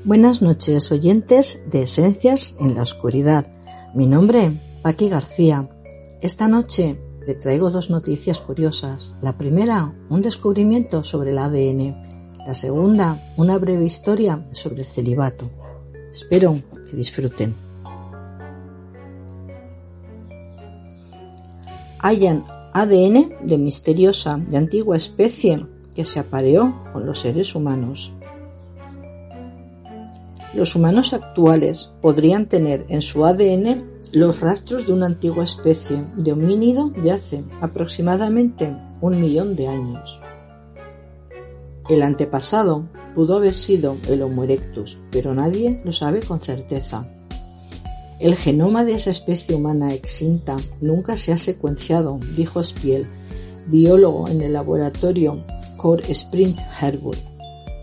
Buenas 0.07 0.41
noches, 0.41 0.93
oyentes 0.93 1.61
de 1.69 1.83
Esencias 1.83 2.55
en 2.61 2.77
la 2.77 2.83
Oscuridad. 2.83 3.49
Mi 3.93 4.07
nombre, 4.07 4.53
Paqui 4.81 5.09
García. 5.09 5.69
Esta 6.23 6.47
noche 6.47 6.97
le 7.27 7.35
traigo 7.35 7.73
dos 7.73 7.91
noticias 7.91 8.41
curiosas. 8.41 9.17
La 9.21 9.37
primera, 9.37 9.97
un 10.09 10.23
descubrimiento 10.23 11.03
sobre 11.03 11.33
el 11.33 11.39
ADN. 11.39 12.37
La 12.47 12.55
segunda, 12.55 13.35
una 13.37 13.59
breve 13.59 13.85
historia 13.85 14.47
sobre 14.53 14.83
el 14.83 14.87
celibato. 14.87 15.51
Espero 16.13 16.55
que 16.89 16.97
disfruten. 16.97 17.57
Hayan 21.99 22.45
ADN 22.75 23.45
de 23.45 23.59
misteriosa, 23.59 24.37
de 24.37 24.57
antigua 24.57 24.97
especie 24.97 25.67
que 25.97 26.05
se 26.05 26.21
apareó 26.21 26.85
con 26.93 27.07
los 27.07 27.19
seres 27.19 27.57
humanos. 27.57 28.16
Los 30.57 30.75
humanos 30.75 31.13
actuales 31.13 31.91
podrían 32.01 32.49
tener 32.49 32.87
en 32.89 33.03
su 33.03 33.27
ADN 33.27 33.85
los 34.13 34.41
rastros 34.41 34.87
de 34.87 34.95
una 34.95 35.05
antigua 35.05 35.45
especie 35.45 36.03
de 36.17 36.33
homínido 36.33 36.89
de 36.89 37.13
hace 37.13 37.45
aproximadamente 37.61 38.75
un 39.03 39.21
millón 39.21 39.55
de 39.55 39.69
años. 39.69 40.19
El 41.91 42.01
antepasado 42.01 42.89
pudo 43.15 43.37
haber 43.37 43.53
sido 43.53 43.99
el 44.09 44.23
Homo 44.23 44.45
erectus, 44.45 44.97
pero 45.11 45.35
nadie 45.35 45.83
lo 45.85 45.93
sabe 45.93 46.21
con 46.21 46.41
certeza. 46.41 47.07
El 48.19 48.35
genoma 48.35 48.87
de 48.87 48.95
esa 48.95 49.11
especie 49.11 49.55
humana 49.55 49.93
extinta 49.93 50.57
nunca 50.81 51.19
se 51.19 51.35
ha 51.35 51.39
secuenciado, 51.39 52.19
dijo 52.35 52.63
Spiel, 52.63 53.07
biólogo 53.67 54.27
en 54.29 54.41
el 54.41 54.55
laboratorio 54.55 55.45
Core 55.77 56.11
Spring 56.13 56.57
Herbert 56.81 57.36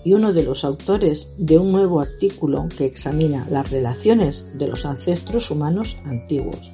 y 0.04 0.14
uno 0.14 0.34
de 0.34 0.44
los 0.44 0.66
autores 0.66 1.30
de 1.38 1.58
un 1.58 1.72
nuevo 1.72 2.02
artículo 2.02 2.68
que 2.76 2.86
examina 2.86 3.48
las 3.50 3.72
relaciones 3.72 4.48
de 4.54 4.68
los 4.68 4.86
ancestros 4.86 5.50
humanos 5.52 5.98
antiguos. 6.06 6.72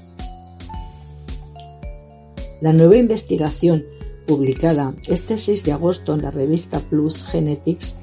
La 2.61 2.73
nueva 2.73 2.97
investigación 2.97 3.85
publicada 4.27 4.93
este 5.07 5.37
6 5.37 5.63
de 5.63 5.71
agosto 5.71 6.13
en 6.13 6.21
la 6.21 6.31
revista 6.31 6.79
Plus 6.79 7.23
Genetics 7.23 7.95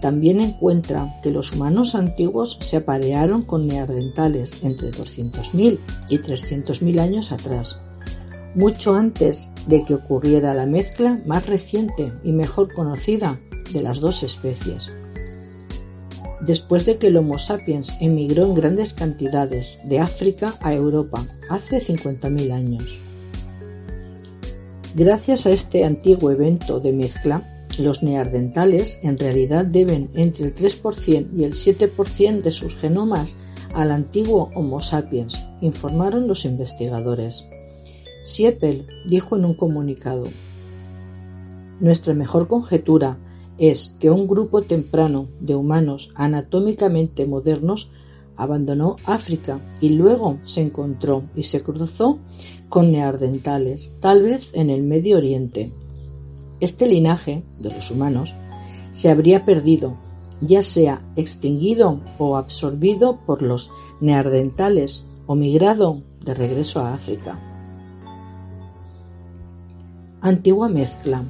también 0.00 0.40
encuentra 0.40 1.20
que 1.22 1.30
los 1.30 1.52
humanos 1.52 1.94
antiguos 1.94 2.58
se 2.60 2.78
aparearon 2.78 3.42
con 3.42 3.66
neandertales 3.66 4.64
entre 4.64 4.90
200.000 4.90 5.78
y 6.08 6.18
300.000 6.18 7.00
años 7.00 7.32
atrás, 7.32 7.78
mucho 8.54 8.94
antes 8.94 9.50
de 9.66 9.84
que 9.84 9.94
ocurriera 9.94 10.54
la 10.54 10.66
mezcla 10.66 11.20
más 11.26 11.46
reciente 11.46 12.12
y 12.24 12.32
mejor 12.32 12.72
conocida 12.72 13.38
de 13.72 13.82
las 13.82 14.00
dos 14.00 14.22
especies. 14.22 14.90
Después 16.40 16.86
de 16.86 16.96
que 16.96 17.08
el 17.08 17.16
Homo 17.16 17.38
sapiens 17.38 17.94
emigró 18.00 18.44
en 18.44 18.54
grandes 18.54 18.94
cantidades 18.94 19.80
de 19.84 20.00
África 20.00 20.54
a 20.60 20.72
Europa 20.72 21.26
hace 21.48 21.80
50.000 21.80 22.52
años. 22.52 22.98
Gracias 24.94 25.46
a 25.46 25.50
este 25.50 25.84
antiguo 25.84 26.30
evento 26.30 26.80
de 26.80 26.92
mezcla, 26.92 27.66
los 27.78 28.02
neandertales 28.02 28.98
en 29.02 29.18
realidad 29.18 29.64
deben 29.64 30.10
entre 30.14 30.46
el 30.46 30.54
3% 30.54 31.28
y 31.36 31.44
el 31.44 31.54
7% 31.54 32.42
de 32.42 32.50
sus 32.50 32.74
genomas 32.74 33.36
al 33.74 33.92
antiguo 33.92 34.50
Homo 34.54 34.80
sapiens, 34.80 35.46
informaron 35.60 36.26
los 36.26 36.44
investigadores. 36.44 37.46
Siepel 38.22 38.86
dijo 39.06 39.36
en 39.36 39.44
un 39.44 39.54
comunicado: 39.54 40.26
Nuestra 41.78 42.14
mejor 42.14 42.48
conjetura 42.48 43.16
es 43.60 43.94
que 44.00 44.10
un 44.10 44.26
grupo 44.26 44.62
temprano 44.62 45.28
de 45.38 45.54
humanos 45.54 46.12
anatómicamente 46.16 47.26
modernos 47.26 47.90
abandonó 48.34 48.96
África 49.04 49.60
y 49.82 49.90
luego 49.90 50.38
se 50.44 50.62
encontró 50.62 51.24
y 51.36 51.42
se 51.42 51.62
cruzó 51.62 52.18
con 52.70 52.90
neandertales, 52.90 53.96
tal 54.00 54.22
vez 54.22 54.50
en 54.54 54.70
el 54.70 54.82
Medio 54.82 55.18
Oriente. 55.18 55.72
Este 56.58 56.88
linaje 56.88 57.42
de 57.58 57.70
los 57.70 57.90
humanos 57.90 58.34
se 58.92 59.10
habría 59.10 59.44
perdido, 59.44 59.98
ya 60.40 60.62
sea 60.62 61.02
extinguido 61.16 62.00
o 62.18 62.38
absorbido 62.38 63.18
por 63.26 63.42
los 63.42 63.70
neandertales 64.00 65.04
o 65.26 65.34
migrado 65.34 66.02
de 66.24 66.32
regreso 66.32 66.80
a 66.80 66.94
África. 66.94 67.38
Antigua 70.22 70.70
mezcla 70.70 71.24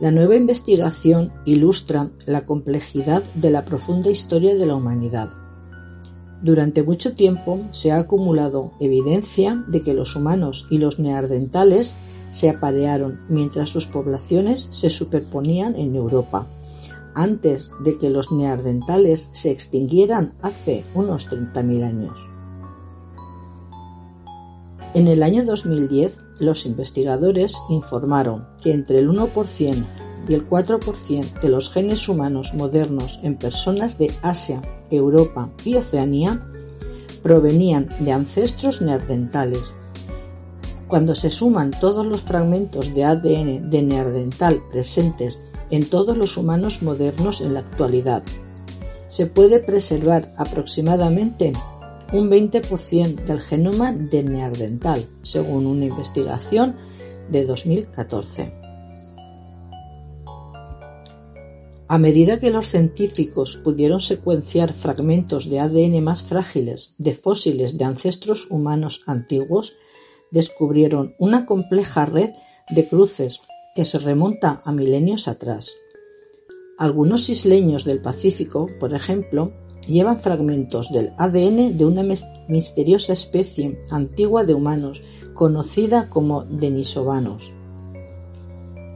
la 0.00 0.10
nueva 0.10 0.36
investigación 0.36 1.32
ilustra 1.44 2.10
la 2.26 2.46
complejidad 2.46 3.22
de 3.34 3.50
la 3.50 3.64
profunda 3.64 4.10
historia 4.10 4.54
de 4.54 4.66
la 4.66 4.74
humanidad. 4.74 5.30
Durante 6.42 6.82
mucho 6.82 7.14
tiempo 7.14 7.60
se 7.70 7.92
ha 7.92 7.98
acumulado 7.98 8.72
evidencia 8.80 9.64
de 9.68 9.82
que 9.82 9.94
los 9.94 10.14
humanos 10.16 10.66
y 10.70 10.78
los 10.78 10.98
neandertales 10.98 11.94
se 12.28 12.50
aparearon 12.50 13.20
mientras 13.28 13.68
sus 13.68 13.86
poblaciones 13.86 14.68
se 14.72 14.90
superponían 14.90 15.76
en 15.76 15.94
Europa, 15.94 16.48
antes 17.14 17.70
de 17.84 17.96
que 17.96 18.10
los 18.10 18.32
neandertales 18.32 19.28
se 19.32 19.52
extinguieran 19.52 20.34
hace 20.42 20.84
unos 20.94 21.30
30.000 21.30 21.84
años. 21.84 22.18
En 24.94 25.08
el 25.08 25.22
año 25.22 25.44
2010, 25.44 26.18
los 26.38 26.66
investigadores 26.66 27.60
informaron 27.68 28.46
que 28.60 28.72
entre 28.72 28.98
el 28.98 29.08
1% 29.08 29.86
y 30.28 30.34
el 30.34 30.48
4% 30.48 31.40
de 31.40 31.48
los 31.48 31.70
genes 31.70 32.08
humanos 32.08 32.54
modernos 32.54 33.20
en 33.22 33.36
personas 33.36 33.98
de 33.98 34.12
Asia, 34.22 34.62
Europa 34.90 35.50
y 35.64 35.76
Oceanía 35.76 36.46
provenían 37.22 37.88
de 38.00 38.12
ancestros 38.12 38.80
neandertales. 38.80 39.74
Cuando 40.88 41.14
se 41.14 41.30
suman 41.30 41.70
todos 41.72 42.06
los 42.06 42.22
fragmentos 42.22 42.94
de 42.94 43.04
ADN 43.04 43.70
de 43.70 43.82
neandertal 43.82 44.62
presentes 44.70 45.40
en 45.70 45.88
todos 45.88 46.16
los 46.16 46.36
humanos 46.36 46.82
modernos 46.82 47.40
en 47.40 47.54
la 47.54 47.60
actualidad, 47.60 48.22
se 49.08 49.26
puede 49.26 49.60
preservar 49.60 50.34
aproximadamente 50.36 51.52
un 52.14 52.30
20% 52.30 53.24
del 53.24 53.40
genoma 53.40 53.90
de 53.90 54.22
neandertal, 54.22 55.04
según 55.22 55.66
una 55.66 55.86
investigación 55.86 56.76
de 57.28 57.44
2014. 57.44 58.52
A 61.88 61.98
medida 61.98 62.38
que 62.38 62.52
los 62.52 62.68
científicos 62.68 63.60
pudieron 63.64 64.00
secuenciar 64.00 64.74
fragmentos 64.74 65.50
de 65.50 65.58
ADN 65.58 66.04
más 66.04 66.22
frágiles 66.22 66.94
de 66.98 67.14
fósiles 67.14 67.78
de 67.78 67.84
ancestros 67.84 68.48
humanos 68.48 69.02
antiguos, 69.06 69.74
descubrieron 70.30 71.16
una 71.18 71.46
compleja 71.46 72.06
red 72.06 72.30
de 72.70 72.88
cruces 72.88 73.40
que 73.74 73.84
se 73.84 73.98
remonta 73.98 74.62
a 74.64 74.70
milenios 74.70 75.26
atrás. 75.26 75.72
Algunos 76.78 77.28
isleños 77.28 77.84
del 77.84 78.00
Pacífico, 78.00 78.70
por 78.78 78.94
ejemplo, 78.94 79.52
llevan 79.86 80.20
fragmentos 80.20 80.92
del 80.92 81.12
ADN 81.18 81.76
de 81.76 81.84
una 81.84 82.02
misteriosa 82.48 83.12
especie 83.12 83.78
antigua 83.90 84.44
de 84.44 84.54
humanos 84.54 85.02
conocida 85.34 86.08
como 86.08 86.44
denisovanos. 86.44 87.52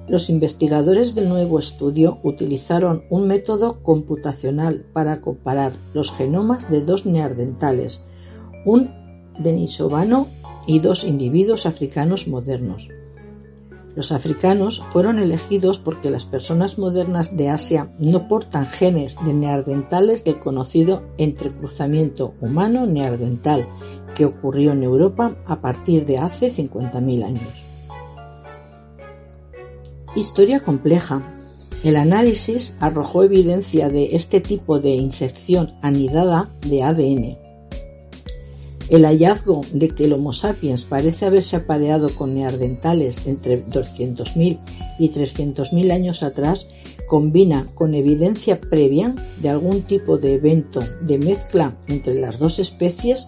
Los 0.09 0.31
investigadores 0.31 1.15
del 1.15 1.28
nuevo 1.28 1.59
estudio 1.59 2.19
utilizaron 2.23 3.05
un 3.10 3.27
método 3.27 3.82
computacional 3.82 4.86
para 4.94 5.20
comparar 5.20 5.74
los 5.93 6.12
genomas 6.12 6.70
de 6.70 6.81
dos 6.81 7.05
neandertales, 7.05 8.02
un 8.65 8.90
denisovano 9.39 10.28
y 10.66 10.78
dos 10.78 11.05
individuos 11.05 11.66
africanos 11.66 12.27
modernos. 12.27 12.89
Los 13.98 14.12
africanos 14.12 14.80
fueron 14.90 15.18
elegidos 15.18 15.80
porque 15.80 16.08
las 16.08 16.24
personas 16.24 16.78
modernas 16.78 17.36
de 17.36 17.48
Asia 17.48 17.90
no 17.98 18.28
portan 18.28 18.66
genes 18.66 19.16
de 19.24 19.34
neandertales 19.34 20.22
del 20.22 20.38
conocido 20.38 21.02
entrecruzamiento 21.18 22.34
humano-neandertal 22.40 23.66
que 24.14 24.24
ocurrió 24.24 24.70
en 24.70 24.84
Europa 24.84 25.36
a 25.46 25.60
partir 25.60 26.06
de 26.06 26.18
hace 26.18 26.52
50.000 26.52 27.24
años. 27.24 27.64
Historia 30.14 30.60
compleja. 30.60 31.34
El 31.82 31.96
análisis 31.96 32.76
arrojó 32.78 33.24
evidencia 33.24 33.88
de 33.88 34.10
este 34.12 34.40
tipo 34.40 34.78
de 34.78 34.90
inserción 34.90 35.74
anidada 35.82 36.54
de 36.60 36.84
ADN. 36.84 37.47
El 38.90 39.05
hallazgo 39.05 39.60
de 39.73 39.90
que 39.90 40.05
el 40.05 40.15
Homo 40.15 40.32
sapiens 40.32 40.85
parece 40.85 41.27
haberse 41.27 41.56
apareado 41.56 42.09
con 42.09 42.35
neandertales 42.35 43.27
entre 43.27 43.66
200.000 43.66 44.59
y 44.98 45.10
300.000 45.10 45.93
años 45.93 46.23
atrás 46.23 46.66
combina 47.06 47.69
con 47.74 47.94
evidencia 47.94 48.60
previa 48.60 49.15
de 49.43 49.51
algún 49.51 49.82
tipo 49.82 50.16
de 50.16 50.35
evento 50.35 50.81
de 51.02 51.19
mezcla 51.19 51.77
entre 51.86 52.15
las 52.19 52.39
dos 52.39 52.59
especies 52.59 53.27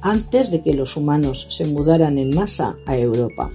antes 0.00 0.50
de 0.50 0.62
que 0.62 0.74
los 0.74 0.96
humanos 0.96 1.46
se 1.50 1.64
mudaran 1.64 2.18
en 2.18 2.34
masa 2.34 2.76
a 2.86 2.96
Europa. 2.96 3.50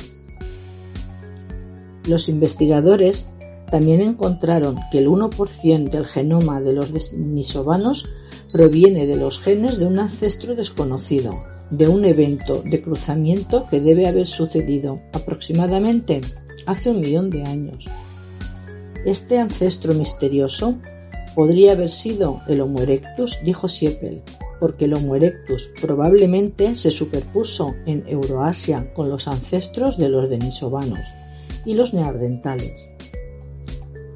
Los 2.06 2.28
investigadores 2.28 3.28
también 3.70 4.02
encontraron 4.02 4.78
que 4.92 4.98
el 4.98 5.08
1% 5.08 5.90
del 5.90 6.06
genoma 6.06 6.60
de 6.60 6.74
los 6.74 6.92
denisovanos 6.92 8.08
proviene 8.52 9.06
de 9.06 9.16
los 9.16 9.40
genes 9.40 9.78
de 9.78 9.86
un 9.86 10.00
ancestro 10.00 10.56
desconocido, 10.56 11.44
de 11.70 11.88
un 11.88 12.06
evento 12.06 12.62
de 12.64 12.82
cruzamiento 12.82 13.68
que 13.70 13.80
debe 13.80 14.08
haber 14.08 14.28
sucedido 14.28 15.00
aproximadamente 15.14 16.22
hace 16.66 16.90
un 16.90 17.02
millón 17.02 17.30
de 17.30 17.44
años. 17.44 17.88
Este 19.06 19.40
ancestro 19.40 19.94
misterioso 19.94 20.76
podría 21.36 21.74
haber 21.74 21.90
sido 21.90 22.42
el 22.48 22.62
Homo 22.62 22.82
erectus, 22.82 23.38
dijo 23.44 23.68
Siepel, 23.68 24.22
porque 24.60 24.86
el 24.86 24.94
Homo 24.94 25.16
erectus 25.16 25.70
probablemente 25.80 26.76
se 26.76 26.92
superpuso 26.92 27.76
en 27.86 28.04
Euroasia 28.08 28.94
con 28.94 29.10
los 29.10 29.28
ancestros 29.28 29.98
de 29.98 30.10
los 30.10 30.30
denisovanos 30.30 31.00
y 31.66 31.76
los 31.76 31.94
neandertales. 31.94 32.90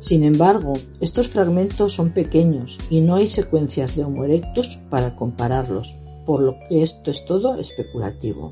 Sin 0.03 0.25
embargo, 0.25 0.73
estos 0.99 1.29
fragmentos 1.29 1.93
son 1.93 2.11
pequeños 2.11 2.77
y 2.89 2.99
no 2.99 3.15
hay 3.15 3.27
secuencias 3.27 3.95
de 3.95 4.03
Homo 4.03 4.25
erectus 4.25 4.77
para 4.89 5.15
compararlos, 5.15 5.95
por 6.25 6.41
lo 6.41 6.55
que 6.67 6.83
esto 6.83 7.09
es 7.09 7.23
todo 7.23 7.55
especulativo. 7.55 8.51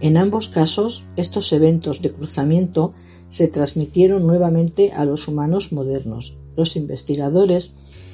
En 0.00 0.16
ambos 0.18 0.48
casos, 0.48 1.04
estos 1.16 1.52
eventos 1.52 2.00
de 2.00 2.12
cruzamiento 2.12 2.94
se 3.28 3.48
transmitieron 3.48 4.24
nuevamente 4.24 4.92
a 4.92 5.04
los 5.04 5.26
humanos 5.26 5.72
modernos. 5.72 6.38
Los 6.56 6.76
investigadores 6.76 7.72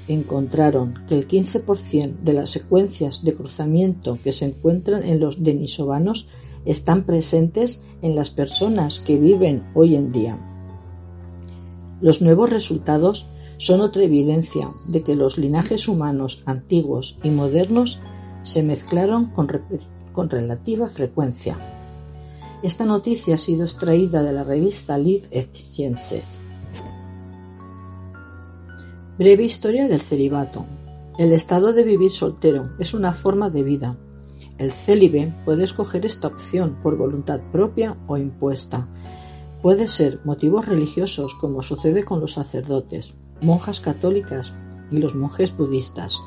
encontraron 0.09 1.05
que 1.06 1.16
el 1.16 1.28
15% 1.28 2.20
de 2.22 2.32
las 2.32 2.48
secuencias 2.48 3.22
de 3.24 3.34
cruzamiento 3.34 4.18
que 4.24 4.32
se 4.32 4.47
encuentran 4.47 5.02
en 5.02 5.20
los 5.20 5.44
denisovanos 5.44 6.28
están 6.64 7.05
presentes 7.05 7.82
en 8.01 8.16
las 8.16 8.30
personas 8.30 9.01
que 9.01 9.18
viven 9.18 9.70
hoy 9.74 9.97
en 9.97 10.12
día. 10.12 10.49
Los 12.01 12.22
nuevos 12.22 12.51
resultados 12.51 13.27
son 13.59 13.82
otra 13.82 14.05
evidencia 14.05 14.70
de 14.86 15.02
que 15.02 15.14
los 15.14 15.36
linajes 15.36 15.86
humanos 15.86 16.43
antiguos 16.47 17.18
y 17.22 17.28
modernos 17.28 18.01
se 18.43 18.62
mezclaron 18.62 19.32
con, 19.32 20.31
relativa 20.31 20.89
frecuencia. 20.89 21.59
Esta 22.62 22.86
noticia 22.86 23.35
ha 23.35 23.39
sido 23.39 23.64
extraída 23.64 24.22
de 24.22 24.32
la 24.32 24.44
revista 24.44 24.97
Live 24.97 25.28
et 25.31 25.55
Sciences. 25.55 26.40
Breve 29.18 29.44
historia 29.44 29.86
del 29.89 30.01
celibato. 30.01 30.64
El 31.18 31.32
estado 31.32 31.74
de 31.74 31.85
vivir 31.85 32.10
soltero 32.10 32.70
es 32.78 32.94
una 32.94 33.12
forma 33.12 33.51
de 33.51 33.62
vida. 33.62 33.98
El 34.56 34.72
célibe 34.72 35.35
puede 35.44 35.64
escoger 35.64 36.06
esta 36.06 36.28
opción 36.28 36.78
por 36.82 36.97
voluntad 36.97 37.40
propia 37.52 37.98
o 38.06 38.16
impuesta, 38.16 38.89
Puede 39.62 39.89
ser 39.89 40.20
motivos 40.24 40.65
religiosos, 40.65 41.35
como 41.35 41.62
sucede 41.62 42.05
con 42.05 42.20
los 42.20 42.32
sacerdotes, 42.32 43.12
monjas 43.43 43.81
católicas 43.81 44.55
y 44.91 44.97
los 44.97 45.15
monjes 45.15 45.55
budistas. 45.55 46.19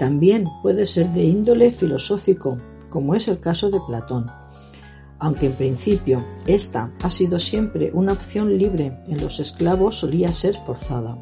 También 0.00 0.48
puede 0.62 0.86
ser 0.86 1.12
de 1.12 1.22
índole 1.22 1.70
filosófico, 1.70 2.58
como 2.90 3.14
es 3.14 3.28
el 3.28 3.38
caso 3.38 3.70
de 3.70 3.80
Platón. 3.86 4.26
Aunque 5.20 5.46
en 5.46 5.52
principio 5.52 6.24
esta 6.46 6.92
ha 7.02 7.10
sido 7.10 7.38
siempre 7.38 7.92
una 7.94 8.14
opción 8.14 8.58
libre, 8.58 8.98
en 9.06 9.20
los 9.20 9.38
esclavos 9.38 10.00
solía 10.00 10.32
ser 10.32 10.56
forzada. 10.66 11.16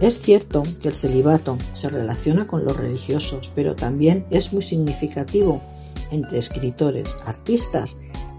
Es 0.00 0.20
cierto 0.20 0.64
que 0.82 0.88
el 0.88 0.94
celibato 0.94 1.56
se 1.72 1.88
relaciona 1.88 2.48
con 2.48 2.64
los 2.64 2.76
religiosos, 2.76 3.52
pero 3.54 3.76
también 3.76 4.26
es 4.30 4.52
muy 4.52 4.62
significativo 4.62 5.60
entre 6.10 6.38
escritores, 6.38 7.16
artistas 7.24 7.96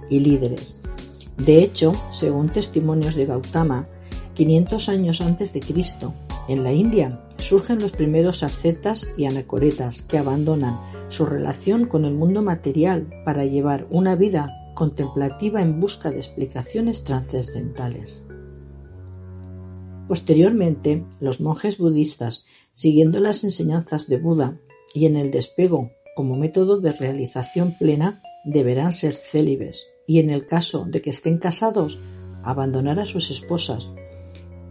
y 0.10 0.20
líderes. 0.20 0.79
De 1.40 1.64
hecho, 1.64 1.94
según 2.12 2.50
testimonios 2.50 3.16
de 3.16 3.26
Gautama, 3.26 3.88
500 4.34 4.90
años 4.90 5.22
antes 5.22 5.54
de 5.54 5.62
Cristo, 5.62 6.14
en 6.48 6.64
la 6.64 6.74
India 6.74 7.22
surgen 7.38 7.80
los 7.80 7.92
primeros 7.92 8.44
ascetas 8.44 9.08
y 9.18 9.26
anacoretas 9.26 10.02
que 10.02 10.18
abandonan 10.18 10.80
su 11.10 11.26
relación 11.26 11.88
con 11.88 12.06
el 12.06 12.14
mundo 12.14 12.42
material 12.42 13.08
para 13.24 13.46
llevar 13.46 13.88
una 13.90 14.16
vida 14.16 14.50
contemplativa 14.76 15.62
en 15.62 15.80
busca 15.80 16.12
de 16.12 16.18
explicaciones 16.18 17.04
trascendentales. 17.04 18.26
Posteriormente, 20.08 21.06
los 21.20 21.40
monjes 21.40 21.78
budistas, 21.78 22.46
siguiendo 22.74 23.20
las 23.20 23.44
enseñanzas 23.44 24.08
de 24.08 24.18
Buda 24.18 24.60
y 24.94 25.06
en 25.06 25.16
el 25.16 25.32
despego 25.32 25.92
como 26.16 26.36
método 26.36 26.80
de 26.82 26.92
realización 26.92 27.78
plena, 27.78 28.22
deberán 28.44 28.92
ser 28.92 29.16
célibes, 29.16 29.86
y 30.10 30.18
en 30.18 30.32
el 30.32 30.48
caso 30.48 30.86
de 30.90 31.04
que 31.04 31.12
estén 31.12 31.38
casados, 31.38 32.00
abandonar 32.42 33.00
a 33.00 33.06
sus 33.06 33.30
esposas, 33.30 33.92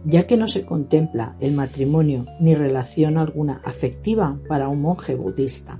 ya 0.03 0.27
que 0.27 0.35
no 0.35 0.49
se 0.49 0.65
contempla 0.65 1.37
el 1.39 1.53
matrimonio 1.53 2.25
ni 2.41 2.55
relación 2.55 3.17
alguna 3.17 3.61
afectiva 3.63 4.37
para 4.49 4.67
un 4.67 4.81
monje 4.81 5.15
budista. 5.15 5.79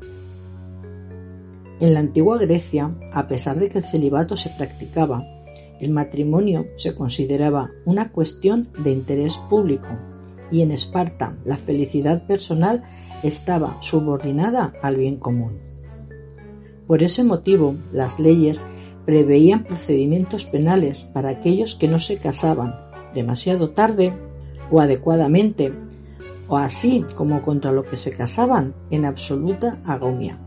En 1.82 1.94
la 1.94 2.00
antigua 2.00 2.38
Grecia, 2.38 2.96
a 3.12 3.28
pesar 3.28 3.60
de 3.60 3.68
que 3.68 3.80
el 3.80 3.84
celibato 3.84 4.38
se 4.38 4.50
practicaba, 4.50 5.26
el 5.82 5.92
matrimonio 5.92 6.68
se 6.78 6.96
consideraba 6.96 7.70
una 7.84 8.14
cuestión 8.14 8.70
de 8.82 8.92
interés 8.92 9.38
público 9.50 9.90
y 10.52 10.62
en 10.62 10.72
Esparta 10.72 11.38
la 11.44 11.58
felicidad 11.58 12.26
personal 12.26 12.84
estaba 13.24 13.76
subordinada 13.82 14.72
al 14.82 14.96
bien 14.96 15.18
común. 15.18 15.60
Por 16.88 17.04
ese 17.04 17.26
motivo, 17.26 17.76
las 17.92 18.22
leyes 18.22 18.64
preveían 19.10 19.64
procedimientos 19.64 20.46
penales 20.46 21.04
para 21.04 21.30
aquellos 21.30 21.74
que 21.74 21.88
no 21.88 22.00
se 22.00 22.18
casaban 22.18 22.76
demasiado 23.12 23.72
tarde 23.72 24.14
o 24.70 24.82
adecuadamente, 24.82 25.74
o 26.48 26.58
así 26.58 27.04
como 27.16 27.42
contra 27.42 27.72
lo 27.72 27.86
que 27.86 27.98
se 27.98 28.12
casaban 28.12 28.76
en 28.92 29.06
absoluta 29.06 29.80
agonía, 29.84 30.38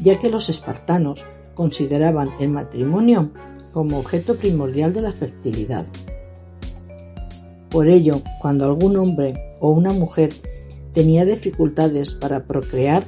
ya 0.00 0.20
que 0.20 0.30
los 0.30 0.48
espartanos 0.48 1.26
consideraban 1.54 2.30
el 2.38 2.50
matrimonio 2.50 3.32
como 3.72 3.98
objeto 3.98 4.36
primordial 4.36 4.92
de 4.92 5.00
la 5.00 5.10
fertilidad. 5.10 5.84
Por 7.70 7.88
ello, 7.88 8.22
cuando 8.40 8.66
algún 8.66 8.96
hombre 8.98 9.34
o 9.58 9.70
una 9.70 9.92
mujer 9.92 10.32
tenía 10.92 11.24
dificultades 11.24 12.12
para 12.12 12.44
procrear, 12.44 13.02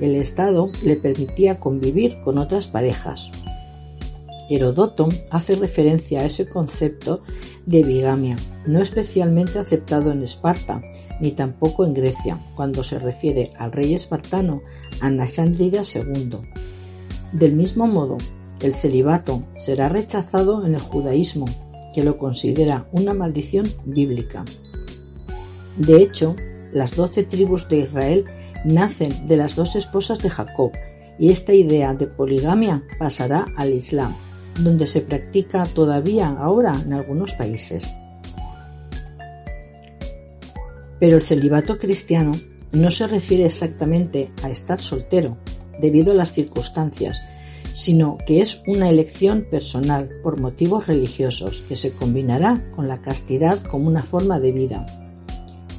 el 0.00 0.14
Estado 0.14 0.70
le 0.84 0.94
permitía 0.94 1.58
convivir 1.58 2.20
con 2.20 2.38
otras 2.38 2.68
parejas, 2.68 3.32
Herodoto 4.50 5.08
hace 5.30 5.54
referencia 5.54 6.20
a 6.20 6.24
ese 6.24 6.46
concepto 6.48 7.22
de 7.66 7.82
bigamia, 7.82 8.36
no 8.66 8.80
especialmente 8.80 9.58
aceptado 9.58 10.12
en 10.12 10.22
Esparta, 10.22 10.82
ni 11.20 11.32
tampoco 11.32 11.84
en 11.84 11.94
Grecia, 11.94 12.38
cuando 12.54 12.84
se 12.84 12.98
refiere 12.98 13.50
al 13.58 13.72
rey 13.72 13.94
espartano 13.94 14.62
Anasandrida 15.00 15.82
II. 15.82 16.38
Del 17.32 17.54
mismo 17.54 17.86
modo, 17.86 18.18
el 18.60 18.74
celibato 18.74 19.44
será 19.56 19.88
rechazado 19.88 20.64
en 20.66 20.74
el 20.74 20.80
judaísmo, 20.80 21.46
que 21.94 22.04
lo 22.04 22.18
considera 22.18 22.88
una 22.92 23.14
maldición 23.14 23.68
bíblica. 23.84 24.44
De 25.76 26.02
hecho, 26.02 26.36
las 26.72 26.96
doce 26.96 27.24
tribus 27.24 27.68
de 27.68 27.78
Israel 27.78 28.24
nacen 28.64 29.26
de 29.26 29.36
las 29.36 29.56
dos 29.56 29.76
esposas 29.76 30.20
de 30.22 30.30
Jacob, 30.30 30.72
y 31.18 31.30
esta 31.30 31.52
idea 31.52 31.94
de 31.94 32.06
poligamia 32.06 32.82
pasará 32.98 33.46
al 33.56 33.72
Islam, 33.72 34.14
donde 34.60 34.86
se 34.86 35.00
practica 35.00 35.64
todavía 35.66 36.28
ahora 36.28 36.80
en 36.80 36.92
algunos 36.92 37.32
países. 37.34 37.88
Pero 41.00 41.16
el 41.16 41.22
celibato 41.22 41.78
cristiano 41.78 42.32
no 42.72 42.90
se 42.90 43.06
refiere 43.06 43.44
exactamente 43.44 44.30
a 44.42 44.50
estar 44.50 44.80
soltero 44.80 45.36
debido 45.80 46.12
a 46.12 46.16
las 46.16 46.32
circunstancias, 46.32 47.18
sino 47.72 48.18
que 48.26 48.40
es 48.40 48.62
una 48.66 48.88
elección 48.88 49.46
personal 49.50 50.08
por 50.22 50.40
motivos 50.40 50.86
religiosos 50.86 51.62
que 51.62 51.76
se 51.76 51.92
combinará 51.92 52.70
con 52.74 52.88
la 52.88 53.02
castidad 53.02 53.60
como 53.60 53.88
una 53.88 54.02
forma 54.02 54.38
de 54.38 54.52
vida. 54.52 54.86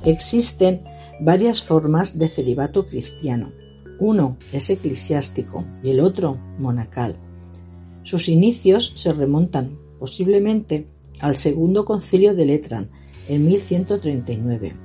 Existen 0.03 0.83
varias 1.21 1.63
formas 1.63 2.17
de 2.19 2.27
celibato 2.27 2.85
cristiano. 2.85 3.53
Uno 3.99 4.37
es 4.51 4.69
eclesiástico 4.69 5.65
y 5.81 5.91
el 5.91 6.01
otro 6.01 6.37
monacal. 6.59 7.17
Sus 8.05 8.29
inicios 8.29 8.93
se 8.95 9.11
remontan 9.13 9.79
posiblemente 9.97 10.87
al 11.21 11.35
segundo 11.35 11.85
concilio 11.85 12.35
de 12.35 12.45
Letrán 12.45 12.91
en 13.27 13.43
1139. 13.47 14.75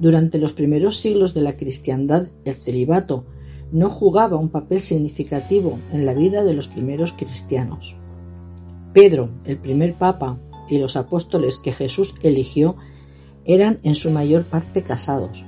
Durante 0.00 0.38
los 0.38 0.52
primeros 0.52 0.96
siglos 0.96 1.32
de 1.32 1.42
la 1.42 1.56
cristiandad, 1.56 2.26
el 2.44 2.56
celibato 2.56 3.24
no 3.70 3.88
jugaba 3.88 4.36
un 4.36 4.48
papel 4.48 4.80
significativo 4.80 5.78
en 5.92 6.04
la 6.04 6.12
vida 6.12 6.42
de 6.42 6.54
los 6.54 6.66
primeros 6.66 7.12
cristianos. 7.12 7.94
Pedro, 8.92 9.30
el 9.46 9.56
primer 9.56 9.94
papa, 9.94 10.40
y 10.68 10.78
los 10.78 10.96
apóstoles 10.96 11.58
que 11.58 11.72
Jesús 11.72 12.16
eligió 12.24 12.74
eran 13.44 13.78
en 13.84 13.94
su 13.94 14.10
mayor 14.10 14.44
parte 14.44 14.82
casados. 14.82 15.44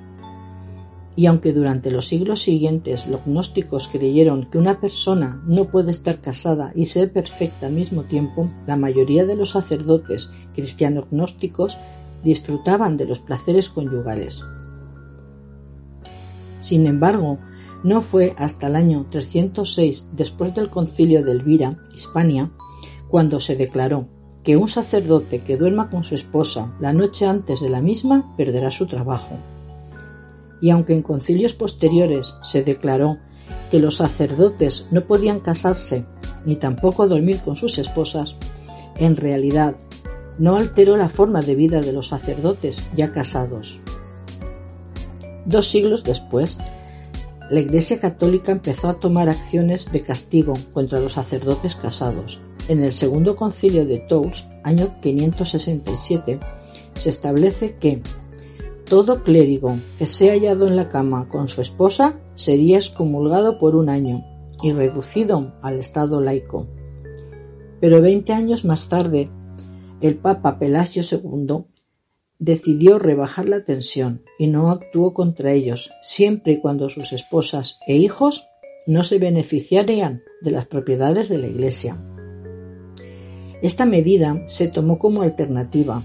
Y 1.16 1.24
aunque 1.26 1.54
durante 1.54 1.90
los 1.90 2.06
siglos 2.06 2.42
siguientes 2.42 3.06
los 3.06 3.24
gnósticos 3.24 3.88
creyeron 3.88 4.50
que 4.50 4.58
una 4.58 4.80
persona 4.80 5.42
no 5.46 5.64
puede 5.64 5.90
estar 5.90 6.20
casada 6.20 6.72
y 6.74 6.86
ser 6.86 7.10
perfecta 7.10 7.66
al 7.66 7.72
mismo 7.72 8.04
tiempo, 8.04 8.50
la 8.66 8.76
mayoría 8.76 9.24
de 9.24 9.34
los 9.34 9.50
sacerdotes 9.50 10.30
cristianos 10.54 11.06
gnósticos 11.10 11.78
disfrutaban 12.22 12.98
de 12.98 13.06
los 13.06 13.20
placeres 13.20 13.70
conyugales. 13.70 14.42
Sin 16.60 16.86
embargo, 16.86 17.38
no 17.82 18.02
fue 18.02 18.34
hasta 18.36 18.66
el 18.66 18.76
año 18.76 19.06
306, 19.08 20.08
después 20.12 20.54
del 20.54 20.68
concilio 20.68 21.24
de 21.24 21.32
Elvira, 21.32 21.78
Hispania, 21.94 22.50
cuando 23.08 23.40
se 23.40 23.56
declaró 23.56 24.08
que 24.42 24.58
un 24.58 24.68
sacerdote 24.68 25.38
que 25.38 25.56
duerma 25.56 25.88
con 25.88 26.04
su 26.04 26.14
esposa 26.14 26.74
la 26.78 26.92
noche 26.92 27.26
antes 27.26 27.60
de 27.60 27.70
la 27.70 27.80
misma 27.80 28.36
perderá 28.36 28.70
su 28.70 28.86
trabajo 28.86 29.38
y 30.60 30.70
aunque 30.70 30.92
en 30.92 31.02
concilios 31.02 31.54
posteriores 31.54 32.34
se 32.42 32.62
declaró 32.62 33.18
que 33.70 33.78
los 33.78 33.96
sacerdotes 33.96 34.86
no 34.90 35.06
podían 35.06 35.40
casarse 35.40 36.04
ni 36.44 36.56
tampoco 36.56 37.08
dormir 37.08 37.40
con 37.40 37.56
sus 37.56 37.78
esposas, 37.78 38.36
en 38.96 39.16
realidad 39.16 39.76
no 40.38 40.56
alteró 40.56 40.96
la 40.96 41.08
forma 41.08 41.42
de 41.42 41.54
vida 41.54 41.80
de 41.80 41.92
los 41.92 42.08
sacerdotes 42.08 42.88
ya 42.94 43.12
casados. 43.12 43.78
Dos 45.44 45.68
siglos 45.68 46.04
después, 46.04 46.58
la 47.50 47.60
Iglesia 47.60 48.00
Católica 48.00 48.50
empezó 48.52 48.88
a 48.88 48.98
tomar 48.98 49.28
acciones 49.28 49.92
de 49.92 50.02
castigo 50.02 50.54
contra 50.72 51.00
los 51.00 51.12
sacerdotes 51.12 51.76
casados. 51.76 52.40
En 52.68 52.82
el 52.82 52.92
segundo 52.92 53.36
concilio 53.36 53.86
de 53.86 53.98
Tours, 53.98 54.46
año 54.64 54.96
567, 55.00 56.40
se 56.94 57.10
establece 57.10 57.76
que 57.76 58.02
todo 58.86 59.22
clérigo 59.22 59.78
que 59.98 60.06
sea 60.06 60.32
hallado 60.32 60.66
en 60.66 60.76
la 60.76 60.88
cama 60.88 61.28
con 61.28 61.48
su 61.48 61.60
esposa 61.60 62.18
sería 62.34 62.78
excomulgado 62.78 63.58
por 63.58 63.74
un 63.76 63.88
año 63.88 64.24
y 64.62 64.72
reducido 64.72 65.52
al 65.60 65.78
estado 65.78 66.20
laico. 66.20 66.66
Pero 67.80 68.00
veinte 68.00 68.32
años 68.32 68.64
más 68.64 68.88
tarde, 68.88 69.28
el 70.00 70.14
Papa 70.14 70.58
Pelasio 70.58 71.02
II 71.02 71.64
decidió 72.38 72.98
rebajar 72.98 73.48
la 73.48 73.64
tensión 73.64 74.22
y 74.38 74.46
no 74.46 74.70
actuó 74.70 75.12
contra 75.12 75.52
ellos, 75.52 75.90
siempre 76.02 76.54
y 76.54 76.60
cuando 76.60 76.88
sus 76.88 77.12
esposas 77.12 77.78
e 77.86 77.96
hijos 77.96 78.46
no 78.86 79.02
se 79.02 79.18
beneficiarían 79.18 80.22
de 80.42 80.52
las 80.52 80.66
propiedades 80.66 81.28
de 81.28 81.38
la 81.38 81.48
Iglesia. 81.48 82.00
Esta 83.62 83.84
medida 83.84 84.42
se 84.46 84.68
tomó 84.68 84.98
como 84.98 85.22
alternativa 85.22 86.04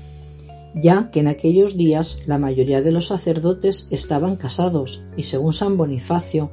ya 0.75 1.09
que 1.11 1.19
en 1.19 1.27
aquellos 1.27 1.75
días 1.75 2.19
la 2.25 2.37
mayoría 2.37 2.81
de 2.81 2.91
los 2.91 3.07
sacerdotes 3.07 3.87
estaban 3.91 4.35
casados 4.35 5.03
y 5.17 5.23
según 5.23 5.53
San 5.53 5.77
Bonifacio 5.77 6.51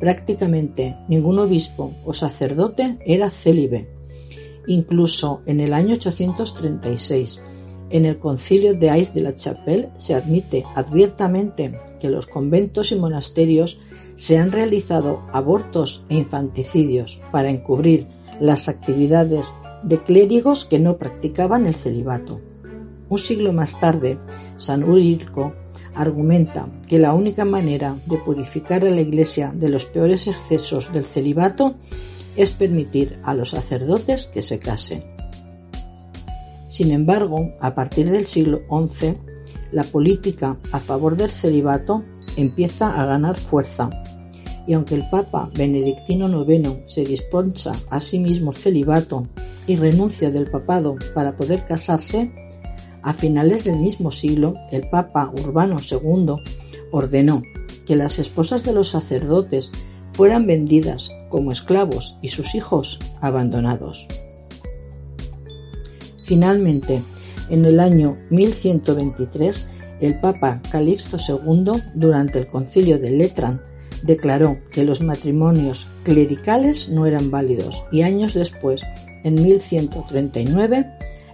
prácticamente 0.00 0.96
ningún 1.08 1.38
obispo 1.38 1.94
o 2.04 2.12
sacerdote 2.12 2.98
era 3.04 3.30
célibe. 3.30 3.88
Incluso 4.66 5.42
en 5.46 5.60
el 5.60 5.72
año 5.72 5.94
836, 5.94 7.40
en 7.90 8.04
el 8.04 8.18
concilio 8.18 8.74
de 8.74 8.90
Ais 8.90 9.14
de 9.14 9.22
la 9.22 9.34
Chapelle 9.34 9.90
se 9.96 10.14
admite 10.14 10.64
abiertamente 10.74 11.78
que 11.98 12.10
los 12.10 12.26
conventos 12.26 12.92
y 12.92 12.96
monasterios 12.96 13.78
se 14.14 14.38
han 14.38 14.52
realizado 14.52 15.22
abortos 15.32 16.04
e 16.08 16.16
infanticidios 16.16 17.22
para 17.32 17.50
encubrir 17.50 18.06
las 18.40 18.68
actividades 18.68 19.52
de 19.82 20.02
clérigos 20.02 20.64
que 20.64 20.78
no 20.78 20.96
practicaban 20.96 21.66
el 21.66 21.74
celibato. 21.74 22.40
Un 23.08 23.18
siglo 23.18 23.52
más 23.52 23.80
tarde, 23.80 24.18
San 24.56 24.84
Urilco 24.84 25.54
argumenta 25.94 26.68
que 26.86 26.98
la 26.98 27.14
única 27.14 27.44
manera 27.44 27.96
de 28.06 28.18
purificar 28.18 28.84
a 28.84 28.90
la 28.90 29.00
Iglesia 29.00 29.52
de 29.54 29.68
los 29.68 29.86
peores 29.86 30.26
excesos 30.26 30.92
del 30.92 31.06
celibato 31.06 31.74
es 32.36 32.50
permitir 32.50 33.18
a 33.24 33.34
los 33.34 33.50
sacerdotes 33.50 34.26
que 34.26 34.42
se 34.42 34.58
casen. 34.58 35.04
Sin 36.68 36.92
embargo, 36.92 37.54
a 37.60 37.74
partir 37.74 38.10
del 38.10 38.26
siglo 38.26 38.60
XI, 38.68 39.16
la 39.72 39.84
política 39.84 40.56
a 40.70 40.78
favor 40.78 41.16
del 41.16 41.30
celibato 41.30 42.04
empieza 42.36 43.00
a 43.00 43.06
ganar 43.06 43.36
fuerza, 43.36 43.90
y 44.66 44.74
aunque 44.74 44.94
el 44.94 45.08
Papa 45.08 45.50
Benedictino 45.54 46.28
IX 46.28 46.76
se 46.86 47.04
disponsa 47.04 47.72
a 47.90 47.98
sí 48.00 48.18
mismo 48.18 48.52
celibato 48.52 49.26
y 49.66 49.76
renuncia 49.76 50.30
del 50.30 50.48
papado 50.50 50.94
para 51.14 51.36
poder 51.36 51.64
casarse, 51.64 52.30
a 53.08 53.14
finales 53.14 53.64
del 53.64 53.76
mismo 53.76 54.10
siglo, 54.10 54.56
el 54.70 54.86
Papa 54.90 55.32
Urbano 55.42 55.78
II 55.80 56.42
ordenó 56.90 57.42
que 57.86 57.96
las 57.96 58.18
esposas 58.18 58.64
de 58.64 58.74
los 58.74 58.90
sacerdotes 58.90 59.70
fueran 60.12 60.46
vendidas 60.46 61.10
como 61.30 61.50
esclavos 61.50 62.18
y 62.20 62.28
sus 62.28 62.54
hijos 62.54 62.98
abandonados. 63.22 64.06
Finalmente, 66.22 67.02
en 67.48 67.64
el 67.64 67.80
año 67.80 68.18
1123, 68.28 69.66
el 70.02 70.20
Papa 70.20 70.60
Calixto 70.70 71.16
II, 71.16 71.82
durante 71.94 72.38
el 72.40 72.46
concilio 72.46 72.98
de 72.98 73.08
Letrán, 73.08 73.62
declaró 74.02 74.58
que 74.70 74.84
los 74.84 75.00
matrimonios 75.00 75.88
clericales 76.02 76.90
no 76.90 77.06
eran 77.06 77.30
válidos 77.30 77.84
y 77.90 78.02
años 78.02 78.34
después, 78.34 78.82
en 79.24 79.42
1139, 79.42 80.86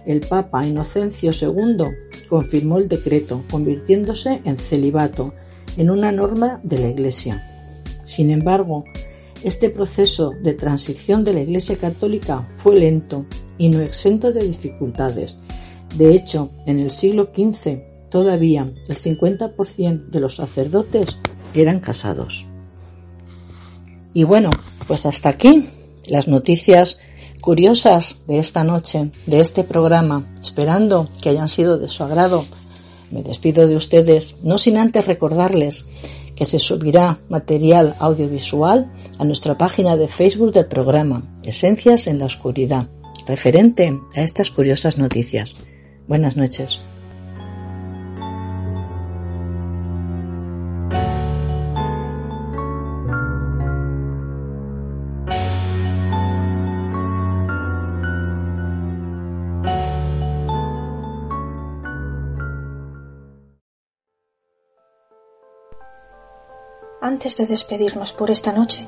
el 0.05 0.21
Papa 0.21 0.65
Inocencio 0.65 1.31
II 1.31 1.85
confirmó 2.29 2.77
el 2.77 2.87
decreto, 2.87 3.43
convirtiéndose 3.49 4.41
en 4.45 4.57
celibato, 4.57 5.33
en 5.77 5.89
una 5.89 6.11
norma 6.11 6.59
de 6.63 6.79
la 6.79 6.87
Iglesia. 6.87 7.43
Sin 8.05 8.29
embargo, 8.29 8.85
este 9.43 9.69
proceso 9.69 10.31
de 10.41 10.53
transición 10.53 11.23
de 11.23 11.33
la 11.33 11.41
Iglesia 11.41 11.77
Católica 11.77 12.47
fue 12.55 12.75
lento 12.75 13.25
y 13.57 13.69
no 13.69 13.81
exento 13.81 14.31
de 14.31 14.43
dificultades. 14.43 15.37
De 15.97 16.13
hecho, 16.13 16.49
en 16.65 16.79
el 16.79 16.91
siglo 16.91 17.29
XV 17.35 18.09
todavía 18.09 18.71
el 18.87 18.95
50% 18.97 20.07
de 20.07 20.19
los 20.19 20.35
sacerdotes 20.35 21.17
eran 21.53 21.79
casados. 21.79 22.45
Y 24.13 24.23
bueno, 24.23 24.49
pues 24.87 25.05
hasta 25.05 25.29
aquí 25.29 25.69
las 26.07 26.27
noticias 26.27 26.99
curiosas 27.45 28.17
de 28.25 28.39
esta 28.39 28.63
noche, 28.63 29.11
de 29.27 29.39
este 29.39 29.63
programa, 29.63 30.25
esperando 30.41 31.07
que 31.21 31.29
hayan 31.29 31.47
sido 31.47 31.77
de 31.77 31.89
su 31.89 32.03
agrado. 32.03 32.43
Me 33.11 33.21
despido 33.21 33.67
de 33.67 33.75
ustedes, 33.75 34.35
no 34.41 34.57
sin 34.57 34.79
antes 34.79 35.05
recordarles 35.05 35.85
que 36.35 36.45
se 36.45 36.57
subirá 36.57 37.19
material 37.29 37.95
audiovisual 37.99 38.91
a 39.19 39.25
nuestra 39.25 39.59
página 39.59 39.95
de 39.95 40.07
Facebook 40.07 40.53
del 40.53 40.65
programa 40.65 41.21
Esencias 41.43 42.07
en 42.07 42.17
la 42.17 42.25
Oscuridad, 42.25 42.89
referente 43.27 43.95
a 44.15 44.21
estas 44.23 44.49
curiosas 44.49 44.97
noticias. 44.97 45.53
Buenas 46.07 46.35
noches. 46.35 46.79
Antes 67.15 67.37
de 67.37 67.45
despedirnos 67.47 68.11
por 68.11 68.29
esta 68.29 68.51
noche, 68.51 68.85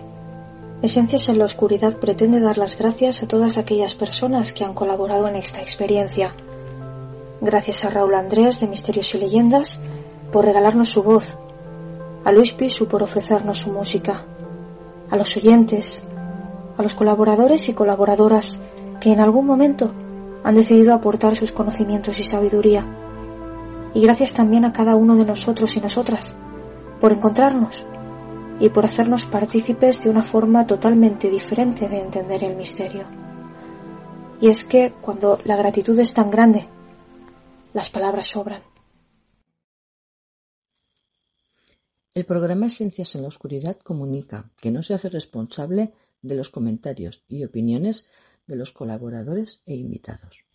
Esencias 0.82 1.30
en 1.30 1.40
la 1.40 1.46
Oscuridad 1.46 1.96
pretende 1.96 2.42
dar 2.42 2.58
las 2.58 2.78
gracias 2.78 3.24
a 3.24 3.28
todas 3.30 3.58
aquellas 3.58 3.96
personas 3.96 4.52
que 4.52 4.66
han 4.66 4.74
colaborado 4.74 5.30
en 5.30 5.38
esta 5.38 5.62
experiencia. 5.62 6.36
Gracias 7.40 7.86
a 7.86 7.90
Raúl 7.90 8.16
Andrés 8.16 8.60
de 8.60 8.68
Misterios 8.68 9.16
y 9.16 9.20
Leyendas 9.20 9.80
por 10.30 10.44
regalarnos 10.44 10.90
su 10.90 11.04
voz, 11.04 11.38
a 12.26 12.34
Luis 12.34 12.52
Pisu 12.52 12.90
por 12.90 13.02
ofrecernos 13.02 13.60
su 13.60 13.72
música, 13.72 14.26
a 15.10 15.16
los 15.16 15.38
oyentes, 15.38 16.04
a 16.78 16.84
los 16.84 16.96
colaboradores 16.96 17.70
y 17.70 17.74
colaboradoras 17.74 18.60
que 19.00 19.14
en 19.14 19.22
algún 19.22 19.46
momento 19.46 19.94
han 20.44 20.56
decidido 20.56 20.94
aportar 20.94 21.38
sus 21.38 21.54
conocimientos 21.54 22.20
y 22.20 22.24
sabiduría. 22.24 22.86
Y 23.94 24.02
gracias 24.02 24.34
también 24.34 24.66
a 24.66 24.74
cada 24.74 24.98
uno 24.98 25.16
de 25.16 25.24
nosotros 25.24 25.78
y 25.78 25.80
nosotras 25.80 26.36
por 27.00 27.12
encontrarnos 27.12 27.86
y 28.60 28.70
por 28.70 28.86
hacernos 28.86 29.26
partícipes 29.26 30.04
de 30.04 30.10
una 30.10 30.24
forma 30.24 30.66
totalmente 30.66 31.30
diferente 31.30 31.88
de 31.88 32.00
entender 32.02 32.44
el 32.44 32.56
misterio. 32.56 33.08
Y 34.42 34.50
es 34.50 34.64
que 34.64 34.94
cuando 35.02 35.40
la 35.46 35.56
gratitud 35.56 35.98
es 36.00 36.14
tan 36.14 36.32
grande, 36.32 36.68
las 37.74 37.90
palabras 37.90 38.28
sobran. 38.28 38.64
El 42.14 42.26
programa 42.26 42.66
Esencias 42.66 43.14
en 43.14 43.22
la 43.22 43.28
Oscuridad 43.28 43.78
comunica 43.78 44.50
que 44.60 44.72
no 44.72 44.82
se 44.82 44.96
hace 44.96 45.10
responsable 45.10 45.94
de 46.24 46.36
los 46.36 46.50
comentarios 46.50 47.24
y 47.28 47.44
opiniones 47.44 48.08
de 48.48 48.56
los 48.56 48.72
colaboradores 48.72 49.62
e 49.68 49.76
invitados. 49.76 50.47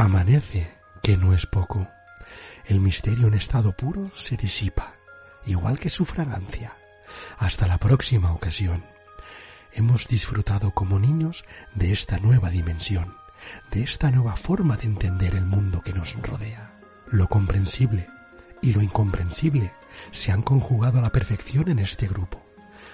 Amanece, 0.00 0.70
que 1.02 1.16
no 1.16 1.34
es 1.34 1.46
poco. 1.46 1.88
El 2.66 2.78
misterio 2.78 3.26
en 3.26 3.34
estado 3.34 3.72
puro 3.72 4.12
se 4.14 4.36
disipa, 4.36 4.94
igual 5.44 5.80
que 5.80 5.90
su 5.90 6.04
fragancia. 6.04 6.76
Hasta 7.36 7.66
la 7.66 7.78
próxima 7.78 8.32
ocasión. 8.32 8.84
Hemos 9.72 10.06
disfrutado 10.06 10.70
como 10.70 11.00
niños 11.00 11.44
de 11.74 11.90
esta 11.90 12.20
nueva 12.20 12.50
dimensión, 12.50 13.16
de 13.72 13.80
esta 13.80 14.12
nueva 14.12 14.36
forma 14.36 14.76
de 14.76 14.84
entender 14.84 15.34
el 15.34 15.46
mundo 15.46 15.82
que 15.82 15.92
nos 15.92 16.14
rodea. 16.22 16.78
Lo 17.08 17.26
comprensible 17.26 18.06
y 18.62 18.74
lo 18.74 18.82
incomprensible 18.82 19.72
se 20.12 20.30
han 20.30 20.42
conjugado 20.42 21.00
a 21.00 21.02
la 21.02 21.10
perfección 21.10 21.70
en 21.70 21.80
este 21.80 22.06
grupo, 22.06 22.46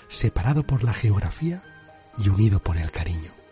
separado 0.09 0.67
por 0.67 0.83
la 0.83 0.95
geografía 0.95 1.63
y 2.17 2.31
unido 2.31 2.61
por 2.61 2.79
el 2.79 2.91
cariño. 2.91 3.44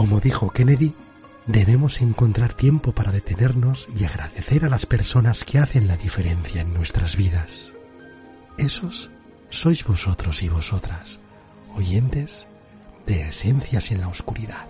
Como 0.00 0.18
dijo 0.18 0.48
Kennedy, 0.48 0.94
debemos 1.44 2.00
encontrar 2.00 2.54
tiempo 2.54 2.92
para 2.92 3.12
detenernos 3.12 3.86
y 3.94 4.04
agradecer 4.06 4.64
a 4.64 4.70
las 4.70 4.86
personas 4.86 5.44
que 5.44 5.58
hacen 5.58 5.88
la 5.88 5.98
diferencia 5.98 6.62
en 6.62 6.72
nuestras 6.72 7.16
vidas. 7.16 7.74
Esos 8.56 9.10
sois 9.50 9.84
vosotros 9.84 10.42
y 10.42 10.48
vosotras, 10.48 11.18
oyentes 11.76 12.46
de 13.04 13.28
Esencias 13.28 13.90
en 13.90 14.00
la 14.00 14.08
Oscuridad. 14.08 14.66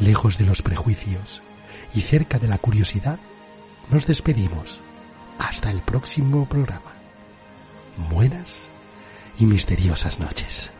Lejos 0.00 0.36
de 0.36 0.46
los 0.46 0.62
prejuicios 0.62 1.42
y 1.94 2.00
cerca 2.00 2.40
de 2.40 2.48
la 2.48 2.58
curiosidad, 2.58 3.20
nos 3.88 4.04
despedimos 4.04 4.80
hasta 5.38 5.70
el 5.70 5.80
próximo 5.80 6.46
programa. 6.46 6.92
Buenas 8.10 8.68
y 9.38 9.46
misteriosas 9.46 10.18
noches. 10.18 10.71